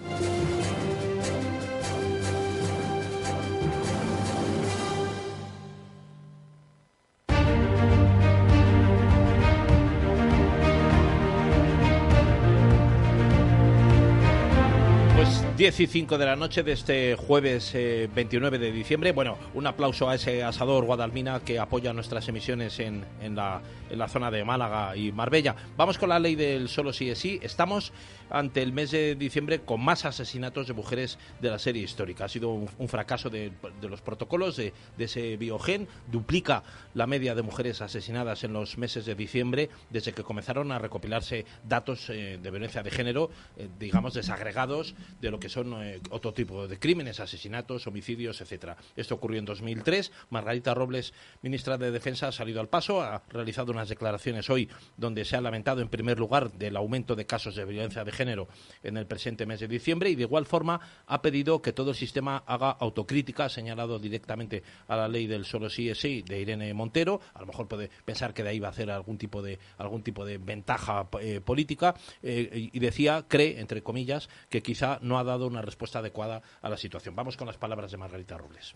Diez 15.59 15.77
y 15.81 15.87
cinco 15.87 16.17
de 16.17 16.25
la 16.25 16.37
noche 16.37 16.63
de 16.63 16.71
este 16.71 17.15
jueves 17.17 17.73
29 17.73 18.55
eh, 18.55 18.59
de 18.61 18.71
diciembre. 18.71 19.11
Bueno, 19.11 19.37
un 19.53 19.67
aplauso 19.67 20.07
a 20.07 20.15
ese 20.15 20.41
asador 20.41 20.85
Guadalmina 20.85 21.41
que 21.41 21.59
apoya 21.59 21.91
nuestras 21.91 22.29
emisiones 22.29 22.79
en, 22.79 23.03
en, 23.21 23.35
la, 23.35 23.61
en 23.89 23.99
la 23.99 24.07
zona 24.07 24.31
de 24.31 24.45
Málaga 24.45 24.95
y 24.95 25.11
Marbella. 25.11 25.57
Vamos 25.75 25.97
con 25.97 26.07
la 26.07 26.17
ley 26.17 26.35
del 26.35 26.69
solo 26.69 26.93
sí 26.93 27.09
es 27.09 27.19
sí. 27.19 27.41
Estamos 27.43 27.91
ante 28.29 28.61
el 28.61 28.73
mes 28.73 28.91
de 28.91 29.15
diciembre 29.15 29.59
con 29.61 29.81
más 29.81 30.05
asesinatos 30.05 30.67
de 30.67 30.73
mujeres 30.73 31.17
de 31.41 31.49
la 31.49 31.59
serie 31.59 31.83
histórica. 31.83 32.25
Ha 32.25 32.29
sido 32.29 32.49
un, 32.49 32.87
fracaso 32.87 33.29
de, 33.29 33.51
los 33.81 34.01
protocolos 34.01 34.55
de, 34.57 34.73
ese 34.97 35.37
biogen, 35.37 35.87
duplica 36.11 36.63
la 36.93 37.07
media 37.07 37.35
de 37.35 37.41
mujeres 37.41 37.81
asesinadas 37.81 38.43
en 38.43 38.53
los 38.53 38.77
meses 38.77 39.05
de 39.05 39.15
diciembre 39.15 39.69
desde 39.89 40.13
que 40.13 40.23
comenzaron 40.23 40.71
a 40.71 40.79
recopilarse 40.79 41.45
datos 41.67 42.09
eh, 42.09 42.39
de 42.41 42.51
violencia 42.51 42.83
de 42.83 42.91
género, 42.91 43.29
eh, 43.57 43.67
digamos, 43.79 44.13
desagregados 44.13 44.95
de 45.21 45.31
lo 45.31 45.39
que 45.39 45.49
son 45.49 45.83
eh, 45.83 45.99
otro 46.09 46.33
tipo 46.33 46.67
de 46.67 46.79
crímenes, 46.79 47.19
asesinatos, 47.19 47.87
homicidios, 47.87 48.41
etcétera. 48.41 48.77
Esto 48.95 49.15
ocurrió 49.15 49.39
en 49.39 49.45
2003. 49.45 50.11
Margarita 50.29 50.73
Robles, 50.73 51.13
ministra 51.41 51.77
de 51.77 51.91
Defensa, 51.91 52.27
ha 52.27 52.31
salido 52.31 52.61
al 52.61 52.69
paso, 52.69 53.01
ha 53.01 53.23
realizado 53.29 53.71
unas 53.71 53.89
declaraciones 53.89 54.49
hoy 54.49 54.69
donde 54.97 55.25
se 55.25 55.35
ha 55.35 55.41
lamentado 55.41 55.81
en 55.81 55.89
primer 55.89 56.19
lugar 56.19 56.51
del 56.53 56.75
aumento 56.75 57.15
de 57.15 57.25
casos 57.25 57.55
de 57.55 57.65
violencia 57.65 58.03
de 58.03 58.11
género 58.11 58.18
en 58.23 58.97
el 58.97 59.05
presente 59.05 59.45
mes 59.45 59.59
de 59.59 59.67
diciembre 59.67 60.09
y 60.09 60.15
de 60.15 60.23
igual 60.23 60.45
forma 60.45 60.79
ha 61.07 61.21
pedido 61.21 61.61
que 61.61 61.73
todo 61.73 61.91
el 61.91 61.95
sistema 61.95 62.43
haga 62.45 62.71
autocrítica, 62.71 63.45
ha 63.45 63.49
señalado 63.49 63.99
directamente 63.99 64.63
a 64.87 64.95
la 64.95 65.07
ley 65.07 65.27
del 65.27 65.45
solo 65.45 65.69
sí 65.69 65.89
es 65.89 65.99
sí 65.99 66.21
de 66.21 66.39
Irene 66.39 66.73
Montero. 66.73 67.21
A 67.33 67.41
lo 67.41 67.47
mejor 67.47 67.67
puede 67.67 67.89
pensar 68.05 68.33
que 68.33 68.43
de 68.43 68.49
ahí 68.49 68.59
va 68.59 68.67
a 68.67 68.71
hacer 68.71 68.89
algún 68.91 69.17
tipo 69.17 69.41
de 69.41 69.59
algún 69.77 70.03
tipo 70.03 70.25
de 70.25 70.37
ventaja 70.37 71.07
eh, 71.21 71.41
política 71.41 71.95
eh, 72.21 72.69
y 72.73 72.79
decía, 72.79 73.25
cree 73.27 73.59
entre 73.59 73.81
comillas, 73.81 74.29
que 74.49 74.61
quizá 74.61 74.99
no 75.01 75.19
ha 75.19 75.23
dado 75.23 75.47
una 75.47 75.61
respuesta 75.61 75.99
adecuada 75.99 76.41
a 76.61 76.69
la 76.69 76.77
situación. 76.77 77.15
Vamos 77.15 77.37
con 77.37 77.47
las 77.47 77.57
palabras 77.57 77.91
de 77.91 77.97
Margarita 77.97 78.37
Robles. 78.37 78.75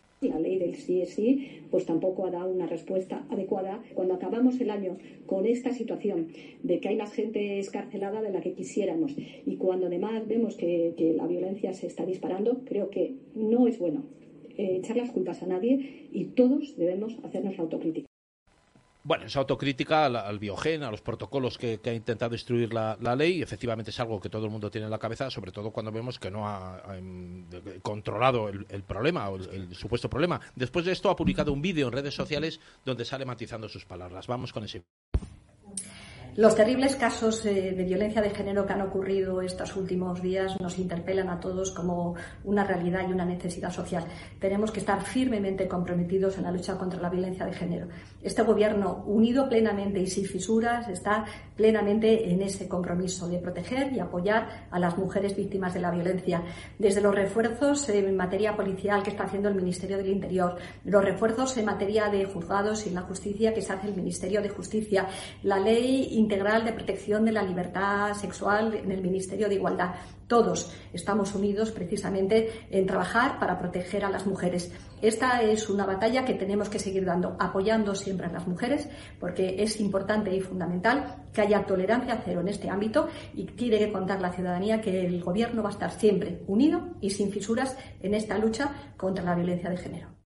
Sí 0.75 1.01
es 1.01 1.11
sí, 1.11 1.47
pues 1.71 1.85
tampoco 1.85 2.25
ha 2.25 2.31
dado 2.31 2.51
una 2.51 2.67
respuesta 2.67 3.25
adecuada. 3.29 3.81
Cuando 3.93 4.13
acabamos 4.13 4.59
el 4.61 4.69
año 4.69 4.97
con 5.25 5.45
esta 5.45 5.71
situación 5.71 6.27
de 6.63 6.79
que 6.79 6.89
hay 6.89 6.95
más 6.95 7.13
gente 7.13 7.59
escarcelada 7.59 8.21
de 8.21 8.31
la 8.31 8.41
que 8.41 8.53
quisiéramos 8.53 9.15
y 9.17 9.55
cuando 9.57 9.87
además 9.87 10.27
vemos 10.27 10.55
que, 10.55 10.93
la 11.15 11.27
violencia 11.27 11.73
se 11.73 11.87
está 11.87 12.05
disparando, 12.05 12.61
creo 12.65 12.89
que 12.89 13.15
no 13.35 13.67
es 13.67 13.77
bueno 13.77 14.03
eh, 14.57 14.77
echar 14.77 14.97
las 14.97 15.11
culpas 15.11 15.43
a 15.43 15.47
nadie 15.47 16.07
y 16.11 16.25
todos 16.25 16.75
debemos 16.77 17.17
hacernos 17.23 17.57
la 17.57 17.63
autocrítica. 17.63 18.12
Bueno, 19.05 19.25
esa 19.25 19.39
autocrítica 19.39 20.05
al, 20.05 20.39
biogen, 20.39 20.81
a 20.81 20.89
los 20.89 21.01
protocolos 21.01 21.57
que, 21.57 21.77
ha 21.83 21.93
intentado 21.93 22.31
destruir 22.31 22.73
la, 22.73 22.95
ley, 23.17 23.41
efectivamente 23.41 23.91
es 23.91 23.99
algo 23.99 24.21
que 24.21 24.29
todo 24.29 24.45
el 24.45 24.51
mundo 24.51 24.71
tiene 24.71 24.85
en 24.85 24.91
la 24.91 24.97
cabeza, 24.97 25.29
sobre 25.29 25.51
todo 25.51 25.71
cuando 25.71 25.91
vemos 25.91 26.19
que 26.19 26.31
no 26.31 26.47
ha, 26.47 26.81
em, 26.95 27.45
controlado 27.81 28.47
el, 28.47 28.83
problema 28.83 29.29
o 29.29 29.35
el, 29.35 29.75
supuesto 29.75 30.09
problema. 30.09 30.39
Después 30.55 30.85
de 30.85 30.93
esto 30.93 31.09
ha 31.09 31.17
publicado 31.17 31.51
un 31.51 31.61
vídeo 31.61 31.87
en 31.87 31.91
redes 31.91 32.15
sociales 32.15 32.61
donde 32.85 33.03
sale 33.03 33.25
matizando 33.25 33.67
sus 33.67 33.83
palabras. 33.83 34.25
Vamos 34.27 34.53
con 34.53 34.63
ese. 34.63 34.83
Los 36.35 36.55
terribles 36.55 36.95
casos 36.95 37.45
eh, 37.45 37.75
de 37.77 37.83
violencia 37.83 38.19
de 38.19 38.31
género 38.31 38.65
que 38.65 38.73
han 38.73 38.81
ocurrido 38.81 39.39
estos 39.43 39.75
últimos 39.75 40.19
días 40.19 40.59
nos 40.59 40.79
interpelan 40.79 41.29
a 41.29 41.39
todos 41.39 41.69
como 41.69 42.15
una 42.43 42.63
realidad 42.63 43.07
y 43.07 43.11
una 43.13 43.23
necesidad 43.23 43.71
social. 43.71 44.03
Tenemos 44.39 44.71
que 44.71 44.79
estar 44.79 44.99
firmemente 45.03 45.67
comprometidos 45.67 46.39
en 46.39 46.45
la 46.45 46.51
lucha 46.51 46.75
contra 46.75 46.99
la 46.99 47.11
violencia 47.11 47.45
de 47.45 47.53
género. 47.53 47.87
Este 48.23 48.41
Gobierno, 48.41 49.03
unido 49.05 49.47
plenamente 49.47 49.99
y 49.99 50.07
sin 50.07 50.25
fisuras, 50.25 50.87
está 50.89 51.23
plenamente 51.55 52.31
en 52.31 52.41
ese 52.41 52.67
compromiso 52.67 53.27
de 53.29 53.37
proteger 53.37 53.93
y 53.93 53.99
apoyar 53.99 54.67
a 54.71 54.79
las 54.79 54.97
mujeres 54.97 55.35
víctimas 55.35 55.75
de 55.75 55.81
la 55.81 55.91
violencia. 55.91 56.41
Desde 56.79 57.01
los 57.01 57.13
refuerzos 57.13 57.87
en 57.89 58.17
materia 58.17 58.55
policial 58.55 59.03
que 59.03 59.11
está 59.11 59.25
haciendo 59.25 59.49
el 59.49 59.55
Ministerio 59.55 59.97
del 59.97 60.09
Interior, 60.09 60.55
los 60.83 61.05
refuerzos 61.05 61.55
en 61.57 61.65
materia 61.65 62.09
de 62.09 62.25
juzgados 62.25 62.87
y 62.87 62.89
en 62.89 62.95
la 62.95 63.01
justicia 63.01 63.53
que 63.53 63.61
se 63.61 63.71
hace 63.71 63.87
el 63.87 63.95
Ministerio 63.95 64.41
de 64.41 64.49
Justicia, 64.49 65.07
la 65.43 65.59
ley 65.59 66.22
integral 66.23 66.63
de 66.63 66.73
protección 66.73 67.25
de 67.25 67.31
la 67.31 67.43
libertad 67.43 68.13
sexual 68.13 68.73
en 68.73 68.91
el 68.91 69.01
Ministerio 69.01 69.47
de 69.47 69.55
Igualdad. 69.55 69.93
Todos 70.27 70.73
estamos 70.93 71.35
unidos 71.35 71.71
precisamente 71.71 72.65
en 72.71 72.85
trabajar 72.85 73.39
para 73.39 73.59
proteger 73.59 74.05
a 74.05 74.09
las 74.09 74.25
mujeres. 74.25 74.71
Esta 75.01 75.41
es 75.41 75.69
una 75.69 75.85
batalla 75.85 76.23
que 76.25 76.33
tenemos 76.33 76.69
que 76.69 76.79
seguir 76.79 77.05
dando, 77.05 77.35
apoyando 77.39 77.93
siempre 77.93 78.27
a 78.27 78.31
las 78.31 78.47
mujeres, 78.47 78.87
porque 79.19 79.61
es 79.61 79.79
importante 79.79 80.33
y 80.33 80.39
fundamental 80.39 81.25
que 81.33 81.41
haya 81.41 81.65
tolerancia 81.65 82.21
cero 82.23 82.41
en 82.41 82.47
este 82.47 82.69
ámbito 82.69 83.09
y 83.33 83.45
tiene 83.45 83.79
que 83.79 83.91
contar 83.91 84.21
la 84.21 84.31
ciudadanía 84.31 84.81
que 84.81 85.05
el 85.05 85.21
Gobierno 85.21 85.61
va 85.61 85.69
a 85.69 85.73
estar 85.73 85.91
siempre 85.91 86.43
unido 86.47 86.95
y 87.01 87.09
sin 87.09 87.31
fisuras 87.31 87.77
en 88.01 88.13
esta 88.13 88.37
lucha 88.37 88.93
contra 88.97 89.23
la 89.23 89.35
violencia 89.35 89.69
de 89.69 89.77
género. 89.77 90.22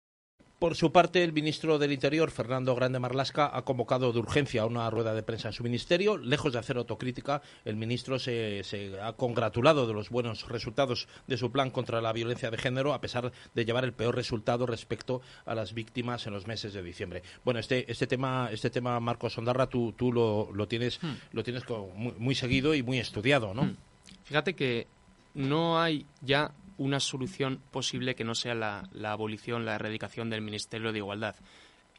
Por 0.58 0.74
su 0.74 0.90
parte, 0.90 1.22
el 1.22 1.34
ministro 1.34 1.78
del 1.78 1.92
Interior, 1.92 2.30
Fernando 2.30 2.74
Grande 2.74 2.98
Marlasca, 2.98 3.50
ha 3.52 3.60
convocado 3.60 4.10
de 4.10 4.20
urgencia 4.20 4.64
una 4.64 4.88
rueda 4.88 5.12
de 5.12 5.22
prensa 5.22 5.48
en 5.48 5.52
su 5.52 5.62
ministerio. 5.62 6.16
Lejos 6.16 6.54
de 6.54 6.58
hacer 6.58 6.78
autocrítica, 6.78 7.42
el 7.66 7.76
ministro 7.76 8.18
se, 8.18 8.62
ha 9.02 9.12
congratulado 9.12 9.86
de 9.86 9.92
los 9.92 10.08
buenos 10.08 10.48
resultados 10.48 11.08
de 11.26 11.36
su 11.36 11.52
plan 11.52 11.70
contra 11.70 12.00
la 12.00 12.14
violencia 12.14 12.50
de 12.50 12.56
género, 12.56 12.94
a 12.94 13.02
pesar 13.02 13.32
de 13.54 13.64
llevar 13.66 13.84
el 13.84 13.92
peor 13.92 14.16
resultado 14.16 14.64
respecto 14.64 15.20
a 15.44 15.54
las 15.54 15.74
víctimas 15.74 16.26
en 16.26 16.32
los 16.32 16.46
meses 16.46 16.72
de 16.72 16.82
diciembre. 16.82 17.22
Bueno, 17.44 17.60
este, 17.60 17.90
este 17.92 18.06
tema, 18.06 18.48
este 18.50 18.70
tema 18.70 18.98
Marcos 18.98 19.36
Ondarra, 19.36 19.66
tú, 19.66 19.92
tú 19.92 20.10
lo, 20.10 20.68
tienes, 20.68 21.02
hmm. 21.02 21.14
lo 21.32 21.44
tienes 21.44 21.64
muy, 21.94 22.34
seguido 22.34 22.74
y 22.74 22.82
muy 22.82 22.98
estudiado, 22.98 23.52
¿no? 23.52 23.64
Hmm. 23.64 23.76
Fíjate 24.24 24.54
que 24.54 24.86
no 25.34 25.78
hay 25.78 26.06
ya 26.22 26.50
una 26.78 27.00
solución 27.00 27.60
posible 27.70 28.14
que 28.14 28.24
no 28.24 28.34
sea 28.34 28.54
la, 28.54 28.88
abolición, 29.04 29.64
la 29.64 29.74
erradicación 29.74 30.30
del 30.30 30.42
Ministerio 30.42 30.92
de 30.92 30.98
Igualdad. 30.98 31.36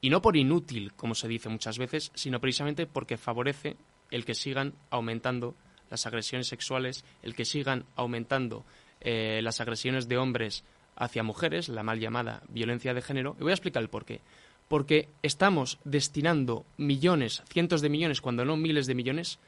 Y 0.02 0.10
no 0.10 0.22
por 0.22 0.38
inútil, 0.38 0.94
como 0.94 1.16
se 1.16 1.28
dice 1.28 1.50
muchas 1.50 1.78
veces, 1.78 2.12
sino 2.14 2.40
precisamente 2.40 2.86
porque 2.86 3.18
favorece 3.18 3.78
el 4.12 4.26
que 4.26 4.36
sigan 4.36 4.74
aumentando 4.90 5.56
las 5.90 6.06
agresiones 6.06 6.48
sexuales, 6.48 7.04
el 7.24 7.34
que 7.34 7.46
sigan 7.46 7.86
aumentando 7.96 8.66
eh, 9.02 9.42
las 9.44 9.62
agresiones 9.62 10.08
de 10.08 10.18
hombres 10.18 10.64
hacia 10.96 11.24
mujeres, 11.24 11.70
la 11.70 11.84
mal 11.84 12.00
llamada 12.00 12.44
violencia 12.50 12.94
de 12.94 13.02
género. 13.02 13.36
Y 13.40 13.44
voy 13.44 13.52
a 13.52 13.56
explicar 13.56 13.82
el 13.82 13.90
por 13.90 14.06
qué. 14.06 14.22
Porque 14.68 15.10
estamos 15.24 15.80
destinando 15.86 16.66
millones, 16.78 17.44
cientos 17.50 17.82
de 17.82 17.90
millones, 17.90 18.22
cuando 18.22 18.44
no 18.44 18.58
miles 18.58 18.86
de 18.86 18.96
millones, 18.96 19.40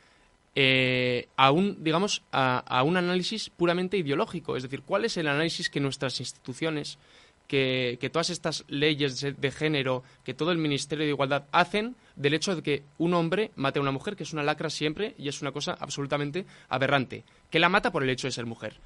eh, 0.56 1.28
a 1.36 1.52
un, 1.52 1.84
digamos, 1.84 2.24
a, 2.32 2.84
un 2.84 2.97
análisis 2.97 3.50
puramente 3.50 3.97
ideológico. 3.97 4.58
Es 4.58 4.64
decir, 4.64 4.82
¿cuál 4.82 5.06
es 5.06 5.18
el 5.18 5.28
análisis 5.28 5.70
que 5.70 5.80
nuestras 5.80 6.20
instituciones, 6.20 6.97
que, 7.47 7.97
todas 8.12 8.30
estas 8.30 8.66
leyes 8.68 9.22
de, 9.22 9.52
género, 9.52 10.04
que 10.24 10.34
todo 10.34 10.52
el 10.52 10.58
Ministerio 10.58 11.06
de 11.06 11.12
Igualdad 11.12 11.45
hacen 11.52 11.95
del 12.16 12.34
hecho 12.34 12.56
de 12.56 12.62
que 12.62 12.84
un 12.97 13.14
hombre 13.14 13.52
mate 13.56 13.80
a 13.80 13.82
una 13.82 13.91
mujer, 13.91 14.16
que 14.16 14.24
es 14.24 14.34
una 14.34 14.43
lacra 14.43 14.70
siempre 14.70 15.16
y 15.18 15.30
es 15.30 15.41
una 15.41 15.52
cosa 15.52 15.78
absolutamente 15.80 16.45
aberrante, 16.68 17.24
que 17.50 17.60
la 17.60 17.70
mata 17.70 17.91
por 17.91 18.04
el 18.04 18.10
hecho 18.10 18.28
de 18.28 18.32
ser 18.32 18.45
mujer? 18.45 18.80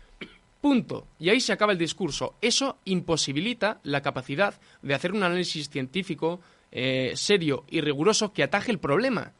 Punto. 0.61 1.07
Y 1.20 1.30
ahí 1.30 1.41
se 1.41 1.51
acaba 1.51 1.74
el 1.74 1.78
discurso. 1.78 2.36
Eso 2.39 2.78
imposibilita 2.86 3.82
la 3.84 4.01
capacidad 4.01 4.61
de 4.82 4.93
hacer 4.93 5.11
un 5.11 5.24
análisis 5.24 5.70
científico 5.70 6.39
eh, 6.72 7.11
serio 7.16 7.66
y 7.70 7.82
riguroso 7.82 8.32
que 8.32 8.43
ataje 8.43 8.72
el 8.72 8.80
problema. 8.80 9.34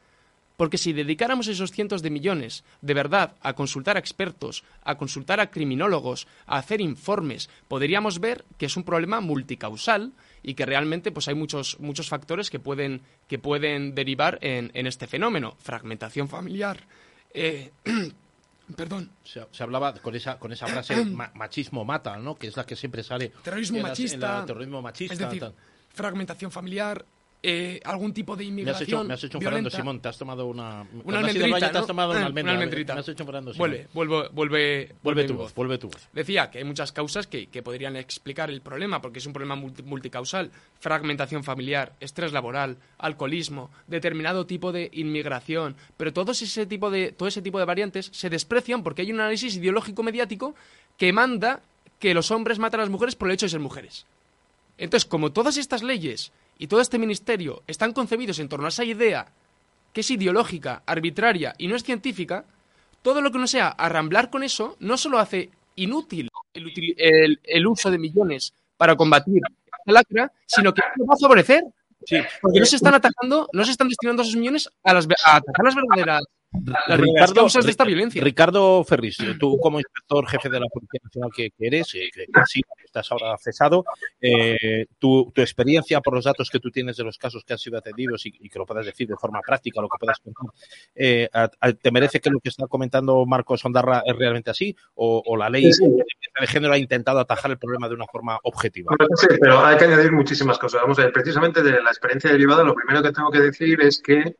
Porque 0.56 0.78
si 0.78 0.92
dedicáramos 0.92 1.48
esos 1.48 1.72
cientos 1.72 2.02
de 2.02 2.10
millones 2.10 2.64
de 2.80 2.94
verdad 2.94 3.34
a 3.40 3.54
consultar 3.54 3.96
a 3.96 4.00
expertos, 4.00 4.64
a 4.82 4.96
consultar 4.96 5.40
a 5.40 5.50
criminólogos, 5.50 6.28
a 6.46 6.58
hacer 6.58 6.80
informes, 6.80 7.50
podríamos 7.68 8.20
ver 8.20 8.44
que 8.56 8.66
es 8.66 8.76
un 8.76 8.84
problema 8.84 9.20
multicausal 9.20 10.12
y 10.42 10.54
que 10.54 10.66
realmente 10.66 11.10
pues 11.10 11.26
hay 11.28 11.34
muchos, 11.34 11.80
muchos 11.80 12.08
factores 12.08 12.50
que 12.50 12.60
pueden, 12.60 13.02
que 13.26 13.38
pueden 13.38 13.94
derivar 13.94 14.38
en, 14.42 14.70
este 14.86 15.06
fenómeno. 15.06 15.56
Fragmentación 15.58 16.28
familiar. 16.28 16.84
Eh, 17.32 17.72
perdón. 18.76 19.10
Se, 19.24 19.62
hablaba 19.62 19.94
con 19.94 20.14
esa, 20.14 20.38
con 20.38 20.52
esa 20.52 20.66
frase 20.66 21.04
machismo 21.34 21.84
mata, 21.84 22.16
¿no? 22.18 22.36
Que 22.36 22.46
es 22.46 22.56
la 22.56 22.64
que 22.64 22.76
siempre 22.76 23.02
sale. 23.02 23.32
Terrorismo 23.42 23.80
machista. 23.80 24.46
terrorismo 24.46 24.82
machista. 24.82 25.14
Es 25.14 25.18
decir, 25.18 25.52
fragmentación 25.88 26.50
familiar, 26.50 27.04
eh, 27.46 27.78
algún 27.84 28.14
tipo 28.14 28.34
de 28.36 28.44
inmigración. 28.44 29.06
Me 29.06 29.12
has 29.12 29.22
hecho, 29.22 29.28
me 29.28 29.38
has 29.38 29.38
hecho 29.38 29.38
Fernando 29.38 29.68
Simón, 29.68 30.00
te 30.00 30.08
has 30.08 30.16
tomado 30.16 30.46
una. 30.46 30.86
Una 31.04 31.18
almendrita. 31.18 31.70
Te 31.70 31.78
has 31.78 31.86
tomado 31.86 32.12
una, 32.12 32.24
almendra, 32.24 32.52
una 32.54 32.62
almendrita. 32.62 32.94
Me 32.94 33.00
has 33.00 33.08
hecho 33.10 33.26
Fernando 33.26 33.52
Simón. 33.52 33.70
Vuelve, 33.70 33.88
vuelve, 33.92 34.28
vuelve, 34.32 34.94
vuelve, 35.02 35.24
tu 35.24 35.34
voz, 35.34 35.54
vuelve 35.54 35.76
tu 35.76 35.90
voz. 35.90 36.08
Decía 36.14 36.50
que 36.50 36.56
hay 36.56 36.64
muchas 36.64 36.90
causas 36.92 37.26
que, 37.26 37.48
que 37.48 37.62
podrían 37.62 37.96
explicar 37.96 38.48
el 38.48 38.62
problema, 38.62 39.02
porque 39.02 39.18
es 39.18 39.26
un 39.26 39.34
problema 39.34 39.56
multicausal. 39.56 40.52
Fragmentación 40.80 41.44
familiar, 41.44 41.92
estrés 42.00 42.32
laboral, 42.32 42.78
alcoholismo, 42.96 43.70
determinado 43.88 44.46
tipo 44.46 44.72
de 44.72 44.88
inmigración. 44.94 45.76
Pero 45.98 46.14
todo 46.14 46.32
ese 46.32 46.64
tipo 46.64 46.90
de, 46.90 47.12
todo 47.12 47.28
ese 47.28 47.42
tipo 47.42 47.58
de 47.58 47.66
variantes 47.66 48.08
se 48.10 48.30
desprecian 48.30 48.82
porque 48.82 49.02
hay 49.02 49.12
un 49.12 49.20
análisis 49.20 49.56
ideológico 49.56 50.02
mediático 50.02 50.54
que 50.96 51.12
manda 51.12 51.60
que 51.98 52.14
los 52.14 52.30
hombres 52.30 52.58
matan 52.58 52.80
a 52.80 52.84
las 52.84 52.90
mujeres 52.90 53.16
por 53.16 53.28
el 53.28 53.34
hecho 53.34 53.44
de 53.44 53.50
ser 53.50 53.60
mujeres. 53.60 54.06
Entonces, 54.78 55.06
como 55.06 55.30
todas 55.30 55.58
estas 55.58 55.82
leyes 55.82 56.32
y 56.58 56.66
todo 56.66 56.80
este 56.80 56.98
ministerio 56.98 57.62
están 57.66 57.92
concebidos 57.92 58.38
en 58.38 58.48
torno 58.48 58.66
a 58.66 58.68
esa 58.68 58.84
idea 58.84 59.26
que 59.92 60.00
es 60.00 60.10
ideológica, 60.10 60.82
arbitraria 60.86 61.54
y 61.58 61.68
no 61.68 61.76
es 61.76 61.84
científica, 61.84 62.44
todo 63.02 63.20
lo 63.20 63.30
que 63.30 63.38
no 63.38 63.46
sea 63.46 63.68
arramblar 63.68 64.30
con 64.30 64.42
eso 64.42 64.76
no 64.80 64.96
solo 64.96 65.18
hace 65.18 65.50
inútil 65.76 66.28
el, 66.52 67.66
uso 67.66 67.90
de 67.90 67.98
millones 67.98 68.54
para 68.76 68.96
combatir 68.96 69.40
la 69.86 69.92
lacra, 69.92 70.32
sino 70.46 70.72
que 70.72 70.82
lo 70.96 71.06
va 71.06 71.14
a 71.14 71.18
favorecer. 71.18 71.62
Porque 72.42 72.60
no 72.60 72.66
se 72.66 72.76
están 72.76 72.94
atacando, 72.94 73.48
no 73.52 73.64
se 73.64 73.70
están 73.70 73.88
destinando 73.88 74.22
esos 74.22 74.36
millones 74.36 74.68
a, 74.82 74.92
las, 74.92 75.06
a 75.24 75.36
atacar 75.36 75.64
las 75.64 75.74
verdaderas 75.74 76.22
las 77.16 77.32
causas 77.32 77.64
de 77.64 77.70
esta 77.70 77.84
violencia. 77.84 78.22
Ricardo 78.22 78.84
Ferris, 78.84 79.18
tú 79.38 79.58
como 79.58 79.78
inspector 79.78 80.26
jefe 80.28 80.48
de 80.48 80.60
la 80.60 80.66
Policía 80.66 81.00
Nacional 81.02 81.30
que, 81.34 81.50
eres, 81.58 81.94
eh, 81.94 82.10
que, 82.12 82.26
sí, 82.46 82.60
estás 82.84 83.10
ahora 83.12 83.36
cesado, 83.38 83.84
eh, 84.20 84.86
tu, 84.98 85.32
experiencia 85.36 86.00
por 86.00 86.14
los 86.14 86.24
datos 86.24 86.50
que 86.50 86.60
tú 86.60 86.70
tienes 86.70 86.96
de 86.96 87.04
los 87.04 87.18
casos 87.18 87.44
que 87.44 87.54
han 87.54 87.58
sido 87.58 87.78
atendidos 87.78 88.26
y, 88.26 88.32
que 88.32 88.58
lo 88.58 88.66
puedas 88.66 88.86
decir 88.86 89.08
de 89.08 89.16
forma 89.16 89.40
práctica, 89.40 89.80
lo 89.80 89.88
que 89.88 89.98
puedas 89.98 90.18
contar, 90.20 90.54
eh, 90.94 91.28
¿te 91.82 91.90
merece 91.90 92.20
que 92.20 92.30
lo 92.30 92.40
que 92.40 92.48
está 92.48 92.66
comentando 92.66 93.24
Marcos 93.26 93.64
Ondarra 93.64 94.02
es 94.06 94.16
realmente 94.16 94.50
así? 94.50 94.76
¿O, 94.94 95.36
la 95.36 95.50
ley 95.50 95.64
de 95.64 96.46
género 96.46 96.74
ha 96.74 96.78
intentado 96.78 97.18
atajar 97.18 97.50
el 97.50 97.58
problema 97.58 97.88
de 97.88 97.94
una 97.94 98.06
forma 98.06 98.38
objetiva? 98.44 98.94
Sí, 99.16 99.26
pero 99.40 99.64
hay 99.64 99.76
que 99.76 99.84
añadir 99.84 100.12
muchísimas 100.12 100.58
cosas. 100.58 100.82
Vamos 100.82 100.98
a 100.98 101.02
ver, 101.02 101.12
precisamente 101.12 101.62
de 101.62 101.82
la 101.82 101.90
experiencia 101.90 102.30
derivada, 102.30 102.62
lo 102.62 102.74
primero 102.74 103.02
que 103.02 103.12
tengo 103.12 103.30
que 103.30 103.40
decir 103.40 103.80
es 103.80 104.00
que 104.00 104.36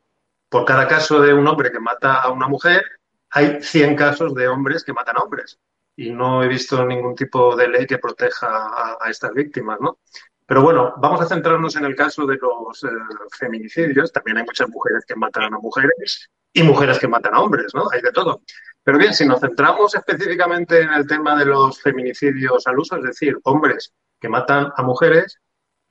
por 0.55 0.64
cada 0.64 0.86
caso 0.86 1.20
de 1.20 1.35
un 1.35 1.48
hombre 1.48 1.72
que 1.72 1.81
mata 1.81 2.20
a 2.20 2.31
una 2.31 2.47
mujer, 2.47 2.85
hay 3.31 3.60
100 3.60 3.97
casos 3.97 4.36
de 4.36 4.47
hombres 4.47 4.85
que 4.85 4.93
matan 4.93 5.16
a 5.18 5.24
hombres. 5.24 5.59
Y 5.97 6.12
no 6.12 6.44
he 6.44 6.47
visto 6.47 6.86
ningún 6.86 7.16
tipo 7.16 7.56
de 7.56 7.66
ley 7.66 7.86
que 7.89 7.98
proteja 7.98 8.97
a, 9.01 9.10
estas 9.10 9.32
víctimas, 9.32 9.81
¿no? 9.81 9.98
Pero 10.47 10.62
bueno, 10.62 10.94
vamos 10.98 11.20
a 11.20 11.26
centrarnos 11.26 11.74
en 11.74 11.86
el 11.86 11.97
caso 11.97 12.24
de 12.24 12.36
los 12.36 12.85
eh, 12.85 12.89
feminicidios. 13.36 14.12
También 14.12 14.36
hay 14.36 14.44
muchas 14.44 14.68
mujeres 14.68 15.05
que 15.05 15.16
matan 15.16 15.52
a 15.52 15.59
mujeres 15.59 16.31
y 16.52 16.62
mujeres 16.62 17.01
que 17.01 17.09
matan 17.09 17.35
a 17.35 17.40
hombres, 17.40 17.74
¿no? 17.74 17.89
Hay 17.90 18.01
de 18.01 18.12
todo. 18.12 18.43
Pero 18.85 18.97
bien, 18.97 19.12
si 19.12 19.26
nos 19.26 19.40
centramos 19.40 19.93
específicamente 19.97 20.82
en 20.82 20.93
el 20.93 21.05
tema 21.05 21.35
de 21.35 21.47
los 21.47 21.82
feminicidios 21.82 22.64
al 22.68 22.78
uso, 22.78 22.94
es 22.98 23.02
decir, 23.02 23.36
hombres 23.43 23.93
que 24.20 24.28
matan 24.28 24.70
a 24.76 24.82
mujeres, 24.85 25.36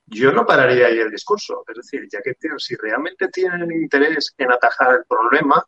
yo 0.06 0.32
no 0.32 0.46
pararía 0.46 0.88
ahí 0.88 1.00
el 1.00 1.12
discurso. 1.12 1.64
Es 1.68 1.78
decir, 1.78 2.08
ya 2.12 2.22
que 2.22 2.36
si 2.58 2.76
realmente 2.76 3.28
tienen 3.30 3.72
interés 3.72 4.34
en 4.38 4.52
atajar 4.52 4.96
el 4.96 5.06
problema, 5.08 5.64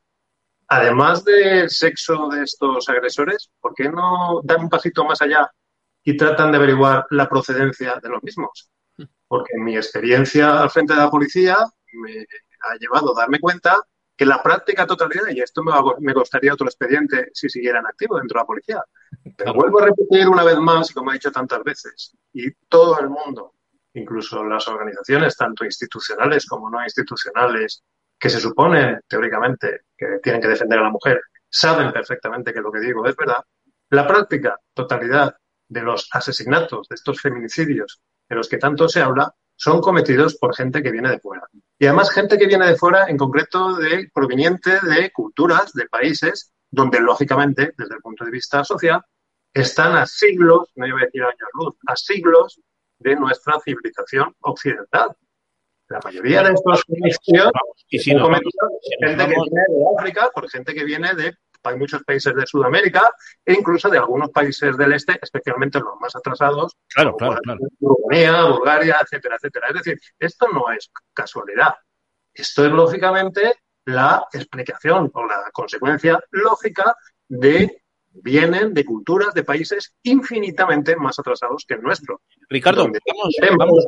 además 0.68 1.24
del 1.24 1.70
sexo 1.70 2.30
de 2.30 2.44
estos 2.44 2.90
agresores, 2.90 3.50
¿por 3.60 3.74
qué 3.74 3.90
no 3.90 4.42
dan 4.44 4.62
un 4.62 4.70
pasito 4.70 5.06
más 5.06 5.22
allá 5.22 5.50
y 6.04 6.18
tratan 6.18 6.52
de 6.52 6.58
averiguar 6.58 7.06
la 7.12 7.28
procedencia 7.30 8.00
de 8.02 8.10
los 8.10 8.24
mismos? 8.24 8.70
Porque 9.28 9.58
mi 9.58 9.76
experiencia 9.76 10.62
al 10.62 10.70
frente 10.70 10.94
de 10.94 11.00
la 11.00 11.10
policía 11.10 11.58
me 11.94 12.26
ha 12.62 12.76
llevado 12.80 13.16
a 13.16 13.22
darme 13.22 13.40
cuenta 13.40 13.82
que 14.18 14.26
la 14.26 14.42
práctica 14.42 14.88
totalidad, 14.88 15.28
y 15.30 15.42
esto 15.42 15.62
me, 15.62 15.74
me 16.00 16.14
costaría 16.14 16.54
otro 16.54 16.68
expediente 16.68 17.32
si 17.34 17.50
siguieran 17.50 17.86
activo 17.86 18.18
dentro 18.18 18.38
de 18.38 18.44
la 18.44 18.48
policía, 18.48 18.84
pero 19.36 19.54
vuelvo 19.54 19.82
a 19.82 19.88
repetir 19.88 20.30
una 20.30 20.44
vez 20.44 20.58
más, 20.58 20.90
y 20.90 20.94
como 20.94 21.12
he 21.12 21.16
dicho 21.16 21.34
tantas 21.34 21.62
veces, 21.64 22.16
y 22.32 22.50
todo 22.70 22.98
el 23.00 23.10
mundo 23.10 23.55
incluso 23.96 24.44
las 24.44 24.68
organizaciones, 24.68 25.36
tanto 25.36 25.66
institucionales 25.66 26.46
como 26.46 26.70
no 26.70 26.84
institucionales, 26.84 27.84
que 28.18 28.30
se 28.30 28.40
suponen 28.40 29.02
teóricamente 29.08 29.82
que 29.98 30.20
tienen 30.22 30.42
que 30.42 30.48
defender 30.48 30.80
a 30.80 30.84
la 30.84 30.90
mujer, 30.90 31.22
saben 31.50 31.92
perfectamente 31.92 32.54
que 32.54 32.62
lo 32.62 32.72
que 32.72 32.80
digo 32.80 33.06
es 33.06 33.16
verdad. 33.16 33.44
La 33.90 34.08
práctica 34.08 34.60
totalidad 34.74 35.36
de 35.68 35.82
los 35.82 36.08
asesinatos, 36.12 36.88
de 36.88 36.96
estos 36.96 37.22
feminicidios 37.22 38.02
de 38.28 38.36
los 38.36 38.50
que 38.50 38.58
tanto 38.58 38.88
se 38.88 39.02
habla, 39.02 39.34
son 39.56 39.80
cometidos 39.80 40.36
por 40.36 40.56
gente 40.56 40.84
que 40.84 40.92
viene 40.92 41.10
de 41.10 41.20
fuera. 41.20 41.44
Y 41.80 41.86
además 41.86 42.12
gente 42.12 42.38
que 42.38 42.48
viene 42.48 42.68
de 42.68 42.76
fuera, 42.76 43.06
en 43.08 43.18
concreto 43.18 43.76
de 43.76 44.10
proveniente 44.14 44.80
de 44.82 45.12
culturas, 45.12 45.72
de 45.74 45.88
países, 45.88 46.52
donde 46.70 47.00
lógicamente, 47.00 47.74
desde 47.78 47.96
el 47.96 48.02
punto 48.02 48.26
de 48.26 48.32
vista 48.32 48.64
social, 48.64 49.02
están 49.54 49.96
a 49.96 50.06
siglos, 50.06 50.72
no 50.76 50.86
iba 50.86 51.00
a 51.00 51.06
decir 51.06 51.24
años 51.24 51.50
luz, 51.54 51.76
a 51.88 51.96
siglos 51.96 52.60
de 53.06 53.16
nuestra 53.16 53.60
civilización 53.60 54.36
occidental. 54.42 55.16
La 55.88 56.00
mayoría 56.04 56.42
de 56.42 56.54
estos 56.54 56.84
feminicidios 56.86 57.52
y 57.88 58.00
si 58.00 58.16
no, 58.16 58.28
gente 58.28 58.44
que 59.18 59.26
viene 59.26 59.62
de 59.70 59.86
África, 59.96 60.32
por 60.34 60.50
gente 60.50 60.74
que 60.74 60.84
viene 60.84 61.14
de 61.14 61.38
hay 61.64 61.78
muchos 61.78 62.04
países 62.04 62.36
de 62.36 62.46
Sudamérica 62.46 63.10
e 63.44 63.54
incluso 63.54 63.90
de 63.90 63.98
algunos 63.98 64.30
países 64.30 64.78
del 64.78 64.94
este, 64.94 65.18
especialmente 65.20 65.80
los 65.80 66.00
más 66.00 66.16
atrasados, 66.16 66.76
claro, 66.90 67.16
claro, 67.18 67.40
claro. 67.42 67.60
Rumanía, 67.80 68.46
Bulgaria, 68.46 68.98
etcétera, 69.02 69.36
etcétera. 69.36 69.68
Es 69.70 69.76
decir, 69.76 70.00
esto 70.20 70.48
no 70.54 70.72
es 70.72 70.92
casualidad. 71.14 71.74
Esto 72.34 72.66
es 72.66 72.72
lógicamente 72.72 73.56
la 73.86 74.28
explicación 74.32 75.10
o 75.12 75.26
la 75.26 75.50
consecuencia 75.52 76.20
lógica 76.32 76.96
de 77.28 77.84
vienen 78.24 78.74
de 78.74 78.86
culturas 78.86 79.34
de 79.34 79.44
países 79.44 79.94
infinitamente 80.04 80.96
más 80.96 81.20
atrasados 81.20 81.66
que 81.68 81.76
el 81.76 81.82
nuestro. 81.82 82.22
Ricardo, 82.50 82.84
vamos, 82.84 83.36
vamos, 83.58 83.86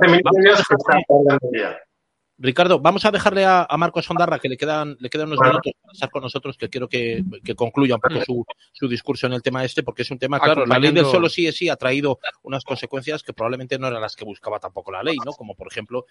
Ricardo, 2.39 2.80
vamos 2.80 3.03
a 3.05 3.11
dejarle 3.11 3.45
a, 3.45 3.68
Marcos 3.77 4.05
Sondarra 4.05 4.38
que 4.38 4.47
le 4.47 4.57
quedan, 4.57 4.95
le 4.99 5.09
quedan 5.09 5.27
unos 5.27 5.39
minutos 5.39 5.73
para 5.81 5.93
estar 5.93 6.09
con 6.11 6.22
nosotros, 6.22 6.55
que 6.55 6.69
quiero 6.69 6.88
que, 6.88 7.23
concluya 7.55 7.95
un 7.95 8.01
poco 8.01 8.23
su, 8.23 8.45
su, 8.72 8.88
discurso 8.88 9.26
en 9.26 9.34
el 9.34 9.41
tema 9.41 9.64
este, 9.65 9.81
porque 9.81 10.03
es 10.03 10.11
un 10.11 10.19
tema, 10.19 10.39
claro, 10.39 10.65
la 10.65 10.77
ley 10.77 10.91
del 10.91 11.05
solo 11.05 11.30
sí 11.30 11.47
es 11.47 11.55
sí 11.55 11.69
ha 11.69 11.76
traído 11.76 12.19
unas 12.43 12.64
consecuencias 12.64 13.23
que 13.23 13.34
probablemente 13.34 13.80
no 13.80 13.88
eran 13.88 14.01
las 14.01 14.15
que 14.15 14.23
buscaba 14.23 14.59
tampoco 14.59 14.91
la 14.91 15.01
ley, 15.01 15.18
¿no? 15.26 15.31
Como 15.34 15.55
por 15.55 15.68
ejemplo 15.68 16.05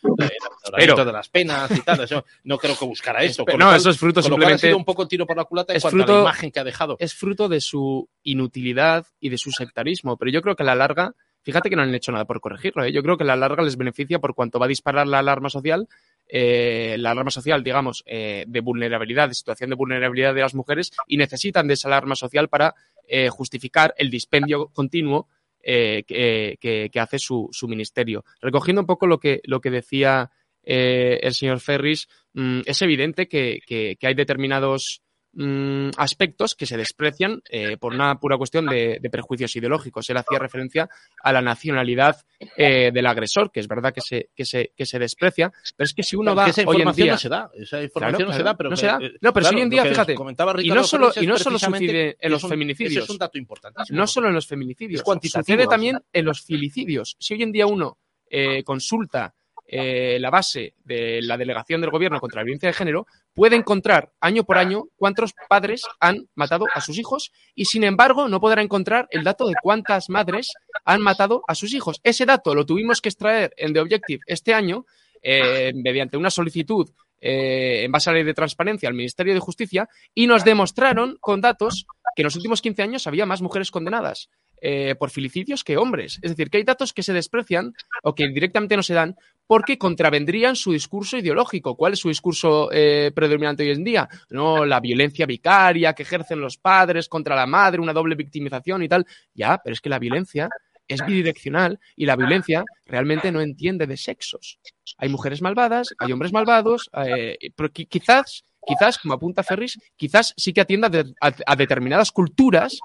el 0.76 0.96
de 0.96 1.12
las 1.12 1.28
penas 1.28 1.70
y 1.70 1.80
tal. 1.82 2.00
Eso, 2.00 2.24
no 2.44 2.58
creo 2.58 2.76
que 2.76 2.84
buscara 2.84 3.22
eso. 3.22 3.44
no, 3.56 3.74
eso 3.74 3.90
es 3.90 3.98
fruto 3.98 4.20
simplemente. 4.20 4.66
Ha 4.66 4.70
sido 4.70 4.76
un 4.76 4.84
poco 4.84 5.06
tiro 5.06 5.26
por 5.26 5.36
la 5.36 5.44
culata 5.44 5.74
en 5.74 5.80
cuanto 5.80 6.02
a 6.02 6.06
la 6.06 6.20
imagen 6.22 6.50
que 6.50 6.60
ha 6.60 6.64
dejado. 6.64 6.96
Es 6.98 7.14
fruto 7.14 7.48
de 7.48 7.60
su 7.60 8.08
inutilidad 8.22 9.06
y 9.20 9.28
de 9.28 9.38
su 9.38 9.52
sectarismo, 9.52 10.16
pero 10.16 10.30
yo 10.30 10.42
creo 10.42 10.56
que 10.56 10.62
a 10.62 10.66
la 10.66 10.74
larga 10.74 11.14
Fíjate 11.46 11.70
que 11.70 11.76
no 11.76 11.82
han 11.82 11.94
hecho 11.94 12.10
nada 12.10 12.24
por 12.24 12.40
corregirlo. 12.40 12.82
¿eh? 12.82 12.90
Yo 12.90 13.04
creo 13.04 13.16
que 13.16 13.22
a 13.22 13.26
la 13.28 13.36
larga 13.36 13.62
les 13.62 13.76
beneficia 13.76 14.18
por 14.18 14.34
cuanto 14.34 14.58
va 14.58 14.66
a 14.66 14.68
disparar 14.68 15.06
la 15.06 15.20
alarma 15.20 15.48
social 15.48 15.86
eh, 16.28 16.96
la 16.98 17.12
alarma 17.12 17.30
social, 17.30 17.62
digamos, 17.62 18.02
eh, 18.06 18.44
de 18.48 18.60
vulnerabilidad, 18.60 19.28
de 19.28 19.34
situación 19.34 19.70
de 19.70 19.76
vulnerabilidad 19.76 20.34
de 20.34 20.40
las 20.40 20.54
mujeres 20.54 20.90
y 21.06 21.16
necesitan 21.16 21.68
de 21.68 21.74
esa 21.74 21.88
alarma 21.88 22.16
social 22.16 22.48
para 22.48 22.74
eh, 23.06 23.28
justificar 23.28 23.94
el 23.96 24.10
dispendio 24.10 24.68
continuo 24.68 25.28
que, 25.62 26.90
hace 26.94 27.18
su, 27.18 27.50
ministerio. 27.68 28.24
Recogiendo 28.40 28.82
un 28.82 28.86
poco 28.86 29.08
lo 29.08 29.18
que, 29.18 29.40
lo 29.44 29.60
que 29.60 29.70
decía 29.70 30.30
el 30.62 31.34
señor 31.34 31.60
Ferris, 31.60 32.08
mm, 32.34 32.60
es 32.66 32.82
evidente 32.82 33.28
que, 33.28 33.60
que 33.66 34.06
hay 34.06 34.14
determinados 34.14 35.02
Mm, 35.38 35.90
aspectos 35.98 36.54
que 36.54 36.64
se 36.64 36.78
desprecian 36.78 37.42
eh, 37.50 37.76
por 37.76 37.92
una 37.92 38.18
pura 38.18 38.38
cuestión 38.38 38.64
de, 38.64 38.98
prejuicios 39.12 39.54
ideológicos. 39.54 40.08
Él 40.08 40.16
hacía 40.16 40.38
referencia 40.38 40.88
a 41.22 41.30
la 41.30 41.42
nacionalidad 41.42 42.16
eh, 42.56 42.90
del 42.90 43.06
agresor, 43.06 43.52
que 43.52 43.60
es 43.60 43.68
verdad 43.68 43.92
que 43.92 44.00
se, 44.00 44.30
que 44.34 44.46
se, 44.46 44.72
que 44.74 44.86
se 44.86 44.98
desprecia, 44.98 45.52
pero 45.76 45.84
es 45.84 45.92
que 45.92 46.02
si 46.02 46.16
uno 46.16 46.34
va 46.34 46.46
hoy 46.64 46.80
en 46.80 46.92
día... 46.92 47.12
no 47.12 47.18
se 47.18 47.28
da, 47.28 47.50
esa 47.54 47.82
información 47.82 48.28
no 48.28 48.34
se 48.34 48.42
da, 48.42 48.56
pero... 48.56 48.70
No, 48.70 48.76
se 48.76 48.86
da. 48.86 48.98
no 49.20 49.32
pero 49.34 49.46
si 49.46 49.54
hoy 49.56 49.60
en 49.60 49.68
día, 49.68 49.84
fíjate, 49.84 50.14
y 50.62 50.70
no 50.70 50.82
solo, 50.84 51.12
y 51.14 51.26
no 51.26 51.36
solo 51.36 51.58
sucede 51.58 52.16
en 52.18 52.32
los 52.32 52.40
feminicidios. 52.40 53.04
es 53.04 53.10
un 53.10 53.18
dato 53.18 53.36
importante. 53.36 53.82
No 53.90 54.06
solo 54.06 54.28
en 54.28 54.34
los 54.34 54.46
feminicidios, 54.46 55.02
sucede 55.22 55.66
también 55.66 55.98
en 56.14 56.24
los 56.24 56.40
filicidios. 56.40 57.14
Si 57.20 57.34
hoy 57.34 57.42
en 57.42 57.52
día 57.52 57.66
uno 57.66 57.98
eh, 58.30 58.64
consulta 58.64 59.34
eh, 59.68 60.18
la 60.20 60.30
base 60.30 60.74
de 60.84 61.20
la 61.22 61.36
delegación 61.36 61.80
del 61.80 61.90
gobierno 61.90 62.20
contra 62.20 62.40
la 62.40 62.44
violencia 62.44 62.68
de 62.68 62.74
género, 62.74 63.06
puede 63.34 63.56
encontrar 63.56 64.12
año 64.20 64.44
por 64.44 64.58
año 64.58 64.84
cuántos 64.96 65.34
padres 65.48 65.82
han 66.00 66.28
matado 66.34 66.66
a 66.74 66.80
sus 66.80 66.98
hijos 66.98 67.32
y, 67.54 67.64
sin 67.64 67.84
embargo, 67.84 68.28
no 68.28 68.40
podrá 68.40 68.62
encontrar 68.62 69.08
el 69.10 69.24
dato 69.24 69.46
de 69.48 69.54
cuántas 69.62 70.08
madres 70.08 70.52
han 70.84 71.02
matado 71.02 71.42
a 71.48 71.54
sus 71.54 71.74
hijos. 71.74 72.00
Ese 72.04 72.26
dato 72.26 72.54
lo 72.54 72.64
tuvimos 72.64 73.00
que 73.00 73.08
extraer 73.08 73.52
en 73.56 73.72
The 73.72 73.80
Objective 73.80 74.20
este 74.26 74.54
año 74.54 74.86
eh, 75.22 75.72
mediante 75.74 76.16
una 76.16 76.30
solicitud 76.30 76.88
eh, 77.20 77.84
en 77.84 77.90
base 77.90 78.10
a 78.10 78.12
la 78.12 78.18
ley 78.18 78.26
de 78.26 78.34
transparencia 78.34 78.88
al 78.88 78.94
Ministerio 78.94 79.34
de 79.34 79.40
Justicia 79.40 79.88
y 80.14 80.26
nos 80.26 80.44
demostraron 80.44 81.16
con 81.20 81.40
datos 81.40 81.86
que 82.14 82.22
en 82.22 82.26
los 82.26 82.36
últimos 82.36 82.62
15 82.62 82.82
años 82.82 83.06
había 83.06 83.26
más 83.26 83.42
mujeres 83.42 83.70
condenadas. 83.70 84.30
Eh, 84.62 84.94
por 84.94 85.10
filicidios 85.10 85.64
que 85.64 85.76
hombres. 85.76 86.18
Es 86.22 86.30
decir, 86.30 86.48
que 86.48 86.56
hay 86.56 86.64
datos 86.64 86.94
que 86.94 87.02
se 87.02 87.12
desprecian 87.12 87.74
o 88.02 88.14
que 88.14 88.26
directamente 88.28 88.74
no 88.74 88.82
se 88.82 88.94
dan 88.94 89.14
porque 89.46 89.78
contravendrían 89.78 90.56
su 90.56 90.72
discurso 90.72 91.16
ideológico. 91.16 91.76
¿Cuál 91.76 91.92
es 91.92 92.00
su 92.00 92.08
discurso 92.08 92.68
eh, 92.72 93.12
predominante 93.14 93.62
hoy 93.62 93.70
en 93.70 93.84
día? 93.84 94.08
No, 94.30 94.64
la 94.64 94.80
violencia 94.80 95.26
vicaria 95.26 95.92
que 95.92 96.02
ejercen 96.02 96.40
los 96.40 96.56
padres 96.56 97.08
contra 97.08 97.36
la 97.36 97.46
madre, 97.46 97.80
una 97.80 97.92
doble 97.92 98.14
victimización 98.14 98.82
y 98.82 98.88
tal. 98.88 99.06
Ya, 99.34 99.58
pero 99.62 99.74
es 99.74 99.80
que 99.80 99.88
la 99.88 99.98
violencia 99.98 100.48
es 100.88 101.04
bidireccional 101.04 101.80
y 101.96 102.06
la 102.06 102.16
violencia 102.16 102.64
realmente 102.84 103.32
no 103.32 103.40
entiende 103.40 103.86
de 103.86 103.96
sexos. 103.96 104.58
Hay 104.98 105.08
mujeres 105.08 105.42
malvadas, 105.42 105.88
hay 105.98 106.12
hombres 106.12 106.32
malvados, 106.32 106.88
eh, 107.04 107.36
pero 107.56 107.70
quizás, 107.72 108.44
quizás, 108.64 108.98
como 108.98 109.14
apunta 109.14 109.42
Ferris, 109.42 109.78
quizás 109.96 110.32
sí 110.36 110.52
que 110.52 110.60
atienda 110.60 110.88
a 111.20 111.56
determinadas 111.56 112.12
culturas 112.12 112.78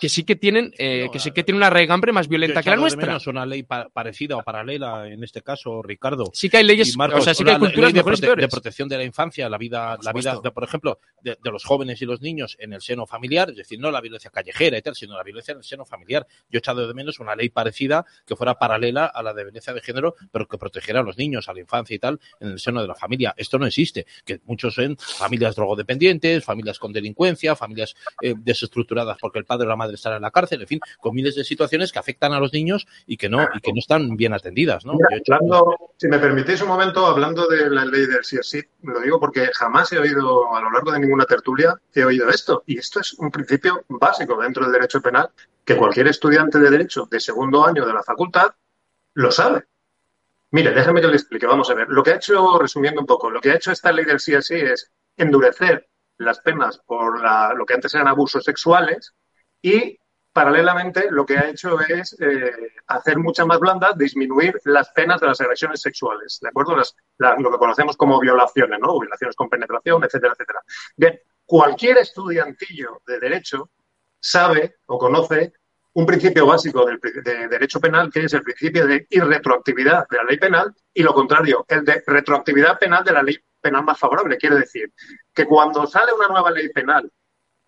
que 0.00 0.08
sí 0.08 0.24
que 0.24 0.36
tienen, 0.36 0.72
eh, 0.78 1.08
que 1.12 1.18
sí 1.18 1.30
que 1.30 1.44
tienen 1.44 1.58
una 1.58 1.70
regambre 1.70 2.12
más 2.12 2.28
violenta 2.28 2.62
que 2.62 2.70
la 2.70 2.76
nuestra. 2.76 3.16
Es 3.16 3.26
una 3.26 3.44
ley 3.44 3.62
parecida 3.62 4.36
o 4.36 4.42
paralela, 4.42 5.08
en 5.08 5.22
este 5.22 5.42
caso, 5.42 5.82
Ricardo. 5.82 6.30
Sí 6.32 6.48
que 6.48 6.56
hay 6.56 6.64
leyes, 6.64 6.96
o 6.96 7.20
sea, 7.20 7.34
sí 7.34 7.44
que 7.44 7.50
hay 7.50 7.58
culturas 7.58 7.92
de, 7.92 8.02
protección 8.48 8.88
de 8.88 8.96
la 8.96 9.04
infancia, 9.04 9.48
la 9.48 9.58
vida, 9.58 9.98
la 10.02 10.12
vida, 10.12 10.40
de, 10.42 10.50
por 10.50 10.64
ejemplo, 10.64 10.98
de, 11.22 11.36
los 11.44 11.64
jóvenes 11.64 12.00
y 12.00 12.06
los 12.06 12.20
niños 12.20 12.56
en 12.58 12.72
el 12.72 12.80
seno 12.80 13.06
familiar, 13.06 13.50
es 13.50 13.56
decir, 13.56 13.78
no 13.78 13.90
la 13.90 14.00
violencia 14.00 14.30
callejera 14.30 14.78
y 14.78 14.82
tal, 14.82 14.94
sino 14.94 15.16
la 15.16 15.22
violencia 15.22 15.52
en 15.52 15.58
el 15.58 15.64
seno 15.64 15.84
familiar. 15.84 16.26
Yo 16.48 16.56
he 16.56 16.58
echado 16.58 16.86
de 16.86 16.94
menos 16.94 17.20
una 17.20 17.36
ley 17.36 17.50
parecida 17.50 18.06
que 18.26 18.36
fuera 18.36 18.58
paralela 18.58 19.06
a 19.06 19.22
la 19.22 19.34
de 19.34 19.44
violencia 19.44 19.72
de 19.72 19.80
género, 19.80 20.14
pero 20.32 20.48
que 20.48 20.56
protegiera 20.56 21.00
a 21.00 21.02
los 21.02 21.18
niños, 21.18 21.48
a 21.48 21.52
la 21.52 21.60
infancia 21.60 21.94
y 21.94 21.98
tal, 21.98 22.20
en 22.40 22.52
el 22.52 22.58
seno 22.58 22.80
de 22.80 22.88
la 22.88 22.94
familia. 22.94 23.34
Esto 23.36 23.58
no 23.58 23.66
existe, 23.66 24.06
que 24.24 24.40
muchos 24.44 24.74
son 24.74 24.96
familias 24.96 25.56
drogodependientes, 25.56 26.44
familias 26.44 26.78
con 26.78 26.92
delincuencia, 26.92 27.54
familias 27.54 27.94
eh, 28.22 28.34
desestructuradas 28.38 29.18
porque 29.20 29.38
el 29.38 29.44
padre 29.44 29.66
o 29.66 29.68
la 29.68 29.76
madre 29.76 29.89
están 29.96 30.14
en 30.14 30.22
la 30.22 30.30
cárcel, 30.30 30.62
en 30.62 30.66
fin, 30.66 30.80
con 30.98 31.14
miles 31.14 31.34
de 31.34 31.44
situaciones 31.44 31.92
que 31.92 31.98
afectan 31.98 32.32
a 32.32 32.40
los 32.40 32.52
niños 32.52 32.86
y 33.06 33.16
que 33.16 33.28
no, 33.28 33.48
y 33.54 33.60
que 33.60 33.72
no 33.72 33.78
están 33.78 34.16
bien 34.16 34.32
atendidas. 34.32 34.84
¿no? 34.84 34.94
si 35.96 36.08
me 36.08 36.18
permitís 36.18 36.62
un 36.62 36.68
momento, 36.68 37.06
hablando 37.06 37.46
de 37.46 37.70
la 37.70 37.84
ley 37.84 38.06
del 38.06 38.24
sí 38.24 38.38
sí, 38.42 38.62
lo 38.82 39.00
digo 39.00 39.20
porque 39.20 39.50
jamás 39.54 39.92
he 39.92 39.98
oído 39.98 40.54
a 40.54 40.60
lo 40.60 40.70
largo 40.70 40.92
de 40.92 41.00
ninguna 41.00 41.24
tertulia, 41.24 41.74
he 41.94 42.04
oído 42.04 42.28
esto. 42.28 42.62
Y 42.66 42.78
esto 42.78 43.00
es 43.00 43.14
un 43.14 43.30
principio 43.30 43.84
básico 43.88 44.40
dentro 44.40 44.64
del 44.64 44.72
derecho 44.72 45.00
penal 45.00 45.30
que 45.64 45.76
cualquier 45.76 46.08
estudiante 46.08 46.58
de 46.58 46.70
derecho 46.70 47.06
de 47.10 47.20
segundo 47.20 47.64
año 47.64 47.86
de 47.86 47.92
la 47.92 48.02
facultad 48.02 48.54
lo 49.14 49.30
sabe. 49.30 49.64
Mire, 50.52 50.72
déjame 50.72 51.00
que 51.00 51.08
le 51.08 51.16
explique. 51.16 51.46
Vamos 51.46 51.70
a 51.70 51.74
ver. 51.74 51.88
Lo 51.88 52.02
que 52.02 52.12
ha 52.12 52.16
hecho, 52.16 52.58
resumiendo 52.58 53.00
un 53.00 53.06
poco, 53.06 53.30
lo 53.30 53.40
que 53.40 53.52
ha 53.52 53.54
hecho 53.54 53.70
esta 53.70 53.92
ley 53.92 54.04
del 54.04 54.20
sí 54.20 54.34
es 54.34 54.90
endurecer 55.16 55.88
las 56.18 56.40
penas 56.40 56.78
por 56.84 57.20
lo 57.56 57.66
que 57.66 57.74
antes 57.74 57.94
eran 57.94 58.08
abusos 58.08 58.44
sexuales 58.44 59.14
y 59.62 59.98
paralelamente 60.32 61.10
lo 61.10 61.26
que 61.26 61.36
ha 61.36 61.48
hecho 61.48 61.80
es 61.80 62.16
eh, 62.20 62.52
hacer 62.86 63.18
muchas 63.18 63.46
más 63.46 63.58
blandas, 63.58 63.96
disminuir 63.98 64.60
las 64.64 64.90
penas 64.90 65.20
de 65.20 65.26
las 65.26 65.40
agresiones 65.40 65.80
sexuales, 65.80 66.38
¿de 66.40 66.48
acuerdo? 66.48 66.76
lo 66.76 67.50
que 67.50 67.58
conocemos 67.58 67.96
como 67.96 68.20
violaciones, 68.20 68.78
¿no? 68.80 68.98
Violaciones 68.98 69.34
con 69.36 69.48
penetración, 69.48 70.04
etcétera, 70.04 70.32
etcétera. 70.34 70.60
Bien, 70.96 71.20
cualquier 71.44 71.98
estudiantillo 71.98 73.02
de 73.06 73.18
derecho 73.18 73.70
sabe 74.20 74.76
o 74.86 74.98
conoce 74.98 75.52
un 75.92 76.06
principio 76.06 76.46
básico 76.46 76.86
del, 76.86 77.00
de 77.00 77.48
derecho 77.48 77.80
penal, 77.80 78.10
que 78.12 78.24
es 78.24 78.32
el 78.32 78.42
principio 78.42 78.86
de 78.86 79.06
irretroactividad 79.10 80.06
de 80.08 80.16
la 80.16 80.24
ley 80.24 80.38
penal, 80.38 80.72
y 80.94 81.02
lo 81.02 81.12
contrario, 81.12 81.64
el 81.68 81.84
de 81.84 82.02
retroactividad 82.06 82.78
penal 82.78 83.02
de 83.02 83.12
la 83.12 83.22
ley 83.22 83.36
penal 83.60 83.84
más 83.84 83.98
favorable. 83.98 84.36
Quiere 84.36 84.56
decir 84.56 84.92
que 85.34 85.46
cuando 85.46 85.86
sale 85.86 86.12
una 86.12 86.28
nueva 86.28 86.50
ley 86.52 86.68
penal 86.68 87.10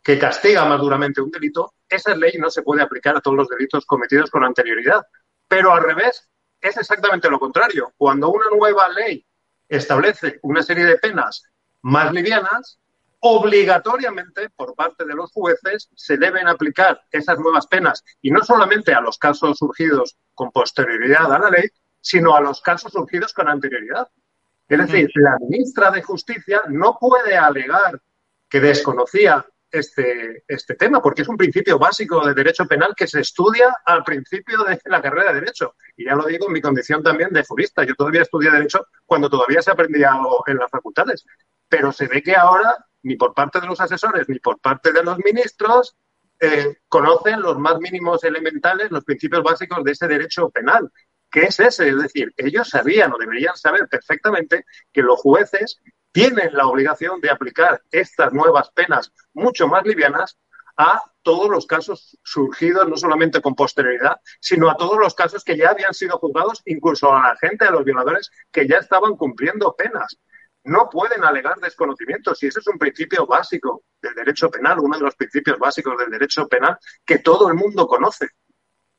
que 0.03 0.19
castiga 0.19 0.65
más 0.65 0.81
duramente 0.81 1.21
un 1.21 1.31
delito, 1.31 1.75
esa 1.95 2.15
ley 2.15 2.33
no 2.39 2.51
se 2.51 2.63
puede 2.63 2.83
aplicar 2.83 3.17
a 3.17 3.21
todos 3.21 3.37
los 3.37 3.49
delitos 3.49 3.87
cometidos 3.87 4.31
con 4.31 4.45
anterioridad. 4.45 5.03
Pero 5.49 5.73
al 5.73 5.83
revés, 5.83 6.29
es 6.61 6.77
exactamente 6.77 7.29
lo 7.29 7.39
contrario. 7.39 7.93
Cuando 7.97 8.31
una 8.31 8.47
nueva 8.57 8.89
ley 8.89 9.27
establece 9.69 10.39
una 10.43 10.63
serie 10.63 10.85
de 10.85 10.99
penas 10.99 11.43
más 11.83 12.13
livianas, 12.13 12.79
obligatoriamente 13.21 14.51
por 14.51 14.75
parte 14.75 15.05
de 15.05 15.15
los 15.15 15.31
jueces 15.33 15.89
se 15.95 16.17
deben 16.17 16.49
aplicar 16.49 17.01
esas 17.11 17.39
nuevas 17.39 17.67
penas 17.69 18.05
y 18.21 18.31
no 18.31 18.43
solamente 18.43 18.95
a 18.95 19.01
los 19.01 19.17
casos 19.17 19.59
surgidos 19.59 20.17
con 20.35 20.51
posterioridad 20.51 21.33
a 21.33 21.39
la 21.39 21.51
ley, 21.51 21.69
sino 22.01 22.35
a 22.35 22.41
los 22.41 22.61
casos 22.61 22.93
surgidos 22.93 23.33
con 23.33 23.49
anterioridad. 23.49 24.09
Es 24.69 24.79
decir, 24.79 25.11
la 25.15 25.37
ministra 25.39 25.91
de 25.91 26.03
Justicia 26.03 26.63
no 26.69 26.97
puede 26.99 27.37
alegar 27.37 28.01
que 28.49 28.61
desconocía 28.61 29.47
este, 29.73 30.45
este 30.47 30.75
tema, 30.75 31.03
porque 31.03 31.23
es 31.23 31.29
un 31.29 31.37
principio 31.37 31.79
básico 31.79 32.25
de 32.27 32.35
derecho 32.35 32.67
penal 32.67 32.95
que 32.97 33.09
se 33.09 33.21
estudia 33.21 33.75
al 33.85 34.05
principio 34.05 34.63
de 34.65 34.79
la 34.85 35.03
carrera 35.03 35.33
de 35.33 35.41
derecho. 35.41 35.75
Y 35.97 36.05
ya 36.05 36.15
lo 36.15 36.27
digo 36.27 36.47
en 36.47 36.53
mi 36.53 36.61
condición 36.61 37.03
también 37.03 37.31
de 37.31 37.45
jurista. 37.45 37.83
Yo 37.85 37.95
todavía 37.95 38.23
estudié 38.23 38.51
derecho 38.51 38.87
cuando 39.07 39.29
todavía 39.29 39.63
se 39.63 39.71
aprendía 39.71 40.13
en 40.47 40.57
las 40.59 40.71
facultades. 40.71 41.25
Pero 41.69 41.91
se 41.91 42.07
ve 42.07 42.23
que 42.23 42.37
ahora 42.37 42.77
ni 43.03 43.17
por 43.17 43.35
parte 43.35 43.61
de 43.61 43.67
los 43.67 43.81
asesores 43.81 44.29
ni 44.29 44.39
por 44.39 44.59
parte 44.61 44.93
de 44.93 45.03
los 45.03 45.19
ministros, 45.19 45.97
eh, 46.41 46.79
conocen 46.89 47.41
los 47.41 47.59
más 47.59 47.79
mínimos 47.79 48.25
elementales, 48.25 48.91
los 48.91 49.05
principios 49.05 49.43
básicos 49.43 49.85
de 49.85 49.93
ese 49.93 50.09
derecho 50.09 50.51
penal. 50.51 50.91
¿Qué 51.33 51.45
es 51.45 51.59
ese? 51.59 51.89
Es 51.89 51.97
decir, 51.97 52.33
ellos 52.37 52.69
sabían 52.69 53.13
o 53.13 53.19
deberían 53.19 53.57
saber 53.57 53.89
perfectamente 53.89 54.67
que 54.93 55.03
los 55.03 55.19
jueces 55.19 55.81
tienen 56.13 56.51
la 56.53 56.67
obligación 56.67 57.23
de 57.23 57.31
aplicar 57.31 57.83
estas 57.91 58.35
nuevas 58.35 58.71
penas 58.71 59.13
mucho 59.33 59.67
más 59.67 59.85
livianas 59.87 60.39
a 60.77 61.01
todos 61.23 61.49
los 61.49 61.67
casos 61.67 62.19
surgidos, 62.23 62.87
no 62.87 62.99
solamente 62.99 63.41
con 63.41 63.55
posterioridad, 63.55 64.17
sino 64.41 64.69
a 64.69 64.77
todos 64.77 64.99
los 64.99 65.15
casos 65.15 65.43
que 65.43 65.57
ya 65.57 65.71
habían 65.71 65.95
sido 65.95 66.19
juzgados, 66.19 66.61
incluso 66.67 67.15
a 67.15 67.29
la 67.29 67.37
gente, 67.37 67.65
a 67.65 67.71
los 67.71 67.85
violadores 67.85 68.31
que 68.51 68.69
ya 68.69 68.77
estaban 68.77 69.17
cumpliendo 69.17 69.75
penas 69.75 70.19
no 70.65 70.89
pueden 70.89 71.25
alegar 71.25 71.59
desconocimiento, 71.59 72.35
si 72.35 72.47
ese 72.47 72.61
es 72.61 72.67
un 72.69 72.79
principio 72.79 73.27
básico 73.27 73.83
del 74.01 74.15
derecho 74.15 74.49
penal, 74.51 74.79
uno 74.79 74.97
de 74.97 75.05
los 75.05 75.17
principios 75.17 75.59
básicos 75.59 75.99
del 75.99 76.11
derecho 76.11 76.47
penal 76.47 76.79
que 77.05 77.19
todo 77.19 77.49
el 77.49 77.55
mundo 77.55 77.87
conoce. 77.87 78.29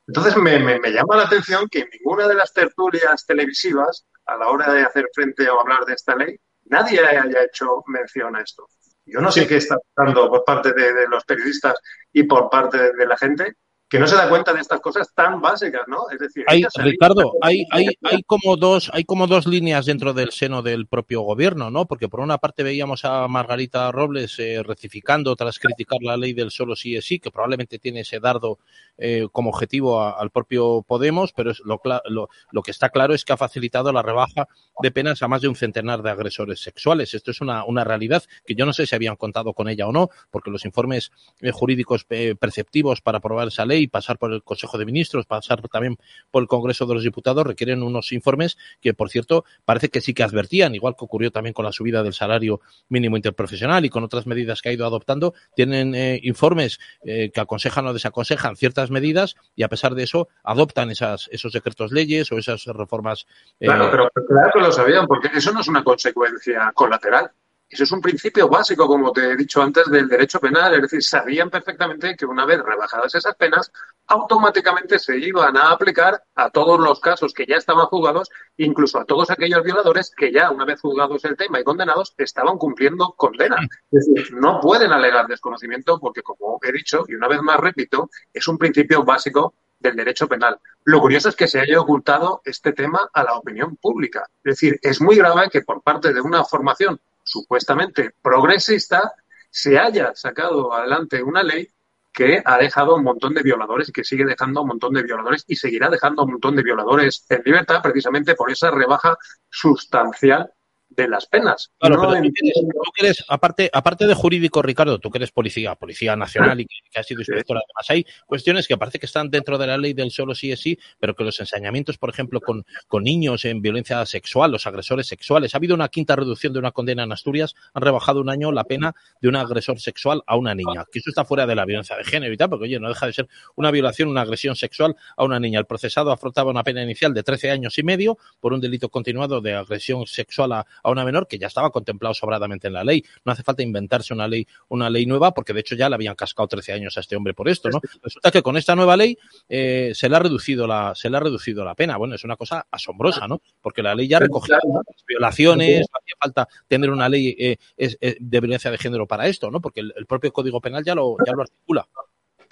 Entonces 0.08 0.36
me, 0.38 0.60
llama 0.92 1.16
la 1.16 1.24
atención 1.24 1.68
que 1.70 1.80
en 1.80 1.90
ninguna 1.92 2.28
de 2.28 2.36
las 2.36 2.54
tertulias 2.54 3.26
televisivas, 3.26 4.06
a 4.26 4.38
la 4.38 4.48
hora 4.48 4.72
de 4.74 4.82
hacer 4.82 5.08
frente 5.14 5.50
o 5.50 5.60
hablar 5.60 5.86
de 5.86 5.94
esta 5.94 6.16
ley, 6.16 6.38
nadie 6.66 7.00
haya 7.00 7.44
hecho 7.44 7.84
mención 7.88 8.36
a 8.36 8.42
esto. 8.42 8.68
Yo 9.06 9.20
no 9.20 9.32
sé 9.32 9.48
qué 9.48 9.58
está 9.58 9.78
pasando 9.94 10.30
por 10.30 10.46
parte 10.46 10.74
de, 10.74 11.08
los 11.08 11.24
periodistas 11.26 11.76
y 12.12 12.24
por 12.24 12.50
parte 12.50 12.94
de 12.94 13.06
la 13.06 13.18
gente, 13.18 13.56
que 13.89 13.99
no 13.99 14.07
se 14.07 14.15
da 14.15 14.27
cuenta 14.27 14.53
de 14.53 14.60
estas 14.60 14.81
cosas 14.81 15.14
tan 15.14 15.39
básicas, 15.39 15.84
¿no? 15.88 16.10
Es 16.11 16.18
decir, 16.18 16.43
hay, 16.47 16.64
Ricardo, 16.77 17.34
hay, 17.41 17.64
hay, 17.69 17.89
hay 18.01 18.23
como 18.23 18.57
dos, 18.57 18.89
hay 18.91 19.03
como 19.03 19.27
dos 19.27 19.45
líneas 19.45 19.85
dentro 19.85 20.14
del 20.14 20.31
seno 20.31 20.64
del 20.64 20.88
propio 20.88 21.22
gobierno, 21.22 21.69
¿no? 21.69 21.85
Porque 21.85 22.10
por 22.10 22.19
una 22.19 22.39
parte 22.39 22.64
veíamos 22.64 23.05
a 23.05 23.27
Margarita 23.27 23.91
Robles 23.91 24.39
eh, 24.39 24.64
rectificando 24.64 25.35
tras 25.35 25.60
criticar 25.60 25.99
la 26.01 26.18
ley 26.18 26.34
del 26.34 26.49
solo 26.49 26.76
sí 26.76 26.95
es 26.95 27.05
sí, 27.05 27.19
que 27.19 27.30
probablemente 27.30 27.77
tiene 27.77 27.99
ese 27.99 28.19
dardo 28.19 28.57
eh, 28.97 29.27
como 29.31 29.51
objetivo 29.51 30.03
al 30.03 30.31
propio 30.31 30.84
Podemos, 30.88 31.31
pero 31.34 31.51
es 31.51 31.60
lo, 31.60 31.80
lo, 32.05 32.30
lo, 32.51 32.61
que 32.64 32.72
está 32.72 32.89
claro 32.89 33.14
es 33.14 33.23
que 33.26 33.34
ha 33.34 33.38
facilitado 33.38 33.91
la 33.91 34.01
rebaja 34.01 34.47
de 34.81 34.91
penas 34.91 35.22
a 35.22 35.27
más 35.27 35.41
de 35.41 35.49
un 35.49 35.55
centenar 35.55 36.01
de 36.01 36.10
agresores 36.10 36.61
sexuales. 36.61 37.14
Esto 37.14 37.31
es 37.31 37.41
una, 37.41 37.64
una 37.65 37.84
realidad 37.84 38.23
que 38.45 38.55
yo 38.55 38.65
no 38.65 38.73
sé 38.73 38.88
si 38.88 38.95
habían 38.95 39.15
contado 39.18 39.53
con 39.53 39.69
ella 39.69 39.88
o 39.88 39.91
no, 39.91 40.10
porque 40.31 40.49
los 40.49 40.65
informes 40.65 41.11
eh, 41.41 41.51
jurídicos 41.51 42.05
perceptivos 42.05 43.01
para 43.01 43.19
aprobar 43.19 43.49
esa 43.49 43.65
ley 43.65 43.82
pasar 43.88 44.18
por 44.18 44.34
el 44.34 44.43
Consejo 44.43 44.77
de 44.77 44.85
Ministros, 44.85 45.26
pasar 45.26 45.61
también 45.69 45.97
por 46.31 46.43
el 46.43 46.47
Congreso 46.47 46.85
de 46.85 46.95
los 46.95 47.03
Diputados, 47.03 47.45
requieren 47.45 47.84
unos 47.84 48.11
informes 48.11 48.57
que, 48.81 48.93
por 48.93 49.10
cierto, 49.10 49.45
parece 49.65 49.89
que 49.89 50.01
sí 50.01 50.14
que 50.14 50.23
advertían, 50.23 50.76
igual 50.76 50.95
que 50.97 51.05
ocurrió 51.05 51.31
también 51.31 51.53
con 51.53 51.65
la 51.65 51.72
subida 51.72 52.03
del 52.03 52.14
salario 52.14 52.61
mínimo 52.89 53.18
interprofesional 53.18 53.85
y 53.85 53.89
con 53.89 54.03
otras 54.03 54.27
medidas 54.27 54.61
que 54.61 54.69
ha 54.69 54.73
ido 54.73 54.85
adoptando, 54.85 55.34
tienen 55.55 55.95
eh, 55.95 56.19
informes 56.23 56.80
eh, 57.03 57.31
que 57.34 57.41
aconsejan 57.41 57.88
o 57.88 57.93
desaconsejan 57.93 58.55
ciertas 58.55 58.91
medidas 58.91 59.35
y 59.55 59.64
a 59.64 59.69
pesar 59.69 59.95
de 59.95 60.03
eso 60.03 60.30
adoptan 60.43 60.91
esas, 60.91 61.30
esos 61.31 61.53
decretos 61.53 61.91
leyes 61.91 62.31
o 62.31 62.38
esas 62.38 62.65
reformas. 62.65 63.26
Eh, 63.60 63.65
claro, 63.65 63.89
pero 63.91 64.26
claro 64.27 64.51
que 64.53 64.60
lo 64.60 64.72
sabían, 64.72 65.07
porque 65.07 65.30
eso 65.34 65.51
no 65.51 65.61
es 65.61 65.68
una 65.68 65.84
consecuencia 65.84 66.72
colateral. 66.73 67.31
Eso 67.74 67.86
es 67.86 67.91
un 67.91 68.02
principio 68.02 68.48
básico, 68.48 68.86
como 68.86 69.12
te 69.12 69.32
he 69.32 69.36
dicho 69.36 69.60
antes, 69.60 69.90
del 69.90 70.08
derecho 70.08 70.40
penal. 70.40 70.76
Es 70.76 70.84
decir, 70.84 71.02
sabían 71.02 71.50
perfectamente 71.50 72.16
que 72.16 72.24
una 72.28 72.45
vez 72.45 72.62
rebajadas 72.62 73.16
esas 73.16 73.34
penas, 73.36 73.72
automáticamente 74.06 75.00
se 75.00 75.18
iban 75.18 75.58
a 75.58 75.72
aplicar 75.72 76.24
a 76.36 76.52
todos 76.52 76.80
los 76.80 77.00
casos 77.00 77.34
que 77.34 77.48
ya 77.48 77.56
estaban 77.56 77.88
juzgados, 77.88 78.30
incluso 78.58 79.00
a 79.00 79.06
todos 79.06 79.32
aquellos 79.32 79.64
violadores 79.64 80.14
que 80.16 80.32
ya, 80.32 80.52
una 80.52 80.66
vez 80.66 80.82
juzgados 80.82 81.26
el 81.26 81.36
tema 81.36 81.60
y 81.60 81.64
condenados, 81.64 82.14
estaban 82.16 82.60
cumpliendo 82.60 83.16
condena. 83.18 83.58
Es 83.91 84.08
decir, 84.14 84.36
no 84.36 84.60
pueden 84.60 84.91
alegar 84.91 85.26
desconocimiento 85.26 86.00
porque, 86.00 86.22
como 86.22 86.60
he 86.62 86.72
dicho, 86.72 87.06
y 87.08 87.16
una 87.16 87.28
vez 87.28 87.41
más 87.41 87.60
repito, 87.60 88.12
es 88.32 88.48
un 88.48 88.60
principio 88.60 89.04
básico 89.04 89.56
del 89.80 89.95
derecho 89.95 90.28
penal. 90.28 90.60
Lo 90.84 91.00
curioso 91.02 91.30
es 91.30 91.36
que 91.36 91.48
se 91.48 91.60
haya 91.60 91.82
ocultado 91.82 92.44
este 92.45 92.72
tema 92.72 93.10
a 93.12 93.24
la 93.24 93.34
opinión 93.34 93.78
pública. 93.78 94.30
Es 94.44 94.60
decir, 94.60 94.80
es 94.84 95.02
muy 95.02 95.16
grave 95.16 95.50
que 95.50 95.62
por 95.62 95.82
parte 95.82 96.14
de 96.14 96.22
una 96.22 96.44
formación 96.44 97.00
supuestamente 97.24 98.12
progresista 98.22 99.14
se 99.50 99.78
haya 99.78 100.14
sacado 100.16 100.74
adelante 100.74 101.24
una 101.24 101.44
ley 101.44 101.70
que 102.12 102.41
ha 102.45 102.58
dejado 102.58 102.95
un 102.95 103.04
montón 103.04 103.34
de 103.34 103.41
violadores 103.41 103.90
y 103.90 103.91
que 103.91 104.04
sigue 104.04 104.26
dejando 104.26 104.62
un 104.62 104.68
montón 104.68 104.94
de 104.94 105.04
violadores 105.04 105.44
y 105.48 105.56
seguirá 105.56 105.90
dejando 105.90 106.24
un 106.24 106.32
montón 106.32 106.56
de 106.56 106.64
violadores 106.64 107.26
en 107.30 107.41
libertad 107.44 107.82
precisamente 107.82 108.36
por 108.36 108.52
esa 108.52 108.70
rebaja 108.70 109.18
sustancial 109.50 110.52
de 110.95 111.07
las 111.07 111.26
penas. 111.26 111.72
Claro, 111.80 112.02
pero 112.02 112.22
tú, 112.22 112.91
eres, 112.99 113.24
aparte, 113.28 113.70
aparte 113.72 114.07
de 114.07 114.14
jurídico, 114.14 114.61
Ricardo, 114.61 114.99
tú 114.99 115.10
que 115.10 115.18
eres 115.18 115.32
policía, 115.32 115.76
policía 115.76 116.15
nacional 116.15 116.61
y 116.61 116.65
que, 116.65 116.99
has 116.99 117.07
sido 117.07 117.22
inspector, 117.22 117.57
además 117.57 117.90
hay 117.90 118.06
cuestiones 118.26 118.68
que 118.68 118.78
parece 118.78 118.99
que 118.99 119.06
están 119.06 119.30
dentro 119.30 119.57
de 119.57 119.68
la 119.68 119.78
ley 119.78 119.94
del 119.94 120.11
solo 120.11 120.36
sí 120.36 120.52
es 120.52 120.61
sí, 120.61 120.78
pero 120.99 121.15
que 121.15 121.24
los 121.24 121.40
ensañamientos, 121.40 121.98
por 121.98 122.10
ejemplo, 122.10 122.40
con, 122.40 122.65
con 122.88 123.03
niños 123.03 123.45
en 123.45 123.61
violencia 123.61 124.06
sexual, 124.06 124.52
los 124.52 124.68
agresores 124.68 125.07
sexuales, 125.07 125.53
ha 125.53 125.57
habido 125.57 125.76
una 125.76 125.90
quinta 125.90 126.15
reducción 126.15 126.53
de 126.53 126.60
una 126.60 126.72
condena 126.72 127.03
en 127.03 127.11
Asturias, 127.11 127.56
han 127.74 127.82
rebajado 127.82 128.22
un 128.22 128.30
año 128.30 128.52
la 128.52 128.64
pena 128.64 128.95
de 129.22 129.30
un 129.30 129.36
agresor 129.36 129.80
sexual 129.80 130.24
a 130.28 130.36
una 130.36 130.56
niña, 130.56 130.86
que 130.91 130.99
eso 130.99 131.10
está 131.10 131.26
fuera 131.26 131.45
de 131.45 131.56
la 131.56 131.65
violencia 131.65 131.95
de 131.98 132.03
género 132.03 132.34
y 132.34 132.38
tal, 132.38 132.49
porque 132.49 132.65
oye, 132.65 132.80
no 132.80 132.90
deja 132.90 133.07
de 133.07 133.14
ser 133.14 133.28
una 133.56 133.72
violación, 133.72 134.10
una 134.10 134.22
agresión 134.22 134.56
sexual 134.56 134.95
a 135.18 135.24
una 135.24 135.40
niña. 135.40 135.60
El 135.60 135.65
procesado 135.65 136.11
afrontaba 136.11 136.52
una 136.52 136.64
pena 136.64 136.84
inicial 136.84 137.14
de 137.14 137.24
13 137.24 137.52
años 137.52 137.78
y 137.78 137.84
medio 137.84 138.18
por 138.40 138.53
un 138.53 138.61
delito 138.61 138.90
continuado 138.90 139.41
de 139.41 139.53
agresión 139.53 140.06
sexual 140.06 140.52
a, 140.53 140.65
a 140.84 140.91
una 140.91 141.05
menor 141.05 141.27
que 141.27 141.39
ya 141.39 141.47
estaba 141.47 141.72
contemplado 141.72 142.14
sobradamente 142.14 142.68
en 142.68 142.73
la 142.73 142.84
ley. 142.84 143.03
No 143.26 143.31
hace 143.31 143.43
falta 143.43 143.64
inventarse 143.64 144.14
una 144.14 144.27
ley, 144.27 144.47
una 144.69 144.89
ley 144.89 145.05
nueva, 145.05 145.34
porque 145.34 145.53
de 145.53 145.61
hecho 145.61 145.76
ya 145.76 145.89
le 145.89 145.95
habían 145.95 146.15
cascado 146.15 146.47
13 146.47 146.73
años 146.73 146.97
a 146.97 146.99
este 146.99 147.15
hombre 147.15 147.34
por 147.34 147.49
esto, 147.49 147.69
¿no? 147.69 147.81
Resulta 148.01 148.31
que 148.31 148.43
con 148.43 148.57
esta 148.57 148.76
nueva 148.76 148.97
ley 148.97 149.18
eh, 149.49 149.91
se 149.95 150.10
le 150.10 150.15
ha 150.15 150.19
reducido 150.19 150.68
la, 150.68 150.93
se 150.95 151.10
le 151.10 151.18
ha 151.18 151.19
reducido 151.19 151.64
la 151.64 151.76
pena. 151.76 151.97
Bueno, 151.97 152.15
es 152.15 152.23
una 152.23 152.35
cosa 152.35 152.68
asombrosa, 152.69 153.27
¿no? 153.27 153.41
Porque 153.61 153.81
la 153.81 153.95
ley 153.95 154.07
ya 154.07 154.19
recogía 154.19 154.57
las 154.64 155.05
violaciones, 155.07 155.88
no 155.91 155.99
hacía 155.99 156.15
falta 156.19 156.47
tener 156.68 156.89
una 156.89 157.10
ley 157.10 157.35
eh, 157.39 157.57
eh, 157.77 158.18
de 158.19 158.39
violencia 158.39 158.69
de 158.69 158.77
género 158.77 159.07
para 159.07 159.27
esto, 159.27 159.49
¿no? 159.49 159.61
Porque 159.61 159.80
el, 159.80 160.05
propio 160.05 160.34
Código 160.34 160.61
Penal 160.61 160.84
ya 160.84 160.95
lo, 160.95 161.15
ya 161.26 161.34
lo 161.34 161.41
articula. 161.41 161.88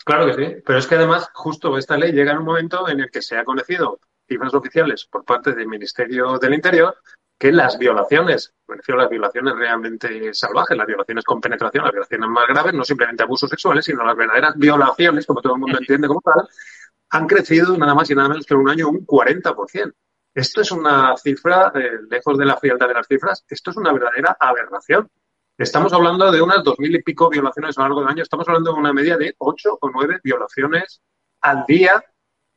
Claro 0.04 0.26
que 0.26 0.34
sí, 0.34 0.56
pero 0.66 0.80
es 0.80 0.88
que 0.88 0.96
además 0.96 1.30
justo 1.34 1.78
esta 1.78 1.98
ley 1.98 2.12
llega 2.12 2.32
en 2.32 2.40
un 2.40 2.46
momento 2.46 2.90
en 2.90 3.02
el 3.02 3.12
que 3.12 3.22
se 3.22 3.38
ha 3.38 3.44
conocido 3.44 4.00
cifras 4.28 4.54
oficiales 4.54 5.06
por 5.06 5.26
parte 5.26 5.54
del 5.54 5.68
Ministerio 5.68 6.40
del 6.40 6.54
Interior 6.54 6.96
que 7.42 7.52
las 7.52 7.80
violaciones, 7.80 8.54
me 8.68 8.76
refiero 8.76 9.00
a 9.00 9.06
las 9.06 9.10
violaciones 9.10 9.56
realmente 9.56 10.32
salvajes, 10.32 10.78
las 10.78 10.86
violaciones 10.86 11.24
con 11.24 11.42
penetración, 11.42 11.84
las 11.84 11.92
violaciones 11.92 12.30
más 12.30 12.48
graves, 12.48 12.72
no 12.76 12.84
simplemente 12.84 13.24
abusos 13.24 13.50
sexuales, 13.50 13.84
sino 13.84 14.06
las 14.06 14.16
verdaderas 14.16 14.56
violaciones, 14.56 15.26
como 15.26 15.42
todo 15.42 15.56
el 15.56 15.60
mundo 15.62 15.80
entiende 15.80 16.08
como 16.08 16.22
tal, 16.22 16.48
han 17.10 17.26
crecido 17.26 17.76
nada 17.80 17.96
más 17.96 18.12
y 18.12 18.14
nada 18.14 18.30
menos 18.30 18.46
que 18.46 18.54
en 18.54 18.60
un 18.60 18.70
año 18.70 18.90
un 18.90 19.08
40%. 19.08 19.92
Esto 20.36 20.62
es 20.62 20.72
una 20.72 21.18
cifra, 21.18 21.72
eh, 21.74 22.02
lejos 22.12 22.38
de 22.38 22.46
la 22.46 22.58
frialdad 22.58 22.88
de 22.88 22.94
las 22.94 23.08
cifras, 23.08 23.44
esto 23.50 23.72
es 23.72 23.78
una 23.78 23.92
verdadera 23.92 24.38
aberración. 24.40 25.10
Estamos 25.58 25.92
hablando 25.94 26.32
de 26.32 26.44
unas 26.44 26.64
dos 26.64 26.78
mil 26.78 26.94
y 26.94 27.02
pico 27.02 27.28
violaciones 27.28 27.76
a 27.76 27.82
lo 27.82 27.88
largo 27.88 28.02
del 28.02 28.10
año, 28.10 28.22
estamos 28.22 28.48
hablando 28.50 28.72
de 28.72 28.80
una 28.80 28.94
media 28.94 29.18
de 29.18 29.34
ocho 29.40 29.80
o 29.82 29.90
nueve 29.90 30.20
violaciones 30.24 31.02
al 31.42 31.66
día 31.68 32.04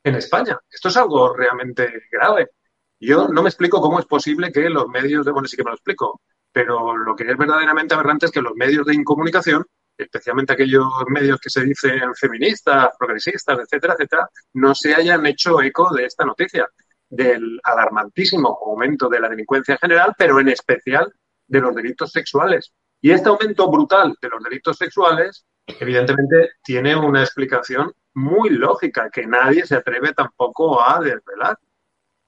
en 0.03 0.13
España. 0.13 0.59
Esto 0.69 0.89
es 0.89 0.97
algo 0.97 1.35
realmente 1.35 2.03
grave. 2.11 2.51
Yo 2.99 3.27
no 3.27 3.43
me 3.43 3.49
explico 3.49 3.81
cómo 3.81 3.99
es 3.99 4.05
posible 4.05 4.51
que 4.51 4.69
los 4.69 4.87
medios 4.87 5.25
de, 5.25 5.31
bueno, 5.31 5.47
sí 5.47 5.57
que 5.57 5.63
me 5.63 5.71
lo 5.71 5.75
explico, 5.75 6.21
pero 6.51 6.95
lo 6.95 7.15
que 7.15 7.29
es 7.29 7.37
verdaderamente 7.37 7.93
aberrante 7.93 8.27
es 8.27 8.31
que 8.31 8.41
los 8.41 8.55
medios 8.55 8.85
de 8.85 8.95
incomunicación, 8.95 9.65
especialmente 9.97 10.53
aquellos 10.53 10.85
medios 11.07 11.39
que 11.39 11.49
se 11.49 11.63
dicen 11.63 12.13
feministas, 12.15 12.89
progresistas, 12.97 13.59
etcétera, 13.59 13.93
etcétera, 13.93 14.29
no 14.53 14.73
se 14.73 14.93
hayan 14.95 15.25
hecho 15.25 15.61
eco 15.61 15.93
de 15.93 16.05
esta 16.05 16.25
noticia, 16.25 16.67
del 17.09 17.59
alarmantísimo 17.63 18.59
aumento 18.65 19.09
de 19.09 19.19
la 19.19 19.29
delincuencia 19.29 19.73
en 19.73 19.79
general, 19.79 20.13
pero 20.17 20.39
en 20.39 20.49
especial 20.49 21.11
de 21.47 21.61
los 21.61 21.75
delitos 21.75 22.11
sexuales. 22.11 22.73
Y 23.01 23.11
este 23.11 23.29
aumento 23.29 23.69
brutal 23.69 24.15
de 24.21 24.29
los 24.29 24.43
delitos 24.43 24.77
sexuales, 24.77 25.45
evidentemente, 25.67 26.51
tiene 26.63 26.95
una 26.95 27.21
explicación 27.21 27.93
muy 28.13 28.49
lógica 28.49 29.09
que 29.09 29.27
nadie 29.27 29.65
se 29.65 29.75
atreve 29.75 30.13
tampoco 30.13 30.81
a 30.81 30.99
desvelar. 30.99 31.57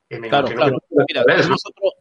Claro, 0.09 0.47
claro. 0.47 0.77
Mira, 0.89 1.23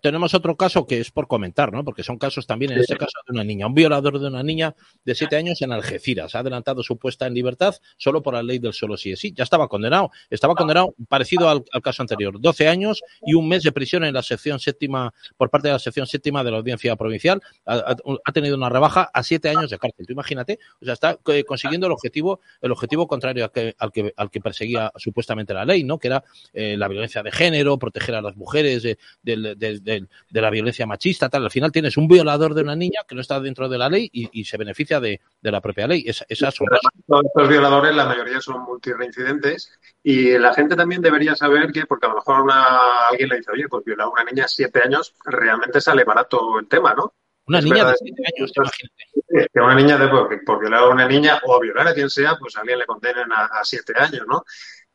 tenemos 0.01 0.33
otro, 0.35 0.57
caso 0.57 0.87
que 0.87 1.01
es 1.01 1.11
por 1.11 1.27
comentar, 1.27 1.73
¿no? 1.73 1.83
Porque 1.85 2.05
son 2.05 2.19
casos 2.19 2.47
también, 2.47 2.71
en 2.71 2.79
este 2.79 2.97
caso, 2.97 3.19
de 3.27 3.33
una 3.33 3.43
niña. 3.43 3.67
Un 3.67 3.75
violador 3.75 4.21
de 4.21 4.29
una 4.29 4.45
niña 4.45 4.77
de 5.05 5.15
siete 5.17 5.35
años 5.35 5.61
en 5.63 5.73
Algeciras. 5.73 6.37
Ha 6.37 6.39
adelantado 6.39 6.85
su 6.85 6.99
puesta 6.99 7.27
en 7.27 7.35
libertad 7.35 7.75
solo 7.97 8.23
por 8.23 8.35
la 8.35 8.45
ley 8.45 8.61
del 8.61 8.73
solo 8.75 8.97
sí 8.97 9.11
es 9.11 9.19
sí. 9.19 9.33
Ya 9.37 9.43
estaba 9.43 9.67
condenado. 9.67 10.11
Estaba 10.31 10.55
condenado 10.55 10.95
parecido 11.09 11.49
al, 11.49 11.65
caso 11.83 12.03
anterior. 12.03 12.41
12 12.41 12.69
años 12.69 13.03
y 13.23 13.35
un 13.35 13.49
mes 13.49 13.65
de 13.65 13.73
prisión 13.73 14.05
en 14.05 14.15
la 14.15 14.23
sección 14.23 14.61
séptima, 14.61 15.13
por 15.37 15.51
parte 15.51 15.67
de 15.69 15.73
la 15.73 15.81
sección 15.81 16.07
séptima 16.07 16.45
de 16.45 16.53
la 16.53 16.59
audiencia 16.59 16.95
provincial. 16.95 17.43
Ha, 17.65 17.97
tenido 18.33 18.57
una 18.57 18.69
rebaja 18.69 19.11
a 19.13 19.23
siete 19.25 19.49
años 19.49 19.71
de 19.71 19.79
cárcel. 19.79 20.07
Tú 20.07 20.13
imagínate, 20.13 20.61
o 20.81 20.85
sea, 20.85 20.95
está 20.95 21.19
eh, 21.27 21.43
consiguiendo 21.43 21.89
el 21.89 21.93
objetivo, 21.93 22.41
el 22.61 22.71
objetivo 22.71 23.09
contrario 23.09 23.45
al 23.45 23.51
que, 23.51 23.75
al 23.79 23.91
que, 23.91 24.13
al 24.17 24.31
que 24.31 24.41
perseguía 24.41 24.93
supuestamente 24.95 25.55
la 25.55 25.65
ley, 25.65 25.83
¿no? 25.83 25.99
Que 25.99 26.09
era 26.09 26.23
eh, 26.53 26.77
la 26.77 26.87
violencia 26.87 27.23
de 27.23 27.33
género, 27.33 27.79
proteger 27.97 28.15
a 28.15 28.23
las 28.23 28.37
mujeres 28.37 28.83
de, 28.83 28.99
de, 29.23 30.07
la 30.31 30.51
violencia 30.51 30.87
machista, 30.87 31.29
tal. 31.29 31.45
Al 31.45 31.51
final 31.51 31.73
tienes 31.73 31.97
un 31.97 32.07
violador 32.07 32.55
de 32.55 32.63
una 32.63 32.77
niña 32.77 33.01
que 33.09 33.15
no 33.15 33.21
está 33.21 33.41
dentro 33.41 33.69
de 33.69 33.79
la 33.79 33.89
ley 33.89 34.11
y, 34.13 34.45
se 34.45 34.57
beneficia 34.57 35.01
de, 35.01 35.21
la 35.43 35.61
propia 35.61 35.87
ley. 35.87 36.05
Es, 36.07 36.25
es 36.29 36.41
Los 36.41 37.49
violadores, 37.49 37.95
la 37.95 38.05
mayoría 38.05 38.41
son 38.41 38.63
multireincidentes 38.65 39.73
y 40.03 40.39
la 40.39 40.53
gente 40.53 40.77
también 40.77 41.01
debería 41.01 41.35
saber 41.35 41.73
que, 41.73 41.87
porque 41.87 42.07
a 42.07 42.11
lo 42.11 42.17
mejor 42.17 42.43
una, 42.43 43.09
alguien 43.11 43.29
le 43.31 43.37
dice, 43.39 43.51
oye, 43.53 43.69
pues 43.69 43.85
violar 43.85 44.07
a 44.07 44.11
una 44.11 44.25
niña 44.25 44.45
a 44.45 44.49
siete 44.49 44.83
años, 44.85 45.15
realmente 45.25 45.81
sale 45.81 46.05
barato 46.05 46.59
el 46.59 46.69
tema, 46.69 46.95
¿no? 46.95 47.15
Una 47.49 47.61
niña 47.61 47.85
de 47.85 47.95
siete 47.97 48.23
años, 48.37 48.53
imagínate. 48.57 49.49
Que 49.53 49.61
una 49.61 49.75
niña 49.75 49.99
de, 49.99 50.09
por, 50.09 50.61
violar 50.61 50.83
a 50.83 50.89
una 50.89 51.07
niña 51.07 51.41
o 51.45 51.61
violar 51.61 51.89
a 51.89 51.95
quien 51.95 52.11
sea, 52.11 52.37
pues 52.39 52.57
a 52.57 52.61
alguien 52.61 52.79
le 52.79 52.87
condenen 52.87 53.31
a, 53.33 53.47
a 53.47 53.65
siete 53.65 53.93
años, 53.97 54.25
¿no? 54.27 54.45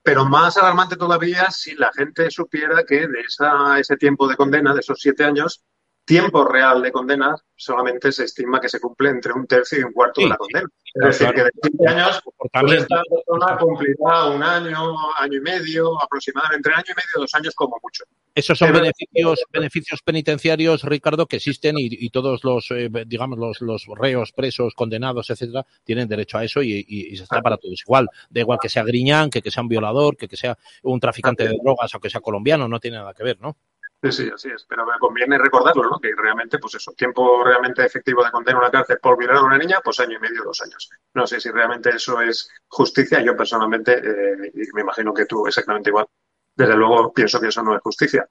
Pero 0.03 0.25
más 0.25 0.57
alarmante 0.57 0.95
todavía 0.95 1.51
si 1.51 1.75
la 1.75 1.91
gente 1.93 2.31
supiera 2.31 2.83
que 2.83 3.07
de 3.07 3.21
esa, 3.21 3.79
ese 3.79 3.97
tiempo 3.97 4.27
de 4.27 4.35
condena, 4.35 4.73
de 4.73 4.79
esos 4.79 4.99
siete 4.99 5.23
años, 5.23 5.63
tiempo 6.11 6.43
real 6.43 6.81
de 6.81 6.91
condena 6.91 7.35
solamente 7.55 8.11
se 8.11 8.25
estima 8.25 8.59
que 8.59 8.67
se 8.67 8.81
cumple 8.81 9.09
entre 9.09 9.31
un 9.31 9.47
tercio 9.47 9.79
y 9.79 9.83
un 9.83 9.93
cuarto 9.93 10.19
de 10.19 10.27
la 10.27 10.35
condena. 10.35 10.67
es 10.93 11.19
decir, 11.19 11.33
que 11.33 11.43
de 11.43 11.51
siete 11.61 11.88
años, 11.88 12.21
pues 12.51 12.73
esta 12.73 13.01
persona 13.09 13.57
cumplirá 13.57 14.25
un 14.25 14.43
año, 14.43 14.95
año 15.17 15.38
y 15.38 15.39
medio, 15.39 16.01
aproximadamente 16.03 16.57
entre 16.57 16.73
año 16.73 16.83
y 16.88 16.95
medio, 16.95 17.21
dos 17.21 17.33
años 17.33 17.55
como 17.55 17.77
mucho. 17.81 18.03
Esos 18.35 18.57
son 18.57 18.73
beneficios, 18.73 19.41
beneficios 19.53 20.01
penitenciarios, 20.01 20.83
Ricardo, 20.83 21.27
que 21.27 21.38
existen 21.38 21.75
y, 21.77 22.09
todos 22.09 22.43
los, 22.43 22.71
eh, 22.71 22.89
digamos, 23.05 23.39
los, 23.39 23.61
los, 23.61 23.85
reos, 23.97 24.33
presos, 24.33 24.73
condenados, 24.73 25.29
etcétera, 25.29 25.65
tienen 25.85 26.09
derecho 26.09 26.39
a 26.39 26.43
eso 26.43 26.61
y, 26.61 27.15
se 27.15 27.23
está 27.23 27.41
para 27.41 27.57
todos 27.57 27.81
igual. 27.85 28.09
Da 28.29 28.41
igual 28.41 28.59
que 28.61 28.67
sea 28.67 28.83
griñán, 28.83 29.29
que, 29.29 29.41
que 29.41 29.51
sea 29.51 29.63
un 29.63 29.69
violador, 29.69 30.17
que, 30.17 30.27
que 30.27 30.35
sea 30.35 30.57
un 30.83 30.99
traficante 30.99 31.47
de 31.47 31.57
drogas 31.63 31.95
o 31.95 31.99
que 32.01 32.09
sea 32.09 32.19
colombiano, 32.19 32.67
no 32.67 32.81
tiene 32.81 32.97
nada 32.97 33.13
que 33.13 33.23
ver, 33.23 33.39
¿no? 33.39 33.55
Sí, 34.03 34.11
sí, 34.11 34.29
así 34.33 34.49
es. 34.49 34.65
Pero 34.67 34.85
me 34.85 34.97
conviene 34.99 35.37
recordarlo, 35.37 35.83
¿no? 35.83 35.99
Que 35.99 36.13
realmente, 36.15 36.57
pues 36.57 36.75
eso, 36.75 36.91
tiempo 36.93 37.43
realmente 37.43 37.85
efectivo 37.85 38.23
de 38.23 38.31
condena 38.31 38.57
a 38.57 38.61
una 38.61 38.71
cárcel 38.71 38.97
por 38.99 39.17
violar 39.17 39.37
a 39.37 39.43
una 39.43 39.57
niña, 39.59 39.79
pues 39.83 39.99
año 39.99 40.17
y 40.17 40.19
medio, 40.19 40.43
dos 40.43 40.59
años. 40.61 40.89
No 41.13 41.27
sé 41.27 41.39
si 41.39 41.51
realmente 41.51 41.89
eso 41.89 42.19
es 42.19 42.49
justicia. 42.67 43.21
Yo 43.21 43.35
personalmente, 43.35 43.93
eh, 43.93 44.51
y 44.55 44.73
me 44.73 44.81
imagino 44.81 45.13
que 45.13 45.25
tú 45.25 45.45
exactamente 45.45 45.91
igual, 45.91 46.07
desde 46.55 46.75
luego 46.75 47.13
pienso 47.13 47.39
que 47.39 47.49
eso 47.49 47.61
no 47.61 47.75
es 47.75 47.81
justicia. 47.81 48.27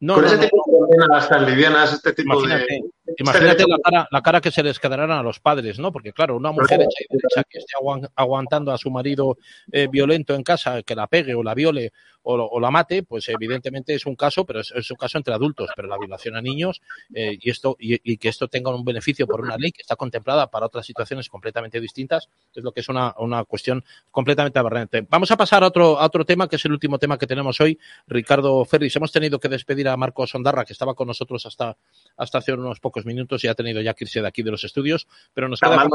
No, 0.00 0.16
Con 0.16 0.24
ese 0.24 0.38
tipo 0.38 0.62
de 0.66 0.78
condenas 0.78 1.28
tan 1.28 1.46
livianas, 1.46 1.92
este 1.92 2.12
tipo 2.12 2.34
imagínate, 2.34 2.64
de... 2.64 2.80
Imagínate 3.18 3.64
la 3.66 3.78
cara, 3.78 4.08
la 4.10 4.22
cara 4.22 4.40
que 4.40 4.50
se 4.50 4.62
les 4.62 4.78
quedarán 4.78 5.10
a 5.10 5.22
los 5.22 5.40
padres, 5.40 5.78
¿no? 5.78 5.90
Porque 5.90 6.12
claro, 6.12 6.36
una 6.36 6.52
mujer 6.52 6.80
hecha 6.80 7.00
y 7.00 7.16
derecha 7.16 7.44
que 7.48 7.58
esté 7.58 7.74
aguantando 8.14 8.72
a 8.72 8.78
su 8.78 8.90
marido 8.90 9.38
eh, 9.72 9.88
violento 9.90 10.34
en 10.34 10.42
casa, 10.42 10.82
que 10.82 10.94
la 10.94 11.08
pegue 11.08 11.34
o 11.34 11.42
la 11.42 11.54
viole 11.54 11.92
o, 12.24 12.60
la 12.60 12.70
mate, 12.70 13.02
pues 13.02 13.28
evidentemente 13.28 13.94
es 13.94 14.06
un 14.06 14.14
caso, 14.14 14.44
pero 14.44 14.60
es, 14.60 14.90
un 14.90 14.96
caso 14.96 15.18
entre 15.18 15.34
adultos, 15.34 15.70
pero 15.74 15.88
la 15.88 15.98
violación 15.98 16.36
a 16.36 16.40
niños 16.40 16.80
eh, 17.12 17.36
y 17.40 17.50
esto 17.50 17.76
y, 17.78 18.16
que 18.16 18.28
esto 18.28 18.46
tenga 18.46 18.72
un 18.72 18.84
beneficio 18.84 19.26
por 19.26 19.40
una 19.40 19.56
ley 19.56 19.72
que 19.72 19.82
está 19.82 19.96
contemplada 19.96 20.48
para 20.48 20.66
otras 20.66 20.86
situaciones 20.86 21.28
completamente 21.28 21.80
distintas, 21.80 22.28
es 22.54 22.62
lo 22.62 22.70
que 22.70 22.80
es 22.80 22.88
una, 22.88 23.14
una 23.18 23.44
cuestión 23.44 23.84
completamente 24.10 24.58
aberrante. 24.58 25.04
Vamos 25.08 25.30
a 25.32 25.36
pasar 25.36 25.64
a 25.64 25.66
otro, 25.66 25.98
a 25.98 26.06
otro 26.06 26.24
tema, 26.24 26.48
que 26.48 26.56
es 26.56 26.64
el 26.64 26.72
último 26.72 26.98
tema 26.98 27.18
que 27.18 27.26
tenemos 27.26 27.60
hoy, 27.60 27.78
Ricardo 28.06 28.64
Ferris. 28.64 28.94
Hemos 28.94 29.10
tenido 29.10 29.40
que 29.40 29.48
despedir 29.48 29.88
a 29.88 29.96
Marcos 29.96 30.30
Sondarra, 30.30 30.64
que 30.64 30.72
estaba 30.72 30.94
con 30.94 31.08
nosotros 31.08 31.44
hasta, 31.46 31.76
hasta 32.16 32.38
hace 32.38 32.52
unos 32.52 32.78
pocos 32.78 32.91
minutos 33.04 33.42
y 33.44 33.48
ha 33.48 33.54
tenido 33.54 33.80
ya 33.80 33.94
que 33.94 34.04
irse 34.04 34.20
de 34.20 34.28
aquí 34.28 34.42
de 34.42 34.50
los 34.50 34.64
estudios, 34.64 35.06
pero 35.32 35.48
nos 35.48 35.60
quedan 35.60 35.88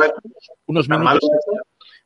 unos 0.66 0.90
minutos 0.90 1.30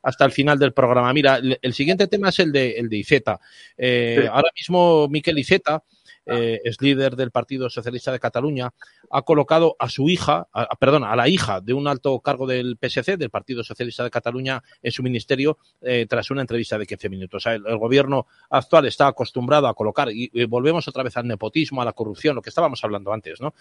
hasta 0.02 0.24
el 0.24 0.32
final 0.32 0.58
del 0.58 0.72
programa. 0.72 1.12
Mira, 1.12 1.40
el, 1.60 1.74
siguiente 1.74 2.06
tema 2.08 2.30
es 2.30 2.38
el 2.40 2.52
de, 2.52 2.72
el 2.72 2.88
de 2.88 2.96
Iceta. 2.96 3.40
Eh, 3.76 4.28
ahora 4.30 4.50
mismo 4.54 5.08
Miquel 5.08 5.38
Iceta 5.38 5.82
eh, 6.26 6.60
es 6.64 6.80
líder 6.80 7.16
del 7.16 7.30
Partido 7.30 7.68
Socialista 7.70 8.12
de 8.12 8.20
Cataluña, 8.20 8.72
ha 9.10 9.22
colocado 9.22 9.76
a 9.78 9.88
su 9.88 10.08
hija, 10.08 10.48
perdón, 10.78 11.04
a 11.04 11.16
la 11.16 11.28
hija 11.28 11.60
de 11.60 11.74
un 11.74 11.86
alto 11.86 12.18
cargo 12.20 12.46
del 12.46 12.78
PSC, 12.80 13.16
del 13.16 13.30
Partido 13.30 13.62
Socialista 13.62 14.04
de 14.04 14.10
Cataluña, 14.10 14.62
en 14.82 14.92
su 14.92 15.02
ministerio 15.02 15.58
eh, 15.80 16.06
tras 16.08 16.30
una 16.30 16.40
entrevista 16.40 16.78
de 16.78 16.86
15 16.86 17.08
minutos. 17.08 17.46
El, 17.46 17.62
gobierno 17.78 18.26
actual 18.50 18.86
está 18.86 19.08
acostumbrado 19.08 19.66
a 19.66 19.74
colocar, 19.74 20.08
y, 20.10 20.30
volvemos 20.46 20.86
otra 20.88 21.02
vez 21.02 21.16
al 21.16 21.26
nepotismo, 21.26 21.82
a 21.82 21.84
la 21.84 21.92
corrupción, 21.92 22.36
lo 22.36 22.42
que 22.42 22.50
estábamos 22.50 22.82
hablando 22.84 23.12
antes, 23.12 23.40
¿no? 23.40 23.54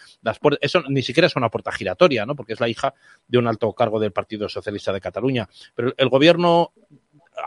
eso 0.62 0.84
ni 0.90 1.02
siquiera 1.02 1.28
es 1.28 1.36
una 1.36 1.50
puerta 1.50 1.72
giratoria, 1.72 2.26
¿no? 2.26 2.36
Porque 2.36 2.54
es 2.54 2.60
la 2.60 2.70
hija 2.70 2.94
de 3.28 3.38
un 3.38 3.48
alto 3.48 3.72
cargo 3.74 4.00
del 4.00 4.12
Partido 4.12 4.48
Socialista 4.48 4.94
de 4.94 5.02
Cataluña. 5.02 5.50
Pero 5.76 5.94
el 5.98 6.10
gobierno 6.10 6.74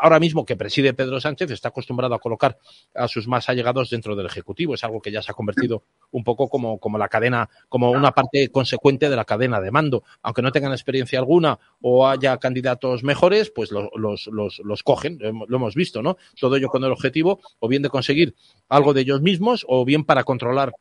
ahora 0.00 0.20
mismo 0.20 0.44
que 0.44 0.56
preside 0.56 0.94
Pedro 0.94 1.20
Sánchez 1.20 1.50
está 1.50 1.68
acostumbrado 1.68 2.14
a 2.14 2.18
colocar 2.18 2.58
a 2.94 3.08
sus 3.08 3.28
más 3.28 3.48
allegados 3.48 3.90
dentro 3.90 4.16
del 4.16 4.26
Ejecutivo. 4.26 4.74
Es 4.74 4.84
algo 4.84 5.00
que 5.00 5.10
ya 5.10 5.22
se 5.22 5.30
ha 5.30 5.34
convertido 5.34 5.84
un 6.10 6.24
poco 6.24 6.48
como, 6.48 6.78
como 6.78 6.98
la 6.98 7.08
cadena, 7.08 7.48
como 7.68 7.90
una 7.90 8.12
parte 8.12 8.48
consecuente 8.50 9.08
de 9.08 9.16
la 9.16 9.24
cadena 9.24 9.60
de 9.60 9.70
mando. 9.70 10.04
Aunque 10.22 10.42
no 10.42 10.52
tengan 10.52 10.72
experiencia 10.72 11.18
alguna 11.18 11.58
o 11.80 12.06
haya 12.06 12.36
candidatos 12.38 13.02
mejores, 13.02 13.50
pues 13.50 13.70
los, 13.70 13.88
los, 13.94 14.26
los, 14.28 14.60
los 14.64 14.82
cogen, 14.82 15.18
lo 15.20 15.56
hemos 15.56 15.74
visto, 15.74 16.02
¿no? 16.02 16.16
Todo 16.38 16.56
ello 16.56 16.68
con 16.68 16.84
el 16.84 16.92
objetivo 16.92 17.40
o 17.58 17.68
bien 17.68 17.82
de 17.82 17.90
conseguir 17.90 18.34
algo 18.68 18.94
de 18.94 19.02
ellos 19.02 19.20
mismos 19.22 19.64
o 19.68 19.84
bien 19.84 20.04
para 20.04 20.24
controlar 20.24 20.72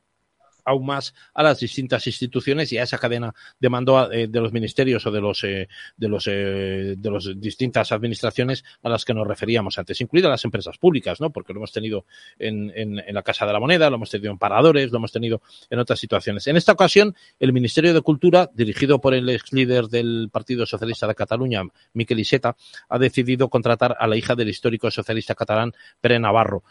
aún 0.66 0.86
más 0.86 1.14
a 1.34 1.44
las 1.44 1.60
distintas 1.60 2.06
instituciones 2.08 2.72
y 2.72 2.78
a 2.78 2.84
esa 2.84 2.98
cadena 2.98 3.34
de 3.60 3.70
mando 3.70 4.12
eh, 4.12 4.28
de 4.28 4.42
los 4.42 4.54
ministerios 4.54 5.06
o 5.06 5.12
de 5.12 5.22
los 5.22 5.44
eh, 5.44 5.68
de 5.98 6.08
los 6.08 6.28
eh, 6.28 6.96
de 6.98 7.12
las 7.12 7.30
distintas 7.40 7.92
administraciones 7.92 8.64
a 8.82 8.90
las 8.90 9.06
que 9.06 9.14
nos 9.14 9.28
referíamos 9.28 9.78
antes, 9.78 10.00
incluidas 10.02 10.30
las 10.30 10.46
empresas 10.46 10.78
públicas, 10.78 11.20
¿no? 11.22 11.32
Porque 11.32 11.54
lo 11.54 11.60
hemos 11.60 11.72
tenido 11.72 12.06
en, 12.40 12.72
en, 12.76 13.02
la 13.14 13.24
Casa 13.24 13.46
de 13.46 13.54
la 13.54 13.60
Moneda, 13.60 13.90
lo 13.90 13.98
hemos 13.98 14.10
tenido 14.10 14.32
en 14.32 14.38
paradores, 14.38 14.92
lo 14.92 14.98
hemos 14.98 15.12
tenido 15.12 15.42
en 15.70 15.80
otras 15.80 16.00
situaciones. 16.00 16.48
En 16.48 16.58
esta 16.58 16.72
ocasión, 16.72 17.16
el 17.40 17.54
Ministerio 17.54 17.94
de 17.94 18.02
Cultura, 18.02 18.50
dirigido 18.54 19.00
por 19.00 19.14
el 19.14 19.30
ex 19.30 19.54
líder 19.54 19.86
del 19.86 20.30
Partido 20.32 20.66
Socialista 20.66 21.08
de 21.08 21.16
Cataluña, 21.16 21.64
Miquel 21.94 22.20
Iseta, 22.20 22.56
ha 22.90 23.00
decidido 23.00 23.50
contratar 23.50 23.96
a 24.00 24.08
la 24.08 24.16
hija 24.16 24.36
del 24.36 24.50
histórico 24.50 24.90
socialista 24.90 25.36
catalán, 25.36 25.74
Pere 26.02 26.20
Navarro, 26.20 26.64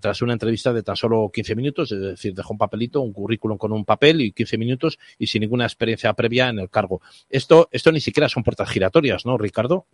tras 0.00 0.22
una 0.22 0.32
entrevista 0.32 0.72
de 0.72 0.82
tan 0.82 0.96
solo 0.96 1.30
15 1.32 1.54
minutos, 1.54 1.92
es 1.92 2.00
decir, 2.00 2.34
dejó 2.34 2.52
un 2.52 2.58
papelito, 2.58 3.00
un 3.00 3.12
currículum 3.12 3.33
con 3.38 3.72
un 3.72 3.84
papel 3.84 4.20
y 4.20 4.32
15 4.32 4.58
minutos 4.58 4.98
y 5.18 5.26
sin 5.26 5.40
ninguna 5.40 5.64
experiencia 5.64 6.12
previa 6.14 6.48
en 6.48 6.58
el 6.58 6.70
cargo. 6.70 7.00
Esto, 7.28 7.68
esto 7.70 7.92
ni 7.92 8.00
siquiera 8.00 8.28
son 8.28 8.42
puertas 8.42 8.68
giratorias, 8.70 9.26
¿no, 9.26 9.38
Ricardo? 9.38 9.86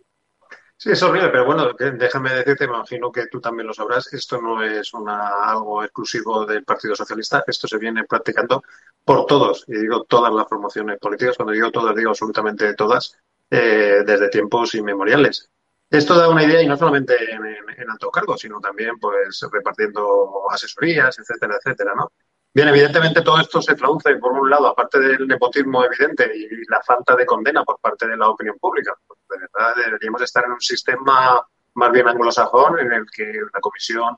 Sí, 0.81 0.89
es 0.89 1.03
horrible, 1.03 1.29
pero 1.29 1.45
bueno, 1.45 1.73
déjame 1.73 2.33
decirte, 2.33 2.67
me 2.67 2.73
imagino 2.73 3.11
que 3.11 3.27
tú 3.27 3.39
también 3.39 3.67
lo 3.67 3.73
sabrás, 3.73 4.11
esto 4.13 4.41
no 4.41 4.63
es 4.63 4.91
algo 4.95 5.83
exclusivo 5.83 6.43
del 6.43 6.63
Partido 6.63 6.95
Socialista, 6.95 7.43
esto 7.45 7.67
se 7.67 7.77
viene 7.77 8.03
practicando 8.05 8.63
por 9.05 9.27
todos, 9.27 9.63
y 9.67 9.73
digo 9.73 10.05
todas 10.05 10.33
las 10.33 10.47
promociones 10.47 10.97
políticas, 10.97 11.37
cuando 11.37 11.53
digo 11.53 11.69
todas, 11.69 11.95
digo 11.95 12.09
absolutamente 12.09 12.73
todas, 12.73 13.15
eh, 13.51 14.01
desde 14.03 14.29
tiempos 14.29 14.73
inmemoriales. 14.73 15.51
Esto 15.87 16.17
da 16.17 16.29
una 16.29 16.45
idea 16.45 16.63
y 16.63 16.67
no 16.67 16.75
solamente 16.75 17.13
en, 17.31 17.45
en, 17.45 17.69
en, 17.77 17.89
alto 17.91 18.09
cargo, 18.09 18.35
sino 18.35 18.59
también 18.59 18.97
pues 18.97 19.39
repartiendo 19.51 20.49
asesorías, 20.49 21.19
etcétera, 21.19 21.57
etcétera, 21.57 21.93
¿no? 21.95 22.11
Bien, 22.53 22.67
evidentemente 22.67 23.21
todo 23.21 23.39
esto 23.39 23.61
se 23.61 23.75
traduce, 23.75 24.15
por 24.17 24.33
un 24.33 24.49
lado, 24.49 24.67
aparte 24.67 24.99
del 24.99 25.25
nepotismo 25.25 25.85
evidente 25.85 26.29
y 26.35 26.49
la 26.69 26.81
falta 26.81 27.15
de 27.15 27.25
condena 27.25 27.63
por 27.63 27.79
parte 27.79 28.07
de 28.07 28.17
la 28.17 28.27
opinión 28.27 28.57
pública. 28.59 28.93
Pues 29.07 29.19
de 29.29 29.37
verdad 29.37 29.75
deberíamos 29.85 30.21
estar 30.21 30.43
en 30.43 30.51
un 30.51 30.59
sistema 30.59 31.47
más 31.75 31.91
bien 31.91 32.09
anglosajón 32.09 32.79
en 32.79 32.91
el 32.91 33.05
que 33.09 33.31
la 33.53 33.59
comisión 33.61 34.17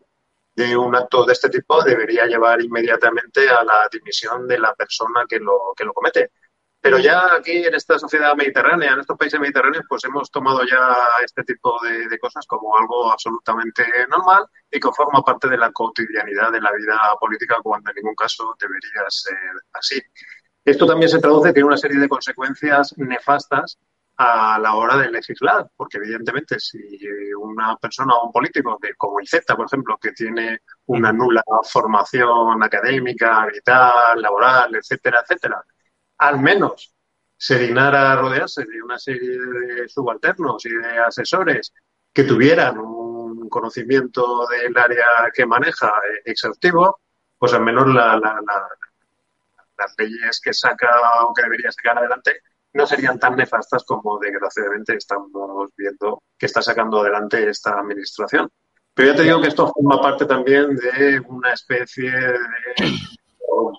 de 0.55 0.75
un 0.75 0.95
acto 0.95 1.25
de 1.25 1.33
este 1.33 1.49
tipo 1.49 1.83
debería 1.83 2.25
llevar 2.25 2.59
inmediatamente 2.61 3.47
a 3.49 3.63
la 3.63 3.87
dimisión 3.91 4.47
de 4.47 4.57
la 4.57 4.73
persona 4.73 5.25
que 5.27 5.39
lo, 5.39 5.73
que 5.75 5.83
lo 5.83 5.93
comete. 5.93 6.31
Pero 6.83 6.99
ya 6.99 7.35
aquí 7.37 7.63
en 7.65 7.73
esta 7.75 7.97
sociedad 7.97 8.35
mediterránea, 8.35 8.91
en 8.91 8.99
estos 8.99 9.17
países 9.17 9.39
mediterráneos, 9.39 9.85
pues 9.87 10.03
hemos 10.03 10.29
tomado 10.29 10.65
ya 10.65 10.93
este 11.23 11.41
tipo 11.45 11.79
de, 11.81 12.09
de, 12.09 12.19
cosas 12.19 12.45
como 12.45 12.77
algo 12.77 13.09
absolutamente 13.09 13.85
normal 14.09 14.43
y 14.69 14.81
que 14.81 14.91
forma 14.91 15.21
parte 15.21 15.47
de 15.47 15.57
la 15.57 15.71
cotidianidad 15.71 16.51
de 16.51 16.59
la 16.59 16.73
vida 16.73 16.99
política 17.21 17.55
cuando 17.63 17.89
en 17.89 17.95
ningún 17.95 18.15
caso 18.15 18.53
debería 18.59 19.05
ser 19.07 19.33
así. 19.71 20.01
Esto 20.65 20.85
también 20.85 21.07
se 21.07 21.19
traduce 21.19 21.53
en 21.55 21.63
una 21.63 21.77
serie 21.77 21.97
de 21.97 22.09
consecuencias 22.09 22.93
nefastas 22.97 23.79
a 24.17 24.59
la 24.59 24.75
hora 24.75 24.97
de 24.97 25.09
legislar, 25.09 25.71
porque 25.77 25.99
evidentemente 25.99 26.59
si 26.59 26.79
una 27.39 27.77
persona 27.77 28.13
o 28.15 28.25
un 28.25 28.31
político, 28.33 28.77
como 28.97 29.21
ICETA, 29.21 29.55
por 29.55 29.67
ejemplo, 29.67 29.97
que 30.01 30.11
tiene 30.11 30.59
una 30.87 31.13
nula 31.13 31.43
formación 31.63 32.61
académica, 32.61 33.45
vital, 33.45 34.21
laboral, 34.21 34.75
etcétera, 34.75 35.21
etcétera, 35.21 35.63
al 36.17 36.39
menos 36.39 36.93
se 37.37 37.57
dignara 37.57 38.15
rodearse 38.15 38.63
de 38.65 38.81
una 38.81 38.97
serie 38.97 39.37
de 39.37 39.89
subalternos 39.89 40.65
y 40.65 40.69
de 40.69 40.99
asesores 40.99 41.73
que 42.13 42.23
tuvieran 42.23 42.77
un 42.77 43.49
conocimiento 43.49 44.47
del 44.47 44.77
área 44.77 45.29
que 45.33 45.45
maneja 45.45 45.91
exhaustivo, 46.23 46.99
pues 47.37 47.53
al 47.53 47.63
menos 47.63 47.87
la, 47.87 48.17
las 49.77 49.95
leyes 49.97 50.39
que 50.41 50.53
saca 50.53 50.89
o 51.25 51.33
que 51.33 51.43
debería 51.43 51.71
sacar 51.71 51.97
adelante 51.97 52.41
no 52.73 52.87
serían 52.87 53.19
tan 53.19 53.35
nefastas 53.35 53.83
como 53.83 54.17
desgraciadamente 54.19 54.95
estamos 54.95 55.69
viendo 55.77 56.23
que 56.37 56.45
está 56.45 56.61
sacando 56.61 57.01
adelante 57.01 57.47
esta 57.49 57.79
administración. 57.79 58.49
Pero 58.93 59.09
ya 59.09 59.15
te 59.15 59.23
digo 59.23 59.41
que 59.41 59.47
esto 59.47 59.71
forma 59.71 60.01
parte 60.01 60.25
también 60.25 60.75
de 60.75 61.19
una 61.27 61.53
especie 61.53 62.11
de 62.11 62.39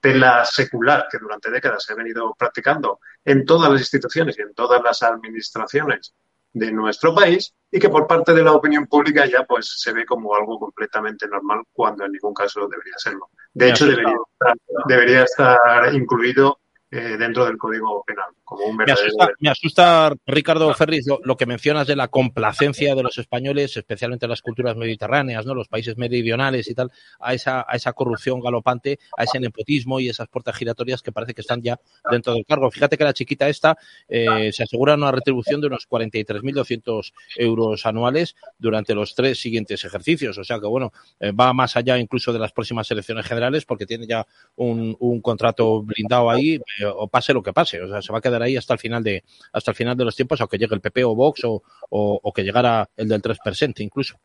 tela 0.02 0.44
secular 0.44 1.06
que 1.10 1.18
durante 1.18 1.51
décadas 1.51 1.84
se 1.84 1.92
ha 1.92 1.96
venido 1.96 2.34
practicando 2.38 3.01
en 3.24 3.44
todas 3.44 3.70
las 3.70 3.80
instituciones 3.80 4.38
y 4.38 4.42
en 4.42 4.55
todas 4.55 4.82
las 4.82 5.02
administraciones 5.02 6.14
de 6.52 6.70
nuestro 6.70 7.14
país 7.14 7.52
y 7.70 7.80
que 7.80 7.88
por 7.88 8.06
parte 8.06 8.32
de 8.32 8.44
la 8.44 8.52
opinión 8.52 8.86
pública 8.86 9.26
ya 9.26 9.44
pues 9.44 9.74
se 9.76 9.92
ve 9.92 10.06
como 10.06 10.34
algo 10.34 10.59
completamente 10.59 11.26
normal 11.26 11.62
cuando 11.72 12.05
en 12.05 12.12
ningún 12.12 12.32
caso 12.32 12.68
debería 12.68 12.94
serlo. 12.96 13.30
De 13.52 13.70
hecho, 13.70 13.86
debería 13.86 14.16
estar, 14.32 14.56
debería 14.86 15.22
estar 15.24 15.94
incluido 15.94 16.60
eh, 16.94 17.16
dentro 17.18 17.44
del 17.44 17.58
Código 17.58 18.04
Penal. 18.06 18.26
Como 18.44 18.66
un 18.66 18.76
me, 18.76 18.84
asusta, 18.84 19.30
me, 19.40 19.50
asusta, 19.50 20.12
Ricardo 20.26 20.72
Ferris, 20.74 21.06
lo, 21.08 21.18
lo, 21.24 21.36
que 21.36 21.44
mencionas 21.44 21.88
de 21.88 21.96
la 21.96 22.06
complacencia 22.06 22.94
de 22.94 23.02
los 23.02 23.18
españoles, 23.18 23.76
especialmente 23.76 24.28
las 24.28 24.42
culturas 24.42 24.76
mediterráneas, 24.76 25.44
¿no? 25.44 25.54
los 25.54 25.66
países 25.66 25.96
meridionales 25.96 26.68
y 26.68 26.74
tal, 26.74 26.92
a 27.18 27.34
esa, 27.34 27.64
a 27.66 27.74
esa 27.74 27.94
corrupción 27.94 28.40
galopante, 28.40 29.00
a 29.16 29.24
ese 29.24 29.40
nepotismo 29.40 29.98
y 29.98 30.08
esas 30.08 30.28
puertas 30.28 30.56
giratorias 30.56 31.02
que 31.02 31.10
parece 31.10 31.34
que 31.34 31.40
están 31.40 31.62
ya 31.62 31.80
dentro 32.08 32.34
del 32.34 32.46
cargo. 32.46 32.70
Fíjate 32.70 32.96
que 32.96 33.04
la 33.04 33.12
chiquita 33.12 33.48
esta 33.48 33.76
eh, 34.08 34.52
se 34.52 34.62
asegura 34.62 34.94
una 34.94 35.10
retribución 35.10 35.60
de 35.60 35.66
unos 35.66 35.88
43.200 35.88 37.12
euros 37.36 37.86
anuales 37.86 38.36
durante 38.58 38.94
los 38.94 39.16
tres 39.16 39.40
siguientes 39.40 39.84
ejercicios. 39.84 40.38
O 40.38 40.44
sea 40.44 40.60
que, 40.60 40.66
bueno, 40.66 40.92
eh, 41.18 41.32
va 41.32 41.52
más 41.52 41.76
allá 41.76 41.98
incluso 41.98 42.32
de 42.32 42.38
las 42.38 42.52
próximas 42.52 42.88
elecciones 42.90 43.26
generales 43.26 43.64
porque 43.64 43.86
tiene 43.86 44.06
ya 44.06 44.24
un, 44.54 44.96
un 45.00 45.20
contrato 45.20 45.82
blindado 45.82 46.30
ahí 46.30 46.60
o 46.86 47.09
pase 47.09 47.32
lo 47.32 47.43
que 47.43 47.52
pase. 47.52 47.82
O 47.82 47.89
sea, 47.89 48.02
se 48.02 48.12
va 48.12 48.19
a 48.19 48.23
quedar 48.23 48.43
ahí 48.43 48.56
hasta 48.56 48.74
el 48.74 48.78
final 48.78 49.02
de, 49.02 49.24
hasta 49.52 49.70
el 49.70 49.77
final 49.77 49.97
de 49.97 50.05
los 50.05 50.16
tiempos, 50.16 50.40
aunque 50.40 50.59
llegue 50.59 50.74
el 50.74 50.81
PP 50.81 51.05
o 51.05 51.15
Vox 51.15 51.44
o, 51.44 51.62
o, 51.90 52.32
que 52.32 52.43
llegara 52.43 52.89
el 52.97 53.09
del 53.09 53.23
3% 53.23 53.81
incluso. 53.81 54.19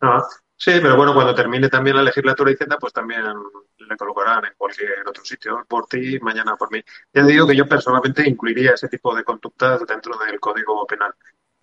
Ah, 0.00 0.22
sí, 0.56 0.72
pero 0.82 0.96
bueno, 0.96 1.14
cuando 1.14 1.34
termine 1.34 1.68
también 1.68 1.96
la 1.96 2.02
legislatura 2.02 2.52
Z, 2.56 2.78
pues 2.78 2.92
también 2.92 3.22
le 3.78 3.96
colocarán 3.96 4.44
en 4.44 4.52
cualquier 4.56 5.06
otro 5.06 5.24
sitio, 5.24 5.64
por 5.68 5.86
ti, 5.86 6.18
mañana 6.20 6.56
por 6.56 6.70
mí. 6.70 6.82
Ya 7.12 7.24
digo 7.24 7.46
que 7.46 7.56
yo 7.56 7.66
personalmente 7.66 8.28
incluiría 8.28 8.72
ese 8.72 8.88
tipo 8.88 9.14
de 9.14 9.24
conductas 9.24 9.86
dentro 9.86 10.16
del 10.18 10.40
Código 10.40 10.86
Penal. 10.86 11.14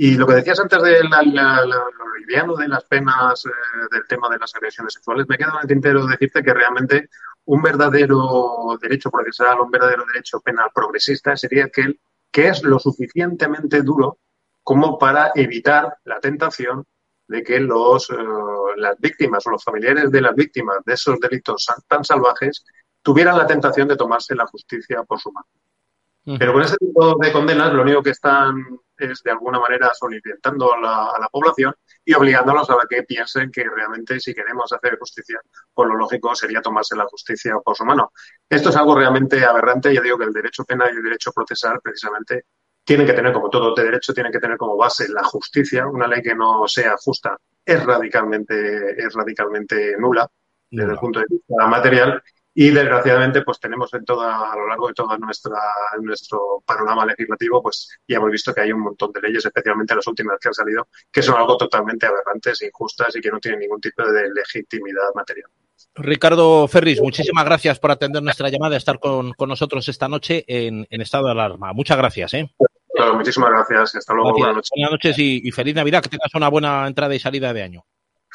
Y 0.02 0.16
lo 0.16 0.26
que 0.26 0.36
decías 0.36 0.60
antes 0.62 0.82
de 0.82 1.04
la, 1.04 1.22
la, 1.24 1.66
de 1.66 2.68
las 2.70 2.84
penas 2.86 3.46
eh, 3.46 3.50
del 3.92 4.08
tema 4.08 4.30
de 4.30 4.40
las 4.40 4.56
agresiones 4.56 4.94
sexuales, 4.94 5.26
me 5.28 5.38
queda 5.38 5.52
en 5.56 5.62
el 5.62 5.68
tintero 5.68 6.08
decirte 6.08 6.42
que 6.42 6.54
realmente 6.54 7.10
un 7.50 7.64
verdadero 7.64 8.78
derecho 8.80 9.10
procesal, 9.10 9.60
un 9.60 9.72
verdadero 9.72 10.06
derecho 10.06 10.40
penal 10.40 10.70
progresista 10.74 11.36
sería 11.36 11.66
aquel 11.66 12.00
que 12.32 12.48
es 12.50 12.62
lo 12.62 12.78
suficientemente 12.78 13.82
duro 13.82 14.20
como 14.62 15.00
para 15.00 15.32
evitar 15.34 15.98
la 16.04 16.20
tentación 16.20 16.86
de 17.28 17.42
que 17.42 17.60
los, 17.60 18.08
uh, 18.12 18.76
las 18.78 19.00
víctimas 19.00 19.48
o 19.48 19.50
los 19.50 19.64
familiares 19.64 20.12
de 20.12 20.22
las 20.22 20.36
víctimas 20.36 20.78
de 20.86 20.94
esos 20.94 21.20
delitos 21.20 21.66
tan 21.88 22.04
salvajes 22.04 22.64
tuvieran 23.02 23.36
la 23.36 23.48
tentación 23.48 23.88
de 23.88 23.98
tomarse 23.98 24.36
la 24.36 24.46
justicia 24.46 25.02
por 25.04 25.20
su 25.20 25.32
mano. 25.32 25.48
Pero 26.38 26.54
con 26.54 26.62
ese 26.62 26.78
tipo 26.78 27.16
de 27.18 27.32
condenas 27.32 27.74
lo 27.74 27.82
único 27.82 28.04
que 28.04 28.12
están 28.12 28.64
es 28.98 29.24
de 29.24 29.32
alguna 29.32 29.60
manera 29.60 29.90
soliviantando 29.94 30.74
a 30.74 30.80
la, 30.80 31.06
a 31.06 31.20
la 31.20 31.30
población 31.30 31.74
y 32.04 32.14
obligándolos 32.14 32.70
a 32.70 32.78
que 32.90 33.04
piensen 33.04 33.50
que 33.52 33.64
realmente 33.64 34.20
si 34.20 34.34
queremos 34.34 34.72
hacer 34.74 34.98
justicia, 35.00 35.40
pues 35.74 35.88
lo 35.88 35.96
lógico 35.96 36.36
sería 36.36 36.62
tomarse 36.62 36.96
la 36.96 37.06
justicia 37.06 37.56
por 37.64 37.76
su 37.76 37.86
mano. 37.86 38.12
Esto 38.50 38.70
es 38.70 38.76
algo 38.76 38.96
realmente 38.96 39.44
aberrante. 39.44 39.94
Ya 39.94 40.02
digo 40.02 40.18
que 40.18 40.26
el 40.26 40.34
derecho 40.34 40.66
penal 40.66 40.92
y 40.94 40.98
el 40.98 41.04
derecho 41.04 41.32
procesal 41.32 41.80
precisamente 41.82 42.46
tienen 42.84 43.06
que 43.06 43.14
tener, 43.14 43.32
como 43.32 43.50
todo 43.50 43.74
de 43.76 43.84
derecho, 43.84 44.14
tienen 44.14 44.32
que 44.32 44.40
tener 44.40 44.58
como 44.58 44.76
base 44.76 45.08
la 45.10 45.24
justicia. 45.24 45.88
Una 45.88 46.08
ley 46.08 46.22
que 46.22 46.36
no 46.36 46.68
sea 46.68 46.96
justa 46.98 47.38
es 47.64 47.86
radicalmente, 47.86 49.00
es 49.00 49.14
radicalmente 49.14 49.96
nula 49.98 50.28
desde 50.72 50.88
no. 50.88 50.94
el 50.94 51.00
punto 51.00 51.20
de 51.20 51.26
vista 51.30 51.68
material 51.68 52.24
y 52.62 52.72
desgraciadamente 52.72 53.42
pues 53.44 53.58
tenemos 53.58 53.94
en 53.94 54.04
toda, 54.04 54.52
a 54.52 54.56
lo 54.58 54.68
largo 54.68 54.90
de 54.90 54.94
todo 54.94 55.18
nuestra, 55.18 55.58
nuestro 56.02 56.62
panorama 56.66 57.06
legislativo 57.06 57.64
pues 57.64 57.98
ya 58.06 58.18
hemos 58.18 58.30
visto 58.32 58.54
que 58.54 58.60
hay 58.60 58.74
un 58.74 58.82
montón 58.82 59.14
de 59.14 59.22
leyes, 59.22 59.46
especialmente 59.46 59.96
las 59.96 60.06
últimas 60.08 60.38
que 60.42 60.50
han 60.50 60.54
salido, 60.54 60.90
que 61.10 61.22
son 61.22 61.38
algo 61.38 61.56
totalmente 61.56 62.06
aberrantes, 62.06 62.62
injustas 62.62 63.16
y 63.16 63.22
que 63.22 63.32
no 63.32 63.40
tienen 63.40 63.62
ningún 63.62 63.80
tipo 63.80 64.04
de 64.04 64.30
legitimidad 64.34 65.14
material. 65.16 65.50
Ricardo 65.96 66.68
Ferris, 66.68 67.02
muchísimas 67.02 67.46
gracias 67.46 67.80
por 67.80 67.92
atender 67.92 68.22
nuestra 68.22 68.50
llamada, 68.50 68.76
estar 68.76 69.00
con, 69.00 69.32
con 69.32 69.48
nosotros 69.48 69.88
esta 69.88 70.10
noche 70.10 70.44
en, 70.46 70.86
en, 70.90 71.00
estado 71.00 71.28
de 71.28 71.32
alarma. 71.32 71.72
Muchas 71.72 71.98
gracias. 71.98 72.34
¿eh? 72.34 72.52
muchísimas 73.14 73.52
gracias. 73.52 73.96
Hasta 73.96 74.14
luego. 74.14 74.34
Buenas 74.34 74.56
noches. 74.56 74.72
Buenas 74.76 74.92
noches 74.92 75.18
y 75.18 75.50
feliz 75.54 75.76
Navidad. 75.76 76.04
Que 76.04 76.10
tengas 76.10 76.36
una 76.36 76.50
buena 76.50 76.86
entrada 76.86 77.16
y 77.16 77.20
salida 77.20 77.54
de 77.54 77.64
año. 77.64 77.86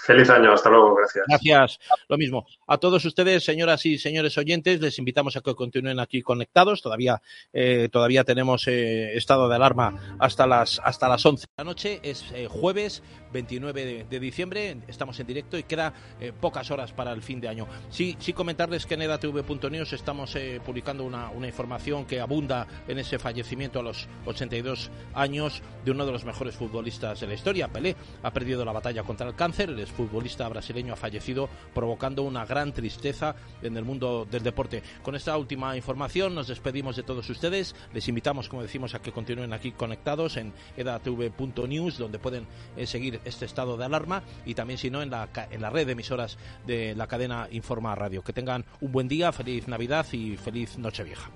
Feliz 0.05 0.29
año, 0.29 0.53
hasta 0.53 0.69
luego, 0.69 0.95
gracias. 0.95 1.25
Gracias, 1.27 1.81
lo 2.09 2.19
mismo. 2.19 2.47
A 2.67 2.77
todos 2.77 3.07
ustedes, 3.07 3.43
señoras 3.43 3.87
y 3.87 3.97
señores 3.97 4.37
oyentes, 4.37 4.79
les 4.79 4.99
invitamos 4.99 5.35
a 5.37 5.41
que 5.41 5.55
continúen 5.55 5.99
aquí 5.99 6.21
conectados. 6.21 6.83
Todavía, 6.83 7.23
eh, 7.55 7.89
todavía 7.91 8.23
tenemos 8.23 8.69
eh, 8.69 9.17
estado 9.17 9.49
de 9.49 9.57
alarma 9.57 10.17
hasta 10.19 10.47
las, 10.47 10.79
hasta 10.85 11.09
las 11.09 11.25
11 11.25 11.47
de 11.47 11.53
la 11.57 11.65
noche. 11.65 12.01
Es 12.03 12.23
eh, 12.35 12.49
jueves 12.51 13.03
29 13.35 14.07
de, 14.09 14.21
diciembre, 14.21 14.79
estamos 14.89 15.21
en 15.21 15.27
directo 15.27 15.59
y 15.59 15.65
queda 15.65 15.93
pocas 16.41 16.71
horas 16.71 16.93
para 16.93 17.13
el 17.13 17.21
fin 17.21 17.41
de 17.41 17.49
año. 17.49 17.67
Sí, 17.91 18.17
sí 18.19 18.33
comentarles 18.33 18.87
que 18.87 18.95
en 18.95 19.03
edatv.news 19.03 19.93
estamos 19.93 20.35
publicando 20.65 21.05
una, 21.05 21.29
una 21.31 21.47
información 21.47 22.07
que 22.07 22.21
abunda 22.21 22.67
en 22.89 22.99
ese 22.99 23.19
fallecimiento 23.19 23.81
a 23.81 23.83
los 23.83 24.09
82 24.25 24.91
años 25.15 25.63
de 25.85 25.91
uno 25.91 26.07
de 26.07 26.13
los 26.13 26.25
mejores 26.25 26.55
futbolistas 26.55 27.21
de 27.21 27.27
la 27.27 27.35
historia. 27.35 27.69
Pelé 27.69 27.97
ha 28.23 28.33
perdido 28.33 28.65
la 28.65 28.73
batalla 28.73 29.03
contra 29.03 29.29
el 29.29 29.35
cáncer, 29.35 29.71
el 29.71 29.87
futbolista 29.87 30.49
brasileño 30.49 30.93
ha 30.93 30.97
fallecido, 30.97 31.49
provocando 31.75 32.23
una 32.23 32.47
gran 32.47 32.73
tristeza 32.73 33.35
en 33.63 33.77
el 33.77 33.85
mundo 33.85 34.27
del 34.31 34.43
deporte. 34.43 34.83
Con 35.03 35.15
esta 35.15 35.37
última 35.37 35.77
información 35.77 36.35
nos 36.35 36.49
despedimos 36.49 36.97
de 36.97 37.03
todos 37.03 37.29
ustedes. 37.29 37.75
Les 37.93 38.09
invitamos, 38.09 38.49
como 38.49 38.63
decimos, 38.63 38.95
a 38.95 39.03
que 39.03 39.13
continúen 39.13 39.53
aquí 39.53 39.73
conectados 39.73 40.37
en 40.37 40.53
edatv.news, 40.77 41.99
donde 41.99 42.19
pueden 42.19 42.47
eh, 42.77 42.87
seguir 42.87 43.21
este 43.25 43.45
estado 43.45 43.77
de 43.77 43.85
alarma 43.85 44.23
y 44.45 44.55
también, 44.55 44.79
si 44.79 44.91
no, 44.91 45.03
en 45.03 45.11
la, 45.11 45.29
en 45.51 45.61
la 45.61 45.71
red 45.71 45.87
de 45.87 45.93
emisoras 45.93 46.39
de 46.67 46.95
la 46.95 47.07
cadena 47.07 47.49
Informa 47.51 47.95
Radio. 47.95 48.23
Que 48.23 48.33
tengan 48.33 48.65
un 48.81 48.93
buen 48.93 49.09
día, 49.09 49.33
feliz 49.33 49.69
Navidad 49.69 50.07
y 50.13 50.37
feliz 50.37 50.79
Nochevieja. 50.79 51.31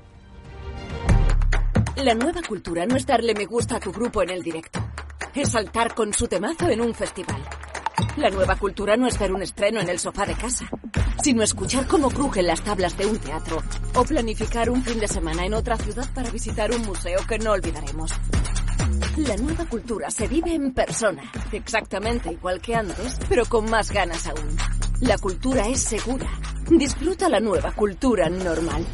La 1.97 2.15
nueva 2.15 2.43
cultura 2.43 2.87
no 2.87 2.97
es 2.97 3.07
darle 3.07 3.35
me 3.35 3.47
gusta 3.47 3.77
a 3.77 3.81
tu 3.81 3.93
grupo 3.93 4.23
en 4.23 4.31
el 4.31 4.43
directo, 4.43 4.81
es 5.35 5.51
saltar 5.51 5.95
con 5.95 6.13
su 6.13 6.29
temazo 6.29 6.69
en 6.69 6.81
un 6.81 6.95
festival 6.95 7.43
la 8.17 8.31
nueva 8.31 8.57
cultura 8.57 8.97
no 8.97 9.07
es 9.07 9.19
ver 9.19 9.33
un 9.33 9.43
estreno 9.43 9.81
en 9.81 9.89
el 9.89 9.99
sofá 9.99 10.27
de 10.27 10.35
casa, 10.35 10.69
sino 11.23 11.43
escuchar 11.43 11.87
cómo 11.87 12.11
crujen 12.11 12.47
las 12.47 12.63
tablas 12.63 12.97
de 12.97 13.07
un 13.07 13.19
teatro 13.19 13.63
o 13.95 14.05
planificar 14.05 14.71
un 14.71 14.83
fin 14.83 14.99
de 15.01 15.09
semana 15.09 15.45
en 15.45 15.55
otra 15.55 15.77
ciudad 15.77 16.07
para 16.15 16.31
visitar 16.31 16.71
un 16.71 16.83
museo 16.83 17.21
que 17.29 17.39
no 17.39 17.53
olvidaremos. 17.53 18.13
La 19.27 19.37
nueva 19.37 19.65
cultura 19.67 20.11
se 20.11 20.29
vive 20.29 20.55
en 20.55 20.73
persona, 20.73 21.23
exactamente 21.51 22.31
igual 22.31 22.61
que 22.61 22.77
antes, 22.77 23.19
pero 23.29 23.45
con 23.47 23.69
más 23.69 23.91
ganas 23.91 24.29
aún. 24.29 24.57
La 25.01 25.19
cultura 25.19 25.67
es 25.67 25.81
segura. 25.81 26.31
Disfruta 26.71 27.29
la 27.29 27.41
nueva 27.41 27.73
cultura 27.73 28.29
normal. 28.29 28.87